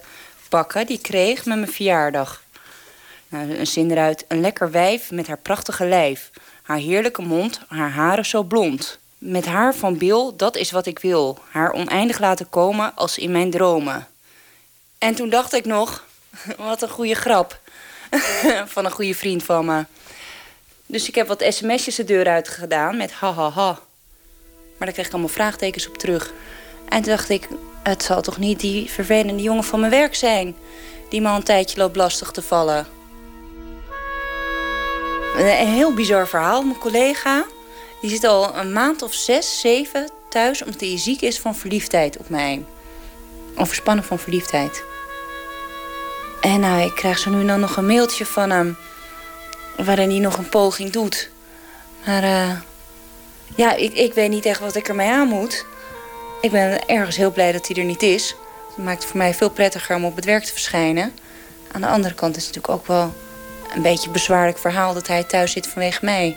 pakken 0.49 0.87
die 0.87 0.97
ik 0.97 1.03
kreeg 1.03 1.45
met 1.45 1.59
mijn 1.59 1.73
verjaardag. 1.73 2.43
Nou, 3.29 3.59
een 3.59 3.67
zin 3.67 3.91
eruit. 3.91 4.25
Een 4.29 4.41
lekker 4.41 4.71
wijf 4.71 5.11
met 5.11 5.27
haar 5.27 5.39
prachtige 5.39 5.87
lijf. 5.87 6.31
Haar 6.63 6.79
heerlijke 6.79 7.23
mond, 7.23 7.61
haar 7.69 7.91
haren 7.91 8.27
zo 8.27 8.43
blond. 8.43 8.99
Met 9.19 9.47
haar 9.47 9.75
van 9.75 9.99
Bil, 9.99 10.37
dat 10.37 10.57
is 10.57 10.71
wat 10.71 10.87
ik 10.87 10.99
wil. 10.99 11.39
Haar 11.51 11.73
oneindig 11.73 12.19
laten 12.19 12.49
komen 12.49 12.93
als 12.95 13.19
in 13.19 13.31
mijn 13.31 13.51
dromen. 13.51 14.07
En 14.99 15.15
toen 15.15 15.29
dacht 15.29 15.53
ik 15.53 15.65
nog, 15.65 16.05
wat 16.57 16.83
een 16.83 16.89
goede 16.89 17.15
grap. 17.15 17.61
van 18.75 18.85
een 18.85 18.91
goede 18.91 19.15
vriend 19.15 19.43
van 19.43 19.65
me. 19.65 19.85
Dus 20.87 21.09
ik 21.09 21.15
heb 21.15 21.27
wat 21.27 21.45
sms'jes 21.49 21.95
de 21.95 22.05
deur 22.05 22.29
uit 22.29 22.49
gedaan 22.49 22.97
met 22.97 23.13
ha 23.13 23.33
ha 23.33 23.51
ha. 23.51 23.79
Maar 24.77 24.87
daar 24.87 24.93
kreeg 24.93 25.07
ik 25.07 25.13
allemaal 25.13 25.31
vraagtekens 25.31 25.89
op 25.89 25.99
terug. 25.99 26.33
En 26.89 27.03
toen 27.03 27.13
dacht 27.13 27.29
ik, 27.29 27.49
het 27.83 28.03
zal 28.03 28.23
toch 28.23 28.39
niet 28.39 28.61
die 28.61 28.91
vervelende 28.91 29.43
jongen 29.43 29.65
van 29.65 29.81
mijn 29.81 29.93
werk 29.93 30.15
zijn... 30.15 30.57
die 31.09 31.21
me 31.21 31.29
al 31.29 31.37
een 31.37 31.43
tijdje 31.43 31.79
loopt 31.79 31.97
lastig 31.97 32.31
te 32.31 32.43
vallen. 32.43 32.87
Een 35.37 35.69
heel 35.69 35.95
bizar 35.95 36.29
verhaal. 36.29 36.63
Mijn 36.63 36.79
collega 36.79 37.45
die 38.01 38.11
zit 38.11 38.25
al 38.25 38.57
een 38.57 38.73
maand 38.73 39.03
of 39.03 39.15
zes, 39.15 39.61
zeven 39.61 40.11
thuis... 40.29 40.65
omdat 40.65 40.81
hij 40.81 40.99
ziek 40.99 41.21
is 41.21 41.41
van 41.41 41.55
verliefdheid 41.55 42.17
op 42.17 42.29
mij. 42.29 42.65
Overspannen 43.57 44.05
van 44.05 44.19
verliefdheid. 44.19 44.83
En 46.41 46.61
nou, 46.61 46.83
ik 46.83 46.95
krijg 46.95 47.19
zo 47.19 47.31
nu 47.31 47.41
en 47.41 47.47
dan 47.47 47.61
nog 47.61 47.77
een 47.77 47.87
mailtje 47.87 48.27
van 48.27 48.51
hem... 48.51 48.77
waarin 49.77 50.11
hij 50.11 50.19
nog 50.19 50.39
een 50.39 50.49
poging 50.49 50.91
doet. 50.91 51.31
Maar 52.07 52.23
eh, 52.23 52.51
ja, 53.55 53.75
ik, 53.75 53.93
ik 53.93 54.15
weet 54.15 54.31
niet 54.31 54.47
echt 54.47 54.61
wat 54.61 54.75
ik 54.75 54.89
ermee 54.89 55.11
aan 55.11 55.29
moet. 55.29 55.67
Ik 56.41 56.51
ben 56.51 56.87
ergens 56.87 57.17
heel 57.17 57.33
blij 57.33 57.53
dat 57.53 57.67
hij 57.67 57.77
er 57.77 57.85
niet 57.85 58.03
is. 58.03 58.37
Het 58.75 58.85
maakt 58.85 58.99
het 58.99 59.11
voor 59.11 59.19
mij 59.19 59.35
veel 59.35 59.51
prettiger 59.51 59.97
om 59.97 60.05
op 60.05 60.17
het 60.17 60.25
werk 60.25 60.45
te 60.45 60.53
verschijnen. 60.53 61.13
Aan 61.73 61.81
de 61.81 61.87
andere 61.87 62.15
kant 62.15 62.37
is 62.37 62.47
het 62.47 62.55
natuurlijk 62.55 62.81
ook 62.81 62.87
wel 62.87 63.15
een 63.75 63.83
beetje 63.83 64.07
een 64.07 64.13
bezwaarlijk 64.13 64.59
verhaal... 64.59 64.95
dat 64.95 65.07
hij 65.07 65.25
thuis 65.25 65.53
zit 65.53 65.67
vanwege 65.67 66.05
mij. 66.05 66.37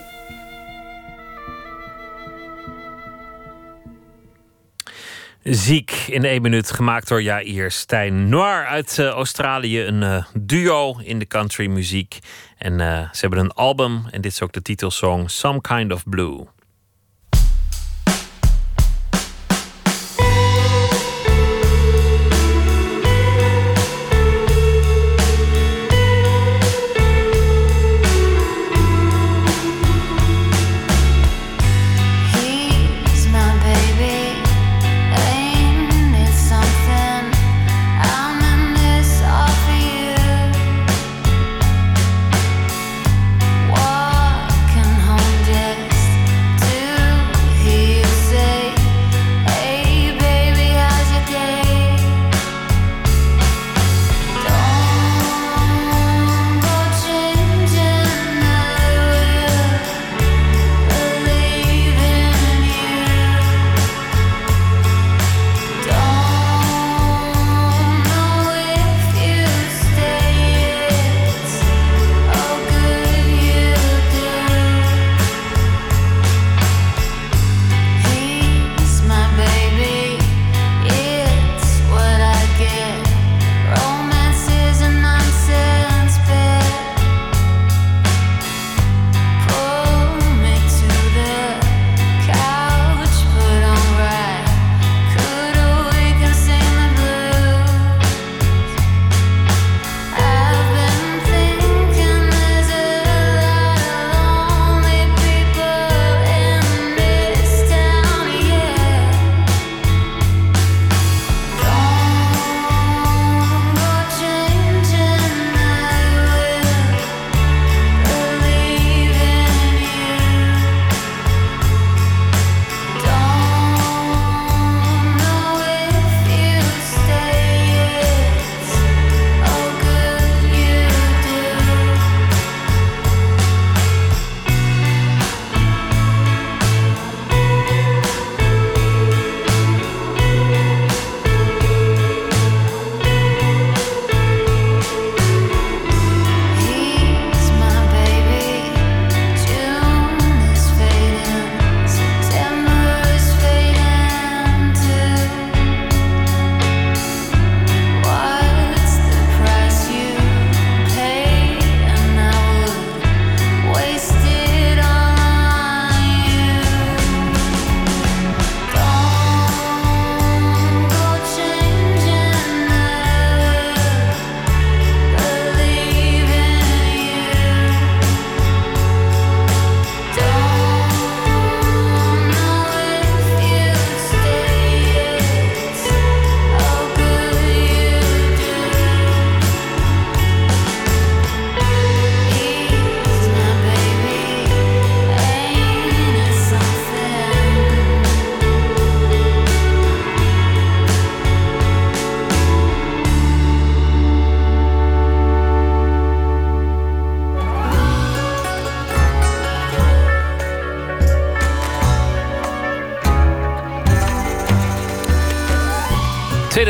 Ziek 5.52 5.92
in 5.92 6.26
één 6.26 6.42
minuut, 6.42 6.72
gemaakt 6.72 7.08
door 7.08 7.22
Jair 7.22 7.72
Stijn. 7.72 8.30
Noir 8.30 8.66
uit 8.66 9.00
eh, 9.00 9.08
Australië, 9.08 9.82
een 9.82 10.04
eh, 10.04 10.26
duo 10.34 10.98
in 11.04 11.20
de 11.20 11.28
country 11.28 11.68
muziek. 11.68 12.20
En 12.58 12.80
eh, 12.80 13.12
ze 13.12 13.20
hebben 13.20 13.40
een 13.40 13.52
album 13.52 14.04
en 14.12 14.22
dit 14.22 14.32
is 14.32 14.42
ook 14.42 14.52
de 14.52 14.62
titelsong 14.62 15.32
Some 15.32 15.62
Kind 15.62 15.92
of 15.92 16.04
Blue. 16.10 16.48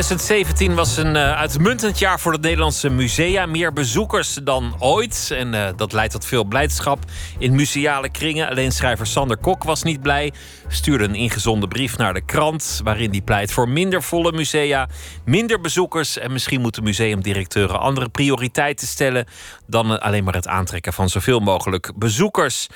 2017 0.09 0.75
was 0.75 0.97
een 0.97 1.15
uh, 1.15 1.31
uitmuntend 1.31 1.99
jaar 1.99 2.19
voor 2.19 2.31
de 2.31 2.39
Nederlandse 2.39 2.89
musea. 2.89 3.45
Meer 3.45 3.73
bezoekers 3.73 4.39
dan 4.43 4.75
ooit. 4.79 5.29
En 5.31 5.53
uh, 5.53 5.67
dat 5.75 5.93
leidt 5.93 6.11
tot 6.11 6.25
veel 6.25 6.43
blijdschap 6.43 6.99
in 7.37 7.55
museale 7.55 8.09
kringen. 8.09 8.49
Alleen 8.49 8.71
schrijver 8.71 9.07
Sander 9.07 9.37
Kok 9.37 9.63
was 9.63 9.83
niet 9.83 10.01
blij. 10.01 10.33
Stuurde 10.67 11.03
een 11.03 11.15
ingezonden 11.15 11.69
brief 11.69 11.97
naar 11.97 12.13
de 12.13 12.21
krant. 12.21 12.81
waarin 12.83 13.09
hij 13.09 13.21
pleit 13.21 13.51
voor 13.51 13.69
minder 13.69 14.03
volle 14.03 14.31
musea, 14.31 14.89
minder 15.25 15.61
bezoekers. 15.61 16.17
En 16.17 16.31
misschien 16.31 16.61
moeten 16.61 16.83
museumdirecteuren 16.83 17.79
andere 17.79 18.09
prioriteiten 18.09 18.87
stellen. 18.87 19.25
dan 19.67 20.01
alleen 20.01 20.23
maar 20.23 20.33
het 20.33 20.47
aantrekken 20.47 20.93
van 20.93 21.09
zoveel 21.09 21.39
mogelijk 21.39 21.91
bezoekers. 21.95 22.67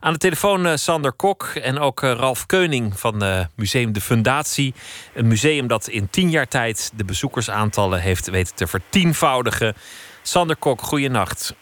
Aan 0.00 0.12
de 0.12 0.18
telefoon 0.18 0.66
uh, 0.66 0.72
Sander 0.74 1.12
Kok 1.12 1.42
en 1.44 1.78
ook 1.78 2.00
Ralf 2.00 2.46
Keuning 2.46 2.98
van 2.98 3.46
Museum 3.56 3.92
de 3.92 4.00
Fundatie. 4.00 4.74
Een 5.14 5.28
museum 5.28 5.66
dat 5.66 5.88
in 5.88 6.10
tien 6.10 6.30
jaar 6.30 6.48
tijd 6.48 6.81
de 6.90 7.04
bezoekersaantallen 7.04 8.00
heeft 8.00 8.30
weten 8.30 8.54
te 8.54 8.66
vertienvoudigen. 8.66 9.74
Sander 10.22 10.56
Kok, 10.56 10.80
goeienacht. 10.80 11.56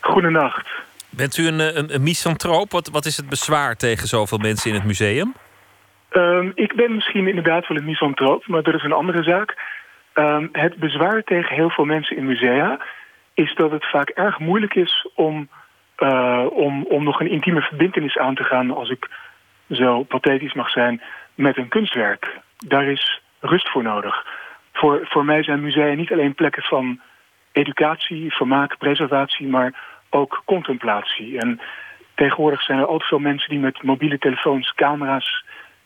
Goedenacht. 0.00 0.68
Bent 1.10 1.36
u 1.36 1.46
een, 1.46 1.78
een, 1.78 1.94
een 1.94 2.02
misantroop? 2.02 2.70
Wat, 2.70 2.88
wat 2.88 3.04
is 3.04 3.16
het 3.16 3.28
bezwaar 3.28 3.76
tegen 3.76 4.08
zoveel 4.08 4.38
mensen 4.38 4.70
in 4.70 4.76
het 4.76 4.84
museum? 4.84 5.34
Um, 6.12 6.52
ik 6.54 6.74
ben 6.74 6.94
misschien 6.94 7.28
inderdaad 7.28 7.68
wel 7.68 7.78
een 7.78 7.84
misantroop, 7.84 8.46
maar 8.46 8.62
dat 8.62 8.74
is 8.74 8.82
een 8.82 8.92
andere 8.92 9.22
zaak. 9.22 9.56
Um, 10.14 10.48
het 10.52 10.76
bezwaar 10.76 11.22
tegen 11.22 11.54
heel 11.54 11.70
veel 11.70 11.84
mensen 11.84 12.16
in 12.16 12.26
musea 12.26 12.80
is 13.34 13.54
dat 13.54 13.70
het 13.70 13.90
vaak 13.90 14.08
erg 14.08 14.38
moeilijk 14.38 14.74
is 14.74 15.08
om 15.14 15.48
uh, 15.98 16.46
om, 16.50 16.84
om 16.84 17.04
nog 17.04 17.20
een 17.20 17.30
intieme 17.30 17.60
verbindenis 17.60 18.18
aan 18.18 18.34
te 18.34 18.44
gaan, 18.44 18.70
als 18.70 18.90
ik 18.90 19.08
zo 19.70 20.02
pathetisch 20.02 20.54
mag 20.54 20.70
zijn, 20.70 21.02
met 21.34 21.56
een 21.56 21.68
kunstwerk. 21.68 22.38
Daar 22.58 22.84
is 22.84 23.22
rust 23.42 23.70
voor 23.70 23.82
nodig. 23.82 24.26
Voor, 24.72 25.00
voor 25.02 25.24
mij 25.24 25.42
zijn 25.42 25.60
musea 25.60 25.94
niet 25.94 26.12
alleen 26.12 26.34
plekken 26.34 26.62
van 26.62 27.00
educatie, 27.52 28.34
vermaak, 28.34 28.78
preservatie, 28.78 29.46
maar 29.46 29.74
ook 30.10 30.42
contemplatie. 30.44 31.38
En 31.38 31.60
tegenwoordig 32.14 32.62
zijn 32.62 32.78
er 32.78 32.86
altijd 32.86 33.08
veel 33.08 33.18
mensen 33.18 33.50
die 33.50 33.58
met 33.58 33.82
mobiele 33.82 34.18
telefoons, 34.18 34.74
camera's, 34.74 35.44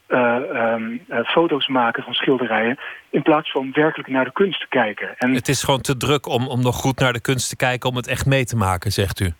uh, 0.08 0.36
um, 0.54 1.00
uh, 1.08 1.18
foto's 1.24 1.68
maken 1.68 2.02
van 2.02 2.14
schilderijen... 2.14 2.78
in 3.10 3.22
plaats 3.22 3.50
van 3.50 3.72
werkelijk 3.72 4.08
naar 4.08 4.24
de 4.24 4.32
kunst 4.32 4.60
te 4.60 4.68
kijken. 4.68 5.14
En 5.18 5.34
het 5.34 5.48
is 5.48 5.62
gewoon 5.62 5.80
te 5.80 5.96
druk 5.96 6.26
om, 6.28 6.48
om 6.48 6.62
nog 6.62 6.76
goed 6.76 6.98
naar 6.98 7.12
de 7.12 7.20
kunst 7.20 7.48
te 7.48 7.56
kijken... 7.56 7.90
om 7.90 7.96
het 7.96 8.06
echt 8.06 8.26
mee 8.26 8.44
te 8.44 8.56
maken, 8.56 8.92
zegt 8.92 9.20
u? 9.20 9.32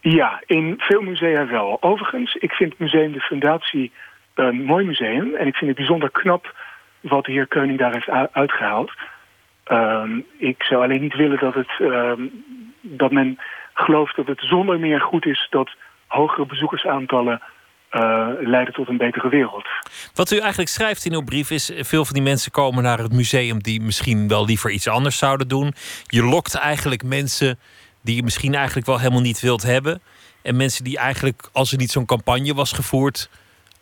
Ja, 0.00 0.42
in 0.46 0.74
veel 0.78 1.00
musea 1.00 1.46
wel. 1.46 1.82
Overigens, 1.82 2.34
ik 2.34 2.52
vind 2.52 2.78
Museum 2.78 3.12
de 3.12 3.20
Fundatie 3.20 3.92
een 4.34 4.64
mooi 4.64 4.84
museum. 4.84 5.34
En 5.34 5.46
ik 5.46 5.54
vind 5.54 5.70
het 5.70 5.76
bijzonder 5.76 6.10
knap 6.10 6.54
wat 7.08 7.24
de 7.24 7.32
heer 7.32 7.46
Keuning 7.46 7.78
daar 7.78 7.92
heeft 7.92 8.32
uitgehaald. 8.32 8.92
Um, 9.66 10.24
ik 10.38 10.62
zou 10.62 10.82
alleen 10.82 11.00
niet 11.00 11.16
willen 11.16 11.38
dat, 11.38 11.54
het, 11.54 11.70
um, 11.80 12.44
dat 12.80 13.12
men 13.12 13.38
gelooft 13.74 14.16
dat 14.16 14.26
het 14.26 14.40
zonder 14.40 14.80
meer 14.80 15.00
goed 15.00 15.26
is... 15.26 15.46
dat 15.50 15.70
hogere 16.06 16.46
bezoekersaantallen 16.46 17.42
uh, 17.90 18.28
leiden 18.40 18.74
tot 18.74 18.88
een 18.88 18.96
betere 18.96 19.28
wereld. 19.28 19.66
Wat 20.14 20.30
u 20.30 20.38
eigenlijk 20.38 20.70
schrijft 20.70 21.04
in 21.04 21.14
uw 21.14 21.24
brief 21.24 21.50
is... 21.50 21.72
veel 21.76 22.04
van 22.04 22.14
die 22.14 22.22
mensen 22.22 22.52
komen 22.52 22.82
naar 22.82 22.98
het 22.98 23.12
museum... 23.12 23.62
die 23.62 23.80
misschien 23.80 24.28
wel 24.28 24.44
liever 24.44 24.70
iets 24.70 24.88
anders 24.88 25.18
zouden 25.18 25.48
doen. 25.48 25.74
Je 26.06 26.22
lokt 26.22 26.54
eigenlijk 26.54 27.02
mensen 27.02 27.58
die 28.02 28.16
je 28.16 28.22
misschien 28.22 28.54
eigenlijk 28.54 28.86
wel 28.86 28.98
helemaal 28.98 29.20
niet 29.20 29.40
wilt 29.40 29.62
hebben. 29.62 30.02
En 30.42 30.56
mensen 30.56 30.84
die 30.84 30.98
eigenlijk, 30.98 31.48
als 31.52 31.72
er 31.72 31.78
niet 31.78 31.90
zo'n 31.90 32.06
campagne 32.06 32.54
was 32.54 32.72
gevoerd, 32.72 33.30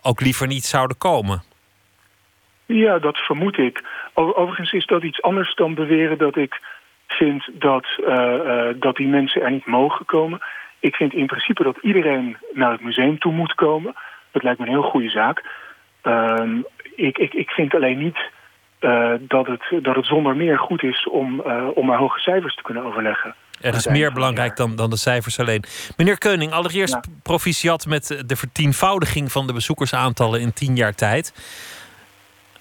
ook 0.02 0.20
liever 0.20 0.46
niet 0.46 0.64
zouden 0.64 0.98
komen. 0.98 1.42
Ja, 2.66 2.98
dat 2.98 3.16
vermoed 3.16 3.58
ik. 3.58 3.82
Overigens 4.14 4.72
is 4.72 4.86
dat 4.86 5.02
iets 5.02 5.22
anders 5.22 5.54
dan 5.54 5.74
beweren 5.74 6.18
dat 6.18 6.36
ik 6.36 6.60
vind 7.06 7.48
dat, 7.52 7.86
uh, 7.98 8.34
uh, 8.46 8.68
dat 8.76 8.96
die 8.96 9.08
mensen 9.08 9.42
er 9.42 9.50
niet 9.50 9.66
mogen 9.66 10.04
komen. 10.04 10.40
Ik 10.78 10.94
vind 10.94 11.12
in 11.12 11.26
principe 11.26 11.62
dat 11.62 11.78
iedereen 11.82 12.36
naar 12.52 12.72
het 12.72 12.80
museum 12.80 13.18
toe 13.18 13.32
moet 13.32 13.54
komen. 13.54 13.94
Dat 14.30 14.42
lijkt 14.42 14.58
me 14.58 14.66
een 14.66 14.72
heel 14.72 14.90
goede 14.90 15.10
zaak. 15.10 15.44
Uh, 16.02 16.50
ik, 16.96 17.18
ik, 17.18 17.34
ik 17.34 17.50
vind 17.50 17.74
alleen 17.74 17.98
niet 17.98 18.18
uh, 18.80 19.12
dat, 19.20 19.46
het, 19.46 19.84
dat 19.84 19.96
het 19.96 20.06
zonder 20.06 20.36
meer 20.36 20.58
goed 20.58 20.82
is 20.82 21.08
om, 21.08 21.40
om 21.74 21.86
maar 21.86 21.98
hoge 21.98 22.18
cijfers 22.18 22.54
te 22.54 22.62
kunnen 22.62 22.84
overleggen. 22.84 23.34
Er 23.60 23.74
is 23.74 23.86
meer 23.86 24.12
belangrijk 24.12 24.56
dan, 24.56 24.76
dan 24.76 24.90
de 24.90 24.96
cijfers 24.96 25.40
alleen. 25.40 25.64
Meneer 25.96 26.18
Keuning, 26.18 26.52
allereerst 26.52 26.94
ja. 26.94 27.00
proficiat 27.22 27.86
met 27.86 28.22
de 28.26 28.36
vertienvoudiging 28.36 29.32
van 29.32 29.46
de 29.46 29.52
bezoekersaantallen 29.52 30.40
in 30.40 30.52
tien 30.52 30.76
jaar 30.76 30.94
tijd. 30.94 31.32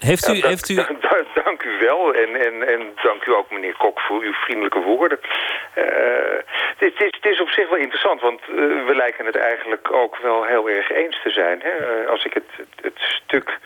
Heeft 0.02 0.28
u. 0.28 0.32
Ja, 0.32 0.48
heeft 0.48 0.68
u... 0.68 0.74
Dank, 1.44 1.62
u 1.62 1.78
wel 1.80 2.14
en, 2.14 2.34
en, 2.46 2.68
en 2.68 2.80
dank 3.02 3.26
u 3.26 3.32
ook, 3.34 3.50
meneer 3.50 3.76
Kok, 3.76 4.00
voor 4.00 4.22
uw 4.22 4.32
vriendelijke 4.32 4.80
woorden. 4.80 5.18
Uh, 5.78 5.84
het, 6.76 7.00
is, 7.00 7.14
het 7.20 7.26
is 7.32 7.40
op 7.40 7.48
zich 7.48 7.68
wel 7.68 7.78
interessant, 7.78 8.20
want 8.20 8.40
uh, 8.40 8.56
we 8.86 8.92
lijken 8.94 9.26
het 9.26 9.36
eigenlijk 9.36 9.92
ook 9.92 10.16
wel 10.16 10.44
heel 10.44 10.70
erg 10.70 10.90
eens 10.90 11.20
te 11.22 11.30
zijn. 11.30 11.60
Hè? 11.62 12.02
Uh, 12.02 12.08
als 12.08 12.24
ik 12.24 12.34
het, 12.34 12.50
het, 12.56 12.68
het, 12.82 12.98
stuk 12.98 13.58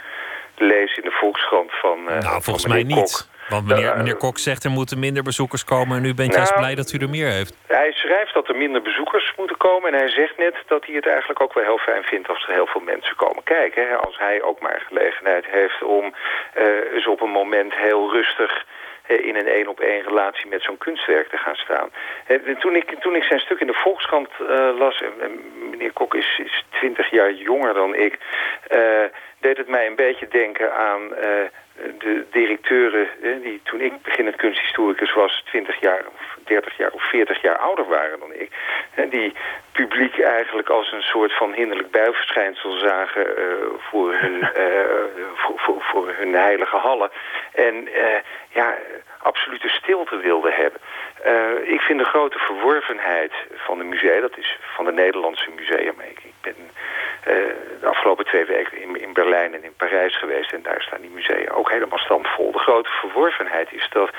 lees 0.57 0.97
in 0.97 1.03
de 1.03 1.11
Volkskrant 1.11 1.71
van. 1.73 2.05
nou, 2.05 2.43
volgens 2.43 2.65
van 2.65 2.73
mij 2.73 2.83
niet. 2.83 2.97
Kok, 2.97 3.36
want 3.49 3.67
meneer, 3.67 3.97
meneer 3.97 4.17
Kok 4.17 4.39
zegt 4.39 4.65
er 4.65 4.71
moeten 4.71 4.99
minder 4.99 5.23
bezoekers 5.23 5.65
komen... 5.65 5.97
en 5.97 6.05
u 6.05 6.15
bent 6.15 6.29
nou, 6.29 6.39
juist 6.39 6.55
blij 6.55 6.75
dat 6.75 6.93
u 6.93 6.99
er 6.99 7.09
meer 7.09 7.31
heeft. 7.31 7.57
Hij 7.67 7.93
schrijft 7.93 8.35
dat 8.35 8.49
er 8.49 8.57
minder 8.57 8.83
bezoekers 8.83 9.33
moeten 9.37 9.57
komen... 9.57 9.93
en 9.93 9.99
hij 9.99 10.09
zegt 10.09 10.37
net 10.37 10.55
dat 10.67 10.87
hij 10.87 10.95
het 10.95 11.07
eigenlijk 11.07 11.41
ook 11.41 11.55
wel 11.55 11.65
heel 11.65 11.79
fijn 11.79 12.03
vindt... 12.03 12.29
als 12.29 12.47
er 12.47 12.55
heel 12.55 12.67
veel 12.67 12.81
mensen 12.81 13.17
komen 13.17 13.43
kijken. 13.43 14.01
Als 14.01 14.19
hij 14.19 14.43
ook 14.43 14.61
maar 14.61 14.83
gelegenheid 14.89 15.45
heeft 15.47 15.83
om 15.83 16.15
uh, 16.59 16.93
eens 16.93 17.07
op 17.07 17.21
een 17.21 17.31
moment 17.31 17.75
heel 17.75 18.13
rustig 18.13 18.65
in 19.07 19.37
een 19.37 19.49
één-op-één 19.49 20.03
relatie 20.03 20.49
met 20.49 20.63
zo'n 20.63 20.79
kunstwerk 20.79 21.29
te 21.29 21.37
gaan 21.37 21.55
staan. 21.55 21.89
En 22.27 22.59
toen, 22.59 22.77
ik, 22.77 22.97
toen 23.01 23.15
ik 23.15 23.23
zijn 23.23 23.41
stuk 23.41 23.61
in 23.61 23.67
de 23.67 23.81
Volkskrant 23.83 24.29
uh, 24.41 24.79
las... 24.79 25.03
en 25.03 25.41
meneer 25.71 25.93
Kok 25.93 26.15
is, 26.15 26.41
is 26.45 26.65
20 26.71 27.11
jaar 27.11 27.33
jonger 27.33 27.75
dan 27.75 27.95
ik... 27.95 28.19
Uh, 28.71 29.05
deed 29.41 29.57
het 29.57 29.69
mij 29.69 29.87
een 29.87 29.97
beetje 29.97 30.29
denken 30.29 30.75
aan 30.75 31.01
de 31.99 32.25
directeuren... 32.31 33.09
die 33.43 33.61
toen 33.65 33.81
ik 33.81 34.03
beginnend 34.03 34.37
kunsthistoricus 34.37 35.15
was... 35.15 35.43
20 35.45 35.81
jaar 35.81 36.05
of 36.15 36.39
30 36.45 36.77
jaar 36.77 36.91
of 36.91 37.03
40 37.03 37.43
jaar 37.43 37.59
ouder 37.59 37.89
waren 37.89 38.19
dan 38.21 38.33
ik. 38.33 38.51
die 39.11 39.33
publiek 39.73 40.21
eigenlijk 40.21 40.69
als 40.69 40.93
een 40.93 41.03
soort 41.03 41.33
van 41.33 41.53
hinderlijk 41.53 41.91
buiverschijnsel 41.91 42.79
zagen... 42.79 43.27
voor, 43.79 44.15
hun, 44.15 44.49
voor, 45.41 45.59
voor, 45.59 45.83
voor, 45.83 46.15
hun 46.17 46.35
heilige 46.35 46.77
hallen. 46.77 47.11
En 47.53 47.89
ja 48.49 48.79
absolute 49.23 49.69
stilte 49.69 50.17
wilde 50.17 50.53
hebben. 50.53 50.81
Ik 51.69 51.81
vind 51.81 51.99
de 51.99 52.05
grote 52.05 52.39
verworvenheid 52.39 53.33
van 53.55 53.79
de 53.79 53.85
musea, 53.85 54.21
dat 54.21 54.39
is 54.39 54.59
van 54.61 54.85
de 54.85 54.93
Nederlandse 54.93 55.51
musea. 55.57 55.79
Ik, 55.79 56.21
ik 56.23 56.36
uh, 56.47 57.35
de 57.81 57.87
afgelopen 57.87 58.25
twee 58.25 58.45
weken 58.45 58.83
in, 58.83 59.01
in 59.01 59.13
Berlijn 59.13 59.55
en 59.55 59.65
in 59.65 59.75
Parijs 59.77 60.19
geweest 60.19 60.53
en 60.53 60.63
daar 60.63 60.83
staan 60.83 61.01
die 61.01 61.11
musea 61.11 61.51
ook 61.53 61.71
helemaal 61.71 61.99
stampvol. 61.99 62.53
De 62.53 62.59
grote 62.59 62.91
verworvenheid 62.91 63.73
is 63.73 63.89
dat 63.91 64.11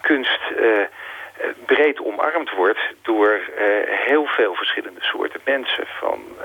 kunst... 0.00 0.40
Uh, 0.60 0.84
breed 1.66 2.00
omarmd 2.00 2.50
wordt 2.50 2.80
door 3.02 3.30
uh, 3.32 3.64
heel 4.06 4.26
veel 4.26 4.54
verschillende 4.54 5.00
soorten 5.00 5.40
mensen. 5.44 5.84
Van 6.00 6.20
uh, 6.38 6.44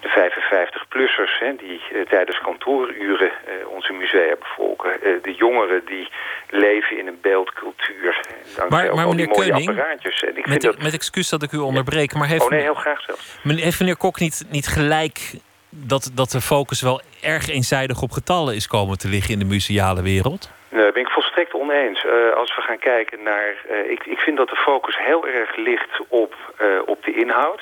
de 0.00 0.30
55-plussers 0.30 1.56
die 1.56 1.80
tijdens 2.08 2.38
kantooruren 2.38 3.30
onze 3.68 3.92
musea 3.92 4.36
bevolken. 4.38 4.90
de 5.22 5.34
jongeren 5.34 5.84
die 5.84 6.08
leven 6.48 6.98
in 6.98 7.06
een 7.06 7.18
beeldcultuur. 7.22 8.20
Maar, 8.68 8.94
maar 8.94 9.08
meneer 9.08 9.28
Keuning, 9.28 9.68
apparaatjes. 9.68 10.22
En 10.22 10.36
ik 10.36 10.46
met, 10.46 10.62
dat... 10.62 10.82
met 10.82 10.92
excuus 10.92 11.28
dat 11.28 11.42
ik 11.42 11.52
u 11.52 11.58
onderbreek... 11.58 12.14
maar 12.14 12.28
heeft, 12.28 12.42
oh 12.42 12.50
nee, 12.50 12.60
heel 12.60 12.74
graag 12.74 13.00
zelfs. 13.00 13.38
Heeft 13.42 13.80
meneer 13.80 13.96
Kok 13.96 14.18
niet, 14.18 14.44
niet 14.48 14.66
gelijk 14.66 15.32
dat, 15.70 16.10
dat 16.14 16.30
de 16.30 16.40
focus 16.40 16.82
wel 16.82 17.00
erg 17.22 17.48
eenzijdig 17.48 18.02
op 18.02 18.10
getallen 18.10 18.54
is 18.54 18.66
komen 18.66 18.98
te 18.98 19.08
liggen 19.08 19.32
in 19.32 19.38
de 19.38 19.44
museale 19.44 20.02
wereld? 20.02 20.50
Nee, 20.68 20.82
daar 20.82 20.92
ben 20.92 21.02
ik 21.02 21.08
volstrekt 21.08 21.54
oneens. 21.54 22.04
Uh, 22.04 22.32
als 22.34 22.56
we 22.56 22.62
gaan 22.62 22.78
kijken 22.78 23.22
naar... 23.22 23.54
Uh, 23.70 23.90
ik, 23.90 24.06
ik 24.06 24.18
vind 24.18 24.36
dat 24.36 24.48
de 24.48 24.56
focus 24.56 24.98
heel 24.98 25.26
erg 25.26 25.56
ligt 25.56 26.00
op, 26.08 26.34
uh, 26.62 26.66
op 26.86 27.04
de 27.04 27.14
inhoud. 27.14 27.60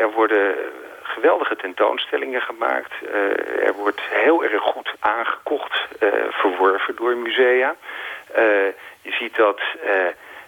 er 0.00 0.10
worden 0.14 0.54
geweldige 1.02 1.56
tentoonstellingen 1.56 2.40
gemaakt. 2.40 2.92
er 3.64 3.74
wordt 3.74 4.00
heel 4.00 4.44
erg 4.44 4.62
goed 4.62 4.94
aangekocht, 4.98 5.86
verworven 6.30 6.96
door 6.96 7.16
musea. 7.16 7.74
je 9.02 9.12
ziet 9.12 9.36
dat, 9.36 9.60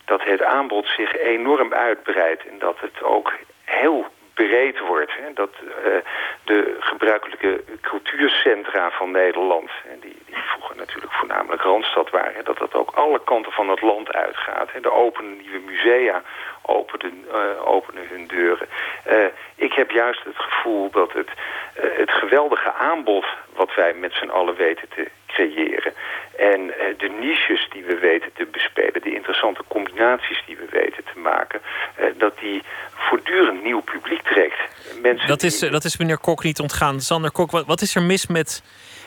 dat 0.05 0.23
het 0.25 0.43
aanbod 0.43 0.87
zich 0.87 1.17
enorm 1.17 1.73
uitbreidt... 1.73 2.47
en 2.47 2.59
dat 2.59 2.77
het 2.81 3.03
ook 3.03 3.33
heel 3.65 4.07
breed 4.37 4.79
wordt. 4.79 5.13
Hè, 5.17 5.33
dat 5.33 5.51
uh, 5.63 5.97
de 6.45 6.77
gebruikelijke 6.81 7.65
cultuurcentra 7.81 8.91
van 8.91 9.11
Nederland... 9.11 9.71
en 9.91 9.99
die, 10.01 10.17
die 10.27 10.37
vroeger 10.37 10.77
natuurlijk 10.77 11.13
voornamelijk 11.13 11.63
Randstad 11.63 12.11
waren... 12.11 12.45
dat 12.45 12.59
dat 12.59 12.75
ook 12.75 12.91
alle 12.91 13.21
kanten 13.25 13.53
van 13.53 13.69
het 13.69 13.81
land 13.81 14.13
uitgaat. 14.13 14.73
Hè. 14.73 14.81
Er 14.81 14.93
openen 14.93 15.37
nieuwe 15.37 15.61
musea, 15.67 16.23
openen, 16.63 17.25
uh, 17.35 17.69
openen 17.69 18.09
hun 18.09 18.27
deuren. 18.27 18.69
Uh, 19.09 19.27
ik 19.55 19.73
heb 19.73 19.91
juist 19.91 20.25
het 20.25 20.39
gevoel 20.39 20.91
dat 20.91 21.13
het, 21.13 21.31
het 21.75 22.11
geweldige 22.11 22.73
aanbod... 22.73 23.27
wat 23.55 23.75
wij 23.75 23.95
met 23.95 24.13
z'n 24.13 24.29
allen 24.29 24.57
weten 24.57 24.89
te 24.89 25.11
creëren. 25.37 25.93
En 26.37 26.61
eh, 26.61 26.99
de 26.99 27.11
niches 27.21 27.69
die 27.73 27.85
we 27.85 27.99
weten 27.99 28.31
te 28.35 28.47
bespelen, 28.53 29.03
de 29.03 29.15
interessante 29.15 29.63
combinaties 29.69 30.43
die 30.47 30.57
we 30.57 30.67
weten 30.71 31.05
te 31.13 31.19
maken, 31.19 31.61
eh, 31.95 32.07
dat 32.19 32.39
die 32.39 32.63
voortdurend 32.95 33.63
nieuw 33.65 33.81
publiek 33.81 34.23
trekt. 34.23 34.61
Mensen 35.03 35.29
Dat 35.29 35.43
is, 35.43 35.63
eh, 35.63 35.71
dat 35.71 35.85
is 35.85 35.97
meneer 35.97 36.19
Kok 36.19 36.43
niet 36.43 36.61
ontgaan. 36.61 37.01
Sander 37.01 37.31
Kok, 37.31 37.51
wat, 37.51 37.67
wat 37.67 37.81
is 37.81 37.95
er 37.95 38.03
mis 38.03 38.27
met, 38.27 38.63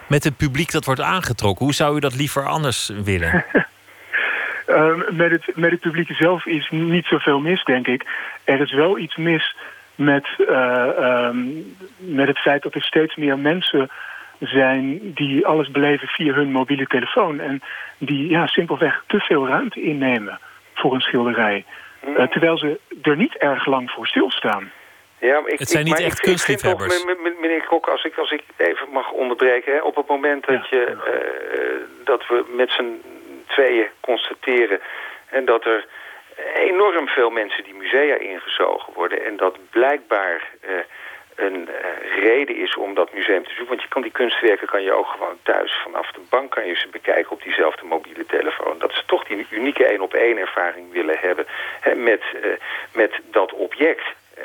met 0.07 0.23
het 0.23 0.37
publiek 0.37 0.71
dat 0.71 0.85
wordt 0.85 1.01
aangetrokken? 1.01 1.65
Hoe 1.65 1.73
zou 1.73 1.95
u 1.95 1.99
dat 1.99 2.15
liever 2.15 2.47
anders 2.47 2.91
willen? 3.03 3.45
Ehm, 4.69 5.15
met, 5.15 5.31
het, 5.31 5.55
met 5.55 5.71
het 5.71 5.79
publiek 5.79 6.11
zelf 6.11 6.45
is 6.45 6.69
niet 6.71 7.05
zoveel 7.05 7.39
mis, 7.39 7.63
denk 7.63 7.87
ik. 7.87 8.05
Er 8.43 8.61
is 8.61 8.71
wel 8.71 8.97
iets 8.97 9.15
mis 9.15 9.55
met, 9.99 10.27
eh, 10.47 10.97
ehm, 10.97 11.37
met 11.97 12.27
het 12.27 12.37
feit 12.37 12.63
dat 12.63 12.73
er 12.73 12.83
steeds 12.83 13.15
meer 13.15 13.39
mensen 13.39 13.89
zijn 14.39 15.13
die 15.13 15.45
alles 15.45 15.71
beleven 15.71 16.07
via 16.07 16.33
hun 16.33 16.51
mobiele 16.51 16.87
telefoon. 16.87 17.39
En 17.39 17.61
die 17.97 18.29
ja, 18.29 18.47
simpelweg 18.47 19.03
te 19.07 19.19
veel 19.19 19.47
ruimte 19.47 19.81
innemen 19.81 20.39
voor 20.73 20.93
een 20.93 21.01
schilderij. 21.01 21.65
Eh, 22.17 22.23
terwijl 22.27 22.57
ze 22.57 22.79
er 23.01 23.15
niet 23.15 23.35
erg 23.37 23.65
lang 23.65 23.91
voor 23.91 24.07
stilstaan. 24.07 24.71
Ja, 25.19 25.39
maar 25.39 25.49
ik, 25.51 25.59
Het 25.59 25.69
zijn 25.69 25.81
ik- 25.85 25.87
niet 25.89 25.97
maar 25.99 26.07
echt 26.07 26.19
kunstliefhebbers. 26.19 27.03
me- 27.05 27.17
me- 27.23 27.37
meneer 27.41 27.65
Kok, 27.65 27.87
als 27.87 28.03
ik, 28.03 28.17
als 28.17 28.31
ik 28.31 28.43
even 28.57 28.89
mag 28.91 29.11
onderbreken... 29.11 29.73
Hè, 29.73 29.79
op 29.81 29.95
het 29.95 30.07
moment 30.07 30.45
dat, 30.45 30.69
je, 30.69 30.85
eh, 30.85 32.05
dat 32.05 32.27
we 32.27 32.45
met 32.55 32.71
z'n 32.71 33.01
tweeën 33.47 33.87
constateren... 33.99 34.79
en 35.29 35.45
dat 35.45 35.65
er 35.65 35.85
enorm 36.53 37.07
veel 37.07 37.29
mensen 37.29 37.63
die 37.63 37.73
musea 37.73 38.15
ingezogen 38.15 38.93
worden... 38.93 39.25
en 39.25 39.37
dat 39.37 39.57
blijkbaar 39.69 40.49
eh, 40.61 40.69
een 41.39 41.69
eh, 41.69 42.23
reden 42.23 42.55
is 42.55 42.75
om 42.75 42.93
dat 42.93 43.13
museum 43.13 43.43
te 43.43 43.49
zoeken... 43.49 43.67
want 43.67 43.81
je 43.81 43.87
kan 43.87 44.01
die 44.01 44.11
kunstwerken 44.11 44.67
kan 44.67 44.83
je 44.83 44.91
ook 44.91 45.07
gewoon 45.07 45.37
thuis 45.43 45.73
vanaf 45.83 46.11
de 46.11 46.21
bank... 46.29 46.51
kan 46.51 46.65
je 46.67 46.75
ze 46.75 46.87
bekijken 46.87 47.31
op 47.31 47.43
diezelfde 47.43 47.85
mobiele 47.85 48.25
telefoon. 48.25 48.79
Dat 48.79 48.93
ze 48.93 49.03
toch 49.05 49.23
die 49.23 49.47
unieke 49.49 49.85
één-op-één 49.85 50.37
ervaring 50.37 50.91
willen 50.91 51.17
hebben 51.19 51.45
hè, 51.79 51.95
met, 51.95 52.21
eh, 52.41 52.49
met 52.91 53.19
dat 53.31 53.53
object... 53.53 54.05
Eh, 54.33 54.43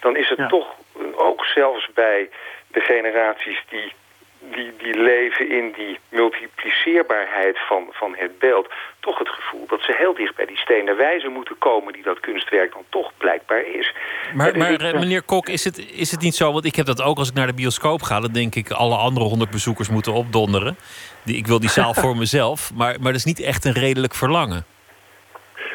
dan 0.00 0.16
is 0.16 0.28
het 0.28 0.48
toch 0.48 0.74
ook 1.14 1.44
zelfs 1.44 1.88
bij 1.94 2.30
de 2.68 2.80
generaties 2.80 3.64
die, 3.68 3.92
die, 4.40 4.72
die 4.78 4.98
leven 5.02 5.50
in 5.50 5.72
die 5.76 5.98
multipliceerbaarheid 6.08 7.58
van, 7.68 7.86
van 7.90 8.14
het 8.16 8.38
beeld... 8.38 8.68
toch 9.00 9.18
het 9.18 9.28
gevoel 9.28 9.66
dat 9.66 9.80
ze 9.82 9.94
heel 9.98 10.14
dicht 10.14 10.36
bij 10.36 10.46
die 10.46 10.56
stenen 10.56 10.96
wijze 10.96 11.28
moeten 11.28 11.58
komen... 11.58 11.92
die 11.92 12.02
dat 12.02 12.20
kunstwerk 12.20 12.72
dan 12.72 12.84
toch 12.88 13.12
blijkbaar 13.16 13.66
is. 13.66 13.92
Maar, 14.34 14.56
maar 14.56 14.72
ik- 14.72 14.82
eh, 14.82 14.92
meneer 14.92 15.22
Kok, 15.22 15.48
is 15.48 15.64
het, 15.64 15.90
is 15.92 16.10
het 16.10 16.20
niet 16.20 16.34
zo? 16.34 16.52
Want 16.52 16.64
ik 16.64 16.76
heb 16.76 16.86
dat 16.86 17.02
ook 17.02 17.18
als 17.18 17.28
ik 17.28 17.34
naar 17.34 17.46
de 17.46 17.54
bioscoop 17.54 18.02
ga. 18.02 18.20
Dan 18.20 18.32
denk 18.32 18.54
ik 18.54 18.70
alle 18.70 18.96
andere 18.96 19.26
honderd 19.26 19.50
bezoekers 19.50 19.88
moeten 19.88 20.12
opdonderen. 20.12 20.76
Die, 21.22 21.36
ik 21.36 21.46
wil 21.46 21.60
die 21.60 21.70
zaal 21.70 21.94
voor 22.02 22.16
mezelf. 22.16 22.70
Maar, 22.74 22.94
maar 23.00 23.12
dat 23.12 23.20
is 23.20 23.24
niet 23.24 23.40
echt 23.40 23.64
een 23.64 23.72
redelijk 23.72 24.14
verlangen. 24.14 24.64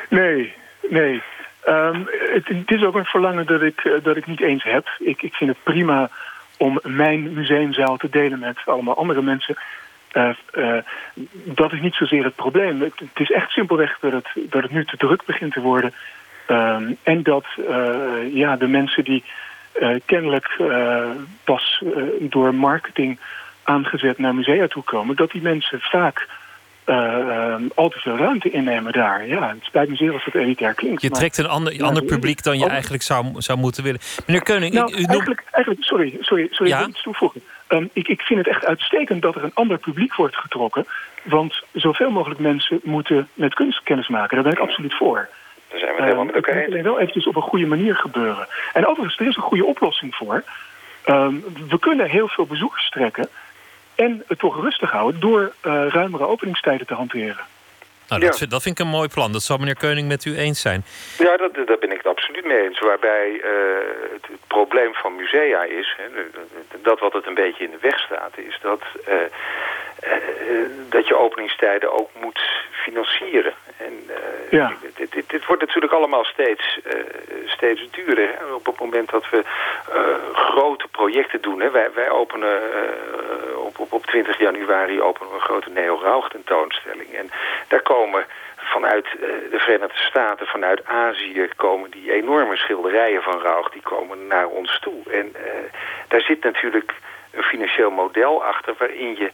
Nee, 0.10 0.54
nee. 0.90 1.22
Ehm, 1.64 2.02
het, 2.34 2.48
het 2.48 2.72
is 2.72 2.84
ook 2.84 2.96
een 2.96 3.06
verlangen 3.06 3.46
dat 3.46 3.62
ik, 3.62 3.80
eh, 3.84 3.94
dat 4.04 4.18
ik 4.18 4.28
niet 4.28 4.42
eens 4.42 4.64
heb. 4.64 4.88
Ik, 5.00 5.22
ik 5.22 5.34
vind 5.34 5.50
het 5.50 5.64
prima 5.64 6.10
om 6.62 6.80
mijn 6.84 7.34
museumzaal 7.34 7.98
te 7.98 8.10
delen 8.10 8.40
met 8.40 8.58
allemaal 8.66 8.98
andere 8.98 9.22
mensen. 9.22 9.56
Eh, 10.12 10.30
eh, 10.52 10.84
dat 11.46 11.74
is 11.74 11.82
niet 11.82 11.94
zozeer 11.94 12.24
het 12.24 12.36
probleem. 12.36 12.82
Het, 12.82 13.02
is 13.14 13.32
echt 13.32 13.52
simpelweg 13.52 13.98
dat 14.00 14.12
het, 14.12 14.28
het 14.50 14.72
nu 14.72 14.86
te 14.86 14.98
druk 14.98 15.26
begint 15.26 15.54
te 15.54 15.62
worden. 15.62 15.94
Ehm, 16.46 16.92
en 17.04 17.24
dat 17.24 17.46
eh, 17.70 18.34
ja, 18.34 18.56
de 18.56 18.68
mensen 18.68 19.04
die 19.04 19.24
kennelijk 20.06 20.60
pas 21.44 21.84
door 22.20 22.56
marketing 22.56 23.20
aangezet 23.64 24.18
naar 24.18 24.36
musea 24.36 24.68
toe 24.68 24.84
komen... 24.84 25.16
dat 25.16 25.32
die 25.32 25.42
mensen 25.42 25.80
vaak 25.82 26.28
ehm, 26.96 27.64
al 27.76 27.90
te 27.90 28.00
veel 28.00 28.18
ruimte 28.18 28.50
innemen 28.52 28.92
daar. 28.94 29.28
Ja, 29.28 29.48
het 29.50 29.64
spijt 29.64 29.90
me 29.90 29.96
zeer 29.96 30.14
als 30.14 30.26
dat 30.26 30.34
elitair 30.36 30.74
klinkt. 30.74 31.02
Je 31.02 31.10
maar- 31.10 31.20
trekt 31.20 31.38
een 31.38 31.48
ander, 31.48 31.74
Ja, 31.74 31.86
ander 31.86 32.04
publiek 32.04 32.44
dan 32.44 32.58
je 32.58 32.66
Oh. 32.66 32.72
eigenlijk 32.72 33.04
zou, 33.04 33.26
zou 33.38 33.58
moeten 33.58 33.84
willen. 33.84 34.00
Meneer 34.26 34.44
Keuning, 34.44 34.74
Nou, 34.74 34.92
u 34.92 34.96
noemt- 34.96 35.08
eigenlijk, 35.10 35.44
eigenlijk, 35.52 35.84
sorry, 35.86 36.18
sorry, 36.22 36.48
sorry 36.52 36.72
Ja? 36.72 36.78
ik 36.78 36.82
wil 36.84 36.90
iets 36.94 37.04
toevoegen. 37.04 37.42
Ehm, 37.68 37.86
ik, 37.94 38.08
ik 38.08 38.22
vind 38.22 38.40
het 38.40 38.48
echt 38.48 38.66
uitstekend 38.66 39.22
dat 39.22 39.36
er 39.36 39.44
een 39.44 39.52
ander 39.54 39.78
publiek 39.78 40.16
wordt 40.16 40.36
getrokken. 40.36 40.86
Want 41.24 41.62
zoveel 41.74 42.12
mogelijk 42.12 42.40
mensen 42.40 42.80
moeten 42.84 43.28
met 43.34 43.54
kunst 43.54 43.84
kennis 43.84 44.08
maken. 44.08 44.36
Daar 44.36 44.44
ben 44.44 44.54
ik 44.54 44.60
absoluut 44.60 44.94
voor. 44.96 45.30
Daar 45.70 45.80
zijn 45.80 45.82
we 45.82 45.88
het 45.88 45.96
Ehm, 45.98 46.04
helemaal 46.04 46.26
met 46.26 46.36
het 46.36 46.56
moet 46.56 46.66
alleen 46.66 46.84
wel 46.84 47.00
eventjes 47.00 47.28
op 47.28 47.36
een 47.36 47.42
goede 47.42 47.66
manier 47.66 47.96
gebeuren. 47.96 48.48
En 48.74 48.88
overigens, 48.88 49.20
er 49.20 49.28
is 49.28 49.36
een 49.36 49.42
goede 49.42 49.66
oplossing 49.66 50.16
voor. 50.16 50.44
Ehm, 51.04 51.34
we 51.70 51.80
kunnen 51.80 52.10
heel 52.10 52.28
veel 52.28 52.46
bezoekers 52.46 52.90
trekken... 52.90 53.28
en 54.02 54.24
het 54.28 54.40
toch 54.40 54.62
rustig 54.62 54.92
houden 54.92 55.22
door 55.22 55.54
eh, 55.62 55.88
ruimere 55.88 56.28
openingstijden 56.28 56.88
te 56.88 56.94
hanteren. 56.94 57.46
nou, 58.08 58.22
dat, 58.22 58.38
vind, 58.38 58.52
dat 58.52 58.62
vind 58.62 58.80
ik 58.80 58.86
een 58.86 58.92
mooi 58.92 59.08
plan. 59.08 59.32
Dat 59.32 59.42
zal 59.42 59.58
meneer 59.58 59.76
Keuning 59.76 60.08
met 60.08 60.26
u 60.26 60.38
eens 60.38 60.62
zijn. 60.62 60.84
Ja, 61.18 61.38
dat, 61.38 61.54
daar 61.54 61.78
ben 61.80 61.92
ik 61.92 61.98
het 61.98 62.08
absoluut 62.16 62.46
mee 62.46 62.62
eens. 62.64 62.80
Waarbij 62.80 63.42
eh, 63.44 63.52
het, 64.14 64.26
het 64.28 64.48
probleem 64.48 64.94
van 64.94 65.16
musea 65.16 65.64
is, 65.64 65.96
hè, 65.98 66.04
dat 66.82 67.00
wat 67.00 67.14
het 67.14 67.28
een 67.28 67.42
beetje 67.44 67.64
in 67.64 67.72
de 67.72 67.82
weg 67.82 68.00
staat, 68.00 68.38
is 68.38 68.58
dat, 68.62 68.82
eh, 69.06 69.16
dat 70.90 71.08
je 71.08 71.16
openingstijden 71.18 71.92
ook 71.94 72.10
moet 72.22 72.42
financieren. 72.72 73.54
En 73.78 74.04
eh, 74.08 74.52
Ja. 74.52 74.74
dit, 74.96 75.12
dit, 75.12 75.30
dit 75.30 75.46
wordt 75.46 75.62
natuurlijk 75.62 75.94
allemaal 75.94 76.24
steeds, 76.24 76.80
eh, 76.84 77.00
steeds 77.46 77.90
duurder. 77.92 78.28
Hè. 78.28 78.54
Op 78.54 78.66
het 78.66 78.80
moment 78.80 79.10
dat 79.10 79.30
we 79.30 79.44
eh, 79.94 80.02
grote 80.34 80.88
projecten 80.92 81.42
doen. 81.42 81.60
Hè. 81.62 81.72
Wij, 81.72 81.90
wij 81.94 82.10
openen 82.10 82.62
eh, 82.74 83.58
op, 83.58 83.80
op, 83.80 83.94
op 83.94 84.06
20 84.06 84.40
januari 84.40 85.02
openen 85.02 85.30
we 85.30 85.36
een 85.36 85.42
grote 85.42 85.70
neo-rauch 85.70 86.30
tentoonstelling. 86.30 87.14
En 87.14 87.32
daar 87.68 87.82
komen 87.82 88.26
vanuit 88.56 89.06
eh, 89.06 89.20
de 89.52 89.60
Verenigde 89.60 89.98
Staten, 89.98 90.48
vanuit 90.48 90.86
Azië... 90.86 91.50
komen 91.56 91.92
die 91.92 92.12
enorme 92.12 92.58
schilderijen 92.58 93.22
van 93.22 93.42
Rauch, 93.42 93.70
die 93.70 93.82
komen 93.82 94.28
naar 94.28 94.48
ons 94.48 94.80
toe. 94.80 95.04
En 95.12 95.36
eh, 95.36 95.52
daar 96.08 96.22
zit 96.22 96.44
natuurlijk 96.44 96.94
een 97.32 97.44
financieel 97.44 97.92
model 97.92 98.44
achter... 98.44 98.74
waarin 98.78 99.16
je, 99.18 99.32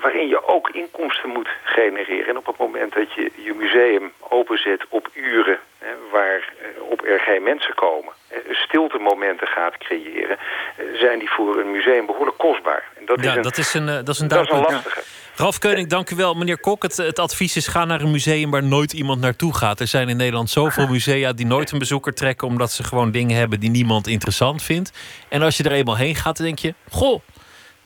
waarin 0.00 0.28
je 0.28 0.48
ook 0.48 0.70
inkomsten 0.70 1.28
moet 1.28 1.48
genereren. 1.64 2.28
En 2.28 2.36
op 2.36 2.46
het 2.46 2.58
moment 2.58 2.94
dat 2.94 3.12
je 3.14 3.30
je 3.36 3.54
museum 3.54 4.12
openzet 4.18 4.84
op 4.88 5.08
uren... 5.14 5.58
Hè, 5.78 5.90
waar 6.12 6.52
eh, 6.62 6.82
op 6.90 7.04
er 7.04 7.20
geen 7.20 7.42
mensen 7.42 7.74
komen... 7.74 8.12
eh, 8.28 8.38
stiltemomenten 8.50 9.46
gaat 9.46 9.78
creëren... 9.78 10.36
eh, 10.76 10.84
zijn 10.94 11.18
die 11.18 11.30
voor 11.30 11.58
een 11.60 11.70
museum 11.70 12.06
behoorlijk 12.06 12.38
kostbaar. 12.38 12.84
En 12.98 13.06
dat 13.06 13.22
ja, 13.22 13.30
is 13.30 13.36
een, 13.36 13.42
dat 13.42 13.58
is 13.58 13.74
een, 13.74 13.86
dat 13.86 14.08
is 14.08 14.20
een 14.20 14.28
dat 14.28 14.44
is 14.44 14.50
een 14.50 14.60
lastige. 14.60 15.02
Ralf 15.36 15.58
Keuning, 15.58 15.88
dank 15.88 16.10
u 16.10 16.16
wel. 16.16 16.34
Meneer 16.34 16.60
Kok, 16.60 16.82
het, 16.82 16.96
het 16.96 17.18
advies 17.18 17.56
is 17.56 17.66
ga 17.66 17.84
naar 17.84 18.00
een 18.00 18.10
museum 18.10 18.50
waar 18.50 18.62
nooit 18.62 18.92
iemand 18.92 19.20
naartoe 19.20 19.54
gaat. 19.54 19.80
Er 19.80 19.86
zijn 19.86 20.08
in 20.08 20.16
Nederland 20.16 20.50
zoveel 20.50 20.86
musea 20.96 21.32
die 21.32 21.46
nooit 21.46 21.70
een 21.70 21.78
bezoeker 21.78 22.14
trekken... 22.14 22.46
omdat 22.46 22.72
ze 22.72 22.84
gewoon 22.84 23.10
dingen 23.10 23.36
hebben 23.36 23.60
die 23.60 23.70
niemand 23.70 24.06
interessant 24.06 24.62
vindt. 24.62 24.92
En 25.28 25.42
als 25.42 25.56
je 25.56 25.62
er 25.62 25.72
eenmaal 25.72 25.96
heen 25.96 26.14
gaat, 26.14 26.36
dan 26.36 26.46
denk 26.46 26.58
je... 26.58 26.74
goh, 26.90 27.20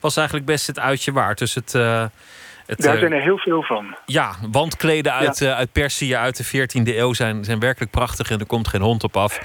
was 0.02 0.16
eigenlijk 0.16 0.46
best 0.46 0.66
het 0.66 0.78
uitje 0.78 1.12
waard. 1.12 1.38
Dus 1.38 1.54
het... 1.54 1.74
eh, 1.74 2.04
het 2.66 2.80
Daar 2.80 2.94
eh, 2.94 3.00
zijn 3.00 3.12
er 3.12 3.22
heel 3.22 3.38
veel 3.38 3.62
van. 3.62 3.96
ja, 4.06 4.34
wandkleden 4.50 5.12
uit, 5.12 5.38
Ja. 5.38 5.46
eh, 5.50 5.56
uit 5.56 5.72
Perzië 5.72 6.16
uit 6.16 6.36
de 6.36 6.44
14e 6.44 6.96
eeuw 6.96 7.12
zijn, 7.12 7.44
zijn 7.44 7.58
werkelijk 7.58 7.90
prachtig 7.90 8.30
en 8.30 8.40
er 8.40 8.46
komt 8.46 8.68
geen 8.68 8.80
hond 8.80 9.04
op 9.04 9.16
af. 9.16 9.38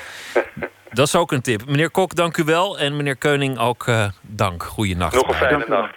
Dat 0.92 1.08
is 1.08 1.16
ook 1.16 1.32
een 1.32 1.42
tip. 1.42 1.66
Meneer 1.66 1.90
Kok, 1.92 2.16
dank 2.16 2.38
u 2.38 2.44
wel. 2.44 2.80
En 2.80 2.96
meneer 2.98 3.16
Keuning 3.16 3.58
ook 3.60 3.88
eh, 3.88 4.06
dank. 4.22 4.64
Goeienacht. 4.64 5.16
Nog 5.16 5.28
een 5.28 5.34
fijne 5.34 5.66
nacht. 5.68 5.96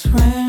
I'm 0.00 0.43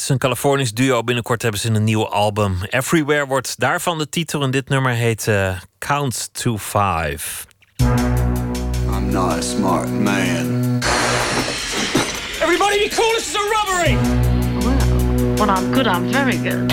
is 0.00 0.08
een 0.08 0.18
Californisch 0.18 0.72
duo. 0.72 1.02
Binnenkort 1.02 1.42
hebben 1.42 1.60
ze 1.60 1.70
een 1.70 1.84
nieuw 1.84 2.08
album. 2.08 2.58
Everywhere 2.68 3.26
wordt 3.26 3.58
daarvan 3.58 3.98
de 3.98 4.08
titel. 4.08 4.42
En 4.42 4.50
dit 4.50 4.68
nummer 4.68 4.92
heet 4.92 5.28
eh, 5.28 5.56
Count 5.78 6.28
to 6.32 6.58
Five. 6.58 7.46
I'm 8.94 9.10
not 9.10 9.32
a 9.32 9.40
smart 9.40 9.88
man. 9.90 10.78
Everybody 12.40 12.78
be 12.78 12.90
cool, 12.96 13.12
this 13.12 13.28
is 13.28 13.34
a 13.34 13.38
robbery! 13.38 13.96
When 15.36 15.48
I'm 15.48 15.72
good, 15.72 15.86
I'm 15.86 16.12
very 16.12 16.36
good. 16.36 16.66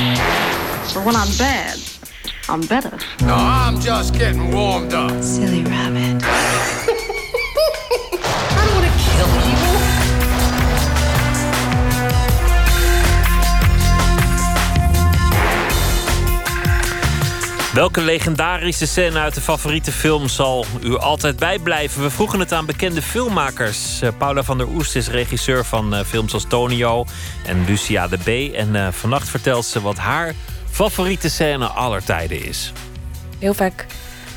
But 0.94 1.04
when 1.04 1.16
I'm 1.16 1.38
bad, 1.38 1.78
I'm 2.50 2.68
better. 2.68 2.98
No, 3.26 3.36
I'm 3.36 3.80
just 3.80 4.14
getting 4.14 4.52
warmed 4.52 4.94
up. 4.94 5.24
Silly 5.24 5.64
rabbit. 5.64 6.24
Welke 17.78 18.02
legendarische 18.02 18.88
scène 18.88 19.20
uit 19.20 19.34
de 19.34 19.42
favoriete 19.42 19.92
film 19.92 20.28
zal 20.28 20.66
u 20.84 20.98
altijd 20.98 21.36
bijblijven? 21.36 22.02
We 22.02 22.10
vroegen 22.10 22.40
het 22.40 22.52
aan 22.52 22.66
bekende 22.66 23.02
filmmakers. 23.02 24.02
Eh, 24.02 24.10
Paula 24.18 24.44
van 24.44 24.58
der 24.58 24.68
Oest 24.68 24.96
is 24.96 25.10
regisseur 25.10 25.66
van 25.66 25.96
eh, 25.96 26.06
films 26.06 26.34
als 26.34 26.46
Tonio 26.48 27.06
en 27.46 27.66
Lucia 27.66 28.08
de 28.08 28.18
B. 28.18 28.56
En 28.56 28.76
eh, 28.76 28.88
vannacht 28.92 29.30
vertelt 29.30 29.66
ze 29.66 29.82
wat 29.82 29.98
haar 29.98 30.34
favoriete 30.70 31.30
scène 31.30 31.66
aller 31.66 32.04
tijden 32.04 32.46
is. 32.46 32.74
Heel 33.40 33.54
vaak 33.54 33.86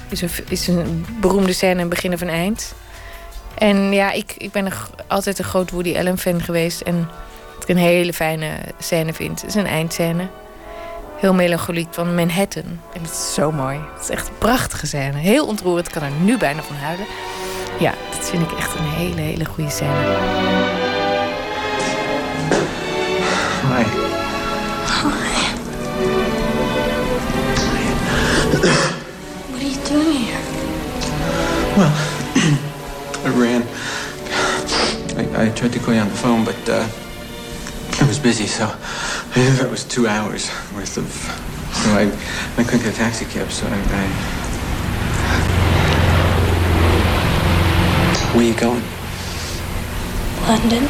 is 0.09 0.23
een, 0.23 0.31
is 0.49 0.67
een 0.67 1.07
beroemde 1.21 1.53
scène 1.53 1.83
een 1.83 1.89
begin 1.89 2.13
of 2.13 2.21
een 2.21 2.29
eind. 2.29 2.75
En 3.55 3.93
ja, 3.93 4.13
ik, 4.13 4.35
ik 4.37 4.53
ben 4.53 4.73
altijd 5.09 5.39
een 5.39 5.45
groot 5.45 5.71
Woody 5.71 5.97
Allen 5.97 6.19
fan 6.19 6.43
geweest. 6.43 6.81
En 6.81 7.09
wat 7.55 7.63
ik 7.63 7.69
een 7.69 7.83
hele 7.83 8.13
fijne 8.13 8.59
scène 8.79 9.13
vind, 9.13 9.47
is 9.47 9.55
een 9.55 9.67
eindscène. 9.67 10.29
Heel 11.21 11.35
melancholiek 11.35 11.89
van 11.91 12.15
Manhattan. 12.15 12.63
En 12.93 13.03
het 13.03 13.11
is 13.11 13.35
zo 13.35 13.53
mooi. 13.53 13.79
Het 13.95 14.03
is 14.03 14.11
echt 14.11 14.29
een 14.29 14.39
prachtige 14.39 14.87
scène. 14.87 15.19
Heel 15.19 15.47
ontroerend. 15.47 15.87
Ik 15.87 15.93
kan 15.93 16.03
er 16.03 16.11
nu 16.11 16.39
bijna 16.39 16.63
van 16.63 16.77
huilen. 16.77 17.07
Ja, 17.79 17.95
dat 18.11 18.31
vind 18.31 18.51
ik 18.51 18.59
echt 18.59 18.75
een 18.75 18.85
hele, 18.85 19.21
hele 19.21 19.45
goede 19.45 19.71
scène. 19.71 19.91
Hi. 23.69 23.85
What 29.51 29.61
are 29.61 29.69
you 29.69 29.89
doing 29.89 30.27
here? 30.27 30.43
Well, 31.77 31.93
I 33.27 33.31
ran. 33.41 33.63
I, 35.19 35.47
I 35.47 35.51
tried 35.53 35.73
to 35.73 35.79
call 35.79 35.95
you 35.95 36.03
on 36.03 36.09
the 36.09 36.17
phone, 36.17 36.45
but 36.45 36.69
uh, 36.69 36.85
I 38.01 38.07
was 38.07 38.19
busy, 38.19 38.47
so 38.47 38.65
I 38.65 39.39
knew 39.39 39.53
that 39.57 39.71
was 39.71 39.85
two 39.85 40.09
hours 40.09 40.49
worth 40.75 40.97
of. 40.97 41.13
So 41.77 41.91
I, 41.93 42.11
I 42.57 42.65
couldn't 42.65 42.83
get 42.83 42.95
a 42.95 42.97
taxi 42.97 43.27
cab, 43.27 43.51
so 43.51 43.67
I. 43.67 43.77
I... 43.77 44.07
Where 48.35 48.45
you 48.45 48.55
going? 48.55 48.83
London? 50.49 50.89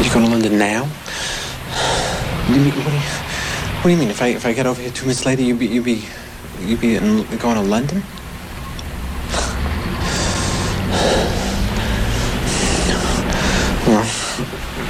You're 0.00 0.14
going 0.14 0.26
to 0.26 0.30
London 0.30 0.58
now? 0.58 0.84
What 0.84 2.54
do 2.54 2.60
you 2.60 2.64
mean? 2.64 2.74
What 2.84 2.90
do 2.90 2.96
you, 2.96 3.00
what 3.00 3.82
do 3.82 3.90
you 3.90 3.96
mean? 3.96 4.10
If 4.10 4.22
I 4.22 4.28
if 4.28 4.46
I 4.46 4.52
get 4.52 4.66
over 4.66 4.80
here 4.80 4.90
two 4.92 5.06
minutes 5.06 5.26
later, 5.26 5.42
you'd 5.42 5.58
be 5.58 5.66
you'd 5.66 5.84
be 5.84 6.04
you'd 6.60 6.80
be 6.80 6.96
in, 6.96 7.24
going 7.38 7.56
to 7.56 7.62
London? 7.62 8.02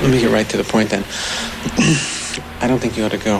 Let 0.03 0.11
me 0.11 0.21
get 0.21 0.31
right 0.31 0.49
to 0.51 0.57
the 0.57 0.65
point 0.65 0.91
then. 0.91 1.05
I 2.63 2.67
don't 2.69 2.81
think 2.81 2.97
you 2.97 3.05
ought 3.05 3.13
to 3.13 3.25
go. 3.25 3.37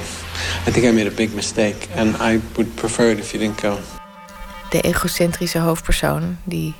I 0.67 0.71
think 0.71 0.87
I 0.87 0.93
made 0.93 1.07
a 1.07 1.17
big 1.17 1.35
mistake, 1.35 1.89
and 1.95 2.17
I 2.17 2.41
would 2.57 2.77
prefer 2.77 3.11
it 3.11 3.19
if 3.19 3.33
you 3.33 3.41
didn't 3.41 3.61
go. 3.63 3.79
de 4.69 4.81
egocentrische 4.81 5.59
hoofdpersoon 5.59 6.39
die 6.45 6.75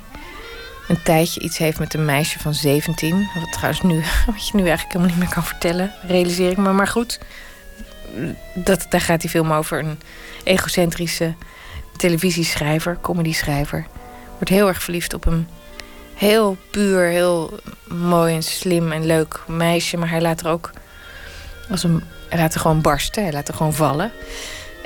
een 0.87 1.01
tijdje 1.03 1.41
iets 1.41 1.57
heeft 1.57 1.79
met 1.79 1.93
een 1.93 2.05
meisje 2.05 2.39
van 2.39 2.53
17. 2.53 3.29
Wat 3.35 3.51
trouwens 3.51 3.81
nu, 3.81 4.03
wat 4.35 4.47
je 4.47 4.57
nu 4.57 4.67
eigenlijk 4.67 4.93
helemaal 4.93 5.15
niet 5.15 5.17
meer 5.17 5.33
kan 5.33 5.43
vertellen, 5.43 5.93
realiseer 6.07 6.51
ik 6.51 6.57
me. 6.57 6.71
Maar 6.71 6.87
goed, 6.87 7.19
dat, 8.53 8.85
daar 8.89 9.01
gaat 9.01 9.21
die 9.21 9.29
film 9.29 9.51
over. 9.51 9.79
Een 9.79 9.99
egocentrische 10.43 11.33
televisieschrijver, 11.97 12.97
comedyschrijver. 13.01 13.85
Wordt 14.31 14.49
heel 14.49 14.67
erg 14.67 14.83
verliefd 14.83 15.13
op 15.13 15.25
een 15.25 15.47
heel 16.19 16.57
puur, 16.69 17.05
heel 17.05 17.59
mooi 17.87 18.35
en 18.35 18.43
slim 18.43 18.91
en 18.91 19.05
leuk 19.05 19.39
meisje. 19.47 19.97
Maar 19.97 20.09
hij 20.09 20.21
laat 20.21 20.41
er 20.41 20.49
ook 20.49 20.71
als 21.69 21.83
een, 21.83 22.03
hij 22.29 22.39
laat 22.39 22.53
er 22.53 22.59
gewoon 22.59 22.81
barsten. 22.81 23.23
Hij 23.23 23.31
laat 23.31 23.47
er 23.47 23.53
gewoon 23.53 23.73
vallen. 23.73 24.11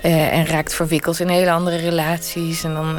Eh, 0.02 0.34
en 0.34 0.46
raakt 0.46 0.74
verwikkeld 0.74 1.20
in 1.20 1.28
hele 1.28 1.52
andere 1.52 1.78
relaties. 1.78 2.64
En 2.64 2.74
dan 2.74 2.98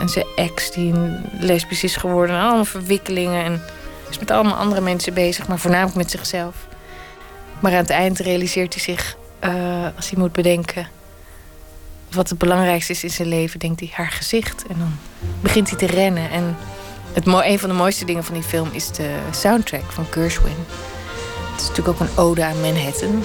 en, 0.00 0.08
zijn 0.08 0.26
ex 0.36 0.70
die 0.70 0.94
lesbisch 1.40 1.84
is 1.84 1.96
geworden. 1.96 2.36
En 2.36 2.42
allemaal 2.42 2.64
verwikkelingen. 2.64 3.44
En 3.44 3.62
is 4.10 4.18
met 4.18 4.30
allemaal 4.30 4.56
andere 4.56 4.80
mensen 4.80 5.14
bezig, 5.14 5.48
maar 5.48 5.58
voornamelijk 5.58 5.96
met 5.96 6.10
zichzelf. 6.10 6.54
Maar 7.60 7.72
aan 7.72 7.78
het 7.78 7.90
eind 7.90 8.18
realiseert 8.18 8.74
hij 8.74 8.82
zich, 8.82 9.16
eh, 9.38 9.86
als 9.96 10.10
hij 10.10 10.18
moet 10.18 10.32
bedenken 10.32 10.88
wat 12.10 12.28
het 12.28 12.38
belangrijkste 12.38 12.92
is 12.92 13.04
in 13.04 13.10
zijn 13.10 13.28
leven, 13.28 13.58
denkt 13.58 13.80
hij 13.80 13.90
haar 13.92 14.10
gezicht. 14.10 14.64
En 14.68 14.78
dan 14.78 14.98
begint 15.40 15.68
hij 15.70 15.78
te 15.78 15.86
rennen. 15.86 16.30
En 16.30 16.56
Het 17.18 17.26
een 17.26 17.58
van 17.58 17.68
de 17.68 17.74
mooiste 17.74 18.04
dingen 18.04 18.24
van 18.24 18.34
die 18.34 18.42
film 18.42 18.68
is 18.72 18.90
de 18.90 19.10
soundtrack 19.30 19.82
van 19.88 20.06
Gershwin. 20.10 20.66
Het 21.52 21.60
is 21.60 21.68
natuurlijk 21.68 21.88
ook 21.88 22.08
een 22.08 22.18
ode 22.18 22.44
aan 22.44 22.60
Manhattan. 22.60 23.24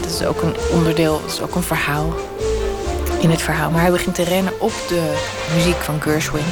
Dat 0.00 0.10
is 0.10 0.24
ook 0.24 0.42
een 0.42 0.54
onderdeel, 0.72 1.20
dat 1.20 1.30
is 1.30 1.40
ook 1.40 1.54
een 1.54 1.62
verhaal 1.62 2.14
in 3.20 3.30
het 3.30 3.42
verhaal. 3.42 3.70
Maar 3.70 3.80
hij 3.80 3.90
begint 3.90 4.14
te 4.14 4.22
rennen 4.22 4.60
op 4.60 4.72
de 4.88 5.14
muziek 5.54 5.76
van 5.76 6.00
Gershwin. 6.00 6.44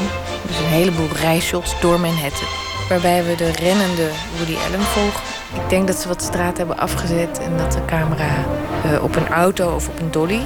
Dus 0.47 0.59
een 0.59 0.65
heleboel 0.65 1.09
rijshots 1.21 1.81
door 1.81 2.01
Manhattan. 2.01 2.49
Waarbij 2.89 3.25
we 3.25 3.35
de 3.35 3.51
rennende 3.51 4.09
Woody 4.37 4.57
Allen 4.67 4.81
volgen. 4.81 5.23
Ik 5.55 5.69
denk 5.69 5.87
dat 5.87 5.97
ze 5.97 6.09
wat 6.09 6.23
straat 6.23 6.57
hebben 6.57 6.79
afgezet 6.79 7.39
en 7.39 7.57
dat 7.57 7.73
de 7.73 7.85
camera 7.85 8.45
eh, 8.85 9.03
op 9.03 9.17
een 9.17 9.29
auto 9.29 9.75
of 9.75 9.89
op 9.89 10.01
een 10.01 10.11
dolly 10.11 10.41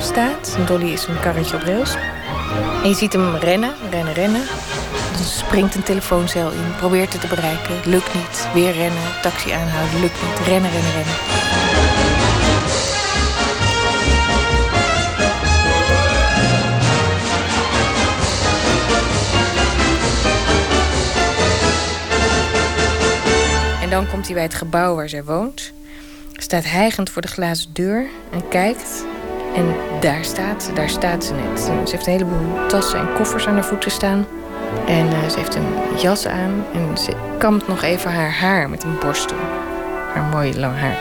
staat. 0.00 0.56
Een 0.58 0.66
dolly 0.66 0.92
is 0.92 1.06
een 1.06 1.20
karretje 1.20 1.56
op 1.56 1.62
rails. 1.62 1.94
En 2.82 2.88
je 2.88 2.94
ziet 2.94 3.12
hem 3.12 3.36
rennen, 3.36 3.74
rennen, 3.90 4.12
rennen. 4.12 4.42
Springt 5.24 5.74
een 5.74 5.82
telefooncel 5.82 6.50
in, 6.50 6.74
probeert 6.76 7.12
het 7.12 7.20
te 7.20 7.26
bereiken, 7.26 7.80
lukt 7.84 8.14
niet. 8.14 8.48
Weer 8.54 8.72
rennen, 8.72 9.20
taxi 9.22 9.50
aanhouden, 9.50 10.00
lukt 10.00 10.22
niet. 10.22 10.46
Rennen, 10.46 10.70
rennen, 10.70 10.92
rennen. 10.92 11.14
En 23.82 23.90
dan 23.90 24.06
komt 24.08 24.24
hij 24.24 24.34
bij 24.34 24.42
het 24.42 24.54
gebouw 24.54 24.94
waar 24.94 25.08
zij 25.08 25.24
woont. 25.24 25.72
Staat 26.32 26.64
hijgend 26.64 27.10
voor 27.10 27.22
de 27.22 27.28
glazen 27.28 27.70
deur 27.72 28.06
en 28.32 28.48
kijkt. 28.48 29.04
En 29.54 29.74
daar 30.00 30.24
staat 30.24 30.62
ze, 30.62 30.72
daar 30.72 30.90
staat 30.90 31.24
ze 31.24 31.34
net. 31.34 31.60
Ze 31.60 31.90
heeft 31.90 32.06
een 32.06 32.12
heleboel 32.12 32.66
tassen 32.66 32.98
en 32.98 33.12
koffers 33.14 33.46
aan 33.46 33.54
haar 33.54 33.64
voeten 33.64 33.90
staan. 33.90 34.26
En 34.86 35.08
eh, 35.08 35.28
ze 35.28 35.38
heeft 35.38 35.54
een 35.54 35.74
jas 35.96 36.26
aan 36.26 36.64
en 36.72 36.98
ze 36.98 37.12
kamt 37.38 37.68
nog 37.68 37.82
even 37.82 38.12
haar 38.12 38.32
haar 38.32 38.70
met 38.70 38.82
een 38.82 38.98
borstel. 38.98 39.36
Haar 40.14 40.22
mooi 40.22 40.58
lang 40.58 40.78
haar. 40.78 40.96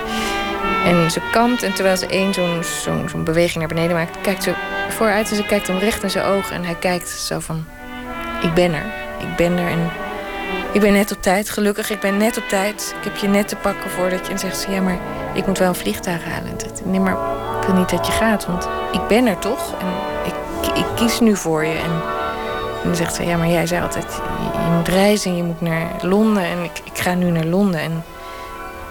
En 0.85 1.11
ze 1.11 1.22
kamt 1.31 1.64
en 1.64 1.73
terwijl 1.73 1.98
ze 1.98 2.07
één 2.07 2.34
zo'n 2.34 2.64
zo'n 2.64 3.10
zo'n 3.10 3.23
beweging 3.23 3.57
naar 3.57 3.68
beneden 3.68 3.95
maakt, 3.95 4.22
kijkt 4.22 4.43
ze 4.43 4.53
vooruit 4.89 5.30
en 5.30 5.35
ze 5.35 5.45
kijkt 5.45 5.68
hem 5.68 5.77
recht 5.77 6.03
in 6.03 6.10
zijn 6.10 6.26
ogen. 6.26 6.56
En 6.56 6.64
hij 6.64 6.76
kijkt 6.76 7.10
zo 7.10 7.39
van: 7.39 7.65
Ik 8.41 8.53
ben 8.53 8.73
er, 8.73 8.85
ik 9.19 9.35
ben 9.35 9.57
er 9.57 9.68
en 9.68 9.89
ik 10.72 10.81
ben 10.81 10.93
net 10.93 11.11
op 11.11 11.22
tijd. 11.22 11.49
Gelukkig, 11.49 11.89
ik 11.89 11.99
ben 11.99 12.18
net 12.18 12.38
op 12.38 12.48
tijd. 12.48 12.95
Ik 12.99 13.03
heb 13.03 13.15
je 13.15 13.27
net 13.27 13.48
te 13.48 13.56
pakken 13.56 13.89
voordat 13.89 14.26
je. 14.26 14.31
En 14.31 14.39
zegt 14.39 14.57
ze: 14.57 14.72
Ja, 14.72 14.81
maar 14.81 14.98
ik 15.34 15.48
moet 15.48 15.57
wel 15.57 15.68
een 15.68 15.76
vliegtuig 15.76 16.23
halen. 16.23 16.56
Nee, 16.84 16.99
maar 16.99 17.18
ik 17.60 17.68
wil 17.68 17.76
niet 17.76 17.89
dat 17.89 18.06
je 18.06 18.11
gaat, 18.11 18.45
want 18.45 18.69
ik 18.91 19.07
ben 19.07 19.26
er 19.26 19.39
toch. 19.39 19.73
En 19.80 19.88
ik, 20.26 20.68
ik 20.77 20.85
kies 20.95 21.19
nu 21.19 21.35
voor 21.35 21.65
je. 21.65 21.73
En, 21.73 22.20
en 22.81 22.87
dan 22.87 22.95
zegt 22.95 23.15
ze: 23.15 23.23
Ja, 23.23 23.37
maar 23.37 23.49
jij 23.49 23.67
zei 23.67 23.81
altijd: 23.81 24.05
Je, 24.13 24.59
je 24.63 24.75
moet 24.77 24.87
reizen 24.87 25.31
en 25.31 25.37
je 25.37 25.43
moet 25.43 25.61
naar 25.61 25.91
Londen. 26.01 26.43
En 26.43 26.63
ik, 26.63 26.81
ik 26.93 26.99
ga 26.99 27.13
nu 27.13 27.31
naar 27.31 27.45
Londen. 27.45 27.79
En 27.79 28.03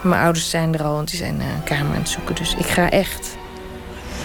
mijn 0.02 0.22
ouders 0.22 0.50
zijn 0.50 0.74
er 0.74 0.82
al, 0.82 0.94
want 0.94 1.08
die 1.08 1.18
zijn 1.18 1.40
eh, 1.40 1.46
een 1.46 1.64
kamer 1.64 1.94
aan 1.94 2.00
het 2.00 2.08
zoeken. 2.08 2.34
Dus 2.34 2.54
ik 2.54 2.66
ga 2.66 2.90
echt. 2.90 3.36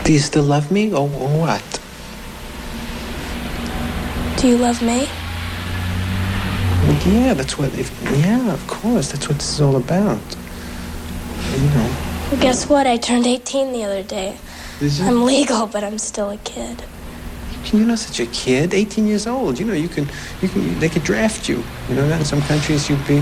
Do 0.01 0.11
you 0.11 0.23
still 0.23 0.41
love 0.41 0.73
me 0.73 0.97
or, 0.97 1.09
what? 1.39 1.79
Do 4.35 4.47
you 4.47 4.59
love 4.59 4.83
me? 4.83 5.07
Yeah, 7.05 7.35
that's 7.35 7.55
what. 7.55 7.69
If, 7.73 7.91
yeah, 8.15 8.53
of 8.53 8.65
course, 8.81 9.09
that's 9.09 9.25
what 9.25 9.39
this 9.39 9.51
is 9.51 9.61
all 9.61 9.75
about. 9.75 10.37
You 11.51 11.69
know. 11.73 11.89
Well, 12.29 12.39
guess 12.39 12.67
what? 12.67 12.85
I 12.85 12.97
turned 12.97 13.25
18 13.25 13.71
the 13.71 13.83
other 13.83 14.03
day. 14.03 14.33
I'm 14.81 15.23
legal, 15.25 15.67
but 15.67 15.83
I'm 15.83 15.97
still 15.97 16.29
a 16.29 16.37
kid. 16.37 16.83
You're 17.73 17.85
not 17.85 17.99
such 17.99 18.19
a 18.19 18.25
kid. 18.27 18.73
18 18.73 19.07
years 19.07 19.27
old. 19.27 19.59
You 19.59 19.65
know, 19.65 19.73
you 19.73 19.89
can, 19.89 20.09
you 20.41 20.47
can. 20.47 20.79
They 20.79 20.89
could 20.89 21.03
draft 21.03 21.49
you. 21.49 21.63
You 21.89 21.95
know 21.95 22.07
that 22.07 22.19
in 22.19 22.25
some 22.25 22.41
countries 22.43 22.89
you'd 22.89 23.05
be. 23.07 23.15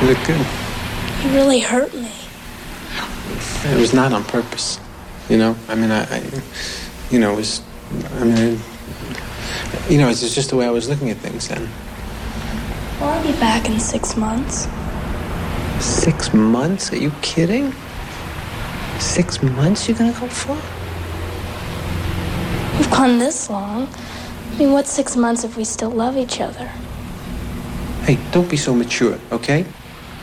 You 0.00 0.08
look 0.08 0.18
good. 0.26 0.46
You 1.24 1.30
really 1.30 1.60
hurt 1.60 1.92
me. 1.94 2.10
It 3.64 3.80
was 3.80 3.92
not 3.92 4.12
on 4.12 4.24
purpose. 4.24 4.78
You 5.28 5.38
know, 5.38 5.56
I 5.68 5.74
mean, 5.74 5.90
I, 5.90 6.04
I 6.04 6.22
you 7.10 7.18
know, 7.18 7.32
it 7.32 7.36
was, 7.36 7.62
I 8.14 8.24
mean, 8.24 8.60
you 9.88 9.98
know, 9.98 10.08
it's 10.08 10.34
just 10.34 10.50
the 10.50 10.56
way 10.56 10.66
I 10.66 10.70
was 10.70 10.88
looking 10.88 11.10
at 11.10 11.16
things 11.18 11.48
then. 11.48 11.68
Well, 13.00 13.10
I'll 13.10 13.26
be 13.26 13.32
back 13.38 13.68
in 13.68 13.78
six 13.80 14.16
months. 14.16 14.68
Six 15.80 16.32
months? 16.32 16.92
Are 16.92 16.96
you 16.96 17.12
kidding? 17.22 17.72
Six 18.98 19.42
months 19.42 19.88
you're 19.88 19.98
gonna 19.98 20.12
go 20.12 20.28
for? 20.28 20.56
We've 22.78 22.90
gone 22.90 23.18
this 23.18 23.48
long. 23.50 23.88
I 24.54 24.58
mean, 24.58 24.72
what's 24.72 24.90
six 24.92 25.16
months 25.16 25.44
if 25.44 25.56
we 25.56 25.64
still 25.64 25.90
love 25.90 26.16
each 26.16 26.40
other? 26.40 26.68
Hey, 28.04 28.18
don't 28.32 28.48
be 28.48 28.56
so 28.56 28.74
mature, 28.74 29.18
okay? 29.30 29.64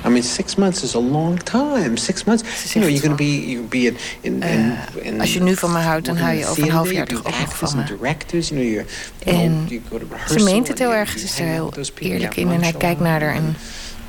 I 0.05 0.09
mean, 0.09 0.23
six 0.23 0.55
months 0.57 0.83
is 0.83 0.93
a 0.95 0.99
long 0.99 1.37
time. 1.43 1.97
Six 1.97 2.25
months, 2.25 2.43
you 2.75 2.81
know, 2.81 2.87
you're 2.87 3.01
gonna 3.01 3.15
be, 3.15 3.39
you'll 3.51 3.67
be 3.69 3.87
in, 3.87 3.97
in, 4.21 4.43
in, 4.43 4.77
in 5.03 5.19
Als 5.19 5.33
je 5.33 5.41
nu 5.41 5.55
van 5.55 5.71
me 5.71 5.79
houdt, 5.79 6.05
dan 6.05 6.17
hou 6.17 6.33
je 6.35 6.45
over 6.45 6.63
een 6.63 6.69
half 6.69 6.91
jaar 6.91 7.05
toch 7.07 7.21
you 7.23 7.33
ook 7.33 7.39
nog 7.39 7.57
van 7.57 7.69
me. 7.75 7.77
and 7.79 7.87
directors, 7.87 8.49
you 8.49 8.61
know, 8.61 8.71
you're, 8.73 8.87
you 9.25 9.37
En 9.45 9.51
know, 9.51 9.69
you 9.69 9.81
go 9.89 9.97
to 9.97 10.05
Ze 10.37 10.43
meent 10.43 10.67
het 10.67 10.69
and 10.69 10.79
heel 10.79 10.87
you- 10.87 10.99
erg. 10.99 11.07
you 11.09 11.19
Ze 11.19 11.25
is 11.25 11.39
er 11.39 11.45
heel 11.45 11.71
eerlijk 11.99 12.33
you 12.35 12.47
in. 12.47 12.53
En 12.53 12.61
hij 12.61 12.73
kijkt 12.73 12.99
naar 12.99 13.21
haar 13.21 13.33
en, 13.35 13.55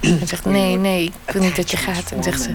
en 0.01 0.27
zegt: 0.27 0.44
Nee, 0.44 0.77
nee, 0.77 1.05
ik 1.27 1.32
wil 1.32 1.43
niet 1.43 1.56
dat 1.56 1.70
je 1.70 1.77
gaat. 1.77 2.12
En 2.12 2.23
zegt 2.23 2.43
ze: 2.43 2.51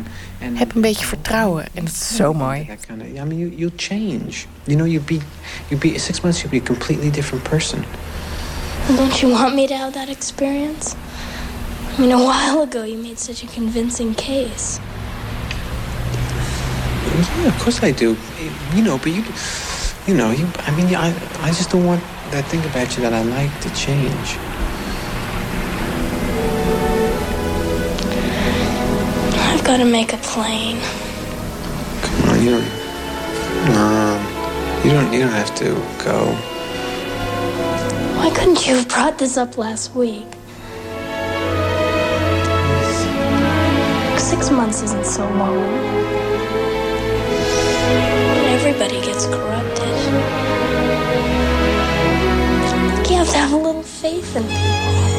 Heb 0.54 0.76
een 0.76 0.82
beetje 0.82 1.06
vertrouwen. 1.06 1.66
En 1.74 1.86
dat 1.86 1.94
is 1.94 2.16
zo 2.16 2.34
mooi. 2.34 2.66
Kind 2.88 3.02
of, 3.02 3.08
I 3.08 3.12
mean, 3.12 3.38
you, 3.38 3.54
you'll 3.56 3.74
change. 3.76 4.46
You 4.64 4.78
know, 4.78 4.88
you'll 4.88 5.06
be, 5.06 5.20
you'll 5.68 5.92
be, 5.92 6.00
six 6.00 6.22
months, 6.22 6.42
you'll 6.42 6.60
be 6.60 6.72
a 6.72 6.76
completely 6.76 7.10
different 7.10 7.44
person. 7.44 7.84
And 8.88 8.98
don't 8.98 9.20
you 9.20 9.32
want 9.32 9.56
me 9.56 9.68
to 9.68 9.76
have 9.76 9.92
that 9.94 10.10
experience? 10.10 10.96
I 11.98 12.02
mean, 12.02 12.12
a 12.12 12.18
while 12.18 12.62
ago 12.62 12.84
you 12.84 12.98
made 12.98 13.20
such 13.20 13.44
a 13.44 13.48
convincing 13.48 14.16
case. 14.16 14.80
Yeah, 17.42 17.48
of 17.48 17.64
course 17.64 17.84
I 17.84 17.92
do. 17.92 18.16
You 18.76 18.84
know, 18.84 18.98
but 18.98 19.12
you, 19.12 19.24
you 20.08 20.16
know, 20.16 20.32
you. 20.32 20.48
I 20.68 20.72
mean, 20.76 20.96
I, 20.96 21.14
I 21.42 21.48
just 21.48 21.70
don't 21.70 21.86
want 21.86 22.02
that 22.32 22.46
thing 22.46 22.64
about 22.66 22.96
you 22.96 23.04
that 23.04 23.14
I 23.14 23.24
like 23.24 23.52
to 23.62 23.70
change. 23.76 24.38
I've 29.72 29.77
got 29.77 29.85
to 29.85 29.89
make 29.89 30.11
a 30.11 30.18
plane. 30.18 30.81
Come 32.02 32.30
on, 32.30 32.43
you 32.43 32.49
don't. 32.52 32.68
Um, 33.77 34.84
you 34.84 34.91
don't. 34.91 35.14
You 35.14 35.19
don't 35.22 35.31
have 35.31 35.56
to 35.56 35.76
go. 36.03 36.26
Why 38.18 38.31
couldn't 38.35 38.68
you 38.68 38.76
have 38.76 38.89
brought 38.89 39.18
this 39.18 39.38
up 39.38 39.57
last 39.57 39.95
week? 39.95 40.27
Six 44.19 44.52
months 44.52 44.81
isn't 44.81 45.06
so 45.06 45.23
long. 45.35 45.56
Everybody 48.52 48.99
gets 48.99 49.26
corrupted. 49.27 49.88
You 53.10 53.15
have 53.15 53.30
to 53.30 53.38
have 53.38 53.53
a 53.53 53.56
little 53.56 53.84
faith 53.84 54.35
in 54.35 54.43
people. 54.43 55.11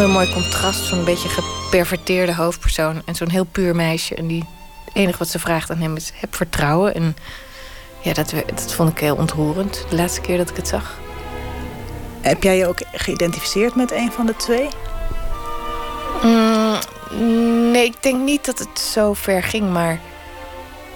Een 0.00 0.10
mooi 0.10 0.32
contrast 0.32 0.88
van 0.88 0.98
een 0.98 1.04
beetje 1.04 1.28
geperverteerde 1.28 2.34
hoofdpersoon 2.34 3.02
en 3.04 3.14
zo'n 3.14 3.30
heel 3.30 3.44
puur 3.44 3.76
meisje. 3.76 4.14
En 4.14 4.26
die 4.26 4.44
het 4.84 4.94
enige 4.94 5.18
wat 5.18 5.28
ze 5.28 5.38
vraagt 5.38 5.70
aan 5.70 5.78
hem 5.78 5.96
is: 5.96 6.12
heb 6.14 6.34
vertrouwen. 6.34 6.94
En 6.94 7.16
ja, 8.00 8.12
dat, 8.12 8.34
dat 8.46 8.74
vond 8.74 8.90
ik 8.90 8.98
heel 8.98 9.16
ontroerend. 9.16 9.84
De 9.88 9.96
laatste 9.96 10.20
keer 10.20 10.36
dat 10.36 10.50
ik 10.50 10.56
het 10.56 10.68
zag. 10.68 10.98
Heb 12.20 12.42
jij 12.42 12.56
je 12.56 12.66
ook 12.66 12.78
geïdentificeerd 12.92 13.74
met 13.74 13.92
een 13.92 14.12
van 14.12 14.26
de 14.26 14.36
twee? 14.36 14.68
Mm, 16.22 16.78
nee, 17.70 17.84
ik 17.84 18.02
denk 18.02 18.22
niet 18.22 18.44
dat 18.44 18.58
het 18.58 18.78
zo 18.80 19.12
ver 19.12 19.42
ging, 19.42 19.70
maar. 19.70 20.00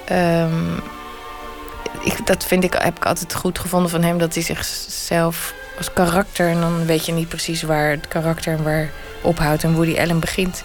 ehm, 0.05 0.75
ik, 2.01 2.27
dat 2.27 2.45
vind 2.45 2.65
ik, 2.65 2.73
heb 2.73 2.97
ik 2.97 3.07
altijd 3.07 3.35
goed 3.35 3.59
gevonden 3.59 3.91
van 3.91 4.03
hem, 4.03 4.19
dat 4.19 4.35
hij 4.35 4.43
zichzelf 4.43 5.55
als 5.77 5.93
karakter. 5.93 6.49
En 6.49 6.61
dan 6.61 6.87
weet 6.87 7.07
je 7.07 7.13
niet 7.13 7.29
precies 7.29 7.63
waar 7.63 7.91
het 7.91 8.09
karakter 8.09 8.53
en 8.53 8.63
waar 8.63 8.91
ophoudt 9.23 9.65
en 9.65 9.75
Woody 9.75 9.99
Allen 9.99 10.21
begint. 10.21 10.65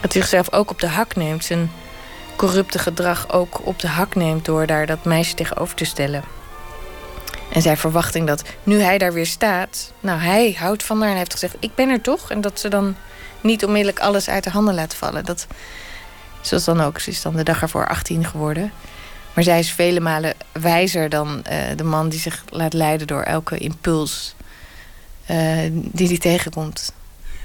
Hij 0.00 0.10
zichzelf 0.10 0.52
ook 0.52 0.70
op 0.70 0.80
de 0.80 0.88
hak 0.88 1.16
neemt. 1.16 1.44
Zijn 1.44 1.70
corrupte 2.36 2.78
gedrag 2.78 3.32
ook 3.32 3.66
op 3.66 3.78
de 3.78 3.88
hak 3.88 4.14
neemt 4.14 4.44
door 4.44 4.66
daar 4.66 4.86
dat 4.86 5.04
meisje 5.04 5.34
tegenover 5.34 5.74
te 5.74 5.84
stellen. 5.84 6.22
En 7.52 7.62
zijn 7.62 7.76
verwachting 7.76 8.26
dat 8.26 8.42
nu 8.62 8.80
hij 8.80 8.98
daar 8.98 9.12
weer 9.12 9.26
staat. 9.26 9.92
Nou, 10.00 10.20
hij 10.20 10.56
houdt 10.58 10.82
van 10.82 11.00
haar 11.00 11.10
en 11.10 11.16
heeft 11.16 11.32
gezegd: 11.32 11.56
Ik 11.60 11.74
ben 11.74 11.88
er 11.88 12.00
toch. 12.00 12.30
En 12.30 12.40
dat 12.40 12.60
ze 12.60 12.68
dan 12.68 12.96
niet 13.40 13.64
onmiddellijk 13.64 14.00
alles 14.00 14.28
uit 14.28 14.44
de 14.44 14.50
handen 14.50 14.74
laat 14.74 14.94
vallen. 14.94 15.24
Dat, 15.24 15.46
zoals 16.40 16.64
dan 16.64 16.80
ook. 16.80 16.98
Ze 16.98 17.10
is 17.10 17.22
dan 17.22 17.36
de 17.36 17.42
dag 17.42 17.62
ervoor 17.62 17.88
18 17.88 18.24
geworden. 18.24 18.72
Maar 19.40 19.48
zij 19.48 19.58
is 19.58 19.72
vele 19.72 20.00
malen 20.00 20.34
wijzer 20.52 21.08
dan 21.08 21.44
eh, 21.44 21.58
de 21.76 21.84
man 21.84 22.08
die 22.08 22.20
zich 22.20 22.44
laat 22.50 22.72
leiden 22.72 23.06
door 23.06 23.22
elke 23.22 23.58
impuls 23.58 24.34
eh, 25.26 25.58
die 25.72 26.06
hij 26.08 26.18
tegenkomt. 26.18 26.92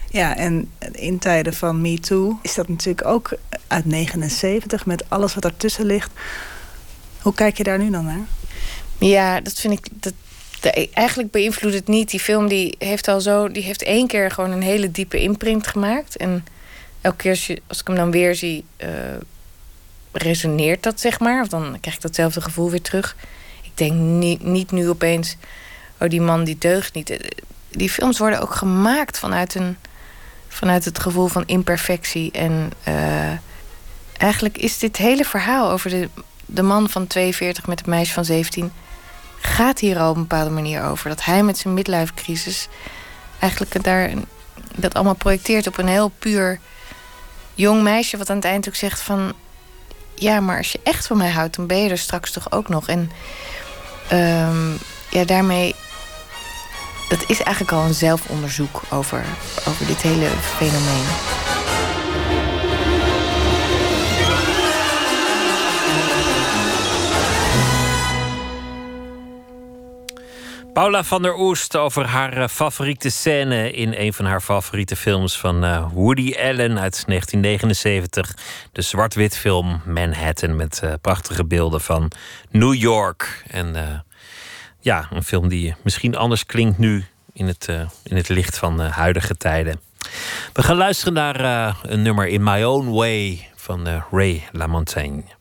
Ja, 0.10 0.36
en 0.38 0.72
in 0.92 1.20
tijden 1.20 1.54
van 1.54 1.82
MeToo 1.82 2.40
is 2.42 2.54
dat 2.56 2.68
natuurlijk 2.68 3.08
ook 3.08 3.34
uit 3.68 3.86
79 3.86 4.86
met 4.86 5.10
alles 5.10 5.34
wat 5.34 5.44
ertussen 5.46 5.86
ligt. 5.86 6.12
Hoe 7.22 7.34
kijk 7.34 7.58
je 7.58 7.64
daar 7.64 7.80
nu 7.80 7.90
dan 7.90 8.06
naar? 8.06 8.26
Ja, 9.00 9.42
dat 9.42 9.54
vind 9.54 9.74
ik. 9.74 9.88
Dat, 9.92 10.14
de- 10.60 10.90
eigenlijk 10.94 11.32
beïnvloedt 11.32 11.76
het 11.76 11.88
niet. 11.88 12.10
Die 12.10 12.20
film 12.20 12.48
die 12.48 12.76
heeft 12.80 13.08
al 13.08 13.22
zo. 13.22 13.52
Die 13.52 13.64
heeft 13.64 13.84
één 13.84 14.08
keer 14.08 14.32
gewoon 14.32 14.52
een 14.52 14.62
hele 14.64 14.92
diepe 14.92 15.22
imprint 15.22 15.68
gemaakt. 15.68 16.18
En 16.18 16.46
elke 17.02 17.18
keer 17.18 17.32
als, 17.32 17.48
je, 17.48 17.62
als 17.68 17.80
ik 17.80 17.88
hem 17.88 17.96
dan 17.96 18.12
weer 18.12 18.36
zie. 18.36 18.66
eh, 18.78 18.90
resoneert 20.18 20.84
dat, 20.84 21.00
zeg 21.00 21.20
maar. 21.20 21.42
Of 21.42 21.48
dan 21.48 21.78
krijg 21.82 21.96
ik 21.96 22.02
datzelfde 22.02 22.42
gevoel 22.42 22.70
weer 22.70 22.82
terug. 22.82 23.16
Ik 23.62 23.72
denk 23.74 23.94
niet, 23.94 24.44
niet 24.44 24.72
nu 24.72 24.90
opeens. 24.90 25.36
Oh, 26.00 26.10
die 26.10 26.22
man 26.22 26.44
die 26.44 26.58
deugt 26.58 26.94
niet. 26.94 27.10
Eh, 27.10 27.20
Die 27.70 27.90
films 27.90 28.18
worden 28.18 28.42
ook 28.42 28.56
gemaakt 28.56 29.20
vanuit 29.20 29.56
een. 29.56 29.78
Vanuit 30.48 30.86
het 30.86 31.00
gevoel 31.00 31.28
van 31.28 31.44
imperfectie. 31.46 32.32
En 32.32 32.72
eh, 32.84 33.32
eigenlijk 34.18 34.58
is 34.58 34.78
dit 34.78 34.98
hele 34.98 35.26
verhaal 35.26 35.72
over 35.72 35.90
de, 35.90 36.10
de 36.46 36.62
man 36.62 36.90
van 36.90 37.08
42 37.08 37.68
met 37.68 37.80
het 37.80 37.88
meisje 37.88 38.14
van 38.14 38.26
17 38.26 38.72
gaat 39.40 39.80
hier 39.80 40.00
al 40.00 40.10
op 40.10 40.16
een 40.16 40.22
bepaalde 40.22 40.50
manier 40.50 40.84
over. 40.84 41.10
Dat 41.10 41.26
hij 41.26 41.44
met 41.44 41.58
zijn 41.58 41.74
midlife 41.74 42.14
crisis 42.14 42.68
eigenlijk 43.40 43.84
daar 43.84 44.12
dat 44.76 44.94
allemaal 44.94 45.16
projecteert 45.16 45.68
op 45.68 45.78
een 45.78 45.88
heel 45.88 46.12
puur 46.20 46.60
jong 47.54 47.82
meisje, 47.82 48.18
wat 48.18 48.30
aan 48.30 48.36
het 48.36 48.46
eind 48.46 48.68
ook 48.68 48.76
zegt 48.76 49.02
van 49.02 49.34
ja, 50.16 50.40
maar 50.40 50.58
als 50.58 50.72
je 50.72 50.80
echt 50.84 51.08
van 51.08 51.18
mij 51.18 51.30
houdt, 51.30 51.56
dan 51.56 51.68
ben 51.68 51.78
je 51.78 51.90
er 51.90 51.98
straks 51.98 52.32
toch 52.32 52.52
ook 52.52 52.70
nog. 52.70 52.88
En 52.88 53.12
ehm, 54.08 54.72
ja, 55.10 55.24
daarmee. 55.26 55.76
Dat 57.10 57.24
is 57.28 57.42
eigenlijk 57.42 57.78
al 57.78 57.84
een 57.84 57.94
zelfonderzoek 57.94 58.82
over, 58.90 59.24
over 59.68 59.86
dit 59.86 60.02
hele 60.02 60.28
fenomeen. 60.58 61.06
Paula 70.76 71.04
van 71.04 71.22
der 71.22 71.40
Oest 71.40 71.76
over 71.76 72.06
haar 72.06 72.38
eh, 72.38 72.48
favoriete 72.48 73.10
scène 73.10 73.72
in 73.72 73.94
een 73.98 74.14
van 74.14 74.26
haar 74.26 74.42
favoriete 74.42 74.96
films 74.96 75.38
van 75.38 75.64
eh, 75.64 75.88
Woody 75.94 76.34
Allen 76.38 76.80
uit 76.80 77.04
1979. 77.08 78.36
De 78.72 78.82
zwart-wit 78.82 79.38
film 79.38 79.82
Manhattan 79.86 80.56
met 80.56 80.80
eh, 80.84 80.94
prachtige 81.02 81.46
beelden 81.46 81.82
van 81.82 82.12
New 82.50 82.74
York. 82.74 83.44
En 83.48 84.04
ja, 84.80 85.08
een 85.12 85.24
film 85.24 85.48
die 85.48 85.76
misschien 85.84 86.16
anders 86.16 86.46
klinkt 86.46 86.78
nu 86.78 87.06
in 87.34 87.48
het, 87.48 87.68
in 88.04 88.16
het 88.16 88.30
licht 88.30 88.58
van 88.58 88.80
huidige 88.80 89.36
tijden. 89.36 89.80
We 90.54 90.64
gaan 90.64 90.78
luisteren 90.78 91.14
naar 91.14 91.76
een 91.82 92.02
nummer 92.02 92.28
In 92.28 92.44
My 92.44 92.64
Own 92.64 92.90
Way 92.90 93.50
van 93.56 94.04
Ray 94.12 94.48
LaMontagne. 94.52 95.35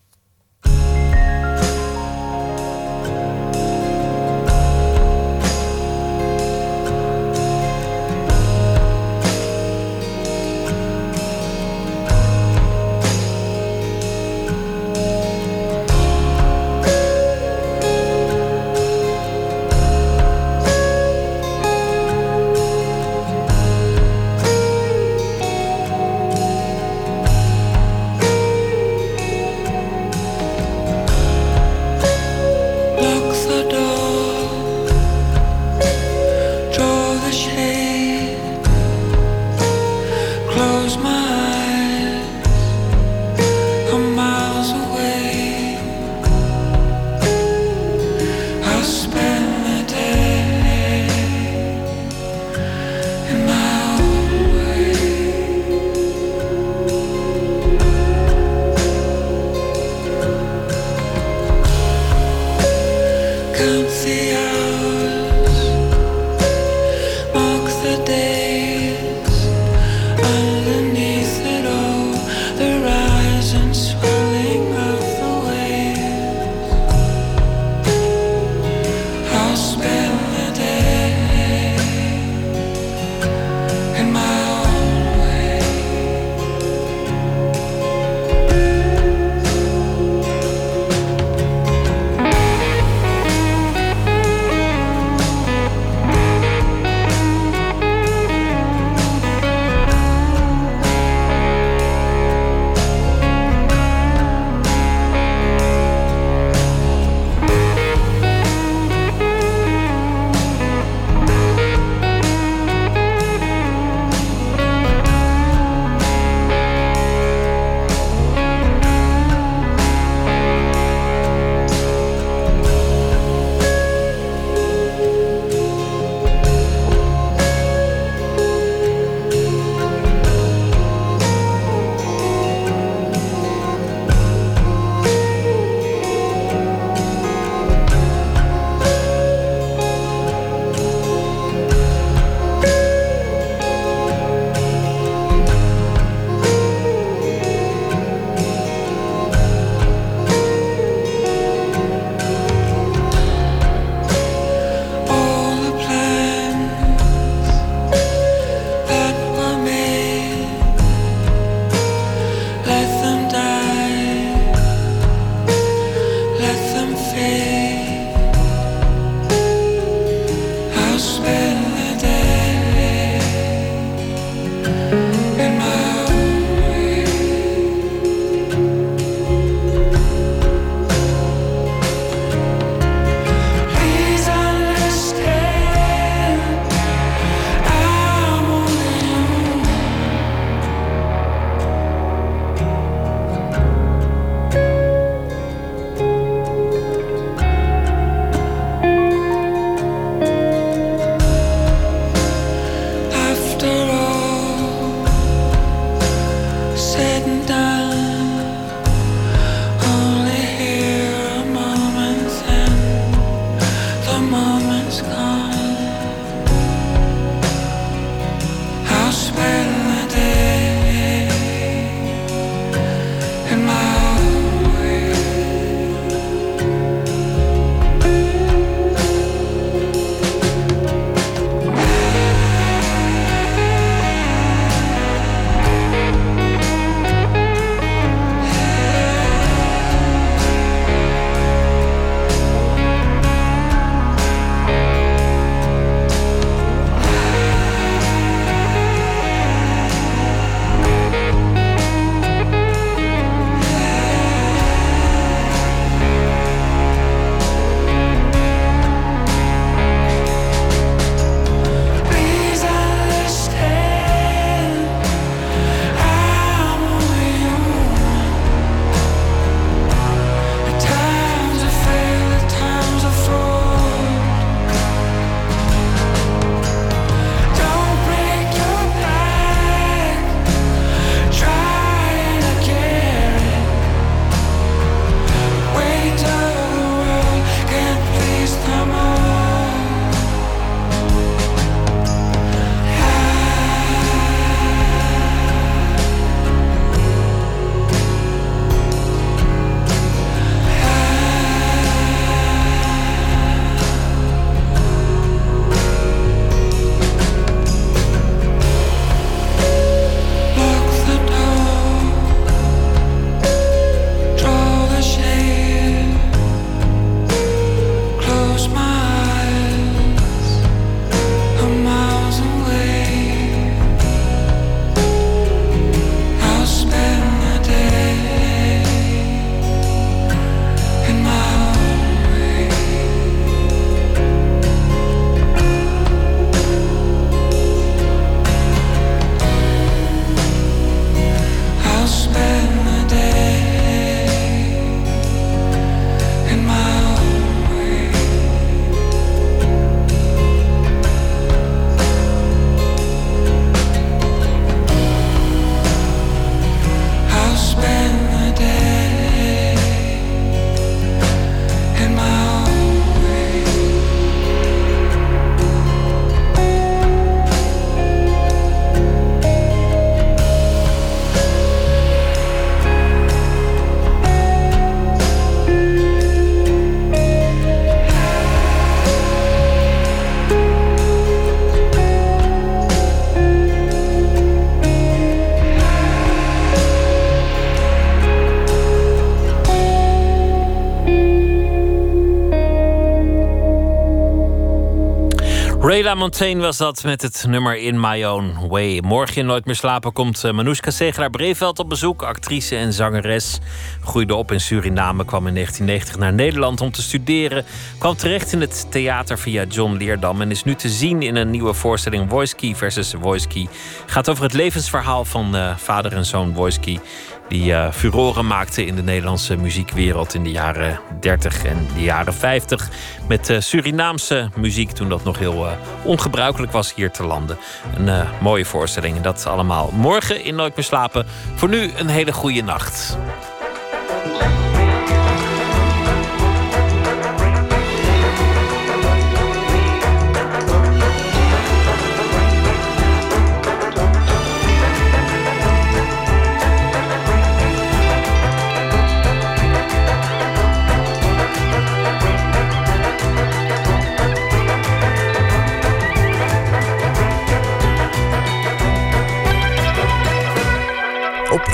Ray 395.95 396.03
LaMontagne 396.03 396.61
was 396.61 396.77
dat 396.77 397.05
met 397.05 397.23
het 397.23 397.45
nummer 397.49 397.77
In 397.77 398.01
My 398.01 398.25
Own 398.25 398.69
Way. 398.69 399.01
Morgen 399.05 399.37
in 399.37 399.47
Nooit 399.47 399.65
meer 399.65 399.75
slapen 399.75 400.13
komt 400.13 400.45
eh, 400.45 400.53
Manoushka 400.53 400.91
Segelaar-Breveld 400.91 401.79
op 401.79 401.89
bezoek. 401.89 402.23
Actrice 402.23 402.77
en 402.77 402.93
zangeres. 402.93 403.59
Groeide 404.05 404.35
op 404.35 404.53
in 404.53 404.61
Suriname, 404.61 405.25
kwam 405.25 405.47
in 405.47 405.55
1990 405.55 406.17
naar 406.17 406.33
Nederland 406.33 406.81
om 406.81 406.91
te 406.91 407.03
studeren. 407.03 407.65
Kwam 407.99 408.17
terecht 408.17 408.53
in 408.53 408.61
het 408.61 408.87
theater 408.91 409.39
via 409.39 409.65
John 409.65 409.97
Leerdam. 409.97 410.41
En 410.41 410.51
is 410.51 410.65
nu 410.65 410.75
te 410.75 410.89
zien 410.89 411.23
in 411.23 411.37
een 411.37 411.51
nieuwe 411.51 411.75
voorstelling 411.75 412.55
Key 412.55 412.75
versus 412.75 413.15
Key. 413.49 413.69
Gaat 414.07 414.31
over 414.31 414.43
het 414.43 414.53
levensverhaal 414.53 415.25
van 415.25 415.57
eh, 415.57 415.77
vader 415.77 416.13
en 416.13 416.25
zoon 416.25 416.55
Key 416.81 417.01
die 417.49 417.73
eh, 417.73 417.93
furoren 417.93 418.47
maakte 418.47 418.87
in 418.87 418.95
de 418.95 419.03
Nederlandse 419.03 419.57
muziekwereld 419.57 420.35
in 420.35 420.45
de 420.45 420.51
jaren 420.51 421.01
30 421.21 421.65
en 421.65 421.87
de 421.95 422.03
jaren 422.03 422.35
50. 422.35 422.89
Met 423.29 423.51
eh, 423.51 423.61
Surinaamse 423.61 424.51
muziek 424.57 424.91
toen 424.91 425.09
dat 425.09 425.25
nog 425.25 425.39
heel 425.39 425.67
eh, 425.67 425.73
ongebruikelijk 426.03 426.73
was 426.73 426.95
hier 426.95 427.11
te 427.11 427.25
landen. 427.25 427.59
Een 427.97 428.27
mooie 428.41 428.65
voorstelling. 428.65 429.17
En 429.17 429.23
dat 429.23 429.47
allemaal 429.47 429.91
morgen 429.93 430.45
in 430.45 430.55
Nooit 430.55 430.77
meer 430.77 430.85
slapen. 430.85 431.27
Voor 431.55 431.69
nu 431.69 431.91
een 431.97 432.09
hele 432.09 432.33
goede 432.33 432.63
nacht. 432.63 433.19